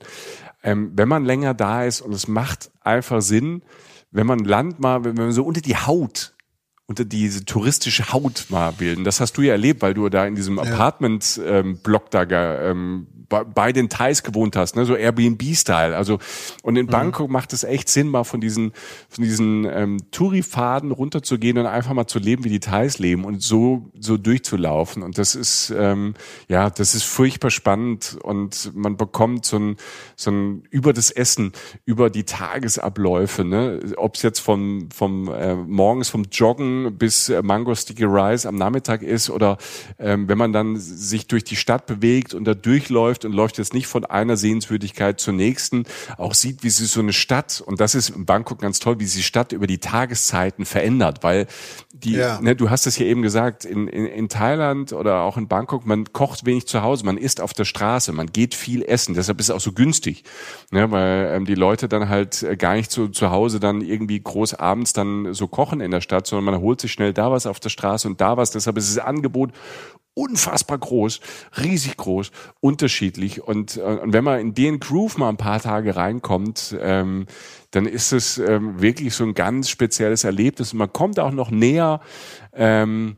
Ähm, 0.64 0.91
wenn 0.96 1.08
man 1.08 1.24
länger 1.24 1.54
da 1.54 1.84
ist 1.84 2.02
und 2.02 2.12
es 2.12 2.28
macht 2.28 2.72
einfach 2.82 3.22
Sinn, 3.22 3.62
wenn 4.10 4.26
man 4.26 4.39
Land 4.39 4.80
mal, 4.80 5.04
wenn 5.06 5.14
man 5.14 5.32
so 5.32 5.43
unter 5.43 5.62
die 5.62 5.76
Haut 5.76 6.34
unter 6.88 7.03
diese 7.03 7.45
touristische 7.45 8.13
Haut 8.13 8.45
mal 8.49 8.71
bilden. 8.71 9.03
Das 9.03 9.19
hast 9.19 9.38
du 9.38 9.41
ja 9.41 9.53
erlebt, 9.53 9.81
weil 9.81 9.95
du 9.95 10.07
da 10.09 10.25
in 10.25 10.36
diesem 10.36 10.57
ja. 10.57 10.63
Apartment-Block 10.63 12.03
ähm, 12.13 12.29
da 12.29 12.69
ähm, 12.69 13.07
bei 13.27 13.71
den 13.71 13.89
Thais 13.89 14.21
gewohnt 14.21 14.55
hast, 14.55 14.75
ne? 14.75 14.86
so 14.86 14.95
Airbnb-Style. 14.95 15.95
Also 15.95 16.19
und 16.61 16.75
in 16.75 16.86
mhm. 16.86 16.91
Bangkok 16.91 17.31
macht 17.31 17.53
es 17.53 17.63
echt 17.63 17.89
Sinn, 17.89 18.07
mal 18.07 18.23
von 18.23 18.39
diesen 18.39 18.71
von 19.09 19.23
diesen 19.23 19.65
ähm, 19.65 19.97
Touri-Faden 20.11 20.91
runterzugehen 20.91 21.57
und 21.57 21.65
einfach 21.65 21.93
mal 21.93 22.05
zu 22.05 22.19
leben, 22.19 22.43
wie 22.43 22.49
die 22.49 22.59
Thais 22.59 22.99
leben 22.99 23.25
und 23.25 23.41
so 23.41 23.89
so 23.99 24.17
durchzulaufen. 24.17 25.01
Und 25.01 25.17
das 25.17 25.33
ist 25.33 25.73
ähm, 25.75 26.13
ja, 26.47 26.69
das 26.69 26.93
ist 26.93 27.03
furchtbar 27.03 27.49
spannend 27.49 28.17
und 28.21 28.71
man 28.75 28.95
bekommt 28.95 29.45
so 29.45 29.57
ein 29.57 29.77
so 30.15 30.29
ein 30.29 30.63
über 30.69 30.93
das 30.93 31.09
Essen, 31.09 31.51
über 31.86 32.11
die 32.11 32.25
Tagesabläufe, 32.25 33.43
ne? 33.43 33.79
ob 33.97 34.15
es 34.15 34.21
jetzt 34.21 34.39
vom 34.39 34.89
vom 34.91 35.29
äh, 35.29 35.55
morgens 35.55 36.09
vom 36.09 36.25
Joggen 36.31 36.74
bis 36.97 37.30
äh, 37.30 37.41
Mango 37.41 37.73
Sticky 37.73 38.05
Rice 38.05 38.45
am 38.45 38.55
Nachmittag 38.55 39.01
ist 39.01 39.30
oder 39.30 39.57
ähm, 39.99 40.28
wenn 40.28 40.38
man 40.38 40.53
dann 40.53 40.76
sich 40.78 41.28
durch 41.28 41.43
die 41.43 41.55
Stadt 41.55 41.86
bewegt 41.86 42.34
und 42.34 42.45
da 42.45 42.53
durchläuft 42.53 43.15
läuft 43.15 43.26
und 43.26 43.34
läuft 43.34 43.57
jetzt 43.57 43.73
nicht 43.73 43.88
von 43.88 44.03
einer 44.05 44.36
Sehenswürdigkeit 44.36 45.19
zur 45.19 45.34
nächsten, 45.34 45.86
auch 46.17 46.34
sieht, 46.34 46.63
wie 46.63 46.69
sich 46.69 46.89
so 46.89 46.99
eine 46.99 47.13
Stadt, 47.13 47.61
und 47.65 47.80
das 47.80 47.95
ist 47.95 48.09
in 48.09 48.26
Bangkok 48.26 48.59
ganz 48.59 48.80
toll, 48.80 48.99
wie 48.99 49.05
sich 49.05 49.21
die 49.21 49.23
Stadt 49.23 49.51
über 49.51 49.67
die 49.67 49.78
Tageszeiten 49.78 50.65
verändert, 50.65 51.23
weil 51.23 51.47
die, 51.93 52.13
ja. 52.13 52.41
ne, 52.41 52.55
du 52.55 52.69
hast 52.69 52.88
es 52.88 52.97
ja 52.97 53.05
eben 53.05 53.21
gesagt, 53.21 53.63
in, 53.63 53.88
in, 53.88 54.05
in 54.05 54.28
Thailand 54.28 54.91
oder 54.91 55.21
auch 55.21 55.38
in 55.38 55.47
Bangkok, 55.47 55.86
man 55.86 56.11
kocht 56.11 56.45
wenig 56.45 56.67
zu 56.67 56.82
Hause, 56.82 57.05
man 57.05 57.17
isst 57.17 57.41
auf 57.41 57.53
der 57.53 57.65
Straße, 57.65 58.11
man 58.11 58.28
geht 58.28 58.53
viel 58.55 58.84
essen, 58.84 59.13
deshalb 59.13 59.39
ist 59.39 59.49
es 59.49 59.55
auch 59.55 59.61
so 59.61 59.71
günstig, 59.71 60.23
ne, 60.71 60.89
weil 60.91 61.32
ähm, 61.32 61.45
die 61.45 61.55
Leute 61.55 61.88
dann 61.88 62.09
halt 62.09 62.43
äh, 62.43 62.57
gar 62.57 62.76
nicht 62.76 62.91
zu, 62.91 63.09
zu 63.09 63.32
Hause 63.32 63.59
dann 63.59 63.82
irgendwie 63.82 64.19
groß 64.19 64.55
abends 64.55 64.93
dann 64.93 65.34
so 65.34 65.47
kochen 65.47 65.80
in 65.80 65.91
der 65.91 66.01
Stadt, 66.01 66.28
sondern 66.28 66.45
man 66.45 66.61
holt 66.66 66.82
sich 66.82 66.91
schnell 66.91 67.13
da 67.13 67.32
was 67.32 67.45
auf 67.45 67.59
der 67.59 67.70
Straße 67.70 68.07
und 68.07 68.20
da 68.20 68.38
was, 68.38 68.51
deshalb 68.51 68.78
ist 68.78 68.95
das 68.95 69.03
Angebot 69.03 69.51
unfassbar 70.16 70.78
groß, 70.78 71.20
riesig 71.61 71.97
groß, 71.97 72.32
unterschiedlich. 72.61 73.43
Und, 73.43 73.78
äh, 73.78 73.82
und 73.82 74.13
wenn 74.13 74.24
man 74.24 74.39
in 74.39 74.53
den 74.53 74.80
Groove 74.80 75.18
mal 75.18 75.30
ein 75.30 75.38
paar 75.38 75.59
Tage 75.59 75.95
reinkommt, 75.95 76.76
ähm, 76.80 77.28
dann 77.72 77.86
ist 77.86 78.13
es 78.13 78.38
ähm, 78.38 78.82
wirklich 78.82 79.13
so 79.13 79.26
ein 79.26 79.34
ganz 79.34 79.70
spezielles 79.70 80.24
Erlebnis. 80.24 80.72
Und 80.72 80.80
man 80.80 80.93
kommt 80.93 81.20
auch 81.20 81.32
noch 81.32 81.51
näher 81.51 81.99
ähm, 82.53 83.18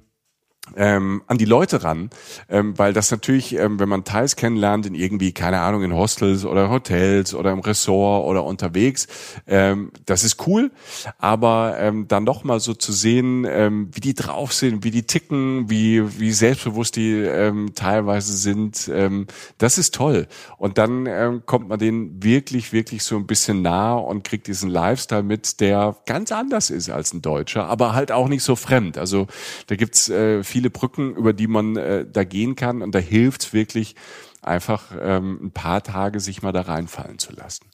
ähm, 0.75 1.21
an 1.27 1.37
die 1.37 1.45
Leute 1.45 1.83
ran, 1.83 2.09
ähm, 2.49 2.77
weil 2.77 2.93
das 2.93 3.11
natürlich, 3.11 3.55
ähm, 3.55 3.79
wenn 3.79 3.89
man 3.89 4.03
Thais 4.03 4.35
kennenlernt, 4.35 4.85
in 4.85 4.95
irgendwie, 4.95 5.31
keine 5.31 5.59
Ahnung, 5.59 5.83
in 5.83 5.93
Hostels 5.93 6.45
oder 6.45 6.69
Hotels 6.69 7.33
oder 7.33 7.51
im 7.51 7.59
Ressort 7.59 8.25
oder 8.25 8.43
unterwegs, 8.43 9.07
ähm, 9.47 9.91
das 10.05 10.23
ist 10.23 10.47
cool, 10.47 10.71
aber 11.17 11.75
ähm, 11.79 12.07
dann 12.07 12.25
doch 12.25 12.43
mal 12.43 12.59
so 12.59 12.73
zu 12.73 12.91
sehen, 12.91 13.45
ähm, 13.49 13.89
wie 13.93 13.99
die 13.99 14.13
drauf 14.13 14.53
sind, 14.53 14.83
wie 14.83 14.91
die 14.91 15.03
ticken, 15.03 15.69
wie, 15.69 16.19
wie 16.19 16.31
selbstbewusst 16.31 16.95
die 16.95 17.13
ähm, 17.13 17.71
teilweise 17.75 18.35
sind, 18.35 18.89
ähm, 18.93 19.27
das 19.57 19.77
ist 19.77 19.93
toll. 19.95 20.27
Und 20.57 20.77
dann 20.77 21.05
ähm, 21.05 21.43
kommt 21.45 21.69
man 21.69 21.79
denen 21.79 22.23
wirklich, 22.23 22.73
wirklich 22.73 23.03
so 23.03 23.15
ein 23.15 23.27
bisschen 23.27 23.61
nah 23.61 23.93
und 23.93 24.23
kriegt 24.23 24.47
diesen 24.47 24.69
Lifestyle 24.69 25.23
mit, 25.23 25.59
der 25.59 25.95
ganz 26.05 26.31
anders 26.31 26.69
ist 26.69 26.89
als 26.89 27.13
ein 27.13 27.21
Deutscher, 27.21 27.67
aber 27.67 27.93
halt 27.93 28.11
auch 28.11 28.27
nicht 28.27 28.43
so 28.43 28.55
fremd. 28.55 28.97
Also 28.97 29.27
da 29.67 29.75
gibt's 29.75 30.09
äh, 30.09 30.43
Brücken, 30.61 31.15
über 31.15 31.33
die 31.33 31.47
man 31.47 31.75
äh, 31.75 32.05
da 32.09 32.23
gehen 32.23 32.55
kann. 32.55 32.81
Und 32.81 32.93
da 32.93 32.99
hilft 32.99 33.53
wirklich 33.53 33.95
einfach 34.41 34.91
ähm, 34.99 35.39
ein 35.43 35.51
paar 35.51 35.83
Tage 35.83 36.19
sich 36.19 36.41
mal 36.41 36.51
da 36.51 36.61
reinfallen 36.61 37.19
zu 37.19 37.33
lassen. 37.33 37.65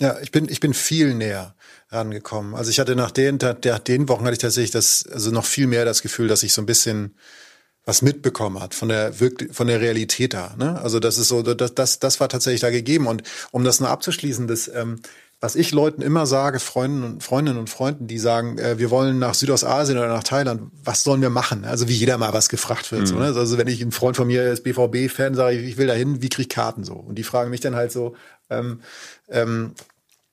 Ja, 0.00 0.18
ich 0.20 0.32
bin, 0.32 0.48
ich 0.48 0.60
bin 0.60 0.74
viel 0.74 1.14
näher 1.14 1.54
rangekommen. 1.90 2.54
Also 2.54 2.70
ich 2.70 2.80
hatte 2.80 2.96
nach 2.96 3.12
den, 3.12 3.38
der, 3.38 3.54
den 3.54 4.08
Wochen 4.08 4.24
hatte 4.24 4.32
ich 4.32 4.38
tatsächlich 4.38 4.72
das, 4.72 5.06
also 5.06 5.30
noch 5.30 5.44
viel 5.44 5.66
mehr 5.66 5.84
das 5.84 6.02
Gefühl, 6.02 6.26
dass 6.26 6.42
ich 6.42 6.52
so 6.52 6.62
ein 6.62 6.66
bisschen 6.66 7.16
was 7.86 8.00
mitbekommen 8.00 8.60
hat 8.60 8.74
von 8.74 8.88
der 8.88 9.12
von 9.12 9.66
der 9.66 9.80
Realität 9.80 10.32
da. 10.32 10.54
Ne? 10.56 10.80
Also 10.80 11.00
das 11.00 11.18
ist 11.18 11.28
so, 11.28 11.42
das, 11.42 11.74
das, 11.74 11.98
das 11.98 12.18
war 12.18 12.28
tatsächlich 12.28 12.62
da 12.62 12.70
gegeben. 12.70 13.06
Und 13.06 13.22
um 13.52 13.62
das 13.62 13.78
nur 13.78 13.90
abzuschließen, 13.90 14.48
das, 14.48 14.68
ähm, 14.68 15.00
was 15.44 15.56
ich 15.56 15.72
Leuten 15.72 16.00
immer 16.00 16.24
sage, 16.24 16.58
Freunden 16.58 17.04
und 17.04 17.22
Freundinnen 17.22 17.58
und 17.58 17.68
Freunden, 17.68 18.06
die 18.06 18.18
sagen, 18.18 18.56
äh, 18.56 18.78
wir 18.78 18.90
wollen 18.90 19.18
nach 19.18 19.34
Südostasien 19.34 19.98
oder 19.98 20.08
nach 20.08 20.24
Thailand, 20.24 20.70
was 20.82 21.04
sollen 21.04 21.20
wir 21.20 21.28
machen? 21.28 21.66
Also 21.66 21.86
wie 21.86 21.92
jeder 21.92 22.16
mal 22.16 22.32
was 22.32 22.48
gefragt 22.48 22.90
wird. 22.92 23.02
Mhm. 23.02 23.06
So, 23.06 23.16
ne? 23.16 23.26
Also 23.26 23.58
wenn 23.58 23.68
ich 23.68 23.82
ein 23.82 23.92
Freund 23.92 24.16
von 24.16 24.26
mir 24.26 24.50
ist 24.50 24.64
BVB-Fan, 24.64 25.34
sage 25.34 25.58
ich, 25.58 25.68
ich 25.68 25.76
will 25.76 25.86
dahin, 25.86 26.22
wie 26.22 26.30
krieg 26.30 26.46
ich 26.46 26.48
Karten 26.48 26.82
so? 26.82 26.94
Und 26.94 27.16
die 27.16 27.24
fragen 27.24 27.50
mich 27.50 27.60
dann 27.60 27.74
halt 27.74 27.92
so, 27.92 28.16
ähm, 28.48 28.80
ähm, 29.28 29.74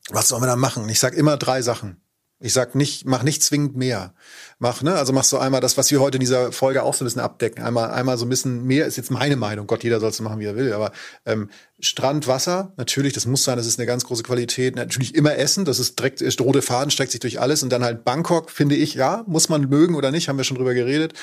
was 0.10 0.30
sollen 0.30 0.42
wir 0.44 0.48
da 0.48 0.56
machen? 0.56 0.84
Und 0.84 0.90
ich 0.90 1.02
sage 1.02 1.18
immer 1.18 1.36
drei 1.36 1.62
Sachen. 1.62 1.98
Ich 2.44 2.54
sag 2.54 2.74
nicht, 2.74 3.06
mach 3.06 3.22
nicht 3.22 3.44
zwingend 3.44 3.78
mehr. 3.78 4.16
Mach, 4.58 4.82
ne? 4.82 4.96
Also 4.96 5.14
machst 5.14 5.32
du 5.32 5.38
einmal 5.38 5.62
das, 5.62 5.78
was 5.78 5.92
wir 5.92 6.02
heute 6.02 6.18
in 6.18 6.22
dieser 6.22 6.52
Folge 6.52 6.82
auch 6.82 6.96
so 6.96 7.04
ein 7.04 7.06
bisschen 7.06 7.22
abdecken. 7.22 7.64
Einmal, 7.64 7.92
einmal 7.92 8.18
so 8.18 8.26
ein 8.26 8.30
bisschen 8.30 8.66
mehr 8.66 8.88
ist 8.88 8.98
jetzt 8.98 9.12
meine 9.12 9.36
Meinung. 9.36 9.68
Gott, 9.68 9.84
jeder 9.84 10.00
soll 10.00 10.10
es 10.10 10.20
machen, 10.22 10.40
wie 10.40 10.46
er 10.46 10.56
will. 10.56 10.74
Aber 10.74 10.92
ähm, 11.26 11.52
Strand, 11.80 12.28
Wasser, 12.28 12.74
natürlich, 12.78 13.14
das 13.14 13.28
muss 13.28 13.44
sein, 13.44 13.58
das 13.58 13.68
ist 13.68 13.80
eine 13.80 13.86
ganz 13.86 14.06
große 14.06 14.24
Qualität. 14.24 14.76
Natürlich 14.76 15.14
immer 15.14 15.36
Essen, 15.36 15.66
das 15.66 15.78
ist 15.78 16.00
direkt, 16.00 16.22
ist 16.22 16.42
rote 16.42 16.64
Faden, 16.64 16.90
streckt 16.90 17.12
sich 17.12 17.20
durch 17.20 17.40
alles. 17.40 17.62
Und 17.62 17.70
dann 17.70 17.84
halt 17.84 18.04
Bangkok, 18.04 18.50
finde 18.50 18.76
ich, 18.76 18.96
ja, 18.96 19.24
muss 19.28 19.50
man 19.50 19.70
mögen 19.70 19.94
oder 19.94 20.10
nicht, 20.10 20.28
haben 20.28 20.38
wir 20.38 20.44
schon 20.44 20.58
drüber 20.58 20.74
geredet. 20.74 21.14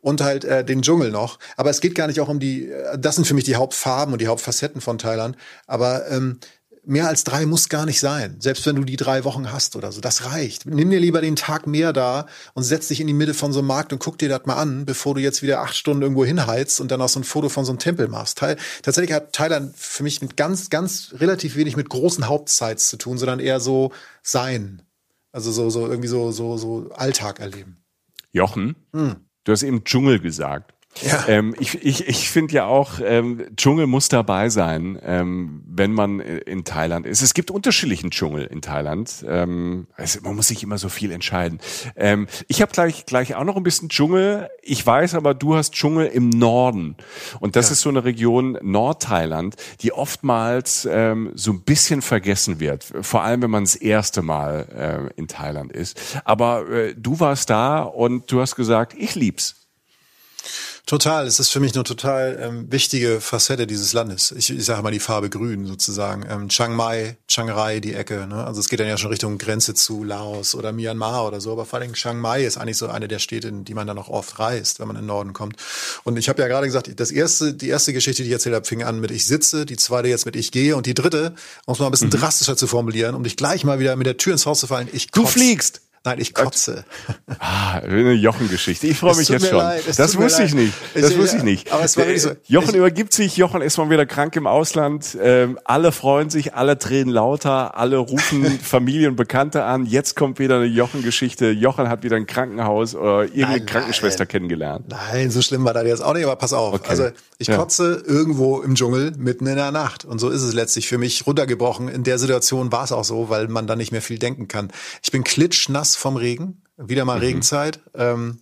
Und 0.00 0.20
halt 0.20 0.44
äh, 0.44 0.64
den 0.64 0.82
Dschungel 0.82 1.10
noch. 1.10 1.40
Aber 1.56 1.70
es 1.70 1.80
geht 1.80 1.96
gar 1.96 2.06
nicht 2.06 2.20
auch 2.20 2.28
um 2.28 2.38
die, 2.38 2.68
äh, 2.68 2.96
das 2.98 3.16
sind 3.16 3.26
für 3.26 3.34
mich 3.34 3.44
die 3.44 3.56
Hauptfarben 3.56 4.12
und 4.12 4.20
die 4.20 4.28
Hauptfacetten 4.28 4.80
von 4.80 4.98
Thailand. 4.98 5.36
Aber 5.66 6.08
ähm, 6.08 6.38
mehr 6.88 7.06
als 7.06 7.22
drei 7.22 7.44
muss 7.44 7.68
gar 7.68 7.84
nicht 7.84 8.00
sein. 8.00 8.36
Selbst 8.40 8.64
wenn 8.66 8.76
du 8.76 8.84
die 8.84 8.96
drei 8.96 9.24
Wochen 9.24 9.52
hast 9.52 9.76
oder 9.76 9.92
so. 9.92 10.00
Das 10.00 10.24
reicht. 10.24 10.64
Nimm 10.64 10.90
dir 10.90 10.98
lieber 10.98 11.20
den 11.20 11.36
Tag 11.36 11.66
mehr 11.66 11.92
da 11.92 12.26
und 12.54 12.62
setz 12.62 12.88
dich 12.88 13.00
in 13.00 13.06
die 13.06 13.12
Mitte 13.12 13.34
von 13.34 13.52
so 13.52 13.58
einem 13.58 13.68
Markt 13.68 13.92
und 13.92 13.98
guck 13.98 14.18
dir 14.18 14.30
das 14.30 14.46
mal 14.46 14.56
an, 14.56 14.86
bevor 14.86 15.14
du 15.14 15.20
jetzt 15.20 15.42
wieder 15.42 15.60
acht 15.60 15.76
Stunden 15.76 16.02
irgendwo 16.02 16.24
hinheizt 16.24 16.80
und 16.80 16.90
dann 16.90 17.02
auch 17.02 17.10
so 17.10 17.20
ein 17.20 17.24
Foto 17.24 17.50
von 17.50 17.66
so 17.66 17.72
einem 17.72 17.78
Tempel 17.78 18.08
machst. 18.08 18.38
Teil, 18.38 18.56
tatsächlich 18.82 19.12
hat 19.12 19.34
Thailand 19.34 19.76
für 19.76 20.02
mich 20.02 20.22
mit 20.22 20.38
ganz, 20.38 20.70
ganz 20.70 21.14
relativ 21.18 21.56
wenig 21.56 21.76
mit 21.76 21.90
großen 21.90 22.26
Hauptsites 22.26 22.88
zu 22.88 22.96
tun, 22.96 23.18
sondern 23.18 23.38
eher 23.38 23.60
so 23.60 23.92
sein. 24.22 24.82
Also 25.30 25.52
so, 25.52 25.68
so 25.68 25.86
irgendwie 25.86 26.08
so, 26.08 26.32
so, 26.32 26.56
so 26.56 26.90
Alltag 26.94 27.38
erleben. 27.38 27.84
Jochen, 28.32 28.76
hm. 28.94 29.16
du 29.44 29.52
hast 29.52 29.62
eben 29.62 29.84
Dschungel 29.84 30.20
gesagt. 30.20 30.72
Ja. 31.02 31.24
Ähm, 31.28 31.54
ich 31.58 31.82
ich, 31.82 32.08
ich 32.08 32.30
finde 32.30 32.54
ja 32.54 32.66
auch, 32.66 33.00
ähm, 33.02 33.44
Dschungel 33.56 33.86
muss 33.86 34.08
dabei 34.08 34.48
sein, 34.48 34.98
ähm, 35.02 35.62
wenn 35.66 35.92
man 35.92 36.20
in 36.20 36.64
Thailand 36.64 37.06
ist. 37.06 37.22
Es 37.22 37.34
gibt 37.34 37.50
unterschiedlichen 37.50 38.10
Dschungel 38.10 38.44
in 38.46 38.62
Thailand. 38.62 39.24
Ähm, 39.26 39.86
also 39.96 40.20
man 40.22 40.36
muss 40.36 40.48
sich 40.48 40.62
immer 40.62 40.78
so 40.78 40.88
viel 40.88 41.12
entscheiden. 41.12 41.60
Ähm, 41.96 42.26
ich 42.48 42.62
habe 42.62 42.72
gleich, 42.72 43.06
gleich 43.06 43.34
auch 43.34 43.44
noch 43.44 43.56
ein 43.56 43.62
bisschen 43.62 43.88
Dschungel. 43.88 44.48
Ich 44.62 44.84
weiß 44.84 45.14
aber, 45.14 45.34
du 45.34 45.54
hast 45.54 45.72
Dschungel 45.72 46.06
im 46.06 46.30
Norden. 46.30 46.96
Und 47.40 47.56
das 47.56 47.68
ja. 47.68 47.72
ist 47.72 47.80
so 47.82 47.88
eine 47.88 48.04
Region 48.04 48.58
Nordthailand, 48.62 49.56
die 49.80 49.92
oftmals 49.92 50.88
ähm, 50.90 51.32
so 51.34 51.52
ein 51.52 51.62
bisschen 51.62 52.02
vergessen 52.02 52.60
wird. 52.60 52.92
Vor 53.02 53.22
allem, 53.22 53.42
wenn 53.42 53.50
man 53.50 53.64
das 53.64 53.76
erste 53.76 54.22
Mal 54.22 55.10
äh, 55.14 55.18
in 55.18 55.28
Thailand 55.28 55.72
ist. 55.72 56.20
Aber 56.24 56.68
äh, 56.68 56.94
du 56.96 57.20
warst 57.20 57.50
da 57.50 57.82
und 57.82 58.30
du 58.30 58.40
hast 58.40 58.56
gesagt, 58.56 58.94
ich 58.96 59.14
lieb's. 59.14 59.57
Total. 60.88 61.26
Es 61.26 61.38
ist 61.38 61.50
für 61.50 61.60
mich 61.60 61.74
eine 61.74 61.84
total 61.84 62.38
ähm, 62.40 62.72
wichtige 62.72 63.20
Facette 63.20 63.66
dieses 63.66 63.92
Landes. 63.92 64.32
Ich, 64.32 64.48
ich 64.48 64.64
sage 64.64 64.80
mal 64.80 64.90
die 64.90 65.00
Farbe 65.00 65.28
Grün 65.28 65.66
sozusagen. 65.66 66.24
Ähm, 66.26 66.48
Chiang 66.48 66.74
Mai, 66.74 67.18
Chiang 67.28 67.50
Rai, 67.50 67.80
die 67.80 67.92
Ecke. 67.92 68.26
Ne? 68.26 68.42
Also 68.42 68.60
es 68.60 68.70
geht 68.70 68.80
dann 68.80 68.88
ja 68.88 68.96
schon 68.96 69.10
Richtung 69.10 69.36
Grenze 69.36 69.74
zu 69.74 70.02
Laos 70.02 70.54
oder 70.54 70.72
Myanmar 70.72 71.26
oder 71.26 71.42
so. 71.42 71.52
Aber 71.52 71.66
vor 71.66 71.78
allem 71.78 71.92
Chiang 71.92 72.18
Mai 72.18 72.42
ist 72.42 72.56
eigentlich 72.56 72.78
so 72.78 72.88
eine 72.88 73.06
der 73.06 73.18
Städte, 73.18 73.48
in 73.48 73.66
die 73.66 73.74
man 73.74 73.86
dann 73.86 73.98
auch 73.98 74.08
oft 74.08 74.38
reist, 74.38 74.80
wenn 74.80 74.86
man 74.86 74.96
in 74.96 75.02
den 75.02 75.08
Norden 75.08 75.34
kommt. 75.34 75.56
Und 76.04 76.16
ich 76.16 76.30
habe 76.30 76.40
ja 76.40 76.48
gerade 76.48 76.66
gesagt, 76.66 76.90
das 76.98 77.10
erste, 77.10 77.52
die 77.52 77.68
erste 77.68 77.92
Geschichte, 77.92 78.22
die 78.22 78.30
ich 78.30 78.32
erzählt 78.32 78.54
habe, 78.54 78.64
fing 78.64 78.82
an 78.82 78.98
mit 78.98 79.10
ich 79.10 79.26
sitze, 79.26 79.66
die 79.66 79.76
zweite 79.76 80.08
jetzt 80.08 80.24
mit 80.24 80.36
ich 80.36 80.52
gehe 80.52 80.74
und 80.74 80.86
die 80.86 80.94
dritte, 80.94 81.34
um 81.66 81.74
es 81.74 81.80
mal 81.80 81.84
ein 81.84 81.90
bisschen 81.90 82.08
mhm. 82.08 82.12
drastischer 82.12 82.56
zu 82.56 82.66
formulieren, 82.66 83.14
um 83.14 83.24
dich 83.24 83.36
gleich 83.36 83.62
mal 83.62 83.78
wieder 83.78 83.94
mit 83.96 84.06
der 84.06 84.16
Tür 84.16 84.32
ins 84.32 84.46
Haus 84.46 84.60
zu 84.60 84.66
fallen. 84.66 84.88
Ich 84.90 85.12
kotz. 85.12 85.22
Du 85.22 85.26
fliegst. 85.28 85.82
Nein, 86.04 86.18
ich 86.20 86.32
kotze. 86.32 86.84
Ah, 87.40 87.78
eine 87.78 88.12
Jochengeschichte. 88.12 88.86
Ich 88.86 88.98
freue 88.98 89.16
mich 89.16 89.28
jetzt 89.28 89.48
schon. 89.48 89.58
Leid, 89.58 89.82
das 89.96 90.16
wusste 90.16 90.44
ich 90.44 90.54
nicht. 90.54 90.72
Das 90.94 91.10
ich, 91.10 91.18
wusste 91.18 91.38
ich 91.38 91.42
nicht. 91.42 91.72
Aber 91.72 91.84
es 91.84 91.96
war 91.96 92.04
so. 92.18 92.30
Jochen 92.46 92.70
ich, 92.70 92.76
übergibt 92.76 93.12
sich. 93.12 93.36
Jochen 93.36 93.62
ist 93.62 93.76
mal 93.78 93.90
wieder 93.90 94.06
krank 94.06 94.34
im 94.36 94.46
Ausland. 94.46 95.16
Ähm, 95.20 95.58
alle 95.64 95.92
freuen 95.92 96.30
sich, 96.30 96.54
alle 96.54 96.76
drehen 96.76 97.08
lauter, 97.08 97.76
alle 97.76 97.98
rufen 97.98 98.44
Familie 98.62 99.08
und 99.08 99.16
Bekannte 99.16 99.64
an. 99.64 99.86
Jetzt 99.86 100.14
kommt 100.16 100.38
wieder 100.38 100.56
eine 100.56 100.66
Jochengeschichte. 100.66 101.50
Jochen 101.50 101.88
hat 101.88 102.02
wieder 102.02 102.16
ein 102.16 102.26
Krankenhaus 102.26 102.94
oder 102.94 103.22
irgendeine 103.24 103.58
nein, 103.58 103.66
Krankenschwester 103.66 104.24
nein. 104.24 104.28
kennengelernt. 104.28 104.86
Nein, 104.88 105.30
so 105.30 105.42
schlimm 105.42 105.64
war 105.64 105.74
das 105.74 105.84
jetzt 105.84 106.02
auch 106.02 106.14
nicht. 106.14 106.24
Aber 106.24 106.36
pass 106.36 106.52
auf. 106.52 106.74
Okay. 106.74 106.88
Also 106.88 107.10
ich 107.38 107.50
kotze 107.50 108.02
ja. 108.06 108.12
irgendwo 108.12 108.60
im 108.60 108.74
Dschungel 108.74 109.12
mitten 109.16 109.46
in 109.46 109.56
der 109.56 109.72
Nacht. 109.72 110.04
Und 110.04 110.18
so 110.18 110.30
ist 110.30 110.42
es 110.42 110.54
letztlich 110.54 110.88
für 110.88 110.98
mich 110.98 111.26
runtergebrochen. 111.26 111.88
In 111.88 112.04
der 112.04 112.18
Situation 112.18 112.72
war 112.72 112.84
es 112.84 112.92
auch 112.92 113.04
so, 113.04 113.30
weil 113.30 113.48
man 113.48 113.66
da 113.66 113.76
nicht 113.76 113.92
mehr 113.92 114.02
viel 114.02 114.18
denken 114.18 114.48
kann. 114.48 114.70
Ich 115.02 115.12
bin 115.12 115.24
klitschnass 115.24 115.87
vom 115.96 116.16
Regen, 116.16 116.62
wieder 116.76 117.04
mal 117.04 117.16
mhm. 117.16 117.24
Regenzeit. 117.24 117.80
Ähm, 117.94 118.40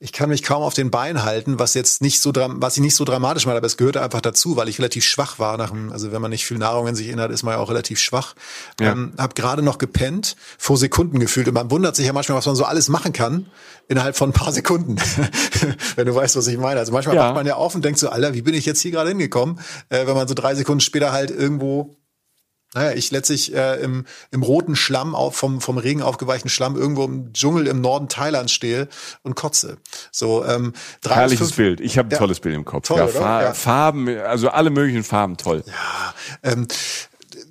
ich 0.00 0.12
kann 0.12 0.28
mich 0.28 0.44
kaum 0.44 0.62
auf 0.62 0.74
den 0.74 0.92
Beinen 0.92 1.24
halten, 1.24 1.58
was 1.58 1.74
jetzt 1.74 2.02
nicht 2.02 2.20
so 2.20 2.32
was 2.32 2.76
ich 2.76 2.82
nicht 2.82 2.94
so 2.94 3.04
dramatisch 3.04 3.46
meine, 3.46 3.58
aber 3.58 3.66
es 3.66 3.76
gehörte 3.76 4.00
einfach 4.00 4.20
dazu, 4.20 4.56
weil 4.56 4.68
ich 4.68 4.78
relativ 4.78 5.04
schwach 5.04 5.40
war 5.40 5.56
nach 5.56 5.70
dem, 5.70 5.90
also 5.90 6.12
wenn 6.12 6.22
man 6.22 6.30
nicht 6.30 6.46
viel 6.46 6.58
Nahrung 6.58 6.86
in 6.86 6.94
sich 6.94 7.08
erinnert, 7.08 7.32
ist 7.32 7.42
man 7.42 7.54
ja 7.54 7.58
auch 7.58 7.68
relativ 7.68 7.98
schwach. 7.98 8.34
Ja. 8.80 8.92
Ähm, 8.92 9.12
hab 9.18 9.34
gerade 9.34 9.60
noch 9.60 9.78
gepennt, 9.78 10.36
vor 10.56 10.76
Sekunden 10.76 11.18
gefühlt 11.18 11.48
und 11.48 11.54
man 11.54 11.72
wundert 11.72 11.96
sich 11.96 12.06
ja 12.06 12.12
manchmal, 12.12 12.38
was 12.38 12.46
man 12.46 12.54
so 12.54 12.64
alles 12.64 12.88
machen 12.88 13.12
kann 13.12 13.46
innerhalb 13.88 14.16
von 14.16 14.30
ein 14.30 14.34
paar 14.34 14.52
Sekunden, 14.52 14.96
wenn 15.96 16.06
du 16.06 16.14
weißt, 16.14 16.36
was 16.36 16.46
ich 16.46 16.58
meine. 16.58 16.78
Also 16.78 16.92
manchmal 16.92 17.16
ja. 17.16 17.26
wacht 17.26 17.34
man 17.34 17.46
ja 17.46 17.56
auf 17.56 17.74
und 17.74 17.84
denkt 17.84 17.98
so, 17.98 18.08
Alter, 18.08 18.34
wie 18.34 18.42
bin 18.42 18.54
ich 18.54 18.66
jetzt 18.66 18.80
hier 18.80 18.92
gerade 18.92 19.08
hingekommen, 19.08 19.58
äh, 19.88 20.06
wenn 20.06 20.14
man 20.14 20.28
so 20.28 20.34
drei 20.34 20.54
Sekunden 20.54 20.80
später 20.80 21.10
halt 21.10 21.32
irgendwo 21.32 21.96
naja, 22.74 22.92
ich 22.92 23.10
letztlich 23.10 23.54
äh, 23.54 23.80
im, 23.80 24.04
im 24.30 24.42
roten 24.42 24.76
Schlamm 24.76 25.14
auf, 25.14 25.36
vom, 25.36 25.60
vom 25.60 25.78
Regen 25.78 26.02
aufgeweichten 26.02 26.50
Schlamm 26.50 26.76
irgendwo 26.76 27.04
im 27.04 27.32
Dschungel 27.32 27.66
im 27.66 27.80
Norden 27.80 28.08
Thailands 28.08 28.52
stehe 28.52 28.88
und 29.22 29.34
kotze. 29.36 29.78
So, 30.12 30.44
ähm, 30.44 30.74
drei 31.00 31.14
Herrliches 31.14 31.48
fünf, 31.48 31.56
Bild. 31.56 31.80
Ich 31.80 31.96
habe 31.96 32.08
ein 32.08 32.12
ja, 32.12 32.18
tolles 32.18 32.40
Bild 32.40 32.54
im 32.54 32.64
Kopf. 32.66 32.88
Toll, 32.88 32.98
ja, 32.98 33.06
Fa 33.06 33.42
ja. 33.42 33.54
Farben, 33.54 34.08
also 34.18 34.50
alle 34.50 34.70
möglichen 34.70 35.02
Farben, 35.02 35.38
toll. 35.38 35.64
Ja, 35.66 36.14
ähm, 36.42 36.68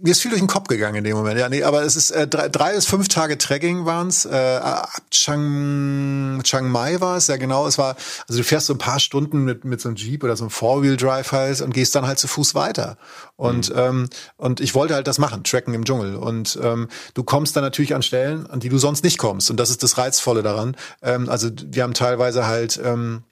mir 0.02 0.12
ist 0.12 0.22
viel 0.22 0.32
durch 0.32 0.42
den 0.42 0.48
Kopf 0.48 0.68
gegangen 0.68 0.98
in 0.98 1.04
dem 1.04 1.16
Moment. 1.16 1.40
Ja, 1.40 1.50
nee, 1.50 1.64
aber 1.64 1.84
es 1.84 1.96
ist 1.96 2.12
äh, 2.12 2.28
drei, 2.28 2.50
drei 2.50 2.74
bis 2.74 2.86
fünf 2.86 3.08
Tage 3.08 3.38
Trekking 3.38 3.86
waren's. 3.86 4.26
Äh, 4.26 4.60
ab 4.62 4.90
Chiang, 5.12 6.42
Chiang 6.44 6.70
Mai 6.70 7.00
war 7.00 7.18
es, 7.18 7.28
ja 7.28 7.38
genau. 7.38 7.68
Es 7.68 7.78
war, 7.78 7.96
also 8.28 8.40
du 8.40 8.44
fährst 8.44 8.68
so 8.68 8.74
ein 8.74 8.78
paar 8.78 9.00
Stunden 9.00 9.44
mit, 9.44 9.66
mit 9.66 9.82
so 9.82 9.90
einem 9.90 9.96
Jeep 9.96 10.24
oder 10.24 10.36
so 10.36 10.44
einem 10.44 10.52
Four-Wheel-Drive 10.52 11.32
halt 11.32 11.62
und 11.62 11.74
gehst 11.74 11.96
dann 11.96 12.06
halt 12.06 12.20
zu 12.20 12.28
Fuß 12.28 12.56
weiter. 12.56 12.98
Und, 13.36 13.70
mhm. 13.70 13.80
ähm, 13.80 14.10
und 14.38 14.60
ich 14.60 14.76
wollte 14.76 14.96
halt 14.96 15.08
das 15.08 15.20
machen, 15.20 15.44
Tracken 15.44 15.74
im 15.74 15.86
Dschungel. 15.86 16.16
Und 16.16 16.60
ähm, 16.62 16.88
du 17.14 17.24
kommst 17.24 17.56
dann 17.56 17.64
natürlich 17.64 17.96
an 17.96 18.02
Stellen, 18.02 18.48
an 18.48 18.60
die 18.60 18.70
du 18.70 18.78
sonst 18.78 19.04
nicht 19.04 19.18
kommst. 19.18 19.50
Und 19.50 19.60
das 19.60 19.70
ist 19.70 19.84
das 19.84 19.98
Reizvolle 19.98 20.44
daran. 20.44 20.76
Ähm, 21.02 21.30
also 21.30 21.50
wir 21.66 21.84
haben 21.84 21.94
teilweise 21.94 22.48
halt 22.48 22.80
ähm, 22.84 23.24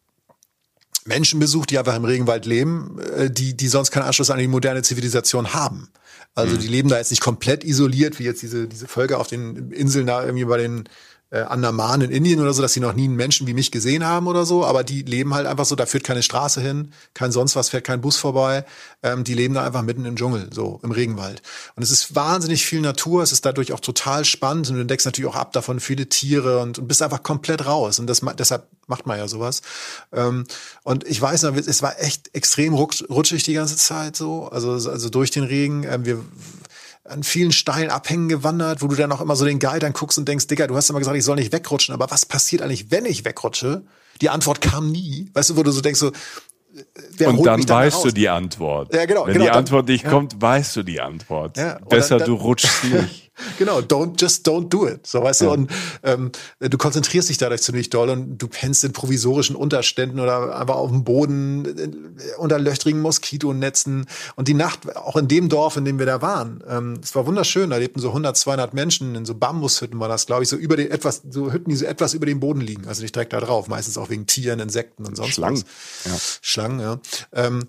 Menschen 1.05 1.39
besucht, 1.39 1.70
die 1.70 1.78
einfach 1.78 1.95
im 1.95 2.05
Regenwald 2.05 2.45
leben, 2.45 2.99
äh, 3.16 3.30
die, 3.30 3.55
die 3.55 3.68
sonst 3.68 3.91
keinen 3.91 4.03
Anschluss 4.03 4.32
an 4.32 4.39
die 4.39 4.47
moderne 4.47 4.82
Zivilisation 4.82 5.53
haben. 5.53 5.89
Also 6.36 6.56
mhm. 6.56 6.60
die 6.60 6.68
leben 6.68 6.90
da 6.90 6.98
jetzt 6.98 7.12
nicht 7.12 7.22
komplett 7.22 7.64
isoliert, 7.64 8.20
wie 8.20 8.24
jetzt 8.24 8.42
diese, 8.42 8.68
diese 8.68 8.88
Völker 8.88 9.20
auf 9.20 9.28
den 9.28 9.72
Inseln 9.72 10.06
da 10.06 10.24
irgendwie 10.24 10.46
bei 10.46 10.58
den 10.58 10.84
äh, 11.32 11.40
Andaman 11.40 12.02
in 12.02 12.12
Indien 12.12 12.40
oder 12.40 12.54
so, 12.54 12.62
dass 12.62 12.74
sie 12.74 12.80
noch 12.80 12.94
nie 12.94 13.06
einen 13.06 13.16
Menschen 13.16 13.48
wie 13.48 13.54
mich 13.54 13.72
gesehen 13.72 14.06
haben 14.06 14.28
oder 14.28 14.46
so, 14.46 14.66
aber 14.66 14.84
die 14.84 15.02
leben 15.02 15.34
halt 15.34 15.48
einfach 15.48 15.66
so, 15.66 15.76
da 15.76 15.86
führt 15.86 16.04
keine 16.04 16.24
Straße 16.24 16.62
hin, 16.62 16.92
kein 17.14 17.32
sonst 17.32 17.56
was, 17.56 17.70
fährt 17.70 17.84
kein 17.84 18.02
Bus 18.02 18.18
vorbei. 18.18 18.66
Ähm, 19.04 19.24
die 19.24 19.34
leben 19.34 19.56
da 19.56 19.66
einfach 19.66 19.82
mitten 19.82 20.06
im 20.06 20.16
Dschungel, 20.16 20.50
so 20.54 20.80
im 20.84 20.92
Regenwald. 20.92 21.42
Und 21.76 21.84
es 21.84 21.92
ist 21.92 22.16
wahnsinnig 22.16 22.66
viel 22.66 22.82
Natur, 22.82 23.24
es 23.24 23.32
ist 23.32 23.46
dadurch 23.46 23.74
auch 23.74 23.80
total 23.80 24.24
spannend 24.24 24.70
und 24.70 24.76
du 24.76 24.82
entdeckst 24.82 25.06
natürlich 25.06 25.30
auch 25.30 25.36
ab 25.36 25.52
davon 25.54 25.80
viele 25.80 26.08
Tiere 26.08 26.60
und, 26.60 26.80
und 26.80 26.88
bist 26.88 27.02
einfach 27.02 27.24
komplett 27.24 27.66
raus. 27.66 28.00
Und 28.00 28.08
das, 28.08 28.22
deshalb 28.38 28.68
macht 28.88 29.08
man 29.08 29.18
ja 29.18 29.28
sowas. 29.28 29.62
Ähm, 30.14 30.46
und 30.84 31.06
ich 31.08 31.22
weiß 31.22 31.44
noch, 31.44 31.56
es 31.56 31.82
war 31.82 32.00
echt 32.00 32.34
extrem 32.34 32.74
rutschig 32.74 33.44
die 33.44 33.54
ganze 33.54 33.78
Zeit 33.78 34.16
so, 34.16 34.48
also, 34.50 34.72
also 34.72 35.10
durch 35.10 35.32
den 35.32 35.44
Regen. 35.44 35.84
Ähm, 35.84 36.06
wir 36.06 36.24
an 37.06 37.24
vielen 37.24 37.51
steilen 37.51 37.89
Abhängen 37.91 38.30
gewandert, 38.30 38.82
wo 38.82 38.88
du 38.88 38.95
dann 38.95 39.12
auch 39.12 39.22
immer 39.22 39.36
so 39.36 39.45
den 39.45 39.60
Guide 39.60 39.86
anguckst 39.86 40.18
und 40.18 40.28
denkst, 40.28 40.47
Digga, 40.47 40.68
du 40.68 40.76
hast 40.76 40.89
immer 40.89 40.99
gesagt, 40.99 41.18
ich 41.18 41.24
soll 41.24 41.36
nicht 41.36 41.53
wegrutschen, 41.53 41.93
aber 41.93 42.10
was 42.10 42.26
passiert 42.26 42.62
eigentlich, 42.62 42.91
wenn 42.91 43.06
ich 43.06 43.26
wegrutsche? 43.26 43.84
Die 44.22 44.30
Antwort 44.30 44.62
kam 44.62 44.91
nie. 44.91 45.30
Weißt 45.34 45.51
du, 45.51 45.58
wo 45.58 45.64
du 45.64 45.72
so 45.72 45.82
denkst, 45.82 45.99
so, 45.99 46.12
Wer 47.18 47.30
und 47.30 47.45
dann, 47.45 47.62
dann 47.62 47.78
weißt 47.78 48.03
du 48.03 48.12
die 48.12 48.28
Antwort. 48.28 48.93
Ja, 48.93 49.06
genau. 49.06 49.26
Wenn 49.26 49.34
genau, 49.34 49.45
die 49.45 49.51
Antwort 49.51 49.88
nicht 49.88 50.03
ja. 50.03 50.10
kommt, 50.10 50.41
weißt 50.41 50.76
du 50.76 50.84
die 50.84 50.99
Antwort. 50.99 51.58
Ja, 51.58 51.80
Besser, 51.88 52.18
dann, 52.18 52.28
du 52.28 52.36
rutschst 52.36 52.84
nicht. 52.86 53.22
genau, 53.58 53.80
don't 53.80 54.20
just 54.20 54.48
don't 54.48 54.70
do 54.70 54.88
it. 54.88 55.06
So 55.08 55.22
weißt 55.22 55.42
ja. 55.42 55.48
du, 55.48 55.54
und 55.54 55.72
ähm, 56.04 56.32
du 56.60 56.78
konzentrierst 56.78 57.30
dich 57.30 57.38
dadurch 57.38 57.62
ziemlich 57.62 57.90
doll 57.90 58.10
und 58.10 58.38
du 58.38 58.48
pennst 58.48 58.84
in 58.84 58.94
provisorischen 58.94 59.56
Unterständen 59.56 60.20
oder 60.20 60.60
einfach 60.60 60.76
auf 60.76 60.90
dem 60.90 61.04
Boden 61.04 61.66
äh, 61.66 62.38
unter 62.38 62.60
löchrigen 62.60 63.02
Moskitonetzen. 63.02 64.06
Und 64.36 64.48
die 64.48 64.54
Nacht, 64.54 64.96
auch 64.96 65.16
in 65.16 65.28
dem 65.28 65.50
Dorf, 65.50 65.78
in 65.78 65.86
dem 65.86 66.00
wir 66.00 66.06
da 66.06 66.22
waren, 66.22 66.64
ähm, 66.68 67.00
es 67.02 67.16
war 67.16 67.26
wunderschön. 67.26 67.70
Da 67.70 67.78
lebten 67.78 68.00
so 68.00 68.10
100, 68.10 68.38
200 68.38 68.74
Menschen 68.74 69.16
in 69.16 69.26
so 69.26 69.36
Bambushütten 69.36 70.00
war 70.00 70.08
das, 70.08 70.26
glaube 70.26 70.44
ich, 70.44 70.50
so 70.50 70.56
über 70.56 70.78
den 70.78 70.92
etwas, 70.92 71.22
so 71.30 71.52
Hütten, 71.52 71.70
die 71.70 71.76
so 71.76 71.86
etwas 71.86 72.14
über 72.14 72.26
dem 72.26 72.40
Boden 72.40 72.62
liegen. 72.62 72.88
Also 72.88 73.02
nicht 73.02 73.16
direkt 73.16 73.34
da 73.34 73.40
drauf, 73.40 73.68
meistens 73.68 73.98
auch 73.98 74.10
wegen 74.10 74.28
Tieren, 74.28 74.60
Insekten 74.60 75.06
und 75.06 75.16
sonst 75.16 75.34
Schlangen. 75.34 75.64
was. 76.04 76.12
Ja. 76.12 76.20
Schlangen, 76.42 76.80
ja. 76.80 77.00
Ähm, 77.34 77.68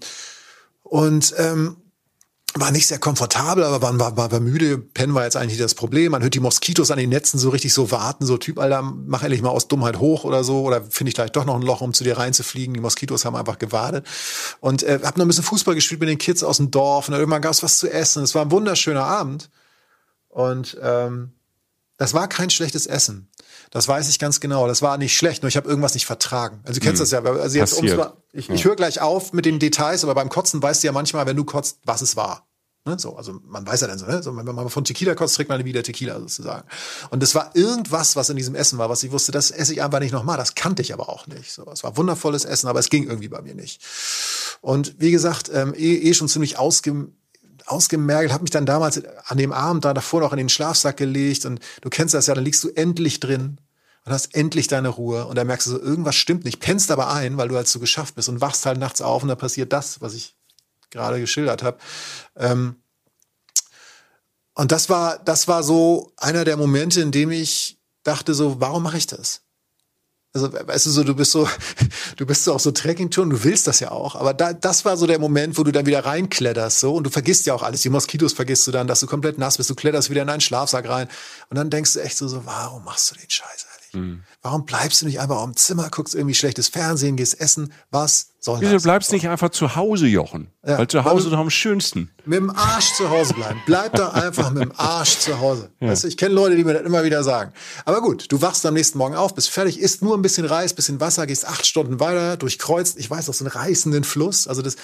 und 0.82 1.34
ähm, 1.38 1.76
war 2.60 2.70
nicht 2.70 2.86
sehr 2.86 2.98
komfortabel, 2.98 3.64
aber 3.64 3.80
man 3.80 3.98
war, 3.98 4.16
war, 4.16 4.32
war 4.32 4.40
müde. 4.40 4.78
Pennen 4.78 5.14
war 5.14 5.24
jetzt 5.24 5.36
eigentlich 5.36 5.58
das 5.58 5.74
Problem. 5.74 6.12
Man 6.12 6.22
hört 6.22 6.34
die 6.34 6.40
Moskitos 6.40 6.90
an 6.90 6.98
den 6.98 7.10
Netzen 7.10 7.38
so 7.38 7.50
richtig 7.50 7.72
so 7.72 7.90
warten, 7.90 8.26
so 8.26 8.36
Typ, 8.38 8.58
Alter, 8.58 8.82
mach 8.82 9.22
endlich 9.22 9.42
mal 9.42 9.50
aus 9.50 9.68
Dummheit 9.68 9.98
hoch 9.98 10.24
oder 10.24 10.44
so. 10.44 10.62
Oder 10.62 10.82
finde 10.82 11.08
ich 11.10 11.14
gleich 11.14 11.32
doch 11.32 11.44
noch 11.44 11.56
ein 11.56 11.62
Loch, 11.62 11.80
um 11.80 11.92
zu 11.92 12.04
dir 12.04 12.18
reinzufliegen. 12.18 12.74
Die 12.74 12.80
Moskitos 12.80 13.24
haben 13.24 13.36
einfach 13.36 13.58
gewartet. 13.58 14.06
Und 14.60 14.82
äh, 14.82 15.00
hab 15.02 15.16
noch 15.16 15.24
ein 15.24 15.28
bisschen 15.28 15.44
Fußball 15.44 15.74
gespielt 15.74 16.00
mit 16.00 16.08
den 16.08 16.18
Kids 16.18 16.42
aus 16.42 16.58
dem 16.58 16.70
Dorf 16.70 17.08
und 17.08 17.12
dann 17.12 17.20
irgendwann 17.20 17.42
gab 17.42 17.52
es 17.52 17.62
was 17.62 17.78
zu 17.78 17.90
essen. 17.90 18.22
Es 18.22 18.34
war 18.34 18.42
ein 18.42 18.50
wunderschöner 18.50 19.04
Abend. 19.04 19.50
Und 20.28 20.76
ähm, 20.82 21.32
das 21.96 22.14
war 22.14 22.28
kein 22.28 22.50
schlechtes 22.50 22.86
Essen. 22.86 23.28
Das 23.76 23.88
weiß 23.88 24.08
ich 24.08 24.18
ganz 24.18 24.40
genau. 24.40 24.66
Das 24.66 24.80
war 24.80 24.96
nicht 24.96 25.14
schlecht, 25.14 25.42
nur 25.42 25.48
ich 25.48 25.56
habe 25.58 25.68
irgendwas 25.68 25.92
nicht 25.92 26.06
vertragen. 26.06 26.60
Also 26.64 26.80
du 26.80 26.86
kennst 26.86 26.98
hm. 26.98 27.02
das 27.02 27.10
ja. 27.10 27.42
Also 27.42 27.58
jetzt, 27.58 27.74
um's 27.74 27.94
mal, 27.94 28.14
ich, 28.32 28.48
ja. 28.48 28.54
ich 28.54 28.64
höre 28.64 28.74
gleich 28.74 29.02
auf 29.02 29.34
mit 29.34 29.44
den 29.44 29.58
Details, 29.58 30.02
aber 30.02 30.14
beim 30.14 30.30
Kotzen 30.30 30.62
weißt 30.62 30.82
du 30.82 30.86
ja 30.86 30.92
manchmal, 30.92 31.26
wenn 31.26 31.36
du 31.36 31.44
kotzt, 31.44 31.80
was 31.84 32.00
es 32.00 32.16
war. 32.16 32.46
Ne? 32.86 32.98
So, 32.98 33.16
also 33.16 33.38
man 33.44 33.66
weiß 33.66 33.82
ja 33.82 33.88
dann 33.88 33.98
so, 33.98 34.06
ne? 34.06 34.22
so, 34.22 34.34
wenn 34.34 34.46
man 34.46 34.70
von 34.70 34.84
Tequila 34.84 35.14
kotzt, 35.14 35.36
trinkt 35.36 35.50
man 35.50 35.62
wieder 35.66 35.82
Tequila 35.82 36.18
sozusagen. 36.18 36.66
Und 37.10 37.22
das 37.22 37.34
war 37.34 37.50
irgendwas, 37.52 38.16
was 38.16 38.30
in 38.30 38.38
diesem 38.38 38.54
Essen 38.54 38.78
war, 38.78 38.88
was 38.88 39.02
ich 39.02 39.12
wusste, 39.12 39.30
das 39.30 39.50
esse 39.50 39.74
ich 39.74 39.82
einfach 39.82 40.00
nicht 40.00 40.12
nochmal. 40.12 40.38
Das 40.38 40.54
kannte 40.54 40.80
ich 40.80 40.94
aber 40.94 41.10
auch 41.10 41.26
nicht. 41.26 41.52
So, 41.52 41.70
es 41.70 41.84
war 41.84 41.98
wundervolles 41.98 42.46
Essen, 42.46 42.68
aber 42.68 42.78
es 42.78 42.88
ging 42.88 43.04
irgendwie 43.04 43.28
bei 43.28 43.42
mir 43.42 43.54
nicht. 43.54 43.82
Und 44.62 44.94
wie 44.98 45.10
gesagt, 45.10 45.50
ähm, 45.52 45.74
eh, 45.76 45.96
eh 45.96 46.14
schon 46.14 46.28
ziemlich 46.28 46.58
ausge 46.58 47.08
ausgemergelt, 47.66 48.32
habe 48.32 48.42
mich 48.42 48.52
dann 48.52 48.64
damals 48.64 49.02
an 49.26 49.36
dem 49.36 49.52
Abend 49.52 49.84
da 49.84 49.92
davor 49.92 50.20
noch 50.20 50.32
in 50.32 50.38
den 50.38 50.48
Schlafsack 50.48 50.96
gelegt 50.96 51.44
und 51.44 51.60
du 51.82 51.90
kennst 51.90 52.14
das 52.14 52.26
ja, 52.28 52.34
dann 52.34 52.44
liegst 52.44 52.64
du 52.64 52.70
endlich 52.70 53.20
drin 53.20 53.58
und 54.06 54.12
hast 54.12 54.34
endlich 54.36 54.68
deine 54.68 54.88
Ruhe 54.88 55.26
und 55.26 55.36
dann 55.36 55.48
merkst 55.48 55.66
du 55.66 55.72
so, 55.72 55.80
irgendwas 55.80 56.14
stimmt 56.14 56.44
nicht, 56.44 56.60
pennst 56.60 56.92
aber 56.92 57.12
ein, 57.12 57.36
weil 57.36 57.48
du 57.48 57.56
halt 57.56 57.66
so 57.66 57.80
geschafft 57.80 58.14
bist 58.14 58.28
und 58.28 58.40
wachst 58.40 58.64
halt 58.64 58.78
nachts 58.78 59.02
auf 59.02 59.22
und 59.22 59.28
da 59.28 59.34
passiert 59.34 59.72
das, 59.72 60.00
was 60.00 60.14
ich 60.14 60.36
gerade 60.90 61.18
geschildert 61.18 61.64
habe. 61.64 61.78
Ähm, 62.36 62.76
und 64.54 64.70
das 64.70 64.88
war, 64.88 65.18
das 65.18 65.48
war 65.48 65.64
so 65.64 66.12
einer 66.16 66.44
der 66.44 66.56
Momente, 66.56 67.00
in 67.00 67.10
dem 67.10 67.32
ich 67.32 67.78
dachte 68.04 68.32
so, 68.32 68.60
warum 68.60 68.84
mache 68.84 68.96
ich 68.96 69.08
das? 69.08 69.42
Also, 70.32 70.52
weißt 70.52 70.86
du, 70.86 70.90
so, 70.90 71.02
du 71.02 71.16
bist 71.16 71.32
so, 71.32 71.48
du 72.16 72.26
bist 72.26 72.44
so 72.44 72.54
auch 72.54 72.60
so 72.60 72.70
Trekkingtouren, 72.70 73.30
du 73.30 73.42
willst 73.42 73.66
das 73.66 73.80
ja 73.80 73.90
auch, 73.90 74.14
aber 74.14 74.34
da, 74.34 74.52
das 74.52 74.84
war 74.84 74.96
so 74.96 75.08
der 75.08 75.18
Moment, 75.18 75.58
wo 75.58 75.64
du 75.64 75.72
dann 75.72 75.86
wieder 75.86 76.04
reinkletterst, 76.04 76.78
so, 76.78 76.94
und 76.94 77.04
du 77.04 77.10
vergisst 77.10 77.46
ja 77.46 77.54
auch 77.54 77.62
alles. 77.64 77.80
Die 77.80 77.88
Moskitos 77.88 78.34
vergisst 78.34 78.66
du 78.68 78.70
dann, 78.70 78.86
dass 78.86 79.00
du 79.00 79.06
komplett 79.06 79.38
nass 79.38 79.56
bist, 79.56 79.68
du 79.68 79.74
kletterst 79.74 80.10
wieder 80.10 80.22
in 80.22 80.28
deinen 80.28 80.40
Schlafsack 80.40 80.88
rein, 80.88 81.08
und 81.48 81.56
dann 81.56 81.70
denkst 81.70 81.94
du 81.94 82.00
echt 82.00 82.18
so, 82.18 82.28
so 82.28 82.46
warum 82.46 82.84
machst 82.84 83.10
du 83.10 83.16
den 83.16 83.28
Scheiß? 83.28 83.66
Mhm. 83.92 84.22
Warum 84.42 84.64
bleibst 84.64 85.02
du 85.02 85.06
nicht 85.06 85.20
einfach 85.20 85.42
im 85.44 85.56
Zimmer, 85.56 85.88
guckst 85.90 86.14
irgendwie 86.14 86.34
schlechtes 86.34 86.68
Fernsehen, 86.68 87.16
gehst 87.16 87.40
essen? 87.40 87.72
Was 87.90 88.28
soll 88.38 88.60
Wieso 88.60 88.72
das? 88.72 88.72
Wieso 88.72 88.82
bleibst 88.84 89.10
du 89.10 89.14
nicht 89.16 89.28
einfach 89.28 89.50
zu 89.50 89.76
Hause, 89.76 90.06
Jochen? 90.06 90.50
Ja. 90.64 90.78
Weil 90.78 90.88
zu 90.88 91.04
Hause 91.04 91.30
doch 91.30 91.38
am 91.38 91.50
schönsten. 91.50 92.10
Mit 92.24 92.38
dem 92.38 92.50
Arsch 92.50 92.92
zu 92.94 93.10
Hause 93.10 93.34
bleiben. 93.34 93.60
Bleib 93.66 93.94
doch 93.94 94.14
einfach 94.14 94.50
mit 94.50 94.62
dem 94.62 94.72
Arsch 94.76 95.18
zu 95.18 95.38
Hause. 95.40 95.70
Ja. 95.80 95.88
Weißt 95.88 96.04
du, 96.04 96.08
ich 96.08 96.16
kenne 96.16 96.34
Leute, 96.34 96.56
die 96.56 96.64
mir 96.64 96.72
das 96.72 96.82
immer 96.84 97.04
wieder 97.04 97.22
sagen. 97.22 97.52
Aber 97.84 98.00
gut, 98.00 98.32
du 98.32 98.40
wachst 98.40 98.64
am 98.64 98.74
nächsten 98.74 98.96
Morgen 98.96 99.14
auf, 99.14 99.34
bist 99.34 99.50
fertig, 99.50 99.78
isst 99.78 100.02
nur 100.02 100.16
ein 100.16 100.22
bisschen 100.22 100.46
Reis, 100.46 100.72
bisschen 100.72 101.00
Wasser, 101.00 101.26
gehst 101.26 101.46
acht 101.46 101.66
Stunden 101.66 102.00
weiter, 102.00 102.36
durchkreuzt, 102.38 102.98
ich 102.98 103.10
weiß 103.10 103.26
noch, 103.26 103.34
so 103.34 103.44
einen 103.44 103.52
reißenden 103.52 104.04
Fluss. 104.04 104.48
Also 104.48 104.62
das, 104.62 104.76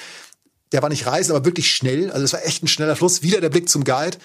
der 0.73 0.83
war 0.83 0.91
nicht 0.91 1.07
reißend, 1.07 1.35
aber 1.35 1.47
wirklich 1.47 1.71
schnell. 1.71 2.11
Also 2.11 2.25
es 2.25 2.33
war 2.33 2.45
echt 2.45 2.63
ein 2.63 2.69
schneller 2.69 2.95
Fluss. 2.95 3.23
Wieder 3.23 3.41
der 3.41 3.49
Blick 3.49 3.69
zum 3.69 3.85
Guide 3.85 4.19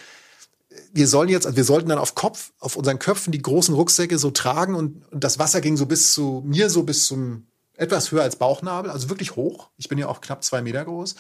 wir 0.94 1.08
sollen 1.08 1.30
jetzt, 1.30 1.46
also 1.46 1.56
wir 1.56 1.64
sollten 1.64 1.90
dann 1.90 2.00
auf 2.00 2.16
Kopf, 2.16 2.52
auf 2.60 2.76
unseren 2.76 3.00
Köpfen 3.00 3.32
die 3.32 3.42
großen 3.42 3.74
Rucksäcke 3.74 4.18
so 4.18 4.32
tragen 4.32 4.76
und, 4.76 5.06
und 5.12 5.24
das 5.24 5.40
Wasser 5.40 5.62
ging 5.62 5.78
so 5.78 5.86
bis 5.86 6.14
zu 6.14 6.44
mir 6.46 6.70
so 6.70 6.84
bis 6.84 7.06
zum 7.06 7.48
etwas 7.76 8.12
höher 8.12 8.24
als 8.24 8.36
Bauchnabel, 8.36 8.92
also 8.92 9.10
wirklich 9.10 9.36
hoch. 9.36 9.70
Ich 9.78 9.88
bin 9.88 9.98
ja 9.98 10.08
auch 10.08 10.22
knapp 10.22 10.44
zwei 10.44 10.62
Meter 10.62 10.84
groß 10.84 11.16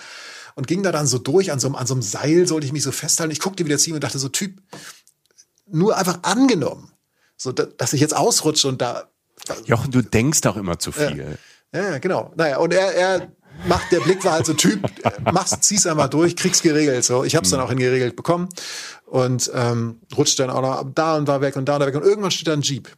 und 0.56 0.68
ging 0.68 0.82
da 0.84 0.92
dann 0.92 1.08
so 1.08 1.20
durch 1.20 1.52
an 1.52 1.60
so, 1.60 1.70
an 1.70 1.88
so 1.88 1.94
einem 1.94 2.02
Seil 2.02 2.48
sollte 2.48 2.66
ich 2.66 2.74
mich 2.74 2.84
so 2.84 2.92
festhalten. 2.92 3.32
Ich 3.32 3.40
guckte 3.40 3.64
wieder 3.66 3.78
ziehen 3.78 3.94
und 3.94 4.04
dachte 4.04 4.20
so 4.20 4.30
Typ, 4.30 4.60
nur 5.68 5.98
einfach 5.98 6.20
angenommen, 6.24 6.92
so 7.36 7.52
dass 7.52 7.94
ich 7.94 8.02
jetzt 8.02 8.16
ausrutsche 8.16 8.68
und 8.68 8.82
da. 8.82 9.10
Jochen, 9.66 9.92
du 9.92 10.02
denkst 10.02 10.42
doch 10.42 10.58
immer 10.58 10.80
zu 10.80 10.92
viel. 10.92 11.38
Ja, 11.74 11.92
ja 11.92 11.98
genau. 12.00 12.34
Naja, 12.36 12.58
und 12.58 12.74
er, 12.74 12.94
er 12.94 13.32
macht, 13.66 13.92
der 13.92 14.00
Blick 14.00 14.24
war 14.24 14.34
halt 14.34 14.46
so 14.46 14.54
Typ, 14.54 14.82
machst, 15.32 15.64
zieh's 15.64 15.86
einmal 15.88 16.10
durch, 16.10 16.36
kriegst 16.36 16.64
geregelt. 16.64 17.04
So, 17.04 17.24
ich 17.24 17.36
hab's 17.36 17.50
dann 17.50 17.60
auch 17.60 17.70
hingeregelt 17.70 18.16
bekommen 18.16 18.50
und 19.06 19.52
ähm, 19.54 20.02
rutscht 20.16 20.40
dann 20.40 20.50
auch 20.50 20.62
noch 20.62 20.86
da 20.94 21.16
und 21.16 21.28
da 21.28 21.42
weg 21.42 21.56
und 21.56 21.66
da 21.66 21.76
und 21.76 21.82
da 21.82 21.88
weg 21.88 21.96
und 21.96 22.04
irgendwann 22.04 22.32
steht 22.32 22.48
da 22.48 22.54
ein 22.54 22.62
Jeep. 22.62 22.90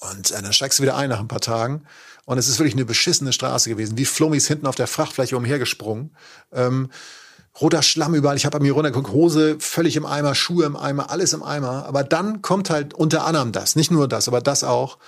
Und 0.00 0.30
äh, 0.30 0.42
dann 0.42 0.52
steigst 0.52 0.78
du 0.78 0.82
wieder 0.82 0.96
ein 0.96 1.10
nach 1.10 1.20
ein 1.20 1.28
paar 1.28 1.40
Tagen 1.40 1.84
und 2.24 2.38
es 2.38 2.48
ist 2.48 2.58
wirklich 2.58 2.74
eine 2.74 2.84
beschissene 2.84 3.32
Straße 3.32 3.70
gewesen, 3.70 3.98
wie 3.98 4.04
Flummis 4.04 4.46
hinten 4.46 4.66
auf 4.66 4.76
der 4.76 4.86
Frachtfläche 4.86 5.36
umhergesprungen. 5.36 6.16
Ähm, 6.52 6.90
roter 7.60 7.82
Schlamm 7.82 8.14
überall. 8.14 8.36
Ich 8.36 8.46
habe 8.46 8.58
bei 8.58 8.62
mir 8.62 8.72
runtergeguckt, 8.72 9.12
Hose 9.12 9.56
völlig 9.58 9.96
im 9.96 10.06
Eimer, 10.06 10.34
Schuhe 10.34 10.64
im 10.64 10.76
Eimer, 10.76 11.10
alles 11.10 11.32
im 11.32 11.42
Eimer. 11.42 11.86
Aber 11.86 12.04
dann 12.04 12.42
kommt 12.42 12.70
halt 12.70 12.94
unter 12.94 13.24
anderem 13.24 13.52
das, 13.52 13.76
nicht 13.76 13.90
nur 13.90 14.06
das, 14.06 14.28
aber 14.28 14.40
das 14.40 14.62
auch 14.62 14.98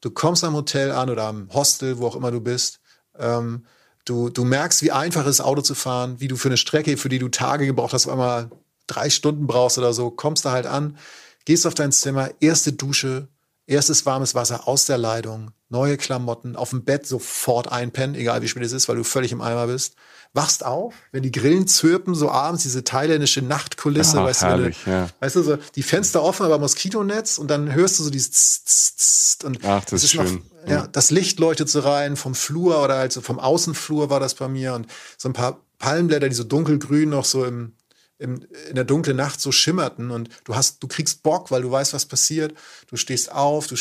du 0.00 0.10
kommst 0.10 0.44
am 0.44 0.54
Hotel 0.54 0.92
an 0.92 1.10
oder 1.10 1.24
am 1.24 1.48
Hostel, 1.52 1.98
wo 1.98 2.06
auch 2.06 2.16
immer 2.16 2.30
du 2.30 2.40
bist. 2.40 2.80
Ähm, 3.18 3.64
du, 4.08 4.30
du 4.30 4.44
merkst, 4.44 4.82
wie 4.82 4.92
einfach 4.92 5.22
es 5.26 5.38
ist, 5.38 5.40
Auto 5.40 5.62
zu 5.62 5.74
fahren, 5.74 6.20
wie 6.20 6.28
du 6.28 6.36
für 6.36 6.48
eine 6.48 6.56
Strecke, 6.56 6.96
für 6.96 7.08
die 7.08 7.18
du 7.18 7.28
Tage 7.28 7.66
gebraucht 7.66 7.92
hast, 7.92 8.06
auf 8.06 8.12
einmal 8.12 8.50
drei 8.86 9.10
Stunden 9.10 9.46
brauchst 9.46 9.78
oder 9.78 9.92
so, 9.92 10.10
kommst 10.10 10.44
da 10.44 10.52
halt 10.52 10.66
an, 10.66 10.96
gehst 11.44 11.66
auf 11.66 11.74
dein 11.74 11.92
Zimmer, 11.92 12.30
erste 12.40 12.72
Dusche, 12.72 13.28
erstes 13.66 14.06
warmes 14.06 14.34
Wasser 14.34 14.66
aus 14.66 14.86
der 14.86 14.98
Leitung, 14.98 15.50
neue 15.68 15.96
Klamotten, 15.96 16.56
auf 16.56 16.70
dem 16.70 16.84
Bett 16.84 17.06
sofort 17.06 17.70
einpennen, 17.70 18.16
egal 18.16 18.42
wie 18.42 18.48
spät 18.48 18.62
es 18.62 18.72
ist, 18.72 18.88
weil 18.88 18.96
du 18.96 19.04
völlig 19.04 19.32
im 19.32 19.42
Eimer 19.42 19.66
bist. 19.66 19.94
Wachst 20.34 20.64
auf, 20.64 20.94
wenn 21.10 21.22
die 21.22 21.32
Grillen 21.32 21.66
zirpen, 21.66 22.14
so 22.14 22.30
abends, 22.30 22.62
diese 22.62 22.84
thailändische 22.84 23.42
Nachtkulisse, 23.42 24.20
Ach, 24.20 24.24
weißt, 24.24 24.42
herrlich, 24.42 24.78
du, 24.84 24.90
ja. 24.90 25.08
weißt 25.20 25.36
du, 25.36 25.42
so 25.42 25.58
die 25.74 25.82
Fenster 25.82 26.22
offen, 26.22 26.44
aber 26.44 26.58
Moskitonetz 26.58 27.38
und 27.38 27.48
dann 27.50 27.72
hörst 27.74 27.98
du 27.98 28.04
so 28.04 28.10
dieses 28.10 28.30
Tss, 28.30 28.96
Tss, 28.96 29.44
und 29.44 29.64
Ach, 29.64 29.84
das 29.84 30.04
ist 30.04 30.14
noch, 30.14 30.26
schön. 30.26 30.42
ja, 30.66 30.86
das 30.86 31.10
Licht 31.10 31.40
leuchtet 31.40 31.68
so 31.68 31.80
rein 31.80 32.16
vom 32.16 32.34
Flur 32.34 32.82
oder 32.82 32.98
halt 32.98 33.12
so 33.12 33.20
vom 33.20 33.38
Außenflur 33.38 34.10
war 34.10 34.20
das 34.20 34.34
bei 34.34 34.48
mir 34.48 34.74
und 34.74 34.86
so 35.16 35.28
ein 35.28 35.32
paar 35.32 35.64
Palmblätter, 35.78 36.28
die 36.28 36.34
so 36.34 36.44
dunkelgrün 36.44 37.08
noch 37.08 37.24
so 37.24 37.44
im, 37.44 37.72
im, 38.18 38.46
in 38.68 38.74
der 38.74 38.84
dunklen 38.84 39.16
Nacht 39.16 39.40
so 39.40 39.52
schimmerten 39.52 40.10
und 40.10 40.28
du 40.44 40.54
hast, 40.54 40.82
du 40.82 40.88
kriegst 40.88 41.22
Bock, 41.22 41.50
weil 41.50 41.62
du 41.62 41.70
weißt, 41.70 41.94
was 41.94 42.06
passiert. 42.06 42.54
Du 42.88 42.96
stehst 42.96 43.32
auf, 43.32 43.66
du 43.68 43.76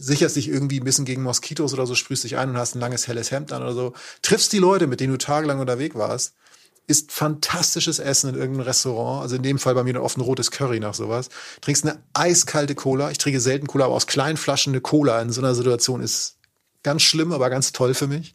sicherst 0.00 0.36
dich 0.36 0.48
irgendwie 0.48 0.80
ein 0.80 0.84
bisschen 0.84 1.04
gegen 1.04 1.22
Moskitos 1.22 1.74
oder 1.74 1.86
so, 1.86 1.94
sprühst 1.94 2.24
dich 2.24 2.36
ein 2.36 2.50
und 2.50 2.56
hast 2.56 2.74
ein 2.74 2.80
langes 2.80 3.06
helles 3.06 3.30
Hemd 3.30 3.52
an 3.52 3.62
oder 3.62 3.74
so. 3.74 3.92
Triffst 4.22 4.52
die 4.52 4.58
Leute, 4.58 4.86
mit 4.86 5.00
denen 5.00 5.12
du 5.12 5.18
tagelang 5.18 5.60
unterwegs 5.60 5.94
warst. 5.94 6.34
Isst 6.86 7.12
fantastisches 7.12 7.98
Essen 7.98 8.30
in 8.30 8.36
irgendeinem 8.36 8.66
Restaurant. 8.66 9.22
Also 9.22 9.36
in 9.36 9.42
dem 9.42 9.58
Fall 9.58 9.74
bei 9.74 9.84
mir 9.84 10.02
oft 10.02 10.16
ein 10.16 10.22
rotes 10.22 10.50
Curry 10.50 10.80
nach 10.80 10.94
sowas. 10.94 11.28
Trinkst 11.60 11.84
eine 11.84 12.02
eiskalte 12.14 12.74
Cola. 12.74 13.10
Ich 13.10 13.18
trinke 13.18 13.40
selten 13.40 13.66
Cola, 13.66 13.84
aber 13.84 13.94
aus 13.94 14.06
kleinen 14.06 14.38
Flaschen 14.38 14.72
eine 14.72 14.80
Cola 14.80 15.20
in 15.20 15.30
so 15.30 15.40
einer 15.40 15.54
Situation 15.54 16.00
ist 16.00 16.38
ganz 16.82 17.02
schlimm, 17.02 17.32
aber 17.32 17.50
ganz 17.50 17.72
toll 17.72 17.94
für 17.94 18.06
mich. 18.06 18.34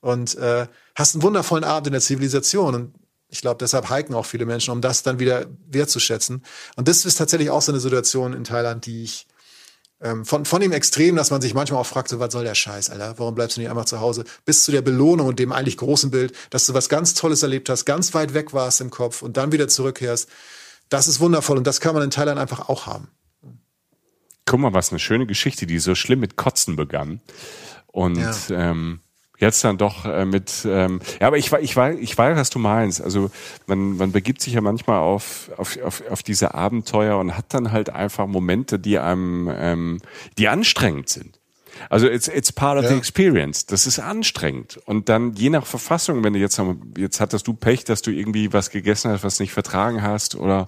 Und 0.00 0.36
äh, 0.36 0.66
hast 0.94 1.14
einen 1.14 1.22
wundervollen 1.22 1.64
Abend 1.64 1.88
in 1.88 1.92
der 1.92 2.02
Zivilisation. 2.02 2.74
Und 2.74 2.94
ich 3.28 3.40
glaube, 3.40 3.58
deshalb 3.58 3.88
hiken 3.88 4.14
auch 4.14 4.26
viele 4.26 4.44
Menschen, 4.44 4.72
um 4.72 4.82
das 4.82 5.02
dann 5.02 5.18
wieder 5.18 5.46
wertzuschätzen. 5.66 6.44
Und 6.76 6.88
das 6.88 7.04
ist 7.04 7.16
tatsächlich 7.16 7.50
auch 7.50 7.62
so 7.62 7.72
eine 7.72 7.80
Situation 7.80 8.34
in 8.34 8.44
Thailand, 8.44 8.86
die 8.86 9.02
ich 9.02 9.26
ähm, 10.02 10.24
von, 10.24 10.44
von 10.44 10.60
dem 10.60 10.72
Extrem, 10.72 11.16
dass 11.16 11.30
man 11.30 11.40
sich 11.42 11.54
manchmal 11.54 11.80
auch 11.80 11.86
fragt, 11.86 12.08
so, 12.08 12.18
was 12.18 12.32
soll 12.32 12.44
der 12.44 12.54
Scheiß, 12.54 12.90
Alter? 12.90 13.14
Warum 13.18 13.34
bleibst 13.34 13.56
du 13.56 13.60
nicht 13.60 13.70
einfach 13.70 13.84
zu 13.84 14.00
Hause? 14.00 14.24
Bis 14.44 14.64
zu 14.64 14.72
der 14.72 14.82
Belohnung 14.82 15.26
und 15.26 15.38
dem 15.38 15.52
eigentlich 15.52 15.76
großen 15.76 16.10
Bild, 16.10 16.32
dass 16.50 16.66
du 16.66 16.74
was 16.74 16.88
ganz 16.88 17.14
Tolles 17.14 17.42
erlebt 17.42 17.68
hast, 17.68 17.84
ganz 17.84 18.14
weit 18.14 18.32
weg 18.34 18.54
warst 18.54 18.80
im 18.80 18.90
Kopf 18.90 19.22
und 19.22 19.36
dann 19.36 19.52
wieder 19.52 19.68
zurückkehrst. 19.68 20.28
Das 20.88 21.06
ist 21.06 21.20
wundervoll 21.20 21.58
und 21.58 21.66
das 21.66 21.80
kann 21.80 21.94
man 21.94 22.02
in 22.02 22.10
Thailand 22.10 22.38
einfach 22.38 22.68
auch 22.68 22.86
haben. 22.86 23.08
Guck 24.46 24.58
mal, 24.60 24.72
was 24.72 24.90
eine 24.90 24.98
schöne 24.98 25.26
Geschichte, 25.26 25.66
die 25.66 25.78
so 25.78 25.94
schlimm 25.94 26.20
mit 26.20 26.36
Kotzen 26.36 26.74
begann. 26.76 27.20
Und 27.86 28.16
Ja. 28.16 28.34
ähm, 28.50 29.00
jetzt 29.40 29.64
dann 29.64 29.78
doch 29.78 30.04
äh, 30.04 30.24
mit, 30.24 30.66
ähm, 30.66 31.00
ja, 31.20 31.26
aber 31.26 31.38
ich, 31.38 31.52
ich, 31.52 31.74
weiß, 31.74 31.98
ich 32.00 32.16
weiß, 32.16 32.36
was 32.36 32.50
du 32.50 32.58
meinst. 32.58 33.00
Also 33.02 33.30
man, 33.66 33.96
man 33.96 34.12
begibt 34.12 34.40
sich 34.42 34.52
ja 34.54 34.60
manchmal 34.60 34.98
auf, 34.98 35.50
auf, 35.56 35.78
auf, 35.82 36.02
auf 36.10 36.22
diese 36.22 36.54
Abenteuer 36.54 37.18
und 37.18 37.36
hat 37.36 37.46
dann 37.48 37.72
halt 37.72 37.90
einfach 37.90 38.26
Momente, 38.26 38.78
die 38.78 38.98
einem, 38.98 39.50
ähm, 39.52 40.00
die 40.38 40.48
anstrengend 40.48 41.08
sind. 41.08 41.38
Also 41.88 42.08
it's, 42.08 42.28
it's 42.28 42.52
part 42.52 42.76
of 42.76 42.84
Ja. 42.84 42.90
the 42.90 42.96
experience. 42.96 43.64
Das 43.64 43.86
ist 43.86 43.98
anstrengend. 44.00 44.78
Und 44.84 45.08
dann 45.08 45.34
je 45.34 45.50
nach 45.50 45.64
Verfassung, 45.64 46.22
wenn 46.24 46.34
du 46.34 46.38
jetzt, 46.38 46.60
jetzt 46.98 47.20
hattest 47.20 47.46
du 47.46 47.54
Pech, 47.54 47.84
dass 47.84 48.02
du 48.02 48.10
irgendwie 48.10 48.52
was 48.52 48.70
gegessen 48.70 49.10
hast, 49.10 49.24
was 49.24 49.40
nicht 49.40 49.52
vertragen 49.52 50.02
hast 50.02 50.34
oder 50.34 50.66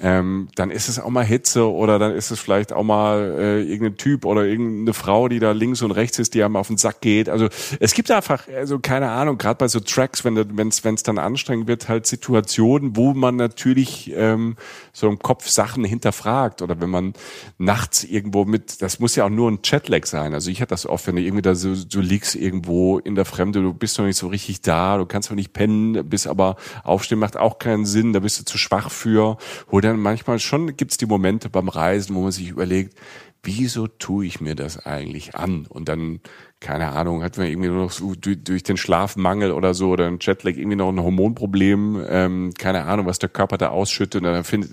ähm, 0.00 0.48
dann 0.54 0.70
ist 0.70 0.88
es 0.88 0.98
auch 0.98 1.10
mal 1.10 1.24
Hitze 1.24 1.70
oder 1.70 1.98
dann 1.98 2.12
ist 2.12 2.30
es 2.30 2.40
vielleicht 2.40 2.72
auch 2.72 2.82
mal 2.82 3.36
äh, 3.38 3.62
irgendein 3.62 3.98
Typ 3.98 4.24
oder 4.24 4.44
irgendeine 4.44 4.94
Frau, 4.94 5.28
die 5.28 5.38
da 5.38 5.52
links 5.52 5.82
und 5.82 5.90
rechts 5.90 6.18
ist, 6.18 6.32
die 6.32 6.42
einem 6.42 6.56
auf 6.56 6.68
den 6.68 6.78
Sack 6.78 7.02
geht. 7.02 7.28
Also 7.28 7.48
es 7.78 7.92
gibt 7.92 8.10
einfach, 8.10 8.48
also 8.48 8.78
keine 8.78 9.10
Ahnung, 9.10 9.36
gerade 9.36 9.58
bei 9.58 9.68
so 9.68 9.80
Tracks, 9.80 10.24
wenn 10.24 10.36
es 10.68 10.84
wenn 10.84 10.94
es 10.94 11.02
dann 11.02 11.18
anstrengend 11.18 11.68
wird, 11.68 11.90
halt 11.90 12.06
Situationen, 12.06 12.96
wo 12.96 13.12
man 13.12 13.36
natürlich 13.36 14.10
ähm, 14.14 14.56
so 14.94 15.08
im 15.08 15.18
Kopf 15.18 15.48
Sachen 15.48 15.84
hinterfragt 15.84 16.62
oder 16.62 16.80
wenn 16.80 16.90
man 16.90 17.12
nachts 17.58 18.02
irgendwo 18.02 18.46
mit, 18.46 18.80
das 18.80 18.98
muss 18.98 19.14
ja 19.14 19.26
auch 19.26 19.30
nur 19.30 19.50
ein 19.50 19.60
Chatlag 19.60 20.06
sein. 20.06 20.32
Also 20.32 20.50
ich 20.50 20.62
hatte 20.62 20.70
das 20.70 20.86
oft, 20.86 21.06
wenn 21.06 21.16
du 21.16 21.22
irgendwie 21.22 21.42
da 21.42 21.54
so, 21.54 21.74
du 21.74 22.00
liegst 22.00 22.34
irgendwo 22.34 22.98
in 22.98 23.14
der 23.14 23.26
Fremde, 23.26 23.60
du 23.60 23.74
bist 23.74 23.98
noch 23.98 24.06
nicht 24.06 24.16
so 24.16 24.28
richtig 24.28 24.62
da, 24.62 24.96
du 24.96 25.04
kannst 25.04 25.28
noch 25.28 25.36
nicht 25.36 25.52
pennen, 25.52 26.08
bist 26.08 26.26
aber 26.26 26.56
aufstehen 26.82 27.18
macht 27.18 27.36
auch 27.36 27.58
keinen 27.58 27.84
Sinn, 27.84 28.14
da 28.14 28.20
bist 28.20 28.40
du 28.40 28.44
zu 28.44 28.56
schwach 28.56 28.90
für. 28.90 29.36
Wo 29.68 29.81
dann 29.82 30.00
manchmal 30.00 30.38
schon 30.38 30.76
gibt's 30.76 30.96
die 30.96 31.06
Momente 31.06 31.50
beim 31.50 31.68
Reisen, 31.68 32.16
wo 32.16 32.22
man 32.22 32.32
sich 32.32 32.48
überlegt, 32.48 32.98
wieso 33.42 33.86
tue 33.88 34.26
ich 34.26 34.40
mir 34.40 34.54
das 34.54 34.84
eigentlich 34.84 35.34
an? 35.34 35.66
Und 35.66 35.88
dann, 35.88 36.20
keine 36.62 36.92
Ahnung, 36.92 37.22
hat 37.22 37.36
man 37.36 37.48
irgendwie 37.48 37.68
nur 37.68 37.82
noch 37.84 37.90
so 37.90 38.14
durch, 38.14 38.62
den 38.62 38.76
Schlafmangel 38.76 39.50
oder 39.50 39.74
so 39.74 39.90
oder 39.90 40.06
ein 40.06 40.18
Jetlag 40.20 40.56
irgendwie 40.56 40.76
noch 40.76 40.88
ein 40.88 41.02
Hormonproblem, 41.02 42.04
ähm, 42.08 42.54
keine 42.56 42.84
Ahnung, 42.84 43.06
was 43.06 43.18
der 43.18 43.28
Körper 43.28 43.58
da 43.58 43.68
ausschüttet 43.68 44.22
und 44.22 44.32
dann 44.32 44.44
findet 44.44 44.72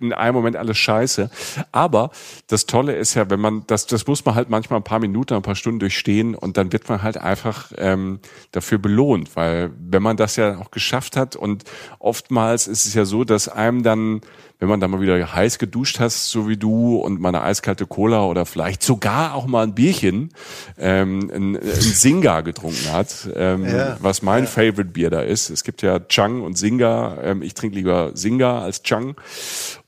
in 0.00 0.12
einem 0.12 0.34
Moment 0.34 0.56
alles 0.56 0.76
scheiße. 0.78 1.30
Aber 1.72 2.10
das 2.46 2.66
Tolle 2.66 2.94
ist 2.94 3.14
ja, 3.14 3.30
wenn 3.30 3.40
man, 3.40 3.64
das, 3.66 3.86
das 3.86 4.06
muss 4.06 4.24
man 4.24 4.34
halt 4.34 4.50
manchmal 4.50 4.80
ein 4.80 4.84
paar 4.84 5.00
Minuten, 5.00 5.34
ein 5.34 5.42
paar 5.42 5.56
Stunden 5.56 5.80
durchstehen 5.80 6.34
und 6.34 6.58
dann 6.58 6.72
wird 6.72 6.88
man 6.88 7.02
halt 7.02 7.16
einfach 7.16 7.72
ähm, 7.78 8.20
dafür 8.52 8.78
belohnt, 8.78 9.34
weil 9.34 9.70
wenn 9.78 10.02
man 10.02 10.18
das 10.18 10.36
ja 10.36 10.58
auch 10.58 10.70
geschafft 10.70 11.16
hat 11.16 11.36
und 11.36 11.64
oftmals 11.98 12.68
ist 12.68 12.84
es 12.84 12.94
ja 12.94 13.06
so, 13.06 13.24
dass 13.24 13.48
einem 13.48 13.82
dann 13.82 14.20
wenn 14.58 14.68
man 14.68 14.80
dann 14.80 14.90
mal 14.90 15.00
wieder 15.00 15.34
heiß 15.34 15.58
geduscht 15.58 16.00
hast, 16.00 16.30
so 16.30 16.48
wie 16.48 16.56
du, 16.56 16.96
und 16.96 17.20
mal 17.20 17.30
eine 17.30 17.42
eiskalte 17.42 17.86
Cola 17.86 18.24
oder 18.24 18.46
vielleicht 18.46 18.82
sogar 18.82 19.34
auch 19.34 19.46
mal 19.46 19.64
ein 19.64 19.74
Bierchen, 19.74 20.30
ähm, 20.78 21.30
ein, 21.34 21.56
ein 21.56 21.72
Singa 21.80 22.40
getrunken 22.42 22.92
hat, 22.92 23.28
ähm, 23.34 23.64
Ja, 23.64 23.96
was 24.00 24.22
mein 24.22 24.46
Favorite 24.46 24.84
Bier 24.84 25.10
da 25.10 25.20
ist. 25.20 25.50
Es 25.50 25.64
gibt 25.64 25.82
ja 25.82 26.00
Chang 26.00 26.42
und 26.42 26.56
Singa. 26.56 27.18
Ähm, 27.22 27.42
ich 27.42 27.54
trinke 27.54 27.76
lieber 27.76 28.12
Singa 28.14 28.60
als 28.62 28.82
Chang. 28.82 29.16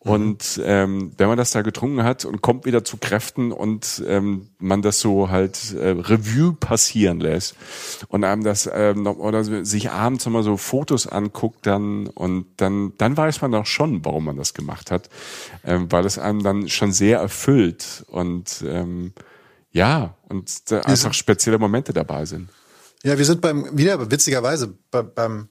Und 0.06 0.60
ähm, 0.64 1.12
wenn 1.16 1.28
man 1.28 1.36
das 1.36 1.50
da 1.50 1.62
getrunken 1.62 2.04
hat 2.04 2.24
und 2.24 2.40
kommt 2.40 2.64
wieder 2.64 2.84
zu 2.84 2.96
Kräften 2.96 3.50
und 3.50 4.04
ähm, 4.06 4.48
man 4.58 4.82
das 4.82 5.00
so 5.00 5.30
halt 5.30 5.74
äh, 5.74 5.88
Revue 5.88 6.52
passieren 6.52 7.18
lässt 7.18 7.56
und 8.08 8.22
einem 8.22 8.44
das 8.44 8.70
ähm, 8.72 9.02
noch, 9.02 9.16
oder 9.16 9.42
sich 9.64 9.90
abends 9.90 10.24
nochmal 10.24 10.44
so 10.44 10.56
Fotos 10.56 11.06
anguckt 11.06 11.66
dann 11.66 12.06
und 12.06 12.46
dann 12.56 12.92
dann 12.98 13.16
weiß 13.16 13.40
man 13.40 13.52
doch 13.52 13.66
schon, 13.66 14.04
warum 14.04 14.26
man 14.26 14.36
das 14.36 14.54
gemacht 14.54 14.90
hat, 14.90 15.08
ähm, 15.64 15.90
weil 15.90 16.06
es 16.06 16.18
einem 16.18 16.42
dann 16.42 16.68
schon 16.68 16.92
sehr 16.92 17.18
erfüllt 17.18 18.04
und 18.08 18.64
ähm, 18.66 19.12
ja 19.72 20.14
und 20.28 20.70
da 20.70 20.80
einfach 20.82 21.14
spezielle 21.14 21.58
Momente 21.58 21.92
dabei 21.92 22.26
sind. 22.26 22.48
Ja, 23.02 23.18
wir 23.18 23.24
sind 23.24 23.40
beim, 23.40 23.76
wieder 23.76 24.10
witzigerweise, 24.10 24.74
bei, 24.90 25.02
beim, 25.02 25.48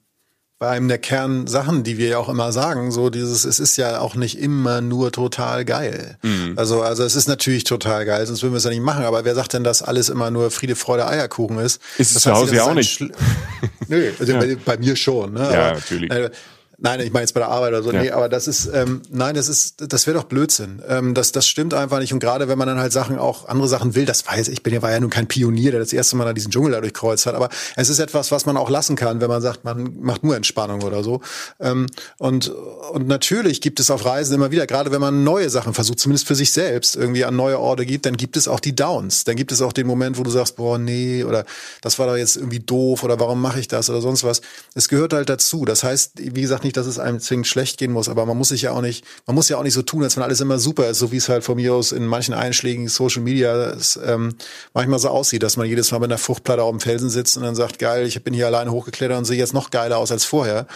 bei 0.58 0.70
einem 0.70 0.88
der 0.88 0.99
Kernsachen, 0.99 1.84
die 1.84 1.97
wir 1.97 2.08
ja 2.08 2.18
auch 2.18 2.30
immer 2.30 2.53
sagen, 2.53 2.91
so 2.91 3.10
dieses, 3.10 3.43
es 3.43 3.60
ist 3.60 3.76
ja 3.76 3.99
auch 3.99 4.16
nicht 4.16 4.39
immer 4.39 4.80
nur 4.80 5.12
total 5.12 5.66
geil. 5.66 6.18
Mhm. 6.22 6.53
Also, 6.56 6.82
also 6.82 7.03
es 7.03 7.16
ist 7.16 7.28
natürlich 7.28 7.66
total 7.66 8.06
geil, 8.06 8.26
sonst 8.26 8.41
würden 8.41 8.53
wir 8.53 8.60
es 8.60 8.64
ja 8.64 8.70
nicht 8.70 8.82
machen, 8.82 9.03
aber 9.03 9.26
wer 9.26 9.36
sagt 9.36 9.51
denn, 9.51 9.66
dass 9.66 9.84
alles 9.84 10.08
immer 10.08 10.32
nur 10.32 10.51
Friede, 10.51 10.76
Freude, 10.76 11.08
Eierkuchen 11.08 11.60
ist? 11.60 11.82
Ist 11.97 12.08
es 12.08 12.14
Das 12.14 12.24
zu 12.24 12.32
heißt, 12.32 12.41
Hause 12.41 12.56
ja 12.56 12.64
auch 12.64 12.74
nicht. 12.74 13.01
Nö, 13.88 14.12
also 14.18 14.34
bei, 14.34 14.58
bei 14.64 14.78
mir 14.78 14.95
schon, 14.95 15.34
ne? 15.34 15.49
Ja, 15.51 15.74
natürlich. 15.74 16.10
Äh, 16.10 16.30
Nein, 16.78 16.99
ich 16.99 17.13
meine 17.13 17.23
jetzt 17.23 17.34
bei 17.34 17.39
der 17.39 17.49
Arbeit 17.49 17.69
oder 17.69 17.84
so. 17.84 17.91
Ja. 17.91 18.01
Nee, 18.01 18.11
aber 18.11 18.28
das 18.28 18.47
ist, 18.47 18.69
ähm, 18.73 19.01
nein, 19.09 19.36
das 19.36 19.47
ist, 19.47 19.91
das 19.91 20.07
wäre 20.07 20.17
doch 20.17 20.26
Blödsinn. 20.26 20.82
Ähm, 20.88 21.13
das, 21.13 21.32
das 21.32 21.47
stimmt 21.47 21.73
einfach 21.73 21.99
nicht. 21.99 22.11
Und 22.11 22.19
gerade 22.19 22.47
wenn 22.47 22.57
man 22.57 22.67
dann 22.67 22.80
halt 22.80 22.91
Sachen 22.91 23.17
auch, 23.17 23.47
andere 23.47 23.67
Sachen 23.67 23.95
will, 23.95 24.05
das 24.05 24.28
weiß 24.28 24.49
ich, 24.49 24.61
bin 24.63 24.73
ja, 24.73 24.82
war 24.82 24.91
ja 24.91 24.99
nun 24.99 25.09
kein 25.09 25.28
Pionier, 25.28 25.71
der 25.71 25.80
das 25.80 25.93
erste 25.93 26.15
Mal 26.17 26.26
da 26.26 26.34
diesen 26.34 26.51
Dschungel 26.51 26.73
da 26.73 26.82
durchkreuzt 26.82 27.26
hat. 27.28 27.36
Aber 27.36 27.49
es 27.76 27.89
ist 27.89 27.99
etwas, 27.99 28.32
was 28.32 28.45
man 28.45 28.57
auch 28.57 28.69
lassen 28.69 28.95
kann, 28.95 29.21
wenn 29.21 29.30
man 29.30 29.41
sagt, 29.41 29.63
man 29.63 29.97
macht 30.01 30.23
nur 30.23 30.36
Entspannung 30.36 30.84
oder 30.84 31.03
so. 31.03 31.21
Ähm, 31.59 31.88
und, 32.17 32.49
und 32.91 33.07
natürlich 33.07 33.61
gibt 33.61 33.80
es 33.80 33.89
auf 33.89 34.03
Reisen 34.05 34.36
immer 34.36 34.51
wieder, 34.51 34.67
gerade 34.67 34.91
wenn 34.91 35.01
man 35.01 35.23
neue 35.23 35.49
Sachen 35.49 35.73
versucht, 35.73 35.99
zumindest 35.99 36.28
für 36.28 36.36
sich 36.36 36.51
selbst 36.51 36.95
irgendwie 36.97 37.23
an 37.23 37.36
neue 37.36 37.59
Orte 37.59 37.86
geht, 37.86 38.05
dann 38.05 38.17
gibt 38.17 38.36
es 38.36 38.47
auch 38.47 38.59
die 38.59 38.76
Downs. 38.76 39.23
Dann 39.23 39.38
gibt 39.38 39.51
es 39.53 39.61
auch 39.61 39.71
den 39.71 39.88
Moment, 39.88 40.17
wo 40.17 40.23
du 40.23 40.30
sagst, 40.30 40.57
boah, 40.57 40.78
nee, 40.78 41.23
oder 41.23 41.45
das 41.82 41.99
war 41.99 42.07
doch 42.07 42.17
jetzt 42.17 42.36
irgendwie 42.36 42.59
doof 42.59 43.03
oder 43.03 43.19
warum 43.19 43.41
mache 43.41 43.59
ich 43.59 43.69
das 43.69 43.89
oder 43.89 44.01
sonst 44.01 44.26
was. 44.26 44.41
Es 44.73 44.89
gehört 44.89 45.13
halt 45.13 45.30
dazu. 45.30 45.63
Das 45.63 45.84
heißt, 45.84 46.13
wie 46.17 46.41
gesagt, 46.41 46.64
nicht, 46.66 46.76
dass 46.76 46.86
es 46.86 46.99
einem 46.99 47.20
zwingend 47.22 47.47
schlecht 47.47 47.78
gehen 47.78 47.91
muss, 47.91 48.09
aber 48.09 48.26
man 48.26 48.38
muss 48.38 48.49
sich 48.49 48.63
ja 48.63 48.72
auch 48.72 48.82
nicht, 48.82 49.05
man 49.26 49.36
muss 49.36 49.47
ja 49.47 49.57
auch 49.57 49.63
nicht 49.63 49.74
so 49.74 49.82
tun, 49.82 50.03
als 50.03 50.18
wenn 50.18 50.24
alles 50.24 50.41
immer 50.41 50.59
super 50.59 50.89
ist, 50.89 50.99
so 50.99 51.11
wie 51.11 51.18
es 51.18 51.30
halt 51.30 51.43
von 51.43 51.55
mir 51.55 51.74
aus 51.74 51.93
in 51.93 52.05
manchen 52.05 52.34
einschlägigen 52.34 52.89
Social 52.89 53.22
Media 53.22 53.78
ähm, 54.03 54.36
manchmal 54.74 54.99
so 54.99 55.09
aussieht, 55.09 55.43
dass 55.43 55.55
man 55.55 55.68
jedes 55.68 55.91
Mal 55.91 55.99
mit 55.99 56.11
einer 56.11 56.18
Fruchtplatte 56.18 56.63
auf 56.63 56.72
dem 56.72 56.82
Felsen 56.82 57.09
sitzt 57.09 57.38
und 57.38 57.43
dann 57.43 57.55
sagt, 57.55 57.80
geil, 57.80 58.05
ich 58.05 58.22
bin 58.24 58.34
hier 58.34 58.47
alleine 58.47 58.72
hochgeklettert 58.72 59.18
und 59.18 59.26
sehe 59.26 59.38
jetzt 59.38 59.53
noch 59.53 59.72
geiler 59.72 59.97
aus 59.97 60.11
als 60.11 60.26
vorher. 60.26 60.68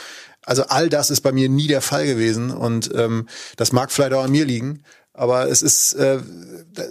Also 0.46 0.64
all 0.64 0.90
das 0.90 1.10
ist 1.10 1.22
bei 1.22 1.34
mir 1.34 1.50
nie 1.50 1.68
der 1.68 1.82
Fall 1.82 2.06
gewesen 2.06 2.52
und 2.52 2.90
ähm, 2.96 3.28
das 3.58 3.74
mag 3.74 3.92
vielleicht 3.92 4.14
auch 4.14 4.24
an 4.24 4.32
mir 4.32 4.46
liegen, 4.46 4.84
aber 5.14 5.50
es 5.50 5.62
ist, 5.62 5.94
äh, 5.94 6.20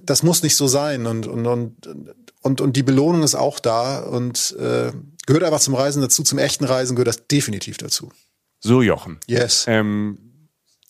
das 0.03 0.23
muss 0.23 0.43
nicht 0.43 0.57
so 0.57 0.69
sein 0.69 1.07
und 1.07 1.27
und 1.27 1.47
und 1.47 1.89
und, 2.43 2.61
und 2.61 2.77
die 2.77 2.83
Belohnung 2.83 3.23
ist 3.23 3.35
auch 3.35 3.59
da 3.59 4.01
und 4.01 4.55
äh, 4.59 4.93
gehört 5.27 5.45
einfach 5.45 5.61
zum 5.61 5.75
Reisen 5.75 6.01
dazu, 6.03 6.23
zum 6.23 6.39
echten 6.39 6.65
Reisen 6.65 6.95
gehört 6.95 7.09
das 7.09 7.27
definitiv 7.27 7.79
dazu. 7.79 8.11
So 8.61 8.83
Jochen. 8.83 9.19
Yes. 9.27 9.65
Ähm, 9.69 10.29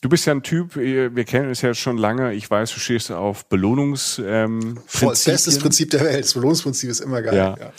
Du 0.01 0.09
bist 0.09 0.27
ja 0.27 0.33
ein 0.33 0.45
Typ, 0.45 0.77
wir 0.77 1.25
kennen 1.25 1.49
uns 1.49 1.61
ja 1.61 1.75
schon 1.75 1.99
lange. 1.99 2.33
Ich 2.33 2.49
weiß, 2.49 2.73
du 2.73 2.79
stehst 2.79 3.11
auf 3.11 3.47
Belohnungs. 3.47 4.23
Ähm, 4.25 4.79
Voll, 4.87 5.09
bestes 5.09 5.59
Prinzip 5.59 5.91
der 5.91 6.03
Welt. 6.03 6.25
Das 6.25 6.35
Belohnungsprinzip 6.35 6.89
ist 6.89 7.01
immer 7.01 7.21
geil. 7.21 7.37
Ja. 7.37 7.57
ja. 7.59 7.73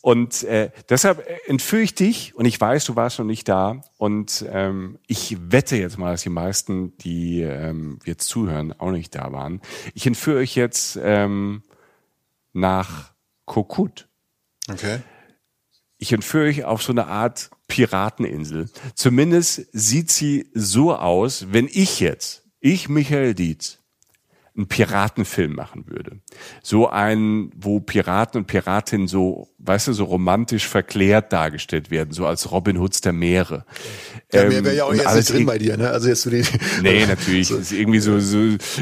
Und 0.00 0.44
äh, 0.44 0.70
deshalb 0.88 1.28
entführe 1.46 1.82
ich 1.82 1.94
dich 1.94 2.34
und 2.34 2.46
ich 2.46 2.58
weiß, 2.58 2.86
du 2.86 2.96
warst 2.96 3.18
noch 3.18 3.26
nicht 3.26 3.48
da. 3.50 3.82
Und 3.98 4.46
ähm, 4.50 4.98
ich 5.06 5.36
wette 5.38 5.76
jetzt 5.76 5.98
mal, 5.98 6.12
dass 6.12 6.22
die 6.22 6.30
meisten, 6.30 6.96
die 6.98 7.42
ähm, 7.42 7.98
jetzt 8.06 8.28
zuhören, 8.28 8.72
auch 8.72 8.90
nicht 8.90 9.14
da 9.14 9.30
waren. 9.32 9.60
Ich 9.92 10.06
entführe 10.06 10.38
euch 10.38 10.54
jetzt 10.54 10.98
ähm, 11.02 11.62
nach 12.54 13.12
Kokut. 13.44 14.08
Okay. 14.70 15.00
Ich 15.98 16.12
entführe 16.12 16.46
euch 16.46 16.64
auf 16.64 16.82
so 16.82 16.92
eine 16.92 17.08
Art 17.08 17.50
Pirateninsel. 17.66 18.70
Zumindest 18.94 19.66
sieht 19.72 20.10
sie 20.10 20.48
so 20.54 20.94
aus, 20.94 21.46
wenn 21.50 21.68
ich 21.70 22.00
jetzt, 22.00 22.44
ich 22.60 22.88
Michael 22.88 23.34
Dietz, 23.34 23.80
einen 24.58 24.66
Piratenfilm 24.66 25.54
machen 25.54 25.84
würde. 25.86 26.18
So 26.62 26.88
einen, 26.90 27.52
wo 27.56 27.78
Piraten 27.78 28.40
und 28.40 28.46
Piratinnen 28.46 29.06
so, 29.06 29.48
weißt 29.58 29.88
du, 29.88 29.92
so 29.92 30.04
romantisch 30.04 30.66
verklärt 30.66 31.32
dargestellt 31.32 31.90
werden, 31.92 32.12
so 32.12 32.26
als 32.26 32.50
Robin 32.50 32.80
Hoods 32.80 33.00
der 33.00 33.12
Meere. 33.12 33.64
Ja, 34.32 34.42
ähm, 34.42 34.64
wäre 34.64 34.74
ja 34.74 34.84
auch 34.84 34.92
jetzt 34.92 35.14
nicht 35.14 35.32
drin 35.32 35.46
bei 35.46 35.58
dir, 35.58 35.76
ne? 35.76 35.90
Also 35.90 36.08
jetzt 36.08 36.24
für 36.24 36.30
die. 36.30 36.42
Nee, 36.82 37.06
natürlich. 37.06 37.48
so. 37.48 37.56
Ist 37.56 37.72
irgendwie 37.72 38.00
so, 38.00 38.18
so 38.18 38.38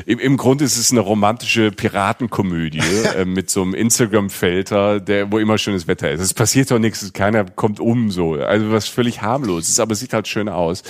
im, 0.07 0.19
im 0.19 0.37
Grunde 0.39 0.65
ist 0.65 0.79
es 0.79 0.91
eine 0.91 1.01
romantische 1.01 1.71
Piratenkomödie 1.71 2.81
äh, 3.17 3.27
mit 3.27 3.51
so 3.51 3.63
einem 3.63 3.75
Instagram-Filter, 3.75 5.01
der, 5.01 5.31
wo 5.31 5.39
immer 5.39 5.59
schönes 5.59 5.87
Wetter 5.87 6.11
ist. 6.11 6.23
Es 6.23 6.33
passiert 6.33 6.71
doch 6.71 6.79
nichts, 6.79 7.13
keiner 7.13 7.45
kommt 7.45 7.81
um 7.81 8.11
so. 8.11 8.35
Also 8.35 8.73
was 8.73 8.89
völlig 8.89 9.21
harmlos 9.21 9.69
ist, 9.69 9.79
aber 9.79 9.93
es 9.93 10.01
sieht 10.01 10.15
halt 10.15 10.27
schön 10.27 10.49
aus. 10.49 10.83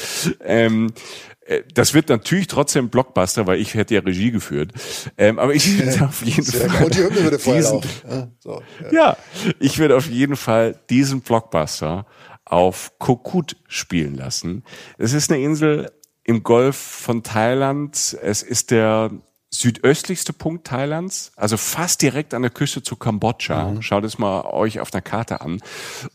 Ähm, 0.45 0.87
äh, 0.87 1.36
das 1.75 1.95
wird 1.95 2.09
natürlich 2.09 2.47
trotzdem 2.47 2.89
Blockbuster, 2.89 3.47
weil 3.47 3.61
ich 3.61 3.75
hätte 3.75 3.95
ja 3.95 4.01
Regie 4.01 4.31
geführt. 4.31 4.73
Ähm, 5.17 5.39
aber 5.39 5.55
ich 5.55 5.79
würde 5.85 6.05
auf 6.07 6.23
jeden 6.25 6.43
Sehr 6.43 6.69
Fall. 6.69 6.91
Die 6.91 6.99
Hymne 6.99 7.23
würde 7.23 7.39
diesen, 7.39 7.81
ja, 8.09 8.29
so, 8.39 8.63
ja. 8.83 8.93
ja, 8.93 9.17
ich 9.61 9.79
würde 9.79 9.97
auf 9.97 10.07
jeden 10.07 10.37
Fall 10.37 10.79
diesen 10.91 11.21
Blockbuster 11.21 12.07
auf 12.45 12.93
Kokut 12.99 13.57
spielen 13.69 14.15
lassen. 14.15 14.65
Es 14.99 15.13
ist 15.13 15.31
eine 15.31 15.43
Insel 15.43 15.91
im 16.25 16.43
Golf 16.43 16.77
von 16.77 17.23
Thailand. 17.23 18.17
Es 18.23 18.43
ist 18.43 18.71
der 18.71 19.11
südöstlichste 19.51 20.33
Punkt 20.33 20.67
Thailands, 20.67 21.33
also 21.37 21.57
fast 21.57 22.03
direkt 22.03 22.35
an 22.35 22.43
der 22.43 22.51
Küste 22.51 22.83
zu 22.83 22.97
Kambodscha. 22.97 23.71
Mhm. 23.71 23.83
Schaut 23.83 24.05
es 24.05 24.19
mal 24.19 24.43
euch 24.43 24.81
auf 24.81 24.93
einer 24.93 25.03
Karte 25.03 25.41
an. 25.41 25.61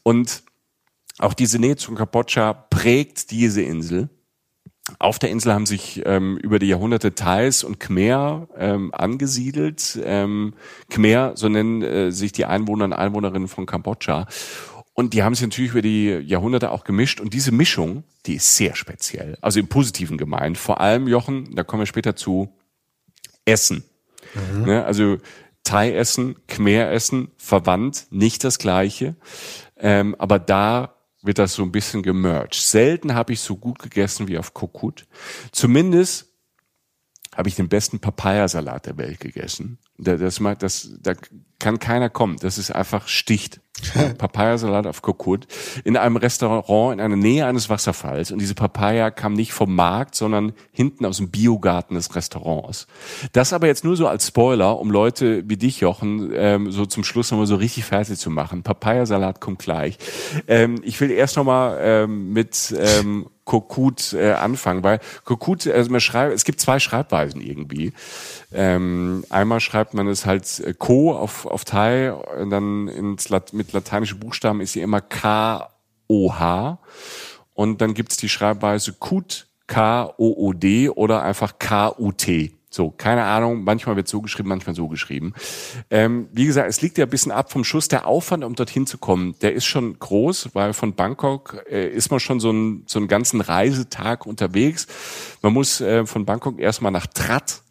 Und 0.04 0.44
auch 1.20 1.34
diese 1.34 1.60
Nähe 1.60 1.76
zu 1.76 1.94
Kambodscha 1.94 2.54
prägt 2.54 3.32
diese 3.32 3.62
Insel. 3.62 4.10
Auf 5.00 5.20
der 5.20 5.30
Insel 5.30 5.54
haben 5.54 5.66
sich 5.66 6.02
ähm, 6.06 6.38
über 6.38 6.60
die 6.60 6.68
Jahrhunderte 6.68 7.16
Thais 7.16 7.64
und 7.64 7.80
Khmer 7.80 8.48
ähm, 8.58 8.94
angesiedelt. 8.94 10.00
Ähm, 10.04 10.54
Khmer, 10.90 11.34
so 11.36 11.50
nennen 11.50 11.82
äh, 11.82 12.12
sich 12.12 12.32
die 12.32 12.46
Einwohner 12.46 12.86
und 12.86 12.94
Einwohnerinnen 12.94 13.48
von 13.48 13.66
Kambodscha. 13.66 14.28
Und 14.94 15.14
die 15.14 15.24
haben 15.24 15.36
sich 15.36 15.48
natürlich 15.48 15.72
über 15.72 15.82
die 15.82 16.10
Jahrhunderte 16.10 16.72
auch 16.72 16.84
gemischt. 16.84 17.22
Und 17.22 17.34
diese 17.34 17.52
Mischung, 17.52 18.04
die 18.26 18.36
ist 18.36 18.56
sehr 18.56 18.76
speziell. 18.76 19.38
Also 19.42 19.60
im 19.60 19.68
Positiven 19.68 20.18
gemeint. 20.18 20.58
Vor 20.58 20.82
allem, 20.82 21.08
Jochen, 21.08 21.56
da 21.56 21.64
kommen 21.64 21.82
wir 21.82 21.88
später 21.88 22.16
zu, 22.16 22.54
Essen. 23.46 23.84
Mhm. 24.34 24.66
Ne? 24.66 24.86
Also 24.86 25.18
Thai-Essen, 25.64 26.36
Khmer-Essen, 26.48 27.32
verwandt, 27.38 28.08
nicht 28.10 28.44
das 28.44 28.60
Gleiche. 28.60 29.16
Ähm, 29.78 30.16
aber 30.18 30.40
da 30.40 30.96
wird 31.24 31.40
das 31.40 31.54
so 31.54 31.64
ein 31.64 31.72
bisschen 31.72 32.04
gemerged. 32.04 32.56
Selten 32.56 33.14
habe 33.14 33.34
ich 33.34 33.42
so 33.42 33.56
gut 33.56 33.80
gegessen 33.80 34.28
wie 34.28 34.38
auf 34.38 34.54
Kokut. 34.54 35.06
Zumindest 35.52 36.31
habe 37.36 37.50
ich 37.50 37.56
den 37.56 37.70
besten 37.70 38.00
Papayasalat 38.00 38.86
der 38.86 38.98
Welt 38.98 39.20
gegessen. 39.20 39.78
Das, 39.98 40.20
das, 40.20 40.40
das, 40.60 40.90
da 41.02 41.14
kann 41.60 41.80
keiner 41.80 42.10
kommen. 42.10 42.38
Das 42.42 42.58
ist 42.58 42.72
einfach 42.72 43.08
sticht. 43.08 43.62
Papayasalat 44.18 44.86
auf 44.86 45.02
Kokut 45.02 45.48
in 45.84 45.98
einem 45.98 46.18
Restaurant 46.18 46.94
in 46.94 47.00
einer 47.00 47.16
Nähe 47.16 47.46
eines 47.46 47.70
Wasserfalls. 47.70 48.32
Und 48.32 48.40
diese 48.40 48.54
Papaya 48.54 49.10
kam 49.12 49.34
nicht 49.34 49.54
vom 49.54 49.74
Markt, 49.74 50.14
sondern 50.14 50.54
hinten 50.72 51.06
aus 51.06 51.18
dem 51.18 51.32
Biogarten 51.32 51.96
des 51.96 52.14
Restaurants. 52.16 52.86
Das 53.32 53.54
aber 53.54 53.68
jetzt 53.68 53.84
nur 53.84 53.96
so 53.96 54.08
als 54.08 54.28
Spoiler, 54.28 54.78
um 54.80 54.92
Leute 54.92 55.48
wie 55.48 55.58
dich, 55.58 55.80
Jochen, 55.80 56.32
ähm, 56.36 56.72
so 56.72 56.86
zum 56.86 57.04
Schluss 57.04 57.32
nochmal 57.32 57.48
so 57.48 57.56
richtig 57.56 57.86
fertig 57.86 58.20
zu 58.20 58.30
machen. 58.30 58.62
Papayasalat 58.62 59.42
kommt 59.42 59.60
gleich. 59.60 59.98
Ähm, 60.48 60.82
ich 60.84 61.00
will 61.02 61.10
erst 61.10 61.38
nochmal 61.38 61.80
ähm, 61.82 62.34
mit 62.34 62.76
ähm, 62.78 63.28
Kokut 63.46 64.14
äh, 64.14 64.34
anfangen, 64.34 64.84
weil 64.84 65.00
Kokut, 65.26 65.68
also 65.68 65.92
man 65.92 66.02
schreibt, 66.02 66.34
es 66.34 66.44
gibt 66.44 66.60
zwei 66.60 66.80
Schreibweisen 66.80 67.42
irgendwie. 67.42 67.94
Ähm, 68.54 69.26
einmal 69.30 69.60
schreibt 69.60 69.94
man 69.94 70.08
es 70.08 70.26
halt 70.26 70.60
äh, 70.60 70.74
Ko 70.74 71.14
auf, 71.16 71.46
auf 71.46 71.66
Thai, 71.66 72.14
und 72.14 72.50
dann 72.50 72.88
ins 72.88 73.30
Lat 73.30 73.54
mit 73.54 73.74
lateinischen 73.74 74.20
Buchstaben 74.20 74.62
ist 74.62 74.74
sie 74.74 74.82
immer 74.82 75.02
K-O-H. 75.02 76.80
Und 77.54 77.82
dann 77.82 77.94
gibt's 77.94 78.18
die 78.18 78.30
Schreibweise 78.30 78.94
Kut, 78.94 79.48
K-O-O-D 79.68 80.90
oder 80.90 81.24
einfach 81.24 81.60
K-U-T. 81.60 82.61
So, 82.74 82.90
keine 82.90 83.24
Ahnung, 83.26 83.66
manchmal 83.66 83.98
wird 83.98 84.08
so 84.08 84.22
geschrieben, 84.22 84.48
manchmal 84.48 84.74
so 84.76 84.88
geschrieben. 84.88 85.34
Ähm, 85.90 86.30
wie 86.32 86.46
gesagt, 86.46 86.70
es 86.70 86.82
liegt 86.82 86.98
ja 86.98 87.06
ein 87.06 87.10
bisschen 87.10 87.34
ab 87.34 87.52
vom 87.52 87.66
Schuss. 87.66 87.90
Der 87.90 88.08
Aufwand, 88.08 88.46
um 88.46 88.56
dorthin 88.56 88.88
zu 88.88 88.98
kommen, 88.98 89.36
der 89.42 89.54
ist 89.54 89.66
schon 89.66 90.00
groß, 90.00 90.52
weil 90.54 90.72
von 90.72 90.96
Bangkok 90.96 91.66
äh, 91.70 91.90
ist 91.90 92.12
man 92.12 92.22
schon 92.22 92.40
so, 92.40 92.50
ein, 92.50 92.84
so 92.88 92.98
einen 92.98 93.10
ganzen 93.10 93.42
Reisetag 93.42 94.26
unterwegs. 94.26 94.88
Man 95.42 95.52
muss 95.52 95.82
äh, 95.82 96.06
von 96.06 96.26
Bangkok 96.26 96.60
erstmal 96.60 96.94
nach 96.94 97.08
Trat, 97.08 97.62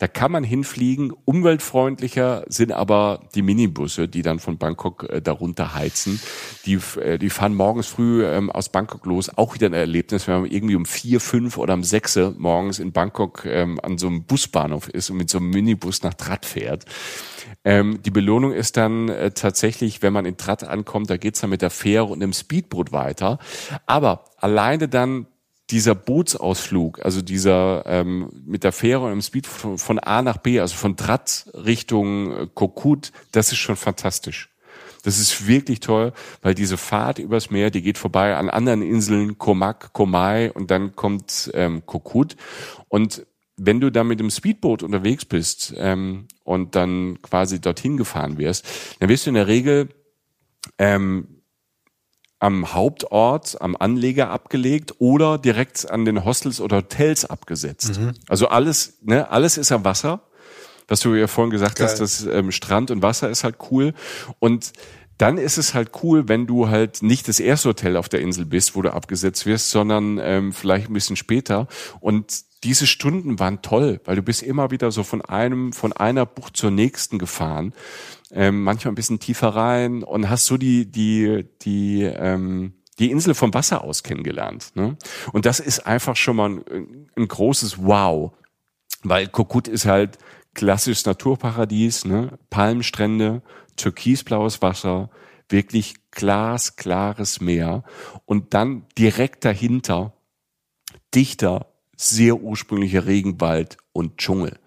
da 0.00 0.08
kann 0.08 0.32
man 0.32 0.42
hinfliegen. 0.42 1.12
Umweltfreundlicher 1.26 2.44
sind 2.48 2.72
aber 2.72 3.20
die 3.34 3.42
Minibusse, 3.42 4.08
die 4.08 4.22
dann 4.22 4.38
von 4.38 4.56
Bangkok 4.56 5.04
äh, 5.04 5.20
darunter 5.20 5.74
heizen. 5.74 6.20
Die, 6.64 6.78
äh, 6.98 7.18
die 7.18 7.28
fahren 7.28 7.54
morgens 7.54 7.86
früh 7.86 8.24
ähm, 8.24 8.50
aus 8.50 8.70
Bangkok 8.70 9.04
los. 9.04 9.30
Auch 9.36 9.54
wieder 9.54 9.66
ein 9.66 9.74
Erlebnis, 9.74 10.26
wenn 10.26 10.40
man 10.40 10.50
irgendwie 10.50 10.74
um 10.74 10.86
vier, 10.86 11.20
fünf 11.20 11.58
oder 11.58 11.74
um 11.74 11.84
sechs 11.84 12.18
morgens 12.38 12.78
in 12.78 12.92
Bangkok 12.92 13.44
ähm, 13.44 13.78
an 13.82 13.98
so 13.98 14.06
einem 14.06 14.24
Busbahnhof 14.24 14.88
ist 14.88 15.10
und 15.10 15.18
mit 15.18 15.28
so 15.28 15.36
einem 15.36 15.50
Minibus 15.50 16.02
nach 16.02 16.14
Trat 16.14 16.46
fährt. 16.46 16.86
Ähm, 17.62 18.00
die 18.02 18.10
Belohnung 18.10 18.52
ist 18.52 18.78
dann 18.78 19.10
äh, 19.10 19.32
tatsächlich, 19.32 20.00
wenn 20.00 20.14
man 20.14 20.24
in 20.24 20.38
Trat 20.38 20.64
ankommt, 20.64 21.10
da 21.10 21.18
geht's 21.18 21.42
dann 21.42 21.50
mit 21.50 21.60
der 21.60 21.68
Fähre 21.68 22.06
und 22.06 22.20
dem 22.20 22.32
Speedboot 22.32 22.90
weiter. 22.92 23.38
Aber 23.84 24.24
alleine 24.38 24.88
dann 24.88 25.26
dieser 25.70 25.94
Bootsausflug, 25.94 27.04
also 27.04 27.22
dieser 27.22 27.84
ähm, 27.86 28.30
mit 28.44 28.64
der 28.64 28.72
Fähre 28.72 29.06
und 29.06 29.12
im 29.12 29.22
Speed 29.22 29.46
von, 29.46 29.78
von 29.78 29.98
A 29.98 30.22
nach 30.22 30.38
B, 30.38 30.60
also 30.60 30.74
von 30.74 30.96
Trat 30.96 31.50
Richtung 31.54 32.32
äh, 32.32 32.46
Kokut, 32.52 33.12
das 33.32 33.52
ist 33.52 33.58
schon 33.58 33.76
fantastisch. 33.76 34.48
Das 35.02 35.18
ist 35.18 35.46
wirklich 35.46 35.80
toll, 35.80 36.12
weil 36.42 36.54
diese 36.54 36.76
Fahrt 36.76 37.18
übers 37.18 37.50
Meer, 37.50 37.70
die 37.70 37.82
geht 37.82 37.96
vorbei 37.96 38.36
an 38.36 38.50
anderen 38.50 38.82
Inseln, 38.82 39.38
Komak, 39.38 39.92
Komai 39.92 40.52
und 40.52 40.70
dann 40.70 40.94
kommt 40.94 41.50
ähm, 41.54 41.86
Kokut. 41.86 42.36
Und 42.88 43.26
wenn 43.56 43.80
du 43.80 43.90
dann 43.90 44.08
mit 44.08 44.20
dem 44.20 44.30
Speedboot 44.30 44.82
unterwegs 44.82 45.24
bist 45.24 45.74
ähm, 45.76 46.26
und 46.44 46.74
dann 46.74 47.20
quasi 47.22 47.60
dorthin 47.60 47.96
gefahren 47.96 48.38
wirst, 48.38 48.66
dann 48.98 49.08
wirst 49.08 49.26
du 49.26 49.30
in 49.30 49.34
der 49.34 49.46
Regel 49.46 49.88
ähm, 50.78 51.39
am 52.40 52.72
Hauptort, 52.72 53.60
am 53.60 53.76
Anleger 53.76 54.30
abgelegt 54.30 54.94
oder 54.98 55.38
direkt 55.38 55.90
an 55.90 56.06
den 56.06 56.24
Hostels 56.24 56.60
oder 56.60 56.78
Hotels 56.78 57.26
abgesetzt. 57.26 58.00
Mhm. 58.00 58.12
Also 58.28 58.48
alles, 58.48 58.94
ne, 59.02 59.30
alles 59.30 59.58
ist 59.58 59.70
am 59.70 59.84
Wasser. 59.84 60.22
Was 60.88 61.00
du 61.00 61.14
ja 61.14 61.28
vorhin 61.28 61.52
gesagt 61.52 61.76
Geil. 61.76 61.86
hast, 61.86 62.00
das 62.00 62.24
ähm, 62.24 62.50
Strand 62.50 62.90
und 62.90 63.02
Wasser 63.02 63.30
ist 63.30 63.44
halt 63.44 63.56
cool. 63.70 63.94
Und 64.40 64.72
dann 65.18 65.36
ist 65.36 65.58
es 65.58 65.74
halt 65.74 65.90
cool, 66.02 66.28
wenn 66.28 66.46
du 66.46 66.68
halt 66.68 67.02
nicht 67.02 67.28
das 67.28 67.38
erste 67.38 67.68
Hotel 67.68 67.96
auf 67.96 68.08
der 68.08 68.20
Insel 68.20 68.46
bist, 68.46 68.74
wo 68.74 68.82
du 68.82 68.92
abgesetzt 68.92 69.44
wirst, 69.44 69.70
sondern 69.70 70.18
ähm, 70.20 70.52
vielleicht 70.52 70.88
ein 70.88 70.94
bisschen 70.94 71.16
später. 71.16 71.68
Und 72.00 72.40
diese 72.64 72.86
Stunden 72.86 73.38
waren 73.38 73.60
toll, 73.60 74.00
weil 74.04 74.16
du 74.16 74.22
bist 74.22 74.42
immer 74.42 74.70
wieder 74.70 74.90
so 74.90 75.02
von 75.02 75.20
einem, 75.20 75.74
von 75.74 75.92
einer 75.92 76.24
Bucht 76.24 76.56
zur 76.56 76.70
nächsten 76.70 77.18
gefahren 77.18 77.74
ähm, 78.32 78.62
manchmal 78.62 78.92
ein 78.92 78.96
bisschen 78.96 79.20
tiefer 79.20 79.48
rein 79.48 80.02
und 80.02 80.28
hast 80.28 80.46
so 80.46 80.56
die, 80.56 80.90
die, 80.90 81.46
die, 81.62 82.02
ähm, 82.02 82.74
die 82.98 83.10
Insel 83.10 83.34
vom 83.34 83.52
Wasser 83.54 83.82
aus 83.82 84.02
kennengelernt. 84.02 84.72
Ne? 84.74 84.96
Und 85.32 85.46
das 85.46 85.60
ist 85.60 85.86
einfach 85.86 86.16
schon 86.16 86.36
mal 86.36 86.50
ein, 86.50 87.10
ein 87.16 87.28
großes 87.28 87.84
Wow, 87.84 88.32
weil 89.02 89.26
Kokut 89.28 89.68
ist 89.68 89.86
halt 89.86 90.18
klassisches 90.54 91.06
Naturparadies, 91.06 92.04
ne? 92.04 92.38
Palmstrände, 92.50 93.42
türkisblaues 93.76 94.60
Wasser, 94.62 95.10
wirklich 95.48 95.94
glasklares 96.10 97.40
Meer 97.40 97.84
und 98.24 98.54
dann 98.54 98.86
direkt 98.98 99.44
dahinter 99.44 100.12
dichter, 101.14 101.66
sehr 101.96 102.36
ursprünglicher 102.40 103.06
Regenwald 103.06 103.76
und 103.92 104.18
Dschungel. 104.18 104.58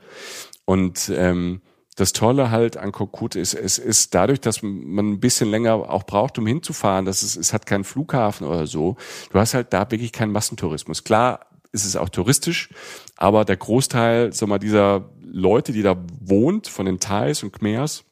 Und 0.66 1.12
ähm, 1.14 1.62
das 1.96 2.14
Tolle 2.14 2.50
halt 2.52 2.78
an 2.78 2.92
Kokut 2.92 3.36
ist, 3.36 3.54
es 3.54 3.78
ist 3.78 4.16
dadurch, 4.16 4.42
dass 4.42 4.64
man 4.64 5.12
ein 5.12 5.20
bisschen 5.20 5.50
länger 5.50 5.74
auch 5.76 6.04
braucht, 6.04 6.38
um 6.40 6.48
hinzufahren, 6.48 7.06
dass 7.06 7.22
es, 7.22 7.36
es 7.36 7.54
hat 7.54 7.66
keinen 7.66 7.84
Flughafen 7.84 8.48
oder 8.48 8.68
so. 8.68 8.98
Du 9.32 9.40
hast 9.40 9.54
halt 9.54 9.74
da 9.74 9.90
wirklich 9.92 10.12
keinen 10.12 10.32
Massentourismus. 10.32 11.04
Klar, 11.04 11.48
ist 11.72 11.86
es 11.86 11.96
auch 11.96 12.10
touristisch, 12.10 12.70
aber 13.18 13.46
der 13.46 13.58
Großteil, 13.58 14.32
sag 14.32 14.48
mal, 14.48 14.60
dieser 14.60 15.10
Leute, 15.22 15.72
die 15.72 15.82
da 15.82 15.96
wohnt, 16.22 16.68
von 16.68 16.86
den 16.86 17.00
Thais 17.00 17.44
und 17.44 17.52
Khmers, 17.52 18.06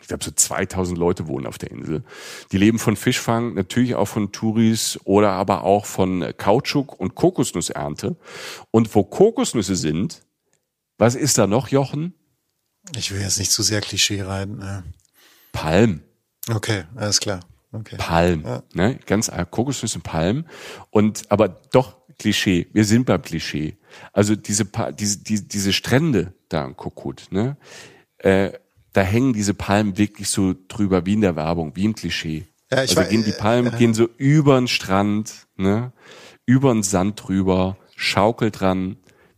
ich 0.00 0.08
glaube 0.08 0.24
so 0.24 0.30
2000 0.30 0.98
Leute 0.98 1.28
wohnen 1.28 1.46
auf 1.46 1.58
der 1.58 1.70
Insel. 1.70 2.02
Die 2.50 2.58
leben 2.58 2.78
von 2.78 2.96
Fischfang, 2.96 3.54
natürlich 3.54 3.94
auch 3.94 4.06
von 4.06 4.32
Touris 4.32 4.98
oder 5.04 5.30
aber 5.30 5.62
auch 5.62 5.86
von 5.86 6.32
Kautschuk 6.36 6.98
und 6.98 7.14
Kokosnussernte. 7.14 8.16
Und 8.72 8.94
wo 8.94 9.04
Kokosnüsse 9.04 9.76
sind, 9.76 10.22
was 10.98 11.14
ist 11.14 11.38
da 11.38 11.46
noch, 11.46 11.68
Jochen? 11.68 12.14
Ich 12.96 13.12
will 13.12 13.20
jetzt 13.20 13.38
nicht 13.38 13.52
zu 13.52 13.62
sehr 13.62 13.80
Klischee 13.80 14.22
rein. 14.22 14.56
Ne? 14.56 14.84
Palm. 15.52 16.02
Okay, 16.50 16.84
alles 16.96 17.20
klar. 17.20 17.40
Okay. 17.72 17.96
Palm, 17.96 18.42
ja. 18.44 18.62
ne? 18.74 18.98
Ganz 19.06 19.30
Kokosnüsse 19.50 20.00
Palm. 20.00 20.46
Und 20.90 21.30
aber 21.30 21.48
doch 21.48 21.96
Klischee. 22.18 22.68
Wir 22.72 22.84
sind 22.84 23.06
beim 23.06 23.22
Klischee. 23.22 23.76
Also 24.12 24.36
diese 24.36 24.66
diese 24.92 25.18
diese, 25.18 25.44
diese 25.44 25.72
Strände 25.72 26.34
da 26.48 26.64
am 26.64 26.76
Kokut, 26.76 27.28
ne? 27.30 27.56
Äh, 28.18 28.52
da 28.92 29.00
hängen 29.00 29.32
diese 29.32 29.54
Palmen 29.54 29.96
wirklich 29.96 30.28
so 30.28 30.54
drüber 30.68 31.06
wie 31.06 31.14
in 31.14 31.22
der 31.22 31.34
Werbung, 31.34 31.74
wie 31.74 31.84
im 31.84 31.94
Klischee. 31.94 32.46
Ja, 32.70 32.82
ich 32.84 32.90
also 32.90 32.96
war, 32.96 33.04
gehen 33.04 33.24
die 33.24 33.32
Palmen 33.32 33.72
äh, 33.72 33.76
gehen 33.76 33.94
so 33.94 34.08
über 34.18 34.56
den 34.56 34.68
Strand, 34.68 35.46
ne? 35.56 35.92
Über 36.44 36.72
den 36.72 36.82
Sand 36.82 37.22
drüber, 37.26 37.78
schaukelt 37.96 38.60
dran, 38.60 38.96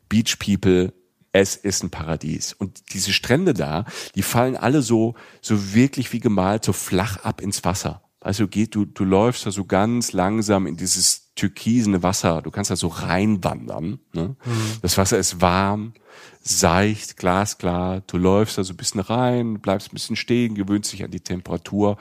Beach 0.09 0.39
People, 0.39 0.93
es 1.35 1.56
ist 1.56 1.82
ein 1.82 1.90
Paradies. 1.90 2.52
Und 2.52 2.94
diese 2.94 3.12
Strände 3.12 3.55
da, 3.55 3.86
die 4.15 4.23
fallen 4.23 4.56
alle 4.56 4.82
so, 4.82 5.16
so 5.43 5.74
wirklich 5.74 6.12
wie 6.12 6.20
gemalt, 6.20 6.65
so 6.65 6.73
flach 6.73 7.24
ab 7.24 7.40
ins 7.40 7.65
Wasser. 7.65 8.02
Also 8.20 8.47
geht, 8.47 8.77
du, 8.77 8.85
du 8.85 9.05
läufst 9.05 9.44
da 9.44 9.51
so 9.51 9.65
ganz 9.65 10.12
langsam 10.12 10.69
in 10.69 10.77
dieses 10.77 11.35
türkisene 11.35 12.05
Wasser. 12.05 12.40
Du 12.40 12.52
kannst 12.52 12.70
da 12.70 12.77
so 12.77 12.86
reinwandern. 12.86 13.98
Ne? 14.12 14.36
Mhm. 14.44 14.62
Das 14.81 14.97
Wasser 14.97 15.19
ist 15.19 15.40
warm, 15.40 15.94
seicht, 16.40 17.16
glasklar. 17.16 18.02
Du 18.06 18.16
läufst 18.16 18.56
da 18.56 18.62
so 18.62 18.73
ein 18.73 18.77
bisschen 18.77 19.01
rein, 19.01 19.61
bleibst 19.61 19.89
ein 19.89 19.94
bisschen 19.94 20.15
stehen, 20.15 20.55
gewöhnst 20.55 20.93
dich 20.93 21.02
an 21.02 21.11
die 21.11 21.20
Temperatur. 21.20 21.97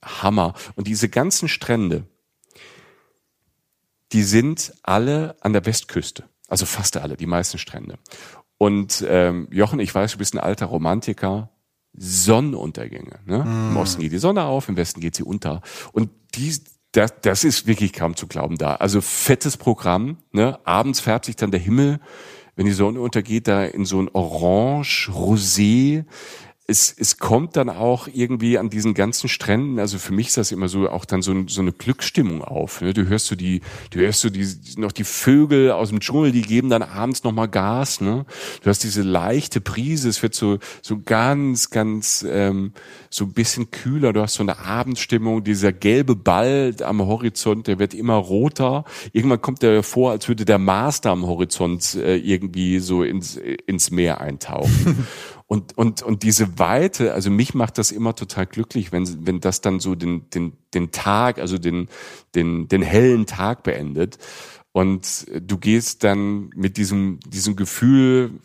Hammer. 0.00 0.54
Und 0.76 0.86
diese 0.86 1.08
ganzen 1.08 1.48
Strände, 1.48 2.06
die 4.12 4.22
sind 4.22 4.72
alle 4.84 5.36
an 5.40 5.52
der 5.52 5.66
Westküste. 5.66 6.28
Also 6.48 6.66
fast 6.66 6.96
alle, 6.96 7.16
die 7.16 7.26
meisten 7.26 7.58
Strände. 7.58 7.98
Und 8.58 9.04
ähm, 9.08 9.48
Jochen, 9.50 9.80
ich 9.80 9.94
weiß, 9.94 10.12
du 10.12 10.18
bist 10.18 10.34
ein 10.34 10.40
alter 10.40 10.66
Romantiker. 10.66 11.50
Sonnenuntergänge. 11.96 13.20
Ne? 13.24 13.44
Mm. 13.44 13.70
Im 13.70 13.76
Osten 13.76 14.02
geht 14.02 14.12
die 14.12 14.18
Sonne 14.18 14.42
auf, 14.44 14.68
im 14.68 14.76
Westen 14.76 15.00
geht 15.00 15.14
sie 15.14 15.22
unter. 15.22 15.62
Und 15.92 16.10
die, 16.34 16.52
das, 16.92 17.14
das 17.22 17.44
ist 17.44 17.66
wirklich 17.66 17.92
kaum 17.92 18.16
zu 18.16 18.26
glauben 18.26 18.56
da. 18.56 18.76
Also 18.76 19.00
fettes 19.00 19.56
Programm. 19.56 20.18
Ne? 20.32 20.58
Abends 20.64 21.00
färbt 21.00 21.26
sich 21.26 21.36
dann 21.36 21.50
der 21.52 21.60
Himmel, 21.60 22.00
wenn 22.56 22.66
die 22.66 22.72
Sonne 22.72 23.00
untergeht, 23.00 23.48
da 23.48 23.64
in 23.64 23.84
so 23.84 24.00
ein 24.00 24.08
Orange, 24.12 25.10
Rosé 25.12 26.04
es, 26.66 26.94
es 26.96 27.18
kommt 27.18 27.56
dann 27.56 27.68
auch 27.68 28.08
irgendwie 28.10 28.56
an 28.56 28.70
diesen 28.70 28.94
ganzen 28.94 29.28
Stränden, 29.28 29.78
also 29.78 29.98
für 29.98 30.14
mich 30.14 30.28
ist 30.28 30.38
das 30.38 30.50
immer 30.50 30.68
so 30.68 30.88
auch 30.88 31.04
dann 31.04 31.20
so, 31.20 31.46
so 31.46 31.60
eine 31.60 31.72
Glücksstimmung 31.72 32.42
auf. 32.42 32.80
Ne? 32.80 32.94
Du 32.94 33.06
hörst 33.06 33.26
so 33.26 33.36
die, 33.36 33.60
du 33.90 34.00
hörst 34.00 34.20
so 34.20 34.30
die, 34.30 34.48
noch 34.78 34.92
die 34.92 35.04
Vögel 35.04 35.72
aus 35.72 35.90
dem 35.90 36.00
Dschungel, 36.00 36.32
die 36.32 36.40
geben 36.40 36.70
dann 36.70 36.82
abends 36.82 37.22
nochmal 37.22 37.48
Gas. 37.48 38.00
Ne? 38.00 38.24
Du 38.62 38.70
hast 38.70 38.82
diese 38.82 39.02
leichte 39.02 39.60
Prise, 39.60 40.08
es 40.08 40.22
wird 40.22 40.34
so, 40.34 40.58
so 40.80 41.00
ganz, 41.04 41.68
ganz 41.68 42.24
ähm, 42.26 42.72
so 43.10 43.26
ein 43.26 43.34
bisschen 43.34 43.70
kühler. 43.70 44.14
Du 44.14 44.22
hast 44.22 44.34
so 44.34 44.42
eine 44.42 44.58
Abendstimmung, 44.58 45.44
dieser 45.44 45.72
gelbe 45.72 46.16
Ball 46.16 46.74
am 46.82 47.02
Horizont, 47.02 47.66
der 47.66 47.78
wird 47.78 47.92
immer 47.92 48.14
roter. 48.14 48.86
Irgendwann 49.12 49.42
kommt 49.42 49.60
der 49.60 49.82
vor, 49.82 50.12
als 50.12 50.28
würde 50.28 50.46
der 50.46 50.58
da 50.58 51.10
am 51.10 51.26
Horizont 51.26 51.94
äh, 51.94 52.16
irgendwie 52.16 52.78
so 52.78 53.02
ins, 53.02 53.36
ins 53.36 53.90
Meer 53.90 54.22
eintauchen. 54.22 55.06
Und, 55.46 55.76
und, 55.76 56.02
und 56.02 56.22
diese 56.22 56.58
Weite, 56.58 57.12
also 57.12 57.30
mich 57.30 57.54
macht 57.54 57.76
das 57.78 57.92
immer 57.92 58.14
total 58.14 58.46
glücklich, 58.46 58.92
wenn, 58.92 59.26
wenn 59.26 59.40
das 59.40 59.60
dann 59.60 59.78
so 59.78 59.94
den, 59.94 60.30
den, 60.30 60.54
den 60.72 60.90
Tag, 60.90 61.38
also 61.38 61.58
den, 61.58 61.88
den, 62.34 62.68
den 62.68 62.82
hellen 62.82 63.26
Tag 63.26 63.62
beendet. 63.62 64.18
Und 64.72 65.26
du 65.40 65.58
gehst 65.58 66.02
dann 66.02 66.48
mit 66.56 66.76
diesem, 66.76 67.20
diesem 67.26 67.56
Gefühl 67.56 68.40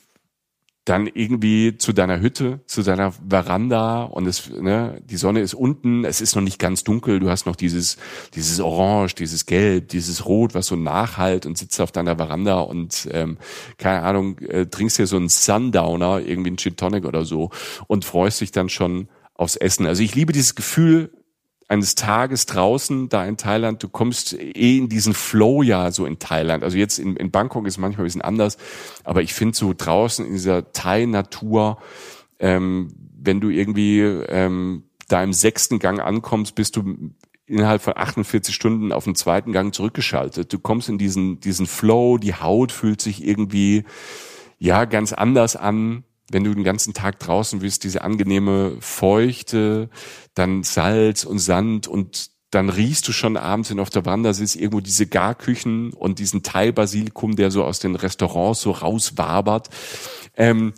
dann 0.89 1.07
irgendwie 1.07 1.77
zu 1.77 1.93
deiner 1.93 2.19
Hütte, 2.19 2.61
zu 2.65 2.81
deiner 2.81 3.11
Veranda 3.11 4.03
und 4.03 4.25
es, 4.25 4.49
ne, 4.49 4.99
die 5.05 5.17
Sonne 5.17 5.41
ist 5.41 5.53
unten, 5.53 6.03
es 6.03 6.19
ist 6.19 6.35
noch 6.35 6.41
nicht 6.41 6.57
ganz 6.57 6.83
dunkel, 6.83 7.19
du 7.19 7.29
hast 7.29 7.45
noch 7.45 7.55
dieses, 7.55 7.97
dieses 8.33 8.59
Orange, 8.59 9.13
dieses 9.15 9.45
Gelb, 9.45 9.89
dieses 9.89 10.25
Rot, 10.25 10.55
was 10.55 10.65
so 10.65 10.75
nachhalt 10.75 11.45
und 11.45 11.57
sitzt 11.57 11.79
auf 11.79 11.91
deiner 11.91 12.15
Veranda 12.15 12.59
und 12.61 13.07
ähm, 13.11 13.37
keine 13.77 14.01
Ahnung, 14.01 14.39
äh, 14.39 14.65
trinkst 14.65 14.97
dir 14.97 15.05
so 15.05 15.17
einen 15.17 15.29
Sundowner, 15.29 16.21
irgendwie 16.21 16.49
einen 16.49 16.57
Gin 16.57 16.75
Tonic 16.75 17.05
oder 17.05 17.23
so 17.23 17.51
und 17.87 18.03
freust 18.03 18.41
dich 18.41 18.51
dann 18.51 18.69
schon 18.69 19.09
aufs 19.35 19.55
Essen. 19.55 19.85
Also 19.85 20.01
ich 20.01 20.15
liebe 20.15 20.33
dieses 20.33 20.55
Gefühl, 20.55 21.11
eines 21.69 21.93
Tages 21.93 22.47
draußen 22.47 23.09
da 23.09 23.23
in 23.25 23.37
Thailand, 23.37 23.81
du 23.83 23.89
kommst 23.89 24.33
eh 24.33 24.77
in 24.77 24.89
diesen 24.89 25.13
Flow 25.13 25.61
ja 25.61 25.91
so 25.91 26.05
in 26.07 26.17
Thailand. 26.17 26.63
Also 26.63 26.77
jetzt 26.77 26.97
in, 26.97 27.15
in 27.15 27.29
Bangkok 27.29 27.67
ist 27.67 27.77
manchmal 27.77 28.03
ein 28.03 28.07
bisschen 28.07 28.23
anders, 28.23 28.57
aber 29.03 29.21
ich 29.21 29.35
finde 29.35 29.55
so 29.55 29.73
draußen 29.77 30.25
in 30.25 30.33
dieser 30.33 30.73
Thai-Natur, 30.73 31.77
ähm, 32.39 32.91
wenn 33.21 33.39
du 33.39 33.49
irgendwie 33.49 34.01
ähm, 34.01 34.83
da 35.07 35.23
im 35.23 35.31
sechsten 35.31 35.77
Gang 35.77 35.99
ankommst, 35.99 36.55
bist 36.55 36.75
du 36.75 37.11
innerhalb 37.45 37.83
von 37.83 37.93
48 37.95 38.53
Stunden 38.53 38.91
auf 38.91 39.03
den 39.03 39.15
zweiten 39.15 39.51
Gang 39.51 39.73
zurückgeschaltet. 39.73 40.51
Du 40.51 40.57
kommst 40.57 40.89
in 40.89 40.97
diesen, 40.97 41.39
diesen 41.39 41.67
Flow, 41.67 42.17
die 42.17 42.33
Haut 42.33 42.71
fühlt 42.71 42.99
sich 42.99 43.23
irgendwie, 43.23 43.83
ja, 44.57 44.85
ganz 44.85 45.13
anders 45.13 45.55
an 45.55 46.03
wenn 46.31 46.43
du 46.43 46.53
den 46.53 46.63
ganzen 46.63 46.93
Tag 46.93 47.19
draußen 47.19 47.59
bist, 47.59 47.83
diese 47.83 48.01
angenehme 48.01 48.77
Feuchte, 48.79 49.89
dann 50.33 50.63
Salz 50.63 51.23
und 51.23 51.39
Sand 51.39 51.87
und 51.87 52.31
dann 52.51 52.69
riechst 52.69 53.07
du 53.07 53.11
schon 53.11 53.37
abends, 53.37 53.69
wenn 53.69 53.77
du 53.77 53.83
auf 53.83 53.91
der 53.91 54.05
Wander 54.05 54.33
sitzt, 54.33 54.55
irgendwo 54.55 54.79
diese 54.79 55.05
Garküchen 55.05 55.93
und 55.93 56.19
diesen 56.19 56.41
Thai-Basilikum, 56.41 57.35
der 57.35 57.51
so 57.51 57.63
aus 57.63 57.79
den 57.79 57.95
Restaurants 57.95 58.61
so 58.61 58.71
rauswabert. 58.71 59.69
Ähm, 60.35 60.73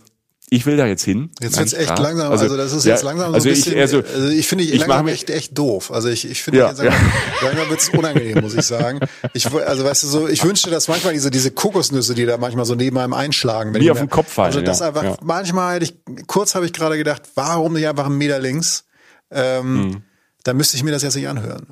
ich 0.53 0.65
will 0.65 0.75
da 0.75 0.85
jetzt 0.85 1.03
hin. 1.03 1.31
Jetzt 1.39 1.57
wird's 1.57 1.71
echt 1.71 1.85
klar. 1.85 2.01
langsam, 2.01 2.29
also, 2.29 2.43
also, 2.43 2.57
das 2.57 2.73
ist 2.73 2.85
jetzt 2.85 3.03
langsam 3.03 3.29
so 3.29 3.35
also 3.35 3.47
ein 3.47 3.55
bisschen, 3.55 3.71
ich, 3.71 3.79
also, 3.79 3.99
also 3.99 4.27
ich 4.27 4.45
finde 4.49 4.65
ich, 4.65 4.73
ich 4.73 4.79
langsam 4.81 5.07
echt, 5.07 5.29
echt 5.29 5.57
doof. 5.57 5.93
Also 5.93 6.09
ich, 6.09 6.29
ich 6.29 6.43
finde 6.43 6.59
ja, 6.59 6.65
langsam, 6.65 6.87
ja. 6.87 6.93
langsam 7.41 7.69
wird's 7.69 7.87
unangenehm, 7.87 8.41
muss 8.41 8.53
ich 8.53 8.65
sagen. 8.65 8.99
Ich, 9.33 9.49
also 9.49 9.85
weißt 9.85 10.03
du 10.03 10.07
so, 10.07 10.27
ich 10.27 10.43
wünschte, 10.43 10.69
dass 10.69 10.89
manchmal 10.89 11.13
diese, 11.13 11.31
diese 11.31 11.51
Kokosnüsse, 11.51 12.15
die 12.15 12.25
da 12.25 12.35
manchmal 12.37 12.65
so 12.65 12.75
neben 12.75 12.97
einem 12.97 13.13
einschlagen. 13.13 13.73
Wenn 13.73 13.81
Wie 13.81 13.91
auf 13.91 13.99
den 13.99 14.09
Kopf 14.09 14.33
fallen. 14.33 14.47
Also 14.47 14.59
das 14.59 14.81
ja, 14.81 14.89
einfach, 14.89 15.03
ja. 15.03 15.17
manchmal 15.23 15.75
hätte 15.75 15.85
ich, 15.85 16.27
kurz 16.27 16.53
habe 16.53 16.65
ich 16.65 16.73
gerade 16.73 16.97
gedacht, 16.97 17.21
warum 17.35 17.71
nicht 17.71 17.87
einfach 17.87 18.07
einen 18.07 18.17
Meter 18.17 18.39
links? 18.39 18.83
Ähm, 19.31 19.93
hm. 19.93 20.01
Da 20.43 20.53
müsste 20.53 20.75
ich 20.75 20.83
mir 20.83 20.91
das 20.91 21.01
jetzt 21.01 21.15
nicht 21.15 21.29
anhören. 21.29 21.65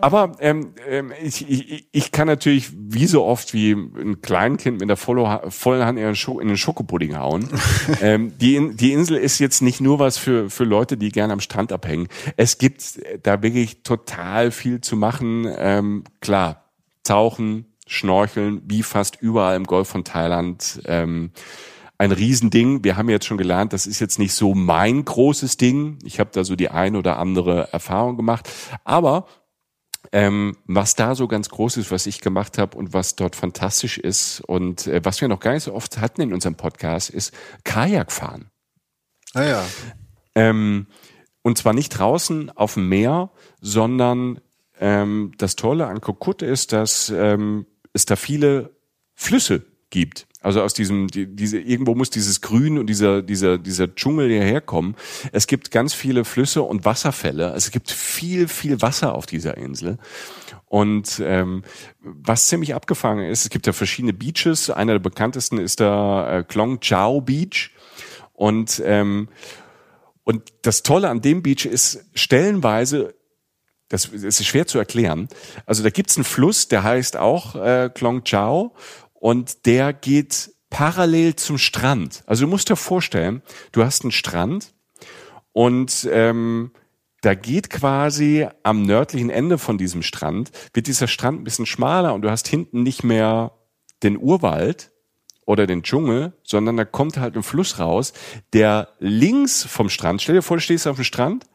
Aber 0.00 0.32
ähm, 0.40 0.74
ähm, 0.88 1.12
ich, 1.22 1.48
ich, 1.48 1.88
ich 1.92 2.12
kann 2.12 2.26
natürlich 2.26 2.70
wie 2.74 3.06
so 3.06 3.24
oft 3.24 3.54
wie 3.54 3.72
ein 3.72 4.20
Kleinkind 4.22 4.80
mit 4.80 4.88
der 4.88 4.96
vollen 4.96 5.84
Hand 5.84 5.98
in 5.98 6.04
den, 6.04 6.16
Scho 6.16 6.40
in 6.40 6.48
den 6.48 6.56
Schokopudding 6.56 7.16
hauen. 7.16 7.48
ähm, 8.00 8.36
die, 8.38 8.74
die 8.74 8.92
Insel 8.92 9.16
ist 9.16 9.38
jetzt 9.38 9.62
nicht 9.62 9.80
nur 9.80 9.98
was 9.98 10.18
für, 10.18 10.50
für 10.50 10.64
Leute, 10.64 10.96
die 10.96 11.10
gerne 11.10 11.32
am 11.32 11.40
Strand 11.40 11.72
abhängen. 11.72 12.08
Es 12.36 12.58
gibt 12.58 13.00
da 13.22 13.42
wirklich 13.42 13.82
total 13.82 14.50
viel 14.50 14.80
zu 14.80 14.96
machen. 14.96 15.46
Ähm, 15.56 16.04
klar, 16.20 16.64
tauchen, 17.04 17.66
schnorcheln, 17.86 18.62
wie 18.66 18.82
fast 18.82 19.20
überall 19.20 19.56
im 19.56 19.64
Golf 19.64 19.88
von 19.88 20.04
Thailand. 20.04 20.80
Ähm, 20.86 21.30
ein 22.00 22.12
Riesending. 22.12 22.82
Wir 22.82 22.96
haben 22.96 23.10
jetzt 23.10 23.26
schon 23.26 23.36
gelernt, 23.36 23.74
das 23.74 23.86
ist 23.86 24.00
jetzt 24.00 24.18
nicht 24.18 24.32
so 24.32 24.54
mein 24.54 25.04
großes 25.04 25.58
Ding. 25.58 25.98
Ich 26.02 26.18
habe 26.18 26.30
da 26.32 26.44
so 26.44 26.56
die 26.56 26.70
ein 26.70 26.96
oder 26.96 27.18
andere 27.18 27.72
Erfahrung 27.72 28.16
gemacht. 28.16 28.48
Aber 28.84 29.26
ähm, 30.12 30.56
was 30.66 30.94
da 30.94 31.14
so 31.14 31.28
ganz 31.28 31.48
groß 31.48 31.76
ist, 31.76 31.90
was 31.90 32.06
ich 32.06 32.20
gemacht 32.20 32.58
habe 32.58 32.76
und 32.76 32.92
was 32.92 33.16
dort 33.16 33.36
fantastisch 33.36 33.98
ist 33.98 34.40
und 34.40 34.86
äh, 34.86 35.00
was 35.04 35.20
wir 35.20 35.28
noch 35.28 35.40
gar 35.40 35.52
nicht 35.52 35.64
so 35.64 35.74
oft 35.74 35.98
hatten 35.98 36.20
in 36.22 36.32
unserem 36.32 36.56
Podcast, 36.56 37.10
ist 37.10 37.32
Kajakfahren. 37.64 38.50
Ah 39.34 39.44
ja. 39.44 39.66
Ähm, 40.34 40.86
und 41.42 41.58
zwar 41.58 41.72
nicht 41.72 41.90
draußen 41.90 42.50
auf 42.50 42.74
dem 42.74 42.88
Meer, 42.88 43.30
sondern 43.60 44.40
ähm, 44.78 45.32
das 45.38 45.56
Tolle 45.56 45.86
an 45.86 46.00
Kokut 46.00 46.42
ist, 46.42 46.72
dass 46.72 47.10
ähm, 47.10 47.66
es 47.92 48.04
da 48.06 48.16
viele 48.16 48.74
Flüsse 49.14 49.64
gibt. 49.90 50.26
Also 50.42 50.62
aus 50.62 50.72
diesem, 50.72 51.08
die, 51.08 51.26
diese, 51.26 51.58
irgendwo 51.58 51.94
muss 51.94 52.08
dieses 52.08 52.40
Grün 52.40 52.78
und 52.78 52.86
dieser, 52.86 53.20
dieser, 53.20 53.58
dieser 53.58 53.94
Dschungel 53.94 54.30
hierher 54.30 54.62
kommen. 54.62 54.96
Es 55.32 55.46
gibt 55.46 55.70
ganz 55.70 55.92
viele 55.92 56.24
Flüsse 56.24 56.62
und 56.62 56.86
Wasserfälle. 56.86 57.52
Es 57.54 57.70
gibt 57.70 57.90
viel, 57.90 58.48
viel 58.48 58.80
Wasser 58.80 59.14
auf 59.14 59.26
dieser 59.26 59.58
Insel. 59.58 59.98
Und 60.64 61.20
ähm, 61.22 61.62
was 62.00 62.46
ziemlich 62.46 62.74
abgefangen 62.74 63.28
ist, 63.28 63.42
es 63.44 63.50
gibt 63.50 63.66
ja 63.66 63.74
verschiedene 63.74 64.14
Beaches. 64.14 64.70
Einer 64.70 64.92
der 64.92 65.00
bekanntesten 65.00 65.58
ist 65.58 65.80
der 65.80 66.28
äh, 66.30 66.44
Klong 66.50 66.80
Chao 66.80 67.20
Beach. 67.20 67.72
Und, 68.32 68.80
ähm, 68.86 69.28
und 70.24 70.54
das 70.62 70.82
Tolle 70.82 71.10
an 71.10 71.20
dem 71.20 71.42
Beach 71.42 71.66
ist, 71.66 72.06
stellenweise 72.14 73.14
das, 73.90 74.08
das 74.12 74.22
ist 74.22 74.46
schwer 74.46 74.66
zu 74.68 74.78
erklären. 74.78 75.28
Also 75.66 75.82
da 75.82 75.90
gibt's 75.90 76.16
einen 76.16 76.24
Fluss, 76.24 76.68
der 76.68 76.84
heißt 76.84 77.16
auch 77.16 77.56
äh, 77.56 77.90
Klong 77.92 78.22
Chao 78.24 78.72
und 79.20 79.66
der 79.66 79.92
geht 79.92 80.50
parallel 80.70 81.36
zum 81.36 81.58
Strand. 81.58 82.24
Also 82.26 82.44
du 82.44 82.50
musst 82.50 82.68
dir 82.68 82.76
vorstellen, 82.76 83.42
du 83.70 83.84
hast 83.84 84.02
einen 84.02 84.10
Strand 84.10 84.72
und 85.52 86.08
ähm, 86.10 86.72
da 87.20 87.34
geht 87.34 87.70
quasi 87.70 88.48
am 88.62 88.82
nördlichen 88.82 89.30
Ende 89.30 89.58
von 89.58 89.78
diesem 89.78 90.02
Strand, 90.02 90.50
wird 90.72 90.86
dieser 90.86 91.06
Strand 91.06 91.40
ein 91.40 91.44
bisschen 91.44 91.66
schmaler 91.66 92.14
und 92.14 92.22
du 92.22 92.30
hast 92.30 92.48
hinten 92.48 92.82
nicht 92.82 93.04
mehr 93.04 93.52
den 94.02 94.16
Urwald 94.16 94.90
oder 95.44 95.66
den 95.66 95.82
Dschungel, 95.82 96.32
sondern 96.42 96.76
da 96.76 96.84
kommt 96.84 97.18
halt 97.18 97.36
ein 97.36 97.42
Fluss 97.42 97.78
raus, 97.78 98.14
der 98.54 98.88
links 99.00 99.64
vom 99.64 99.90
Strand, 99.90 100.22
stell 100.22 100.36
dir 100.36 100.42
vor, 100.42 100.56
du 100.56 100.62
stehst 100.62 100.86
auf 100.86 100.96
dem 100.96 101.04
Strand, 101.04 101.46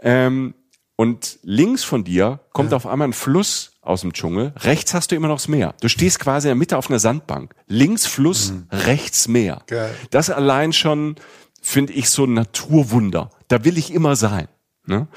ähm, 0.00 0.54
und 0.96 1.38
links 1.42 1.84
von 1.84 2.04
dir 2.04 2.40
kommt 2.52 2.70
ja. 2.70 2.76
auf 2.76 2.86
einmal 2.86 3.08
ein 3.08 3.12
Fluss 3.12 3.75
aus 3.86 4.02
dem 4.02 4.12
Dschungel. 4.12 4.52
Rechts 4.56 4.94
hast 4.94 5.10
du 5.10 5.16
immer 5.16 5.28
noch 5.28 5.36
das 5.36 5.48
Meer. 5.48 5.74
Du 5.80 5.88
stehst 5.88 6.20
quasi 6.20 6.48
in 6.48 6.50
der 6.50 6.56
Mitte 6.56 6.76
auf 6.76 6.88
einer 6.88 6.98
Sandbank. 6.98 7.54
Links 7.66 8.06
Fluss, 8.06 8.52
mhm. 8.52 8.66
rechts 8.70 9.28
Meer. 9.28 9.62
Geil. 9.66 9.94
Das 10.10 10.30
allein 10.30 10.72
schon 10.72 11.16
finde 11.60 11.92
ich 11.92 12.10
so 12.10 12.24
ein 12.24 12.34
Naturwunder. 12.34 13.30
Da 13.48 13.64
will 13.64 13.78
ich 13.78 13.92
immer 13.92 14.16
sein. 14.16 14.48
Ne? 14.86 15.08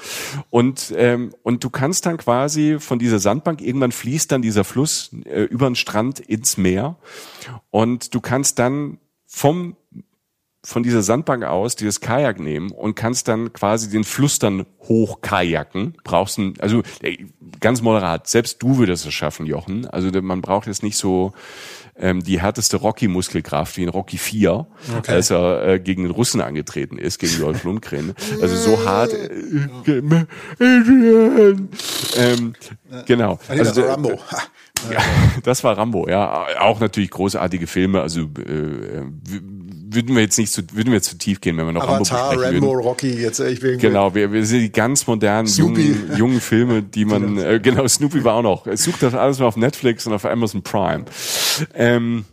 Und, 0.50 0.92
ähm, 0.96 1.32
und 1.44 1.62
du 1.62 1.70
kannst 1.70 2.06
dann 2.06 2.16
quasi 2.16 2.78
von 2.80 2.98
dieser 2.98 3.20
Sandbank, 3.20 3.60
irgendwann 3.60 3.92
fließt 3.92 4.32
dann 4.32 4.42
dieser 4.42 4.64
Fluss 4.64 5.10
äh, 5.26 5.42
über 5.44 5.66
den 5.66 5.76
Strand 5.76 6.18
ins 6.18 6.56
Meer 6.56 6.96
und 7.70 8.12
du 8.14 8.20
kannst 8.20 8.58
dann 8.58 8.98
vom 9.26 9.76
von 10.62 10.82
dieser 10.82 11.02
Sandbank 11.02 11.44
aus 11.44 11.74
dieses 11.74 12.00
Kajak 12.00 12.38
nehmen 12.38 12.70
und 12.70 12.94
kannst 12.94 13.28
dann 13.28 13.52
quasi 13.52 13.88
den 13.88 14.04
Fluss 14.04 14.38
dann 14.38 14.66
hochkajaken. 14.82 15.96
Brauchst 16.04 16.38
ein, 16.38 16.54
also 16.58 16.82
ganz 17.60 17.80
moderat. 17.80 18.28
Selbst 18.28 18.62
du 18.62 18.76
würdest 18.76 19.06
es 19.06 19.14
schaffen, 19.14 19.46
Jochen. 19.46 19.86
Also 19.86 20.10
man 20.20 20.42
braucht 20.42 20.66
jetzt 20.66 20.82
nicht 20.82 20.98
so 20.98 21.32
ähm, 21.96 22.22
die 22.22 22.40
härteste 22.40 22.76
Rocky-Muskelkraft 22.76 23.76
wie 23.78 23.84
in 23.84 23.88
Rocky 23.88 24.18
4, 24.18 24.66
okay. 24.98 25.12
als 25.12 25.30
er 25.30 25.66
äh, 25.66 25.80
gegen 25.80 26.02
den 26.02 26.12
Russen 26.12 26.42
angetreten 26.42 26.98
ist, 26.98 27.18
gegen 27.18 27.38
Dolph 27.40 27.64
Lundgren. 27.64 28.14
Also 28.42 28.56
so 28.56 28.84
hart. 28.84 29.12
Äh, 29.14 30.02
ähm, 32.16 32.54
genau. 33.06 33.38
Also, 33.48 33.82
Rambo. 33.82 34.18
Ja, 34.90 34.98
das 35.42 35.62
war 35.62 35.76
Rambo, 35.76 36.08
ja. 36.08 36.46
Auch 36.60 36.80
natürlich 36.80 37.10
großartige 37.10 37.66
Filme. 37.66 38.00
Also 38.00 38.22
äh, 38.22 39.02
würden 39.92 40.14
wir 40.14 40.22
jetzt 40.22 40.38
nicht 40.38 40.52
zu, 40.52 40.62
würden 40.72 40.92
wir 40.92 41.02
zu 41.02 41.18
tief 41.18 41.40
gehen, 41.40 41.56
wenn 41.56 41.66
wir 41.66 41.72
noch 41.72 41.88
Avatar, 41.88 42.30
Rambo, 42.30 42.42
würden. 42.42 42.64
Rocky, 42.64 43.10
jetzt 43.10 43.40
ich 43.40 43.60
bin 43.60 43.78
Genau, 43.78 44.14
wir, 44.14 44.32
wir 44.32 44.44
sind 44.46 44.60
die 44.60 44.72
ganz 44.72 45.06
modernen 45.06 45.48
jungen, 45.48 46.10
jungen 46.16 46.40
Filme, 46.40 46.82
die 46.82 47.04
man 47.04 47.36
genau. 47.36 47.48
Äh, 47.48 47.60
genau 47.60 47.86
Snoopy 47.88 48.24
war 48.24 48.34
auch 48.34 48.42
noch. 48.42 48.66
Sucht 48.74 49.02
das 49.02 49.14
alles 49.14 49.38
mal 49.38 49.46
auf 49.46 49.56
Netflix 49.56 50.06
und 50.06 50.12
auf 50.12 50.24
Amazon 50.24 50.62
Prime. 50.62 51.04
Ähm, 51.74 52.24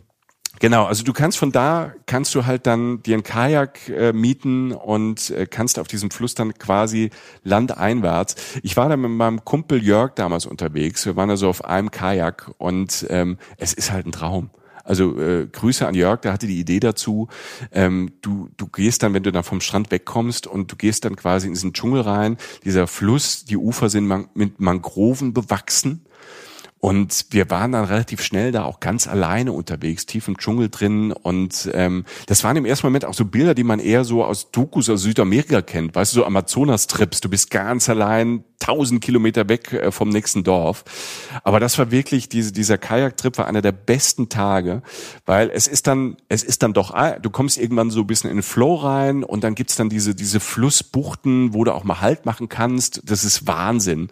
Genau, 0.60 0.86
also 0.86 1.04
du 1.04 1.12
kannst 1.12 1.38
von 1.38 1.52
da, 1.52 1.92
kannst 2.06 2.34
du 2.34 2.44
halt 2.44 2.66
dann 2.66 3.02
dir 3.02 3.16
ein 3.16 3.22
Kajak 3.22 3.88
äh, 3.88 4.12
mieten 4.12 4.72
und 4.72 5.30
äh, 5.30 5.46
kannst 5.46 5.78
auf 5.78 5.86
diesem 5.86 6.10
Fluss 6.10 6.34
dann 6.34 6.54
quasi 6.54 7.10
landeinwärts. 7.44 8.34
Ich 8.64 8.76
war 8.76 8.88
da 8.88 8.96
mit 8.96 9.10
meinem 9.10 9.44
Kumpel 9.44 9.82
Jörg 9.82 10.14
damals 10.14 10.46
unterwegs, 10.46 11.06
wir 11.06 11.14
waren 11.14 11.28
da 11.28 11.36
so 11.36 11.48
auf 11.48 11.64
einem 11.64 11.92
Kajak 11.92 12.50
und 12.58 13.06
ähm, 13.08 13.38
es 13.56 13.72
ist 13.72 13.92
halt 13.92 14.06
ein 14.06 14.12
Traum. 14.12 14.50
Also 14.88 15.20
äh, 15.20 15.46
Grüße 15.46 15.86
an 15.86 15.94
Jörg, 15.94 16.22
der 16.22 16.32
hatte 16.32 16.46
die 16.46 16.58
Idee 16.58 16.80
dazu. 16.80 17.28
Ähm, 17.72 18.12
du, 18.22 18.48
du 18.56 18.66
gehst 18.68 19.02
dann, 19.02 19.12
wenn 19.12 19.22
du 19.22 19.30
dann 19.30 19.44
vom 19.44 19.60
Strand 19.60 19.90
wegkommst 19.90 20.46
und 20.46 20.72
du 20.72 20.76
gehst 20.76 21.04
dann 21.04 21.14
quasi 21.14 21.46
in 21.46 21.52
diesen 21.52 21.74
Dschungel 21.74 22.00
rein. 22.00 22.38
Dieser 22.64 22.86
Fluss, 22.86 23.44
die 23.44 23.58
Ufer 23.58 23.90
sind 23.90 24.06
man 24.06 24.28
mit 24.32 24.60
Mangroven 24.60 25.34
bewachsen. 25.34 26.06
Und 26.80 27.26
wir 27.30 27.50
waren 27.50 27.72
dann 27.72 27.84
relativ 27.84 28.22
schnell 28.22 28.52
da 28.52 28.64
auch 28.64 28.78
ganz 28.78 29.08
alleine 29.08 29.52
unterwegs, 29.52 30.06
tief 30.06 30.28
im 30.28 30.38
Dschungel 30.38 30.68
drin. 30.68 31.12
Und 31.12 31.68
ähm, 31.74 32.04
das 32.26 32.44
waren 32.44 32.56
im 32.56 32.64
ersten 32.64 32.86
Moment 32.86 33.04
auch 33.04 33.14
so 33.14 33.24
Bilder, 33.24 33.54
die 33.54 33.64
man 33.64 33.80
eher 33.80 34.04
so 34.04 34.24
aus 34.24 34.52
Dokus 34.52 34.88
aus 34.88 35.02
Südamerika 35.02 35.60
kennt. 35.60 35.96
Weißt 35.96 36.12
du, 36.12 36.20
so 36.20 36.24
Amazonas-Trips, 36.24 37.20
du 37.20 37.28
bist 37.28 37.50
ganz 37.50 37.88
allein, 37.88 38.44
tausend 38.60 39.02
Kilometer 39.02 39.48
weg 39.48 39.72
äh, 39.72 39.90
vom 39.90 40.08
nächsten 40.08 40.44
Dorf. 40.44 40.84
Aber 41.42 41.58
das 41.58 41.78
war 41.78 41.90
wirklich, 41.90 42.28
diese, 42.28 42.52
dieser 42.52 42.78
Kajak-Trip 42.78 43.38
war 43.38 43.46
einer 43.46 43.62
der 43.62 43.72
besten 43.72 44.28
Tage, 44.28 44.82
weil 45.26 45.50
es 45.50 45.66
ist 45.66 45.86
dann, 45.88 46.16
es 46.28 46.44
ist 46.44 46.62
dann 46.62 46.74
doch, 46.74 46.92
ah, 46.92 47.18
du 47.18 47.30
kommst 47.30 47.58
irgendwann 47.58 47.90
so 47.90 48.00
ein 48.00 48.06
bisschen 48.06 48.30
in 48.30 48.36
den 48.36 48.42
Flow 48.42 48.76
rein 48.76 49.24
und 49.24 49.42
dann 49.42 49.54
gibt's 49.54 49.76
dann 49.76 49.88
diese, 49.88 50.14
diese 50.14 50.38
Flussbuchten, 50.40 51.54
wo 51.54 51.64
du 51.64 51.72
auch 51.72 51.84
mal 51.84 52.00
Halt 52.00 52.26
machen 52.26 52.48
kannst. 52.48 53.02
Das 53.04 53.24
ist 53.24 53.48
Wahnsinn. 53.48 54.10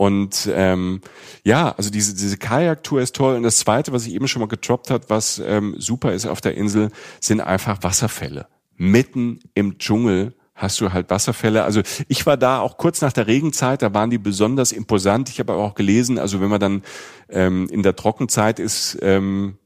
Und 0.00 0.48
ähm, 0.54 1.02
ja, 1.44 1.74
also 1.76 1.90
diese, 1.90 2.14
diese 2.14 2.38
Kajak-Tour 2.38 3.02
ist 3.02 3.14
toll. 3.14 3.36
Und 3.36 3.42
das 3.42 3.58
Zweite, 3.58 3.92
was 3.92 4.06
ich 4.06 4.14
eben 4.14 4.28
schon 4.28 4.40
mal 4.40 4.48
getroppt 4.48 4.88
hat, 4.88 5.10
was 5.10 5.42
ähm, 5.44 5.74
super 5.76 6.14
ist 6.14 6.24
auf 6.24 6.40
der 6.40 6.54
Insel, 6.54 6.88
sind 7.20 7.42
einfach 7.42 7.82
Wasserfälle. 7.82 8.46
Mitten 8.78 9.40
im 9.52 9.76
Dschungel 9.76 10.32
hast 10.54 10.80
du 10.80 10.94
halt 10.94 11.10
Wasserfälle. 11.10 11.64
Also 11.64 11.82
ich 12.08 12.24
war 12.24 12.38
da 12.38 12.60
auch 12.60 12.78
kurz 12.78 13.02
nach 13.02 13.12
der 13.12 13.26
Regenzeit, 13.26 13.82
da 13.82 13.92
waren 13.92 14.08
die 14.08 14.16
besonders 14.16 14.72
imposant. 14.72 15.28
Ich 15.28 15.38
habe 15.38 15.52
aber 15.52 15.64
auch 15.64 15.74
gelesen, 15.74 16.18
also 16.18 16.40
wenn 16.40 16.48
man 16.48 16.60
dann 16.60 16.82
ähm, 17.28 17.68
in 17.70 17.82
der 17.82 17.94
Trockenzeit 17.94 18.58
ist, 18.58 18.96
ähm, 19.02 19.58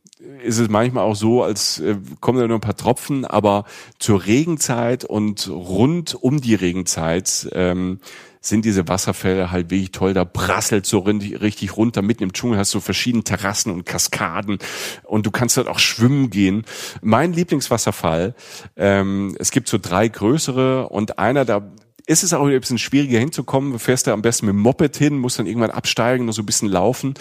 ist 0.42 0.58
es 0.58 0.68
manchmal 0.68 1.04
auch 1.04 1.14
so, 1.14 1.44
als 1.44 1.78
äh, 1.78 1.94
kommen 2.18 2.40
da 2.40 2.48
nur 2.48 2.58
ein 2.58 2.60
paar 2.60 2.76
Tropfen, 2.76 3.24
aber 3.24 3.66
zur 4.00 4.26
Regenzeit 4.26 5.04
und 5.04 5.48
rund 5.48 6.16
um 6.20 6.40
die 6.40 6.56
Regenzeit 6.56 7.48
ähm, 7.52 8.00
sind 8.46 8.64
diese 8.64 8.88
Wasserfälle 8.88 9.50
halt 9.50 9.70
wirklich 9.70 9.92
toll. 9.92 10.14
Da 10.14 10.24
prasselt 10.24 10.86
so 10.86 11.00
richtig 11.00 11.76
runter. 11.76 12.02
Mitten 12.02 12.22
im 12.22 12.32
Dschungel 12.32 12.58
hast 12.58 12.74
du 12.74 12.80
verschiedene 12.80 13.24
Terrassen 13.24 13.72
und 13.72 13.84
Kaskaden 13.84 14.58
und 15.04 15.26
du 15.26 15.30
kannst 15.30 15.56
dort 15.56 15.68
auch 15.68 15.78
schwimmen 15.78 16.30
gehen. 16.30 16.64
Mein 17.02 17.32
Lieblingswasserfall, 17.32 18.34
ähm, 18.76 19.36
es 19.38 19.50
gibt 19.50 19.68
so 19.68 19.78
drei 19.78 20.08
größere 20.08 20.88
und 20.88 21.18
einer 21.18 21.44
da 21.44 21.72
ist 22.06 22.22
es 22.22 22.34
auch 22.34 22.46
ein 22.46 22.60
bisschen 22.60 22.78
schwieriger 22.78 23.18
hinzukommen. 23.18 23.72
Du 23.72 23.78
fährst 23.78 24.06
da 24.06 24.12
am 24.12 24.22
besten 24.22 24.46
mit 24.46 24.54
dem 24.54 24.60
Moped 24.60 24.96
hin, 24.96 25.18
musst 25.18 25.38
dann 25.38 25.46
irgendwann 25.46 25.70
absteigen 25.70 26.26
und 26.26 26.32
so 26.32 26.42
ein 26.42 26.46
bisschen 26.46 26.68
laufen. 26.68 27.14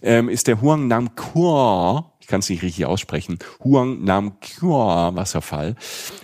Ähm, 0.00 0.28
ist 0.28 0.46
der 0.46 0.60
Huang 0.60 0.86
Nam 0.86 1.10
ich 2.17 2.17
kann 2.28 2.40
es 2.40 2.48
nicht 2.48 2.62
richtig 2.62 2.86
aussprechen, 2.86 3.38
Huang 3.64 4.04
Nam 4.04 4.38
Kua 4.40 5.14
Wasserfall. 5.16 5.74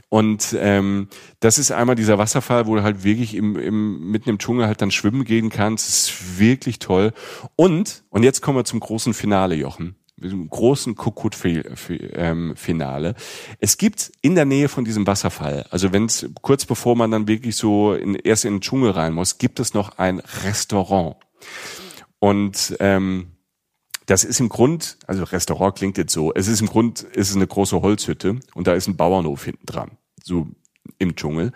Und 0.09 0.55
ähm, 0.59 1.09
das 1.40 1.59
ist 1.59 1.72
einmal 1.72 1.97
dieser 1.97 2.18
Wasserfall, 2.18 2.66
wo 2.66 2.76
du 2.76 2.82
halt 2.82 3.02
wirklich 3.02 3.35
im, 3.35 3.56
im, 3.56 4.10
mitten 4.10 4.28
im 4.28 4.39
Dschungel 4.39 4.66
halt 4.66 4.81
dann 4.81 4.93
schwimmen 4.93 5.24
gehen 5.24 5.51
kannst. 5.51 5.89
Das 5.89 5.98
ist 5.98 6.39
wirklich 6.39 6.78
toll. 6.78 7.12
Und, 7.56 8.05
und 8.10 8.22
jetzt 8.22 8.43
kommen 8.43 8.59
wir 8.59 8.64
zum 8.64 8.81
großen 8.81 9.14
Finale, 9.14 9.56
Jochen 9.56 9.97
diesem 10.16 10.48
großen 10.48 10.94
Kukut-Finale. 10.94 13.14
Es 13.59 13.78
gibt 13.78 14.12
in 14.22 14.35
der 14.35 14.44
Nähe 14.44 14.68
von 14.68 14.85
diesem 14.85 15.06
Wasserfall, 15.06 15.66
also 15.70 15.93
wenn 15.93 16.06
es 16.06 16.28
kurz 16.40 16.64
bevor 16.64 16.97
man 16.97 17.10
dann 17.10 17.28
wirklich 17.28 17.56
so 17.56 17.94
in, 17.94 18.14
erst 18.14 18.44
in 18.44 18.55
den 18.55 18.60
Dschungel 18.60 18.93
rein 18.93 19.12
muss, 19.12 19.39
gibt 19.39 19.60
es 19.60 19.74
noch 19.74 19.98
ein 19.98 20.20
Restaurant. 20.44 21.16
Und 22.20 22.76
ähm, 22.81 23.34
das 24.06 24.24
ist 24.24 24.40
im 24.40 24.48
Grund, 24.48 24.98
also 25.06 25.24
Restaurant 25.24 25.76
klingt 25.76 25.98
jetzt 25.98 26.12
so, 26.12 26.32
es 26.35 26.48
ist 26.48 26.60
im 26.60 26.68
Grund, 26.68 27.02
ist 27.02 27.31
es 27.31 27.36
eine 27.36 27.47
große 27.47 27.81
Holzhütte 27.81 28.39
und 28.55 28.66
da 28.66 28.74
ist 28.74 28.86
ein 28.86 28.97
Bauernhof 28.97 29.44
hinten 29.44 29.66
dran, 29.66 29.93
so 30.22 30.48
im 30.98 31.16
Dschungel. 31.16 31.52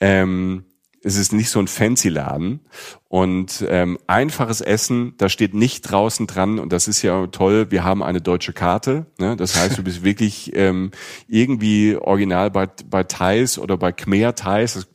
Ähm, 0.00 0.64
es 1.04 1.16
ist 1.16 1.34
nicht 1.34 1.50
so 1.50 1.58
ein 1.58 1.68
fancy 1.68 2.08
Laden 2.08 2.60
und 3.08 3.64
ähm, 3.68 3.98
einfaches 4.06 4.62
Essen, 4.62 5.14
da 5.18 5.28
steht 5.28 5.52
nicht 5.52 5.82
draußen 5.82 6.26
dran 6.26 6.58
und 6.58 6.72
das 6.72 6.88
ist 6.88 7.02
ja 7.02 7.26
toll. 7.26 7.70
Wir 7.70 7.84
haben 7.84 8.02
eine 8.02 8.22
deutsche 8.22 8.54
Karte, 8.54 9.06
ne? 9.18 9.36
das 9.36 9.54
heißt, 9.54 9.76
du 9.76 9.84
bist 9.84 10.02
wirklich 10.04 10.56
ähm, 10.56 10.92
irgendwie 11.28 11.96
original 11.96 12.50
bei, 12.50 12.68
bei 12.88 13.04
Thais 13.04 13.58
oder 13.58 13.76
bei 13.76 13.92
Khmer 13.92 14.34
Thais. 14.34 14.74
Das 14.74 14.86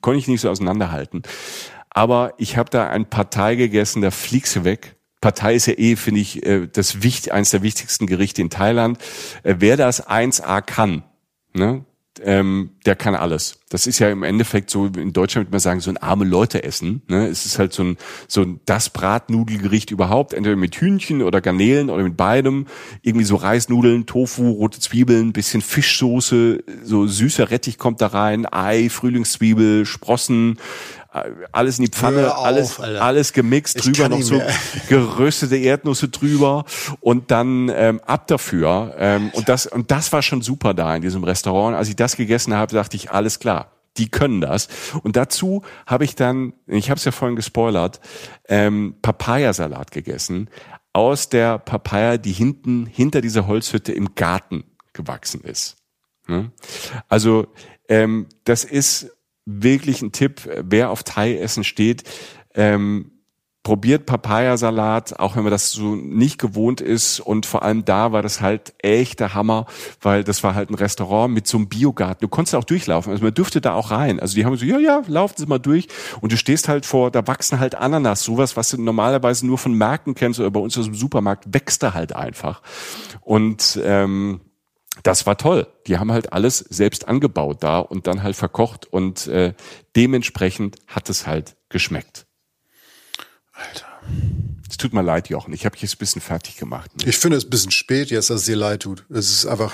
konnte 0.00 0.20
ich 0.20 0.28
nicht 0.28 0.40
so 0.40 0.50
auseinanderhalten. 0.50 1.22
Aber 1.90 2.34
ich 2.38 2.56
habe 2.56 2.70
da 2.70 2.88
ein 2.88 3.10
Partei 3.10 3.56
gegessen, 3.56 4.02
da 4.02 4.10
fliegst 4.10 4.54
du 4.54 4.64
weg. 4.64 4.95
Partei 5.26 5.56
ist 5.56 5.66
ja 5.66 5.76
eh, 5.76 5.96
finde 5.96 6.20
ich, 6.20 6.46
äh, 6.46 6.68
das 6.72 7.02
wichtig, 7.02 7.32
eines 7.32 7.50
der 7.50 7.60
wichtigsten 7.62 8.06
Gerichte 8.06 8.40
in 8.42 8.48
Thailand. 8.48 8.96
Äh, 9.42 9.56
wer 9.58 9.76
das 9.76 10.06
1A 10.08 10.62
kann, 10.62 11.02
ne, 11.52 11.84
ähm, 12.22 12.70
der 12.86 12.94
kann 12.94 13.16
alles. 13.16 13.58
Das 13.68 13.88
ist 13.88 13.98
ja 13.98 14.08
im 14.08 14.22
Endeffekt 14.22 14.70
so, 14.70 14.86
in 14.86 15.12
Deutschland 15.12 15.46
würde 15.46 15.56
man 15.56 15.60
sagen, 15.60 15.80
so 15.80 15.90
ein 15.90 15.96
arme 15.96 16.24
Leute 16.24 16.62
essen. 16.62 17.02
Ne? 17.08 17.26
Es 17.26 17.44
ist 17.44 17.58
halt 17.58 17.72
so 17.72 17.82
ein, 17.82 17.96
so 18.28 18.42
ein 18.42 18.60
das 18.66 18.88
Bratnudelgericht 18.90 19.90
überhaupt, 19.90 20.32
entweder 20.32 20.54
mit 20.54 20.76
Hühnchen 20.76 21.22
oder 21.22 21.40
Garnelen 21.40 21.90
oder 21.90 22.04
mit 22.04 22.16
beidem. 22.16 22.66
Irgendwie 23.02 23.26
so 23.26 23.34
Reisnudeln, 23.34 24.06
Tofu, 24.06 24.52
rote 24.52 24.78
Zwiebeln, 24.78 25.32
bisschen 25.32 25.60
Fischsoße, 25.60 26.62
so 26.84 27.08
süßer 27.08 27.50
Rettich 27.50 27.78
kommt 27.78 28.00
da 28.00 28.06
rein, 28.06 28.46
Ei, 28.46 28.90
Frühlingszwiebel, 28.90 29.86
Sprossen, 29.86 30.60
alles 31.52 31.78
in 31.78 31.84
die 31.86 31.90
Pfanne, 31.90 32.36
auf, 32.36 32.44
alles, 32.44 32.80
alles 32.80 33.32
gemixt, 33.32 33.84
drüber 33.84 34.08
noch 34.08 34.22
so 34.22 34.40
geröstete 34.88 35.56
Erdnüsse 35.56 36.08
drüber 36.08 36.64
und 37.00 37.30
dann 37.30 37.70
ähm, 37.74 38.00
ab 38.06 38.26
dafür. 38.26 38.94
Ähm, 38.98 39.30
und 39.32 39.48
das 39.48 39.66
und 39.66 39.90
das 39.90 40.12
war 40.12 40.22
schon 40.22 40.42
super 40.42 40.74
da 40.74 40.94
in 40.96 41.02
diesem 41.02 41.24
Restaurant. 41.24 41.76
Als 41.76 41.88
ich 41.88 41.96
das 41.96 42.16
gegessen 42.16 42.54
habe, 42.54 42.74
dachte 42.74 42.96
ich, 42.96 43.10
alles 43.10 43.38
klar, 43.38 43.72
die 43.96 44.08
können 44.08 44.40
das. 44.40 44.68
Und 45.02 45.16
dazu 45.16 45.62
habe 45.86 46.04
ich 46.04 46.14
dann, 46.14 46.52
ich 46.66 46.90
habe 46.90 46.98
es 46.98 47.04
ja 47.04 47.12
vorhin 47.12 47.36
gespoilert, 47.36 48.00
ähm, 48.48 48.96
Papayasalat 49.02 49.90
gegessen 49.90 50.50
aus 50.92 51.28
der 51.28 51.58
Papaya, 51.58 52.16
die 52.16 52.32
hinten 52.32 52.86
hinter 52.86 53.20
dieser 53.20 53.46
Holzhütte 53.46 53.92
im 53.92 54.14
Garten 54.14 54.64
gewachsen 54.94 55.42
ist. 55.42 55.76
Ne? 56.26 56.50
Also 57.08 57.48
ähm, 57.88 58.28
das 58.44 58.64
ist 58.64 59.15
wirklich 59.46 60.02
ein 60.02 60.12
Tipp, 60.12 60.48
wer 60.62 60.90
auf 60.90 61.04
Thai-Essen 61.04 61.64
steht. 61.64 62.02
Ähm, 62.54 63.12
probiert 63.66 64.06
Papayasalat, 64.06 65.18
auch 65.18 65.34
wenn 65.34 65.42
man 65.42 65.50
das 65.50 65.72
so 65.72 65.96
nicht 65.96 66.38
gewohnt 66.38 66.80
ist. 66.80 67.18
Und 67.18 67.46
vor 67.46 67.64
allem 67.64 67.84
da 67.84 68.12
war 68.12 68.22
das 68.22 68.40
halt 68.40 68.74
echt 68.78 69.18
der 69.18 69.34
Hammer, 69.34 69.66
weil 70.00 70.22
das 70.22 70.44
war 70.44 70.54
halt 70.54 70.70
ein 70.70 70.76
Restaurant 70.76 71.34
mit 71.34 71.48
so 71.48 71.56
einem 71.56 71.68
Biogarten. 71.68 72.20
Du 72.20 72.28
konntest 72.28 72.54
auch 72.54 72.62
durchlaufen. 72.62 73.10
Also 73.10 73.24
man 73.24 73.34
dürfte 73.34 73.60
da 73.60 73.74
auch 73.74 73.90
rein. 73.90 74.20
Also 74.20 74.36
die 74.36 74.44
haben 74.44 74.56
so, 74.56 74.64
ja, 74.64 74.78
ja, 74.78 75.02
laufen 75.08 75.34
Sie 75.36 75.46
mal 75.46 75.58
durch. 75.58 75.88
Und 76.20 76.30
du 76.30 76.36
stehst 76.36 76.68
halt 76.68 76.86
vor, 76.86 77.10
da 77.10 77.26
wachsen 77.26 77.58
halt 77.58 77.74
Ananas. 77.74 78.22
Sowas, 78.22 78.56
was 78.56 78.68
du 78.68 78.80
normalerweise 78.80 79.44
nur 79.44 79.58
von 79.58 79.72
Märkten 79.72 80.14
kennst 80.14 80.38
oder 80.38 80.52
bei 80.52 80.60
uns 80.60 80.78
aus 80.78 80.84
dem 80.84 80.94
Supermarkt, 80.94 81.52
wächst 81.52 81.82
da 81.82 81.92
halt 81.92 82.14
einfach. 82.14 82.62
Und 83.22 83.80
ähm, 83.82 84.42
das 85.06 85.24
war 85.24 85.38
toll. 85.38 85.68
Die 85.86 85.98
haben 85.98 86.10
halt 86.10 86.32
alles 86.32 86.58
selbst 86.58 87.06
angebaut 87.06 87.62
da 87.62 87.78
und 87.78 88.06
dann 88.06 88.22
halt 88.22 88.34
verkocht 88.34 88.86
und 88.86 89.28
äh, 89.28 89.54
dementsprechend 89.94 90.76
hat 90.88 91.08
es 91.08 91.26
halt 91.26 91.56
geschmeckt. 91.68 92.26
Alter. 93.52 93.86
Es 94.68 94.76
tut 94.76 94.92
mir 94.92 95.02
leid, 95.02 95.28
Jochen. 95.28 95.54
Ich 95.54 95.64
habe 95.64 95.74
dich 95.74 95.82
jetzt 95.82 95.94
ein 95.94 95.98
bisschen 95.98 96.22
fertig 96.22 96.56
gemacht. 96.56 96.90
Ne? 96.96 97.08
Ich 97.08 97.18
finde 97.18 97.36
es 97.36 97.44
ein 97.44 97.50
bisschen 97.50 97.70
spät 97.70 98.10
jetzt, 98.10 98.30
dass 98.30 98.40
es 98.40 98.46
dir 98.46 98.56
leid 98.56 98.82
tut. 98.82 99.04
Es 99.08 99.30
ist 99.30 99.46
einfach. 99.46 99.72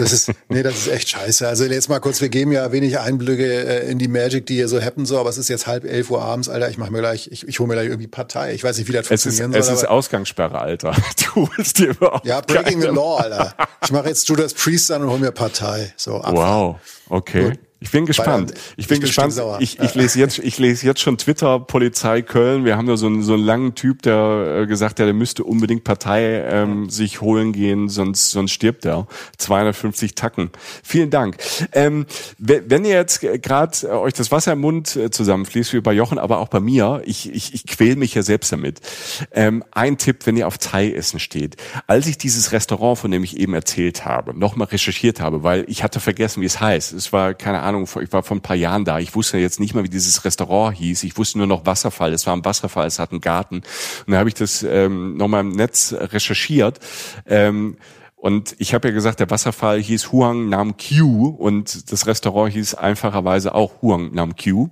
Das 0.00 0.12
ist, 0.12 0.30
nee, 0.48 0.62
das 0.62 0.74
ist 0.74 0.88
echt 0.88 1.08
scheiße. 1.10 1.46
Also 1.46 1.64
jetzt 1.64 1.88
mal 1.88 2.00
kurz, 2.00 2.20
wir 2.20 2.28
geben 2.28 2.52
ja 2.52 2.72
wenig 2.72 2.98
Einblicke 2.98 3.44
äh, 3.44 3.90
in 3.90 3.98
die 3.98 4.08
Magic, 4.08 4.46
die 4.46 4.54
hier 4.54 4.68
so 4.68 4.80
happen 4.80 5.04
so, 5.04 5.18
aber 5.18 5.28
es 5.28 5.38
ist 5.38 5.48
jetzt 5.48 5.66
halb 5.66 5.84
elf 5.84 6.10
Uhr 6.10 6.22
abends, 6.22 6.48
Alter. 6.48 6.70
Ich 6.70 6.78
mache 6.78 6.90
mir 6.90 7.00
gleich, 7.00 7.28
ich, 7.30 7.46
ich 7.46 7.58
hole 7.60 7.68
mir 7.68 7.74
gleich 7.74 7.88
irgendwie 7.88 8.08
Partei. 8.08 8.54
Ich 8.54 8.64
weiß 8.64 8.78
nicht, 8.78 8.88
wie 8.88 8.92
das 8.92 9.10
es 9.10 9.22
funktionieren 9.22 9.52
ist, 9.52 9.66
soll. 9.66 9.74
Es 9.74 9.82
ist 9.82 9.88
Ausgangssperre, 9.88 10.58
Alter. 10.60 10.94
Du 11.34 11.48
holst 11.56 11.78
dir 11.78 11.90
überhaupt 11.90 12.26
Ja, 12.26 12.40
Breaking 12.40 12.80
the 12.80 12.88
Law, 12.88 13.18
Alter. 13.18 13.54
Ich 13.84 13.92
mache 13.92 14.08
jetzt 14.08 14.28
Judas 14.28 14.52
Priest 14.52 14.90
an 14.90 15.02
und 15.02 15.10
hol 15.10 15.18
mir 15.18 15.30
Partei. 15.30 15.92
So. 15.96 16.20
Wow, 16.24 16.76
okay. 17.08 17.50
Gut. 17.50 17.58
Ich 17.82 17.90
bin 17.92 18.04
gespannt. 18.04 18.50
Ich 18.50 18.56
bin, 18.56 18.64
ich 18.76 18.88
bin 18.88 19.00
gespannt. 19.00 19.40
Ich, 19.60 19.80
ich 19.80 19.94
lese 19.94 20.18
jetzt, 20.18 20.38
ich 20.38 20.58
lese 20.58 20.84
jetzt 20.84 21.00
schon 21.00 21.16
Twitter 21.16 21.58
Polizei 21.58 22.20
Köln. 22.20 22.66
Wir 22.66 22.76
haben 22.76 22.86
da 22.86 22.98
so 22.98 23.06
einen, 23.06 23.22
so 23.22 23.32
einen 23.32 23.42
langen 23.42 23.74
Typ, 23.74 24.02
der 24.02 24.60
äh, 24.62 24.66
gesagt 24.66 25.00
hat, 25.00 25.06
der 25.06 25.14
müsste 25.14 25.44
unbedingt 25.44 25.82
Partei 25.82 26.42
ähm, 26.46 26.90
sich 26.90 27.22
holen 27.22 27.54
gehen, 27.54 27.88
sonst 27.88 28.32
sonst 28.32 28.52
stirbt 28.52 28.84
er. 28.84 29.06
250 29.38 30.14
Tacken. 30.14 30.50
Vielen 30.82 31.08
Dank. 31.08 31.38
Ähm, 31.72 32.04
wenn 32.36 32.84
ihr 32.84 32.96
jetzt 32.96 33.20
gerade 33.20 33.76
äh, 33.84 33.86
euch 33.92 34.12
das 34.12 34.30
Wasser 34.30 34.52
im 34.52 34.60
Mund 34.60 34.94
äh, 34.96 35.10
zusammenfließt, 35.10 35.72
wie 35.72 35.80
bei 35.80 35.94
Jochen, 35.94 36.18
aber 36.18 36.40
auch 36.40 36.48
bei 36.48 36.60
mir, 36.60 37.00
ich 37.06 37.32
ich, 37.32 37.54
ich 37.54 37.66
quäl 37.66 37.96
mich 37.96 38.14
ja 38.14 38.22
selbst 38.22 38.52
damit. 38.52 38.80
Ähm, 39.32 39.64
ein 39.70 39.96
Tipp, 39.96 40.26
wenn 40.26 40.36
ihr 40.36 40.46
auf 40.46 40.58
Thai 40.58 40.92
essen 40.92 41.18
steht. 41.18 41.56
Als 41.86 42.06
ich 42.06 42.18
dieses 42.18 42.52
Restaurant, 42.52 42.98
von 42.98 43.10
dem 43.10 43.24
ich 43.24 43.38
eben 43.38 43.54
erzählt 43.54 44.04
habe, 44.04 44.38
nochmal 44.38 44.68
recherchiert 44.68 45.18
habe, 45.18 45.42
weil 45.42 45.64
ich 45.66 45.82
hatte 45.82 45.98
vergessen, 45.98 46.42
wie 46.42 46.46
es 46.46 46.60
heißt. 46.60 46.92
Es 46.92 47.14
war 47.14 47.32
keine 47.32 47.60
Ahnung 47.60 47.69
Ahnung, 47.70 47.88
ich 48.02 48.12
war 48.12 48.22
vor 48.22 48.36
ein 48.36 48.42
paar 48.42 48.56
Jahren 48.56 48.84
da. 48.84 48.98
Ich 48.98 49.14
wusste 49.14 49.38
jetzt 49.38 49.60
nicht 49.60 49.74
mal, 49.74 49.84
wie 49.84 49.88
dieses 49.88 50.24
Restaurant 50.24 50.76
hieß. 50.76 51.04
Ich 51.04 51.16
wusste 51.16 51.38
nur 51.38 51.46
noch 51.46 51.66
Wasserfall. 51.66 52.12
Es 52.12 52.26
war 52.26 52.36
ein 52.36 52.44
Wasserfall, 52.44 52.86
es 52.86 52.98
hat 52.98 53.10
einen 53.10 53.20
Garten. 53.20 53.62
Und 54.06 54.12
da 54.12 54.18
habe 54.18 54.28
ich 54.28 54.34
das 54.34 54.62
ähm, 54.62 55.16
nochmal 55.16 55.40
im 55.40 55.50
Netz 55.50 55.94
recherchiert. 55.98 56.80
Ähm, 57.26 57.76
und 58.20 58.54
ich 58.58 58.74
habe 58.74 58.88
ja 58.88 58.94
gesagt, 58.94 59.18
der 59.20 59.30
Wasserfall 59.30 59.80
hieß 59.80 60.12
Huang 60.12 60.50
Nam 60.50 60.74
Q 60.76 61.28
und 61.38 61.90
das 61.90 62.06
Restaurant 62.06 62.52
hieß 62.52 62.74
einfacherweise 62.74 63.54
auch 63.54 63.80
Huang 63.80 64.12
Nam 64.12 64.36
Q, 64.36 64.68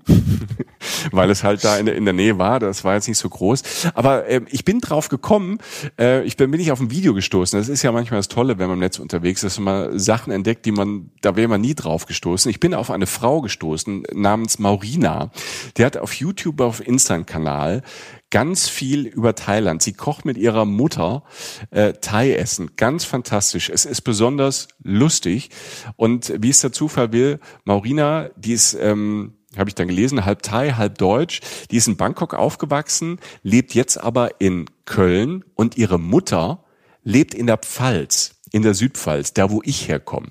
weil 1.12 1.31
es 1.31 1.45
halt 1.45 1.65
da 1.65 1.79
in 1.79 1.87
der, 1.87 1.97
in 1.97 2.05
der 2.05 2.12
Nähe 2.12 2.39
war. 2.39 2.61
Das 2.61 2.85
war 2.85 2.95
jetzt 2.95 3.09
nicht 3.09 3.16
so 3.16 3.31
groß. 3.31 3.62
Aber 3.95 4.27
äh, 4.27 4.43
ich 4.51 4.66
bin 4.66 4.81
drauf 4.81 5.09
gekommen, 5.09 5.59
äh, 5.99 6.23
ich 6.25 6.37
bin, 6.37 6.51
bin 6.51 6.61
ich 6.61 6.73
auf 6.73 6.81
ein 6.81 6.91
Video 6.91 7.15
gestoßen. 7.15 7.59
Das 7.59 7.70
ist 7.70 7.83
ja 7.83 7.91
manchmal 7.91 8.19
das 8.19 8.29
Tolle, 8.29 8.59
wenn 8.59 8.66
man 8.66 8.77
im 8.77 8.81
Netz 8.81 8.99
unterwegs 8.99 9.43
ist, 9.43 9.57
dass 9.57 9.65
man 9.65 9.99
Sachen 9.99 10.31
entdeckt, 10.31 10.66
die 10.66 10.73
man, 10.73 11.11
da 11.23 11.35
wäre 11.35 11.49
man 11.49 11.62
nie 11.62 11.75
drauf 11.75 12.05
gestoßen. 12.05 12.51
Ich 12.51 12.61
bin 12.61 12.75
auf 12.75 12.91
eine 12.91 13.07
Frau 13.07 13.41
gestoßen 13.41 14.03
namens 14.12 14.59
Maurina. 14.59 15.31
Die 15.79 15.87
hat 15.87 15.97
auf 15.97 16.12
YouTube, 16.12 16.61
auf 16.61 16.87
Insta-Kanal 16.87 17.83
ganz 18.30 18.68
viel 18.68 19.06
über 19.06 19.34
Thailand. 19.34 19.82
Sie 19.82 19.92
kocht 19.92 20.24
mit 20.24 20.36
ihrer 20.36 20.64
Mutter 20.64 21.22
äh, 21.70 21.94
Thai-Essen. 21.94 22.72
Ganz 22.76 23.05
fantastisch. 23.05 23.70
Es 23.70 23.84
ist 23.84 24.02
besonders 24.02 24.68
lustig. 24.82 25.50
Und 25.96 26.32
wie 26.38 26.50
es 26.50 26.60
der 26.60 26.72
Zufall 26.72 27.12
will, 27.12 27.40
Maurina, 27.64 28.30
die 28.36 28.52
ist... 28.52 28.74
Ähm, 28.74 29.34
habe 29.56 29.70
ich 29.70 29.74
dann 29.74 29.88
gelesen, 29.88 30.26
halb 30.26 30.42
Thai, 30.42 30.72
halb 30.72 30.98
Deutsch. 30.98 31.40
Die 31.70 31.78
ist 31.78 31.88
in 31.88 31.96
Bangkok 31.96 32.34
aufgewachsen, 32.34 33.18
lebt 33.42 33.74
jetzt 33.74 33.96
aber 33.96 34.40
in 34.40 34.66
Köln 34.84 35.42
und 35.55 35.78
ihre 35.78 35.98
Mutter 35.98 36.64
lebt 37.02 37.34
in 37.34 37.46
der 37.46 37.56
Pfalz 37.56 38.38
in 38.53 38.62
der 38.62 38.75
Südpfalz, 38.75 39.33
da 39.33 39.51
wo 39.51 39.61
ich 39.65 39.89
herkomme, 39.89 40.29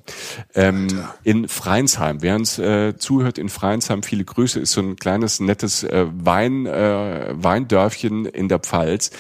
ähm, 0.56 0.88
in 1.24 1.48
Freinsheim. 1.48 2.22
Wer 2.22 2.36
uns 2.36 2.60
äh, 2.60 2.98
zuhört 2.98 3.38
in 3.38 3.50
Freinsheim, 3.50 4.04
viele 4.04 4.26
Grüße, 4.26 4.60
ist 4.60 4.72
so 4.72 4.82
ein 4.82 4.96
kleines, 4.96 5.40
nettes 5.40 5.84
äh, 5.84 6.06
Wein, 6.12 6.66
äh, 6.66 7.34
Weindörfchen 7.34 8.26
in 8.26 8.48
der 8.48 8.60
Pfalz. 8.60 9.12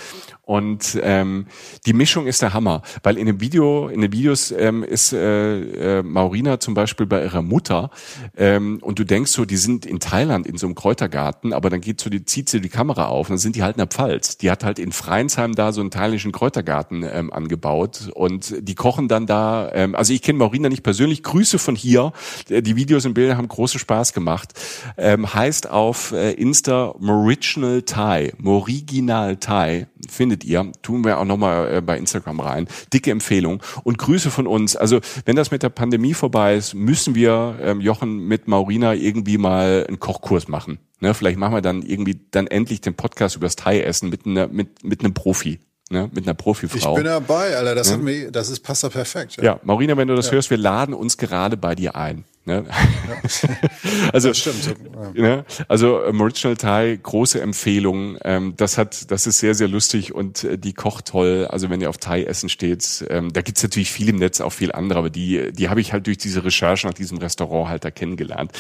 Und 0.47 0.97
ähm, 1.03 1.47
die 1.85 1.91
Mischung 1.91 2.25
ist 2.25 2.41
der 2.41 2.53
Hammer, 2.53 2.81
weil 3.03 3.17
in 3.17 3.25
dem 3.25 3.41
Video, 3.41 3.89
in 3.89 3.99
den 3.99 4.13
Videos 4.13 4.51
ähm, 4.51 4.81
ist 4.81 5.11
äh, 5.11 5.99
äh, 5.99 6.03
Maurina 6.03 6.61
zum 6.61 6.73
Beispiel 6.73 7.05
bei 7.05 7.21
ihrer 7.21 7.41
Mutter 7.41 7.91
ähm, 8.37 8.79
und 8.81 8.97
du 8.97 9.03
denkst 9.03 9.31
so, 9.31 9.43
die 9.43 9.57
sind 9.57 9.85
in 9.85 9.99
Thailand 9.99 10.47
in 10.47 10.57
so 10.57 10.65
einem 10.65 10.75
Kräutergarten, 10.75 11.51
aber 11.51 11.69
dann 11.69 11.81
geht 11.81 11.99
so 11.99 12.09
die 12.09 12.23
zieht 12.23 12.47
sie 12.47 12.61
die 12.61 12.69
Kamera 12.69 13.07
auf 13.07 13.27
und 13.27 13.33
dann 13.33 13.39
sind 13.39 13.57
die 13.57 13.63
halt 13.63 13.75
in 13.75 13.79
der 13.79 13.87
Pfalz. 13.87 14.37
Die 14.37 14.49
hat 14.49 14.63
halt 14.63 14.79
in 14.79 14.93
Freinsheim 14.93 15.53
da 15.53 15.73
so 15.73 15.81
einen 15.81 15.91
thailändischen 15.91 16.31
Kräutergarten 16.31 17.03
ähm, 17.03 17.33
angebaut 17.33 18.09
und 18.13 18.55
die 18.57 18.75
kochen 18.75 19.09
dann 19.09 19.25
da. 19.25 19.69
Ähm, 19.73 19.95
also 19.95 20.13
ich 20.13 20.21
kenne 20.21 20.39
Maurina 20.39 20.69
nicht 20.69 20.83
persönlich. 20.83 21.23
Grüße 21.23 21.59
von 21.59 21.75
hier. 21.75 22.13
Die 22.47 22.77
Videos 22.77 23.05
und 23.05 23.15
Bilder 23.15 23.35
haben 23.35 23.49
große 23.49 23.79
Spaß 23.79 24.13
gemacht. 24.13 24.53
Ähm, 24.95 25.33
heißt 25.33 25.69
auf 25.69 26.13
äh, 26.13 26.31
Insta 26.31 26.95
Moriginal 26.99 27.81
Thai, 27.81 28.31
Moriginal 28.37 29.35
Thai 29.35 29.87
findet 30.09 30.36
ihr. 30.43 30.71
Tun 30.81 31.03
wir 31.03 31.19
auch 31.19 31.25
nochmal 31.25 31.75
äh, 31.75 31.81
bei 31.81 31.97
Instagram 31.97 32.39
rein. 32.39 32.67
Dicke 32.93 33.11
Empfehlung 33.11 33.61
und 33.83 33.97
Grüße 33.97 34.31
von 34.31 34.47
uns. 34.47 34.75
Also 34.75 34.99
wenn 35.25 35.35
das 35.35 35.51
mit 35.51 35.63
der 35.63 35.69
Pandemie 35.69 36.13
vorbei 36.13 36.55
ist, 36.55 36.73
müssen 36.73 37.15
wir 37.15 37.57
ähm, 37.61 37.81
Jochen 37.81 38.27
mit 38.27 38.47
Maurina 38.47 38.93
irgendwie 38.93 39.37
mal 39.37 39.85
einen 39.87 39.99
Kochkurs 39.99 40.47
machen. 40.47 40.79
Ne, 40.99 41.13
vielleicht 41.13 41.37
machen 41.37 41.53
wir 41.53 41.61
dann 41.61 41.83
irgendwie 41.83 42.19
dann 42.31 42.47
endlich 42.47 42.81
den 42.81 42.95
Podcast 42.95 43.35
übers 43.35 43.55
Thai-Essen 43.55 44.09
mit, 44.09 44.25
einer, 44.25 44.47
mit, 44.47 44.83
mit 44.83 45.01
einem 45.01 45.13
Profi. 45.13 45.59
Ne, 45.89 46.09
mit 46.13 46.25
einer 46.25 46.33
Profifrau. 46.33 46.91
Ich 46.91 46.95
bin 46.95 47.05
dabei, 47.05 47.55
Alter. 47.55 47.73
Das, 47.73 47.87
ja. 47.87 47.93
hat 47.93 48.01
mir, 48.01 48.29
das 48.29 48.49
ist, 48.49 48.59
passt 48.59 48.83
da 48.83 48.89
perfekt. 48.89 49.37
Ja, 49.37 49.43
ja 49.43 49.59
Maurina, 49.63 49.95
wenn 49.95 50.09
du 50.09 50.15
das 50.15 50.27
ja. 50.27 50.33
hörst, 50.33 50.49
wir 50.49 50.57
laden 50.57 50.93
uns 50.93 51.17
gerade 51.17 51.55
bei 51.55 51.75
dir 51.75 51.95
ein. 51.95 52.25
Ne? 52.47 52.63
Ja. 52.65 54.09
also, 54.13 54.29
das 54.29 54.37
stimmt. 54.37 54.75
Ja. 55.13 55.21
Ne? 55.21 55.45
Also 55.67 56.01
ähm, 56.05 56.21
Original 56.21 56.55
Thai, 56.55 56.97
große 57.01 57.41
Empfehlung. 57.41 58.17
Ähm, 58.23 58.53
das 58.55 58.77
hat, 58.77 59.11
das 59.11 59.27
ist 59.27 59.39
sehr, 59.39 59.53
sehr 59.53 59.67
lustig 59.67 60.15
und 60.15 60.45
äh, 60.45 60.57
die 60.57 60.71
kocht 60.71 61.07
toll. 61.07 61.45
Also 61.49 61.69
wenn 61.69 61.81
ihr 61.81 61.89
auf 61.89 61.97
Thai 61.97 62.23
essen 62.23 62.47
steht, 62.47 63.05
ähm, 63.09 63.33
da 63.33 63.41
gibt's 63.41 63.63
natürlich 63.63 63.91
viel 63.91 64.07
im 64.07 64.15
Netz, 64.15 64.39
auch 64.39 64.53
viel 64.53 64.71
andere, 64.71 64.99
aber 64.99 65.09
die, 65.09 65.51
die 65.51 65.67
habe 65.67 65.81
ich 65.81 65.91
halt 65.91 66.07
durch 66.07 66.17
diese 66.17 66.45
Recherche 66.45 66.87
nach 66.87 66.93
diesem 66.93 67.17
Restaurant 67.17 67.67
halt 67.67 67.83
da 67.83 67.91
kennengelernt. 67.91 68.53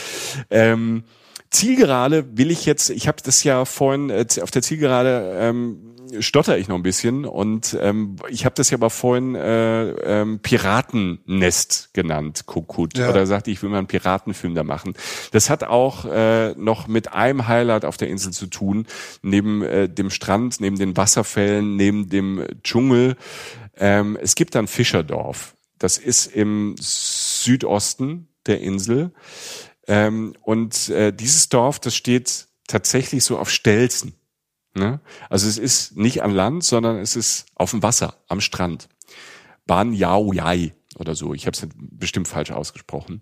Ähm, 0.49 1.05
Zielgerade 1.49 2.37
will 2.37 2.51
ich 2.51 2.65
jetzt, 2.65 2.89
ich 2.89 3.07
habe 3.07 3.21
das 3.23 3.45
ja 3.45 3.63
vorhin 3.63 4.09
äh, 4.09 4.25
auf 4.41 4.51
der 4.51 4.61
Zielgerade 4.61 5.37
ähm, 5.39 5.95
stotter 6.19 6.57
ich 6.57 6.67
noch 6.67 6.75
ein 6.75 6.83
bisschen 6.83 7.25
und 7.25 7.77
ähm, 7.79 8.17
ich 8.29 8.45
habe 8.45 8.55
das 8.55 8.69
ja 8.69 8.77
aber 8.77 8.89
vorhin 8.89 9.35
äh, 9.35 9.89
ähm, 9.89 10.39
Piratennest 10.39 11.93
genannt, 11.93 12.45
Kokut. 12.45 12.97
Ja. 12.97 13.09
Oder 13.09 13.25
sagte, 13.25 13.51
ich 13.51 13.61
will 13.61 13.69
mal 13.69 13.79
einen 13.79 13.87
Piratenfilm 13.87 14.55
da 14.55 14.63
machen. 14.63 14.93
Das 15.31 15.49
hat 15.49 15.63
auch 15.63 16.05
äh, 16.05 16.53
noch 16.55 16.87
mit 16.87 17.13
einem 17.13 17.47
Highlight 17.47 17.85
auf 17.85 17.97
der 17.97 18.09
Insel 18.09 18.33
zu 18.33 18.47
tun, 18.47 18.87
neben 19.21 19.61
äh, 19.61 19.89
dem 19.89 20.09
Strand, 20.09 20.59
neben 20.59 20.77
den 20.77 20.97
Wasserfällen, 20.97 21.75
neben 21.75 22.09
dem 22.09 22.45
Dschungel. 22.63 23.15
Ähm, 23.77 24.17
es 24.21 24.35
gibt 24.35 24.55
ein 24.55 24.67
Fischerdorf. 24.67 25.55
Das 25.79 25.97
ist 25.97 26.27
im 26.27 26.75
Südosten 26.79 28.27
der 28.45 28.61
Insel. 28.61 29.11
Ähm, 29.87 30.33
und 30.41 30.89
äh, 30.89 31.13
dieses 31.13 31.49
Dorf, 31.49 31.79
das 31.79 31.95
steht 31.95 32.47
tatsächlich 32.67 33.23
so 33.23 33.37
auf 33.37 33.49
Stelzen. 33.49 34.13
Ne? 34.73 34.99
Also 35.29 35.47
es 35.47 35.57
ist 35.57 35.97
nicht 35.97 36.21
an 36.23 36.31
Land, 36.31 36.63
sondern 36.63 36.97
es 36.97 37.15
ist 37.15 37.45
auf 37.55 37.71
dem 37.71 37.83
Wasser, 37.83 38.15
am 38.27 38.41
Strand. 38.41 38.89
Ban 39.65 39.93
Yao 39.93 40.31
Yai 40.33 40.73
oder 40.97 41.15
so. 41.15 41.33
Ich 41.33 41.45
habe 41.45 41.57
es 41.57 41.67
bestimmt 41.75 42.27
falsch 42.27 42.51
ausgesprochen. 42.51 43.19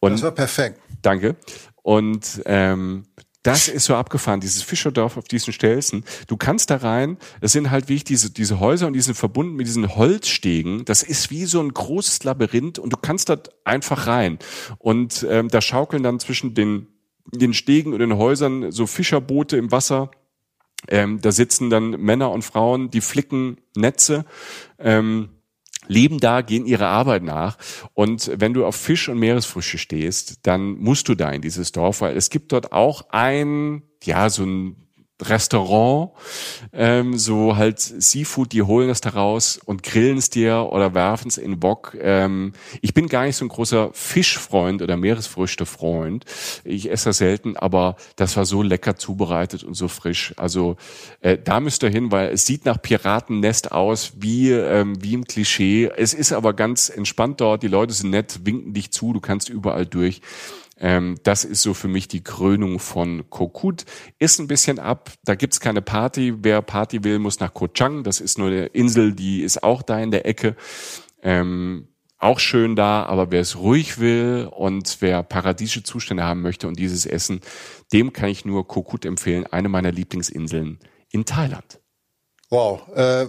Und, 0.00 0.12
das 0.12 0.22
war 0.22 0.32
perfekt. 0.32 0.80
Danke. 1.02 1.36
Und 1.82 2.42
ähm, 2.44 3.04
Das 3.42 3.68
ist 3.68 3.84
so 3.84 3.94
abgefahren, 3.94 4.40
dieses 4.40 4.62
Fischerdorf 4.62 5.16
auf 5.16 5.24
diesen 5.24 5.52
Stelzen. 5.52 6.04
Du 6.26 6.36
kannst 6.36 6.70
da 6.70 6.76
rein, 6.76 7.16
es 7.40 7.52
sind 7.52 7.70
halt 7.70 7.88
wie 7.88 7.94
ich 7.94 8.04
diese, 8.04 8.30
diese 8.30 8.60
Häuser 8.60 8.86
und 8.88 8.92
die 8.92 9.00
sind 9.00 9.14
verbunden 9.14 9.54
mit 9.54 9.66
diesen 9.66 9.94
Holzstegen. 9.96 10.84
Das 10.84 11.02
ist 11.02 11.30
wie 11.30 11.46
so 11.46 11.60
ein 11.60 11.72
großes 11.72 12.24
Labyrinth 12.24 12.78
und 12.78 12.92
du 12.92 12.96
kannst 12.96 13.28
da 13.30 13.38
einfach 13.64 14.06
rein. 14.06 14.38
Und 14.78 15.26
ähm, 15.30 15.48
da 15.48 15.60
schaukeln 15.62 16.02
dann 16.02 16.20
zwischen 16.20 16.54
den, 16.54 16.88
den 17.32 17.54
Stegen 17.54 17.92
und 17.92 18.00
den 18.00 18.16
Häusern 18.16 18.70
so 18.70 18.86
Fischerboote 18.86 19.56
im 19.56 19.72
Wasser. 19.72 20.10
Ähm, 20.86 21.20
da 21.20 21.32
sitzen 21.32 21.70
dann 21.70 21.90
Männer 21.90 22.30
und 22.30 22.42
Frauen, 22.42 22.90
die 22.90 23.00
flicken 23.00 23.58
Netze. 23.74 24.24
Ähm, 24.78 25.30
leben 25.88 26.20
da, 26.20 26.42
gehen 26.42 26.66
ihrer 26.66 26.88
Arbeit 26.88 27.22
nach. 27.22 27.56
Und 27.94 28.30
wenn 28.34 28.54
du 28.54 28.64
auf 28.64 28.76
Fisch 28.76 29.08
und 29.08 29.18
Meeresfrüchte 29.18 29.78
stehst, 29.78 30.46
dann 30.46 30.78
musst 30.78 31.08
du 31.08 31.14
da 31.14 31.30
in 31.30 31.42
dieses 31.42 31.72
Dorf, 31.72 32.02
weil 32.02 32.16
es 32.16 32.30
gibt 32.30 32.52
dort 32.52 32.72
auch 32.72 33.08
ein, 33.10 33.82
ja, 34.04 34.30
so 34.30 34.44
ein 34.44 34.87
Restaurant, 35.20 36.12
ähm, 36.72 37.18
so 37.18 37.56
halt 37.56 37.80
Seafood, 37.80 38.52
die 38.52 38.62
holen 38.62 38.88
es 38.88 39.00
daraus 39.00 39.58
und 39.64 39.82
grillen 39.82 40.18
es 40.18 40.30
dir 40.30 40.68
oder 40.70 40.94
werfen 40.94 41.28
es 41.28 41.38
in 41.38 41.58
Bock. 41.58 41.96
Ähm, 42.00 42.52
ich 42.82 42.94
bin 42.94 43.08
gar 43.08 43.24
nicht 43.24 43.36
so 43.36 43.44
ein 43.44 43.48
großer 43.48 43.90
Fischfreund 43.92 44.80
oder 44.80 44.96
Meeresfrüchtefreund. 44.96 46.24
Ich 46.64 46.90
esse 46.90 47.10
das 47.10 47.18
selten, 47.18 47.56
aber 47.56 47.96
das 48.16 48.36
war 48.36 48.44
so 48.44 48.62
lecker 48.62 48.96
zubereitet 48.96 49.64
und 49.64 49.74
so 49.74 49.88
frisch. 49.88 50.34
Also 50.36 50.76
äh, 51.20 51.36
da 51.36 51.58
müsst 51.60 51.82
ihr 51.82 51.90
hin, 51.90 52.12
weil 52.12 52.30
es 52.30 52.46
sieht 52.46 52.64
nach 52.64 52.80
Piratennest 52.80 53.72
aus, 53.72 54.12
wie, 54.18 54.52
ähm, 54.52 55.02
wie 55.02 55.14
im 55.14 55.24
Klischee. 55.24 55.90
Es 55.96 56.14
ist 56.14 56.32
aber 56.32 56.54
ganz 56.54 56.88
entspannt 56.88 57.40
dort. 57.40 57.62
Die 57.62 57.68
Leute 57.68 57.92
sind 57.92 58.10
nett, 58.10 58.40
winken 58.44 58.72
dich 58.72 58.92
zu, 58.92 59.12
du 59.12 59.20
kannst 59.20 59.48
überall 59.48 59.86
durch. 59.86 60.20
Ähm, 60.80 61.16
das 61.24 61.44
ist 61.44 61.62
so 61.62 61.74
für 61.74 61.88
mich 61.88 62.08
die 62.08 62.22
Krönung 62.22 62.78
von 62.78 63.28
Kokut. 63.30 63.84
Ist 64.18 64.38
ein 64.38 64.46
bisschen 64.46 64.78
ab, 64.78 65.12
da 65.24 65.34
gibt's 65.34 65.60
keine 65.60 65.82
Party. 65.82 66.34
Wer 66.38 66.62
Party 66.62 67.02
will, 67.04 67.18
muss 67.18 67.40
nach 67.40 67.52
Koh 67.52 67.68
Chang. 67.68 68.04
Das 68.04 68.20
ist 68.20 68.38
nur 68.38 68.48
eine 68.48 68.66
Insel, 68.66 69.12
die 69.12 69.42
ist 69.42 69.62
auch 69.62 69.82
da 69.82 69.98
in 69.98 70.10
der 70.10 70.26
Ecke. 70.26 70.56
Ähm, 71.22 71.88
auch 72.18 72.40
schön 72.40 72.74
da, 72.74 73.04
aber 73.04 73.30
wer 73.30 73.40
es 73.40 73.56
ruhig 73.56 73.98
will 73.98 74.48
und 74.50 74.96
wer 75.00 75.22
paradiesische 75.22 75.84
Zustände 75.84 76.24
haben 76.24 76.42
möchte 76.42 76.66
und 76.66 76.78
dieses 76.78 77.06
Essen, 77.06 77.40
dem 77.92 78.12
kann 78.12 78.28
ich 78.28 78.44
nur 78.44 78.66
Kokut 78.66 79.04
empfehlen, 79.04 79.46
eine 79.46 79.68
meiner 79.68 79.92
Lieblingsinseln 79.92 80.80
in 81.10 81.24
Thailand. 81.24 81.80
Wow, 82.50 82.82
äh, 82.94 83.28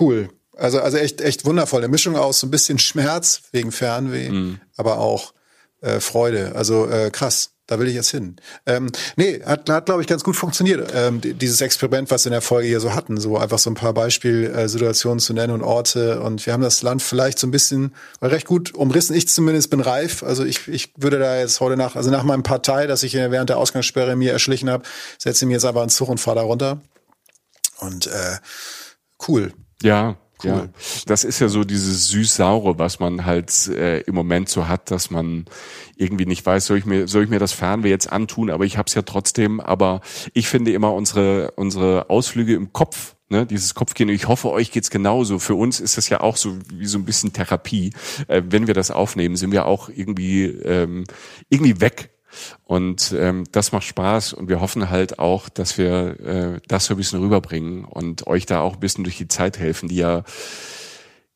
cool. 0.00 0.30
Also, 0.56 0.80
also 0.80 0.96
echt, 0.96 1.20
echt 1.20 1.44
wundervoll. 1.44 1.80
Eine 1.80 1.88
Mischung 1.88 2.16
aus 2.16 2.40
so 2.40 2.46
ein 2.46 2.50
bisschen 2.50 2.78
Schmerz 2.78 3.42
wegen 3.52 3.72
Fernweh, 3.72 4.30
mm. 4.30 4.60
aber 4.76 4.98
auch 4.98 5.33
äh, 5.84 6.00
Freude. 6.00 6.52
Also 6.54 6.88
äh, 6.88 7.10
krass. 7.10 7.50
Da 7.66 7.78
will 7.78 7.88
ich 7.88 7.94
jetzt 7.94 8.10
hin. 8.10 8.36
Ähm, 8.66 8.90
nee, 9.16 9.40
hat, 9.42 9.70
hat 9.70 9.86
glaube 9.86 10.02
ich, 10.02 10.06
ganz 10.06 10.22
gut 10.22 10.36
funktioniert, 10.36 10.92
ähm, 10.94 11.22
dieses 11.22 11.62
Experiment, 11.62 12.10
was 12.10 12.24
wir 12.24 12.28
in 12.28 12.34
der 12.34 12.42
Folge 12.42 12.68
hier 12.68 12.78
so 12.78 12.92
hatten. 12.92 13.18
So 13.18 13.38
einfach 13.38 13.58
so 13.58 13.70
ein 13.70 13.74
paar 13.74 13.94
Beispielsituationen 13.94 15.18
zu 15.18 15.32
nennen 15.32 15.54
und 15.54 15.62
Orte. 15.62 16.20
Und 16.20 16.44
wir 16.44 16.52
haben 16.52 16.62
das 16.62 16.82
Land 16.82 17.00
vielleicht 17.00 17.38
so 17.38 17.46
ein 17.46 17.50
bisschen 17.50 17.94
recht 18.20 18.46
gut 18.46 18.74
umrissen. 18.74 19.16
Ich 19.16 19.28
zumindest 19.28 19.70
bin 19.70 19.80
reif. 19.80 20.22
Also 20.22 20.44
ich, 20.44 20.68
ich 20.68 20.92
würde 20.98 21.18
da 21.18 21.38
jetzt 21.38 21.60
heute 21.60 21.78
nach, 21.78 21.96
also 21.96 22.10
nach 22.10 22.22
meinem 22.22 22.42
Partei, 22.42 22.86
das 22.86 23.02
ich 23.02 23.14
während 23.14 23.48
der 23.48 23.56
Ausgangssperre 23.56 24.14
mir 24.14 24.32
erschlichen 24.32 24.68
habe, 24.68 24.84
setze 25.16 25.46
mir 25.46 25.54
jetzt 25.54 25.64
einfach 25.64 25.84
ins 25.84 25.94
Zug 25.94 26.10
und 26.10 26.20
fahre 26.20 26.36
da 26.36 26.42
runter. 26.42 26.82
Und 27.78 28.08
äh, 28.08 28.36
cool. 29.26 29.54
Ja, 29.80 30.18
Cool. 30.42 30.50
Ja, 30.50 30.68
das 31.06 31.24
ist 31.24 31.40
ja 31.40 31.48
so 31.48 31.64
dieses 31.64 32.08
süß-saure, 32.08 32.78
was 32.78 32.98
man 32.98 33.24
halt 33.24 33.68
äh, 33.68 34.00
im 34.00 34.14
Moment 34.14 34.48
so 34.48 34.68
hat, 34.68 34.90
dass 34.90 35.10
man 35.10 35.44
irgendwie 35.96 36.26
nicht 36.26 36.44
weiß, 36.44 36.66
soll 36.66 36.78
ich 36.78 36.86
mir 36.86 37.06
soll 37.06 37.24
ich 37.24 37.30
mir 37.30 37.38
das 37.38 37.52
Fernweh 37.52 37.88
jetzt 37.88 38.10
antun, 38.10 38.50
aber 38.50 38.64
ich 38.64 38.76
habe 38.76 38.88
es 38.88 38.94
ja 38.94 39.02
trotzdem. 39.02 39.60
Aber 39.60 40.00
ich 40.32 40.48
finde 40.48 40.72
immer 40.72 40.92
unsere 40.92 41.52
unsere 41.52 42.10
Ausflüge 42.10 42.54
im 42.54 42.72
Kopf 42.72 43.14
Ne, 43.30 43.46
dieses 43.46 43.74
Kopfkino. 43.74 44.12
Ich 44.12 44.28
hoffe, 44.28 44.50
euch 44.50 44.70
geht's 44.70 44.90
genauso. 44.90 45.38
Für 45.38 45.54
uns 45.54 45.80
ist 45.80 45.96
das 45.96 46.10
ja 46.10 46.20
auch 46.20 46.36
so 46.36 46.58
wie 46.72 46.84
so 46.84 46.98
ein 46.98 47.06
bisschen 47.06 47.32
Therapie. 47.32 47.94
Äh, 48.28 48.42
wenn 48.50 48.66
wir 48.66 48.74
das 48.74 48.90
aufnehmen, 48.90 49.36
sind 49.36 49.50
wir 49.50 49.64
auch 49.64 49.88
irgendwie 49.88 50.44
ähm, 50.44 51.04
irgendwie 51.48 51.80
weg 51.80 52.13
und 52.64 53.14
ähm, 53.16 53.44
das 53.52 53.72
macht 53.72 53.84
Spaß 53.84 54.32
und 54.32 54.48
wir 54.48 54.60
hoffen 54.60 54.90
halt 54.90 55.18
auch, 55.18 55.48
dass 55.48 55.78
wir 55.78 56.20
äh, 56.20 56.60
das 56.68 56.86
so 56.86 56.94
ein 56.94 56.96
bisschen 56.96 57.20
rüberbringen 57.20 57.84
und 57.84 58.26
euch 58.26 58.46
da 58.46 58.60
auch 58.60 58.74
ein 58.74 58.80
bisschen 58.80 59.04
durch 59.04 59.18
die 59.18 59.28
Zeit 59.28 59.58
helfen, 59.58 59.88
die 59.88 59.96
ja 59.96 60.24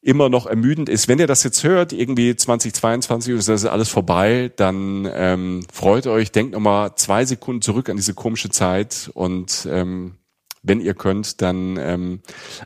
immer 0.00 0.28
noch 0.28 0.46
ermüdend 0.46 0.88
ist. 0.88 1.08
Wenn 1.08 1.18
ihr 1.18 1.26
das 1.26 1.42
jetzt 1.42 1.64
hört, 1.64 1.92
irgendwie 1.92 2.34
2022 2.34 3.32
und 3.32 3.38
das 3.38 3.48
ist 3.48 3.66
alles 3.66 3.88
vorbei, 3.88 4.50
dann 4.56 5.08
ähm, 5.12 5.64
freut 5.72 6.06
euch, 6.06 6.30
denkt 6.32 6.52
nochmal 6.52 6.94
zwei 6.96 7.24
Sekunden 7.24 7.62
zurück 7.62 7.88
an 7.90 7.96
diese 7.96 8.14
komische 8.14 8.48
Zeit 8.48 9.10
und 9.14 9.68
ähm, 9.70 10.14
wenn 10.62 10.80
ihr 10.80 10.94
könnt, 10.94 11.40
dann 11.42 11.76
ähm, 11.78 12.20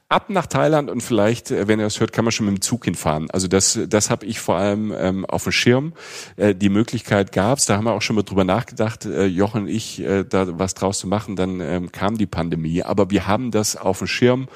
ab 0.08 0.30
nach 0.30 0.46
Thailand 0.46 0.90
und 0.90 1.02
vielleicht, 1.02 1.50
äh, 1.50 1.68
wenn 1.68 1.78
ihr 1.78 1.86
das 1.86 2.00
hört, 2.00 2.12
kann 2.12 2.24
man 2.24 2.32
schon 2.32 2.46
mit 2.46 2.56
dem 2.56 2.60
Zug 2.60 2.84
hinfahren. 2.84 3.30
Also 3.30 3.48
das, 3.48 3.78
das 3.88 4.10
habe 4.10 4.26
ich 4.26 4.40
vor 4.40 4.56
allem 4.56 4.92
ähm, 4.96 5.24
auf 5.26 5.44
dem 5.44 5.52
Schirm. 5.52 5.92
Äh, 6.36 6.54
die 6.54 6.68
Möglichkeit 6.68 7.32
gab's, 7.32 7.66
da 7.66 7.76
haben 7.76 7.84
wir 7.84 7.92
auch 7.92 8.02
schon 8.02 8.16
mal 8.16 8.22
drüber 8.22 8.44
nachgedacht, 8.44 9.04
äh, 9.04 9.26
Jochen 9.26 9.62
und 9.62 9.68
ich, 9.68 10.00
äh, 10.00 10.24
da 10.24 10.58
was 10.58 10.74
draus 10.74 10.98
zu 10.98 11.06
machen. 11.06 11.36
Dann 11.36 11.60
ähm, 11.60 11.92
kam 11.92 12.18
die 12.18 12.26
Pandemie, 12.26 12.82
aber 12.82 13.10
wir 13.10 13.26
haben 13.26 13.50
das 13.50 13.76
auf 13.76 13.98
dem 13.98 14.06
Schirm, 14.06 14.48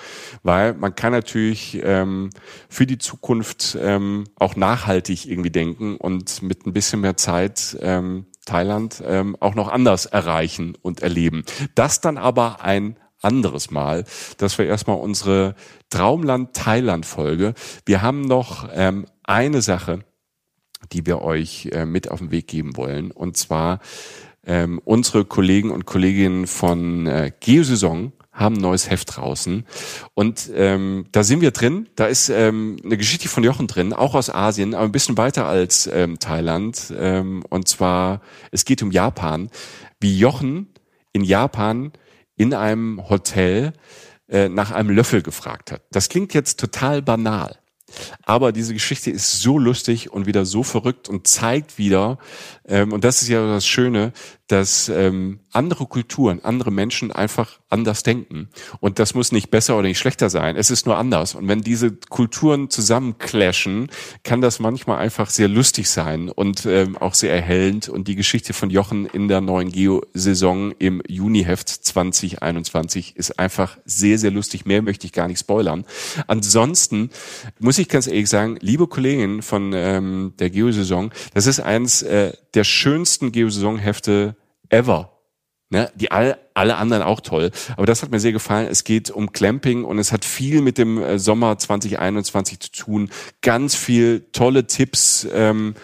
weil 0.42 0.74
man 0.74 0.94
kann 0.94 1.12
natürlich 1.12 1.80
ähm, 1.82 2.30
für 2.68 2.86
die 2.86 2.98
Zukunft 2.98 3.76
ähm, 3.80 4.24
auch 4.36 4.56
nachhaltig 4.56 5.26
irgendwie 5.26 5.50
denken 5.50 5.96
und 5.96 6.42
mit 6.42 6.66
ein 6.66 6.72
bisschen 6.72 7.00
mehr 7.00 7.16
Zeit 7.16 7.76
ähm, 7.80 8.26
Thailand 8.44 9.02
ähm, 9.04 9.36
auch 9.40 9.54
noch 9.54 9.68
anders 9.68 10.06
erreichen 10.06 10.76
und 10.80 11.00
erleben. 11.00 11.44
Das 11.74 12.00
dann 12.00 12.16
aber 12.16 12.62
ein 12.62 12.96
anderes 13.26 13.70
Mal. 13.70 14.04
Das 14.38 14.58
war 14.58 14.64
erstmal 14.64 14.98
unsere 14.98 15.54
Traumland-Thailand-Folge. 15.90 17.54
Wir 17.84 18.02
haben 18.02 18.22
noch 18.22 18.68
ähm, 18.72 19.06
eine 19.24 19.60
Sache, 19.60 20.00
die 20.92 21.04
wir 21.06 21.22
euch 21.22 21.68
äh, 21.72 21.84
mit 21.84 22.10
auf 22.10 22.20
den 22.20 22.30
Weg 22.30 22.46
geben 22.46 22.76
wollen. 22.76 23.10
Und 23.10 23.36
zwar 23.36 23.80
ähm, 24.46 24.80
unsere 24.84 25.24
Kollegen 25.24 25.70
und 25.70 25.86
Kolleginnen 25.86 26.46
von 26.46 27.06
äh, 27.06 27.32
Geosaison 27.40 28.12
haben 28.36 28.56
ein 28.56 28.60
neues 28.60 28.90
Heft 28.90 29.16
draußen. 29.16 29.64
Und 30.14 30.50
ähm, 30.54 31.06
da 31.10 31.24
sind 31.24 31.40
wir 31.40 31.50
drin. 31.50 31.88
Da 31.96 32.06
ist 32.06 32.28
ähm, 32.28 32.76
eine 32.84 32.98
Geschichte 32.98 33.28
von 33.28 33.42
Jochen 33.42 33.66
drin, 33.66 33.94
auch 33.94 34.14
aus 34.14 34.28
Asien, 34.28 34.74
aber 34.74 34.84
ein 34.84 34.92
bisschen 34.92 35.16
weiter 35.16 35.46
als 35.46 35.88
ähm, 35.92 36.18
Thailand. 36.18 36.92
Ähm, 36.96 37.42
und 37.48 37.66
zwar, 37.66 38.20
es 38.52 38.66
geht 38.66 38.82
um 38.82 38.90
Japan. 38.90 39.50
Wie 40.00 40.18
Jochen 40.18 40.68
in 41.12 41.24
Japan 41.24 41.92
in 42.36 42.54
einem 42.54 43.08
Hotel 43.08 43.72
äh, 44.28 44.48
nach 44.48 44.70
einem 44.70 44.90
Löffel 44.90 45.22
gefragt 45.22 45.72
hat. 45.72 45.82
Das 45.90 46.08
klingt 46.08 46.34
jetzt 46.34 46.60
total 46.60 47.02
banal. 47.02 47.58
Aber 48.22 48.52
diese 48.52 48.74
Geschichte 48.74 49.10
ist 49.10 49.40
so 49.40 49.58
lustig 49.58 50.12
und 50.12 50.26
wieder 50.26 50.44
so 50.44 50.62
verrückt 50.62 51.08
und 51.08 51.28
zeigt 51.28 51.78
wieder, 51.78 52.18
ähm, 52.66 52.92
und 52.92 53.04
das 53.04 53.22
ist 53.22 53.28
ja 53.28 53.46
das 53.46 53.66
Schöne, 53.66 54.12
dass 54.48 54.88
ähm, 54.88 55.40
andere 55.50 55.86
Kulturen, 55.86 56.40
andere 56.44 56.70
Menschen 56.70 57.10
einfach 57.10 57.58
anders 57.68 58.04
denken. 58.04 58.48
Und 58.78 58.98
das 59.00 59.14
muss 59.14 59.32
nicht 59.32 59.50
besser 59.50 59.76
oder 59.76 59.88
nicht 59.88 59.98
schlechter 59.98 60.30
sein. 60.30 60.56
Es 60.56 60.70
ist 60.70 60.86
nur 60.86 60.96
anders. 60.96 61.34
Und 61.34 61.48
wenn 61.48 61.62
diese 61.62 61.90
Kulturen 61.92 62.70
zusammenclashen, 62.70 63.88
kann 64.22 64.40
das 64.40 64.60
manchmal 64.60 64.98
einfach 64.98 65.30
sehr 65.30 65.48
lustig 65.48 65.88
sein 65.90 66.28
und 66.28 66.64
ähm, 66.66 66.96
auch 66.96 67.14
sehr 67.14 67.34
erhellend. 67.34 67.88
Und 67.88 68.06
die 68.06 68.14
Geschichte 68.14 68.52
von 68.52 68.70
Jochen 68.70 69.06
in 69.06 69.26
der 69.26 69.40
neuen 69.40 69.72
Geo-Saison 69.72 70.72
im 70.78 71.02
Juniheft 71.08 71.68
2021 71.68 73.16
ist 73.16 73.38
einfach 73.38 73.78
sehr, 73.84 74.18
sehr 74.18 74.30
lustig. 74.30 74.64
Mehr 74.64 74.82
möchte 74.82 75.06
ich 75.06 75.12
gar 75.12 75.26
nicht 75.26 75.40
spoilern. 75.40 75.84
Ansonsten 76.28 77.10
muss 77.58 77.78
ich 77.78 77.88
ganz 77.88 78.06
ehrlich 78.06 78.28
sagen, 78.28 78.58
liebe 78.60 78.86
Kolleginnen 78.86 79.42
von 79.42 79.72
ähm, 79.74 80.34
der 80.38 80.50
Geo-Saison, 80.50 81.10
das 81.34 81.46
ist 81.46 81.58
eins 81.58 82.02
äh, 82.02 82.32
der 82.54 82.64
schönsten 82.64 83.32
Geo-Saison-Hefte 83.32 84.35
ever. 84.70 85.12
Ne, 85.68 85.90
die 85.96 86.12
all, 86.12 86.38
alle 86.54 86.76
anderen 86.76 87.02
auch 87.02 87.20
toll. 87.20 87.50
Aber 87.76 87.86
das 87.86 88.02
hat 88.02 88.12
mir 88.12 88.20
sehr 88.20 88.30
gefallen. 88.30 88.68
Es 88.70 88.84
geht 88.84 89.10
um 89.10 89.32
Clamping 89.32 89.84
und 89.84 89.98
es 89.98 90.12
hat 90.12 90.24
viel 90.24 90.60
mit 90.60 90.78
dem 90.78 91.02
äh, 91.02 91.18
Sommer 91.18 91.58
2021 91.58 92.60
zu 92.60 92.70
tun. 92.70 93.10
Ganz 93.42 93.74
viel 93.74 94.26
tolle 94.30 94.68
Tipps. 94.68 95.26
Ähm, 95.32 95.74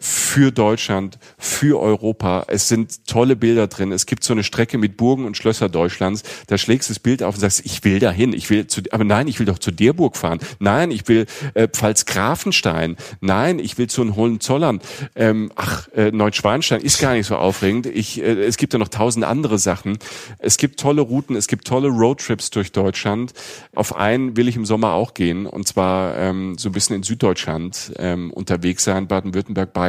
für 0.00 0.52
Deutschland, 0.52 1.18
für 1.38 1.80
Europa. 1.80 2.44
Es 2.46 2.68
sind 2.68 3.06
tolle 3.06 3.34
Bilder 3.34 3.66
drin. 3.66 3.90
Es 3.90 4.06
gibt 4.06 4.22
so 4.22 4.32
eine 4.32 4.44
Strecke 4.44 4.78
mit 4.78 4.96
Burgen 4.96 5.24
und 5.24 5.36
Schlösser 5.36 5.68
Deutschlands. 5.68 6.22
Da 6.46 6.56
schlägst 6.56 6.88
du 6.88 6.94
das 6.94 7.00
Bild 7.00 7.22
auf 7.24 7.34
und 7.34 7.40
sagst, 7.40 7.64
ich 7.64 7.82
will 7.82 7.98
dahin. 7.98 8.32
Ich 8.32 8.48
will 8.48 8.68
zu, 8.68 8.82
aber 8.92 9.02
nein, 9.02 9.26
ich 9.26 9.40
will 9.40 9.46
doch 9.46 9.58
zu 9.58 9.72
der 9.72 9.92
Burg 9.94 10.16
fahren. 10.16 10.38
Nein, 10.60 10.92
ich 10.92 11.08
will 11.08 11.26
äh, 11.54 11.66
Pfalz-Grafenstein. 11.66 12.96
Nein, 13.20 13.58
ich 13.58 13.76
will 13.76 13.88
zu 13.88 14.04
den 14.04 14.14
Hohenzollern. 14.14 14.80
Ähm, 15.16 15.50
ach, 15.56 15.88
äh, 15.88 16.12
Neuschwanstein 16.12 16.80
ist 16.80 17.00
gar 17.00 17.14
nicht 17.14 17.26
so 17.26 17.34
aufregend. 17.36 17.86
Ich, 17.86 18.22
äh, 18.22 18.44
es 18.44 18.56
gibt 18.56 18.74
ja 18.74 18.78
noch 18.78 18.88
tausend 18.88 19.24
andere 19.24 19.58
Sachen. 19.58 19.98
Es 20.38 20.58
gibt 20.58 20.78
tolle 20.78 21.02
Routen. 21.02 21.34
Es 21.34 21.48
gibt 21.48 21.66
tolle 21.66 21.88
Roadtrips 21.88 22.50
durch 22.50 22.70
Deutschland. 22.70 23.32
Auf 23.74 23.96
einen 23.96 24.36
will 24.36 24.46
ich 24.46 24.54
im 24.54 24.64
Sommer 24.64 24.92
auch 24.92 25.14
gehen. 25.14 25.46
Und 25.46 25.66
zwar 25.66 26.16
ähm, 26.16 26.56
so 26.56 26.68
ein 26.68 26.72
bisschen 26.72 26.94
in 26.94 27.02
Süddeutschland 27.02 27.92
ähm, 27.96 28.30
unterwegs 28.30 28.84
sein, 28.84 29.08
Baden-Württemberg, 29.08 29.72
Bayern. 29.72 29.87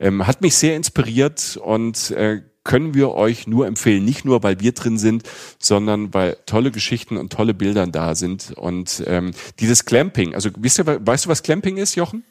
Ähm, 0.00 0.26
hat 0.26 0.42
mich 0.42 0.54
sehr 0.56 0.76
inspiriert 0.76 1.58
und 1.62 2.10
äh, 2.12 2.42
können 2.64 2.92
wir 2.92 3.14
euch 3.14 3.46
nur 3.46 3.66
empfehlen. 3.66 4.04
Nicht 4.04 4.24
nur, 4.24 4.42
weil 4.42 4.60
wir 4.60 4.72
drin 4.72 4.98
sind, 4.98 5.22
sondern 5.58 6.12
weil 6.12 6.36
tolle 6.44 6.70
Geschichten 6.70 7.16
und 7.16 7.32
tolle 7.32 7.54
Bilder 7.54 7.86
da 7.86 8.14
sind. 8.14 8.52
Und 8.56 9.02
ähm, 9.06 9.32
dieses 9.58 9.86
Clamping, 9.86 10.34
also 10.34 10.50
wisst 10.58 10.78
ihr, 10.78 10.86
weißt 10.86 11.24
du, 11.24 11.28
was 11.30 11.42
Clamping 11.42 11.78
ist, 11.78 11.94
Jochen? 11.94 12.24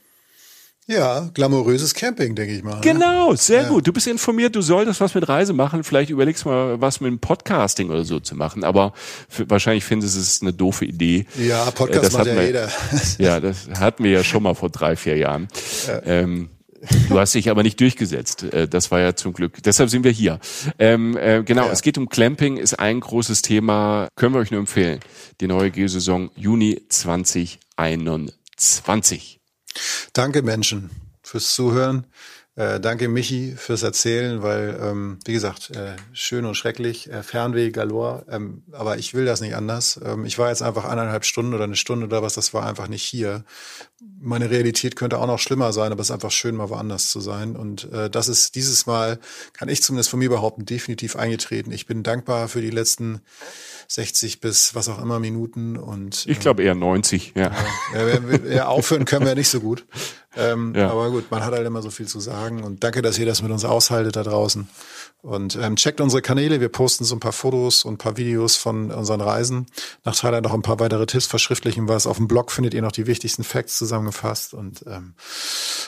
Ja, 0.89 1.29
glamouröses 1.33 1.93
Camping, 1.93 2.33
denke 2.33 2.53
ich 2.53 2.63
mal. 2.63 2.75
Ne? 2.75 2.81
Genau, 2.81 3.35
sehr 3.35 3.63
ja. 3.63 3.67
gut. 3.67 3.85
Du 3.85 3.91
bist 3.91 4.07
informiert, 4.07 4.55
du 4.55 4.61
solltest 4.61 5.01
was 5.01 5.13
mit 5.15 5.27
Reise 5.27 5.51
machen. 5.51 5.83
Vielleicht 5.83 6.11
überlegst 6.11 6.45
du 6.45 6.49
mal, 6.49 6.79
was 6.79 7.01
mit 7.01 7.19
Podcasting 7.19 7.89
oder 7.89 8.05
so 8.05 8.21
zu 8.21 8.35
machen. 8.35 8.63
Aber 8.63 8.93
wahrscheinlich 9.47 9.83
findest 9.83 10.15
du 10.15 10.21
es 10.21 10.41
eine 10.41 10.53
doofe 10.53 10.85
Idee. 10.85 11.25
Ja, 11.35 11.69
Podcast 11.71 12.05
das 12.05 12.13
macht 12.13 12.27
ja 12.27 12.41
jeder. 12.41 12.69
Ja, 13.17 13.39
das 13.41 13.67
hatten 13.77 14.05
wir 14.05 14.11
ja 14.11 14.23
schon 14.23 14.43
mal 14.43 14.53
vor 14.53 14.69
drei, 14.69 14.95
vier 14.95 15.17
Jahren. 15.17 15.49
Ja. 15.87 16.01
Ähm, 16.05 16.49
Du 17.09 17.19
hast 17.19 17.35
dich 17.35 17.49
aber 17.49 17.63
nicht 17.63 17.79
durchgesetzt. 17.79 18.43
Äh, 18.43 18.67
das 18.67 18.91
war 18.91 18.99
ja 18.99 19.15
zum 19.15 19.33
Glück. 19.33 19.63
Deshalb 19.63 19.89
sind 19.89 20.03
wir 20.03 20.11
hier. 20.11 20.39
Ähm, 20.79 21.15
äh, 21.17 21.43
genau, 21.43 21.65
ja. 21.65 21.71
es 21.71 21.81
geht 21.81 21.97
um 21.97 22.09
Clamping, 22.09 22.57
ist 22.57 22.79
ein 22.79 22.99
großes 22.99 23.41
Thema. 23.41 24.09
Können 24.15 24.33
wir 24.33 24.39
euch 24.39 24.51
nur 24.51 24.59
empfehlen. 24.59 24.99
Die 25.41 25.47
neue 25.47 25.71
Geosaison 25.71 26.29
Juni 26.35 26.83
2021. 26.89 29.39
Danke 30.13 30.41
Menschen 30.41 30.89
fürs 31.23 31.53
Zuhören. 31.53 32.07
Äh, 32.57 32.79
danke 32.79 33.07
Michi 33.07 33.53
fürs 33.55 33.83
Erzählen, 33.83 34.41
weil, 34.41 34.79
ähm, 34.81 35.19
wie 35.25 35.33
gesagt, 35.33 35.69
äh, 35.75 35.95
schön 36.11 36.43
und 36.43 36.55
schrecklich, 36.55 37.07
äh, 37.07 37.21
Fernweh 37.21 37.69
galore, 37.69 38.25
ähm, 38.31 38.63
aber 38.71 38.97
ich 38.97 39.13
will 39.13 39.25
das 39.25 39.41
nicht 39.41 39.55
anders. 39.55 39.99
Ähm, 40.03 40.25
ich 40.25 40.39
war 40.39 40.49
jetzt 40.49 40.63
einfach 40.63 40.85
eineinhalb 40.85 41.23
Stunden 41.23 41.53
oder 41.53 41.65
eine 41.65 41.75
Stunde 41.75 42.07
oder 42.07 42.23
was, 42.23 42.33
das 42.33 42.55
war 42.55 42.65
einfach 42.65 42.87
nicht 42.87 43.03
hier. 43.03 43.43
Meine 44.19 44.49
Realität 44.49 44.95
könnte 44.95 45.19
auch 45.19 45.27
noch 45.27 45.37
schlimmer 45.37 45.71
sein, 45.71 45.91
aber 45.91 46.01
es 46.01 46.07
ist 46.07 46.15
einfach 46.15 46.31
schön, 46.31 46.55
mal 46.55 46.69
woanders 46.69 47.11
zu 47.11 47.19
sein. 47.19 47.55
Und 47.55 47.91
äh, 47.93 48.09
das 48.09 48.27
ist 48.27 48.55
dieses 48.55 48.87
Mal, 48.87 49.19
kann 49.53 49.69
ich 49.69 49.83
zumindest 49.83 50.09
von 50.09 50.17
mir 50.17 50.29
behaupten, 50.29 50.65
definitiv 50.65 51.15
eingetreten. 51.15 51.71
Ich 51.71 51.85
bin 51.85 52.01
dankbar 52.01 52.47
für 52.47 52.61
die 52.61 52.71
letzten 52.71 53.21
60 53.87 54.41
bis 54.41 54.75
was 54.75 54.89
auch 54.89 55.01
immer 55.01 55.19
Minuten 55.19 55.77
und 55.77 56.25
ich 56.27 56.39
glaube 56.39 56.63
eher 56.63 56.75
90, 56.75 57.33
ja. 57.35 57.51
ja, 57.93 58.49
ja 58.49 58.67
aufhören 58.67 59.05
können 59.05 59.21
wir 59.21 59.29
ja 59.29 59.35
nicht 59.35 59.49
so 59.49 59.59
gut. 59.59 59.85
Ähm, 60.35 60.73
ja. 60.75 60.89
Aber 60.91 61.09
gut, 61.09 61.31
man 61.31 61.43
hat 61.43 61.53
halt 61.53 61.65
immer 61.65 61.81
so 61.81 61.89
viel 61.89 62.07
zu 62.07 62.19
sagen 62.19 62.63
und 62.63 62.83
danke, 62.83 63.01
dass 63.01 63.17
ihr 63.17 63.25
das 63.25 63.41
mit 63.41 63.51
uns 63.51 63.65
aushaltet 63.65 64.15
da 64.15 64.23
draußen. 64.23 64.67
Und 65.23 65.55
ähm, 65.55 65.75
checkt 65.75 65.99
unsere 65.99 66.21
Kanäle, 66.21 66.61
wir 66.61 66.69
posten 66.69 67.03
so 67.03 67.15
ein 67.15 67.19
paar 67.19 67.33
Fotos 67.33 67.83
und 67.85 67.95
ein 67.95 67.97
paar 67.97 68.17
Videos 68.17 68.55
von 68.55 68.91
unseren 68.91 69.19
Reisen. 69.19 69.65
Nach 70.05 70.15
Thailand 70.15 70.45
noch 70.45 70.53
ein 70.53 70.61
paar 70.61 70.79
weitere 70.79 71.05
Tipps 71.07 71.25
verschriftlichen 71.25 71.87
was. 71.87 72.05
Auf 72.05 72.17
dem 72.17 72.27
Blog 72.27 72.51
findet 72.51 72.73
ihr 72.73 72.83
noch 72.83 72.91
die 72.91 73.07
wichtigsten 73.07 73.43
Facts 73.43 73.77
zusammengefasst 73.77 74.53
und 74.53 74.85
ähm, 74.87 75.15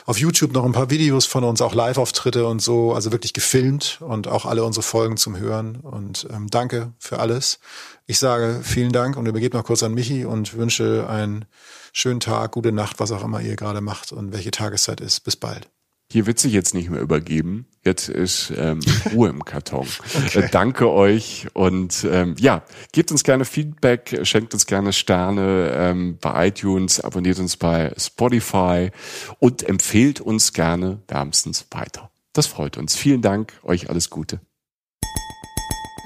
auf 0.04 0.18
YouTube 0.18 0.52
noch 0.52 0.64
ein 0.64 0.72
paar 0.72 0.90
Videos 0.90 1.26
von 1.26 1.44
uns, 1.44 1.62
auch 1.62 1.74
Live-Auftritte 1.74 2.46
und 2.46 2.60
so, 2.60 2.92
also 2.92 3.12
wirklich 3.12 3.32
gefilmt 3.32 3.98
und 4.00 4.26
auch 4.26 4.46
alle 4.46 4.64
unsere 4.64 4.82
Folgen 4.82 5.16
zum 5.16 5.38
Hören. 5.38 5.76
Und 5.76 6.26
ähm, 6.30 6.48
danke 6.50 6.92
für 6.98 7.20
alles. 7.20 7.60
Ich 8.06 8.18
sage 8.18 8.60
vielen 8.64 8.92
Dank 8.92 9.16
und 9.16 9.26
übergebe 9.26 9.56
noch 9.56 9.64
kurz 9.64 9.82
an 9.84 9.94
Michi 9.94 10.24
und 10.24 10.54
wünsche 10.54 11.06
einen 11.08 11.44
schönen 11.92 12.20
Tag, 12.20 12.52
gute 12.52 12.72
Nacht, 12.72 12.98
was 12.98 13.12
auch 13.12 13.22
immer 13.22 13.40
ihr 13.40 13.56
gerade 13.56 13.80
macht 13.80 14.12
und 14.12 14.32
welche 14.32 14.50
Tageszeit 14.50 15.00
ist. 15.00 15.20
Bis 15.20 15.36
bald. 15.36 15.70
Hier 16.12 16.26
wird 16.26 16.40
sich 16.40 16.52
jetzt 16.52 16.74
nicht 16.74 16.90
mehr 16.90 17.00
übergeben. 17.00 17.66
Jetzt 17.84 18.08
ist 18.08 18.52
ähm, 18.56 18.80
Ruhe 19.14 19.28
im 19.28 19.44
Karton. 19.44 19.86
okay. 20.26 20.40
äh, 20.40 20.48
danke 20.50 20.90
euch 20.90 21.46
und 21.54 22.06
ähm, 22.10 22.34
ja, 22.38 22.62
gebt 22.92 23.12
uns 23.12 23.22
gerne 23.22 23.44
Feedback, 23.44 24.20
schenkt 24.24 24.52
uns 24.52 24.66
gerne 24.66 24.92
Sterne 24.92 25.72
ähm, 25.74 26.18
bei 26.20 26.48
iTunes, 26.48 27.00
abonniert 27.00 27.38
uns 27.38 27.56
bei 27.56 27.92
Spotify 27.96 28.90
und 29.38 29.62
empfehlt 29.62 30.20
uns 30.20 30.52
gerne 30.52 31.00
wärmstens 31.06 31.66
weiter. 31.70 32.10
Das 32.32 32.46
freut 32.46 32.76
uns. 32.76 32.96
Vielen 32.96 33.22
Dank, 33.22 33.52
euch 33.62 33.88
alles 33.88 34.10
Gute. 34.10 34.40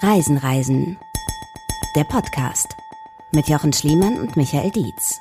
Reisen, 0.02 0.36
Reisen. 0.36 0.98
Der 1.96 2.04
Podcast 2.04 2.68
mit 3.32 3.48
Jochen 3.48 3.72
Schliemann 3.72 4.18
und 4.18 4.36
Michael 4.36 4.70
Dietz. 4.70 5.18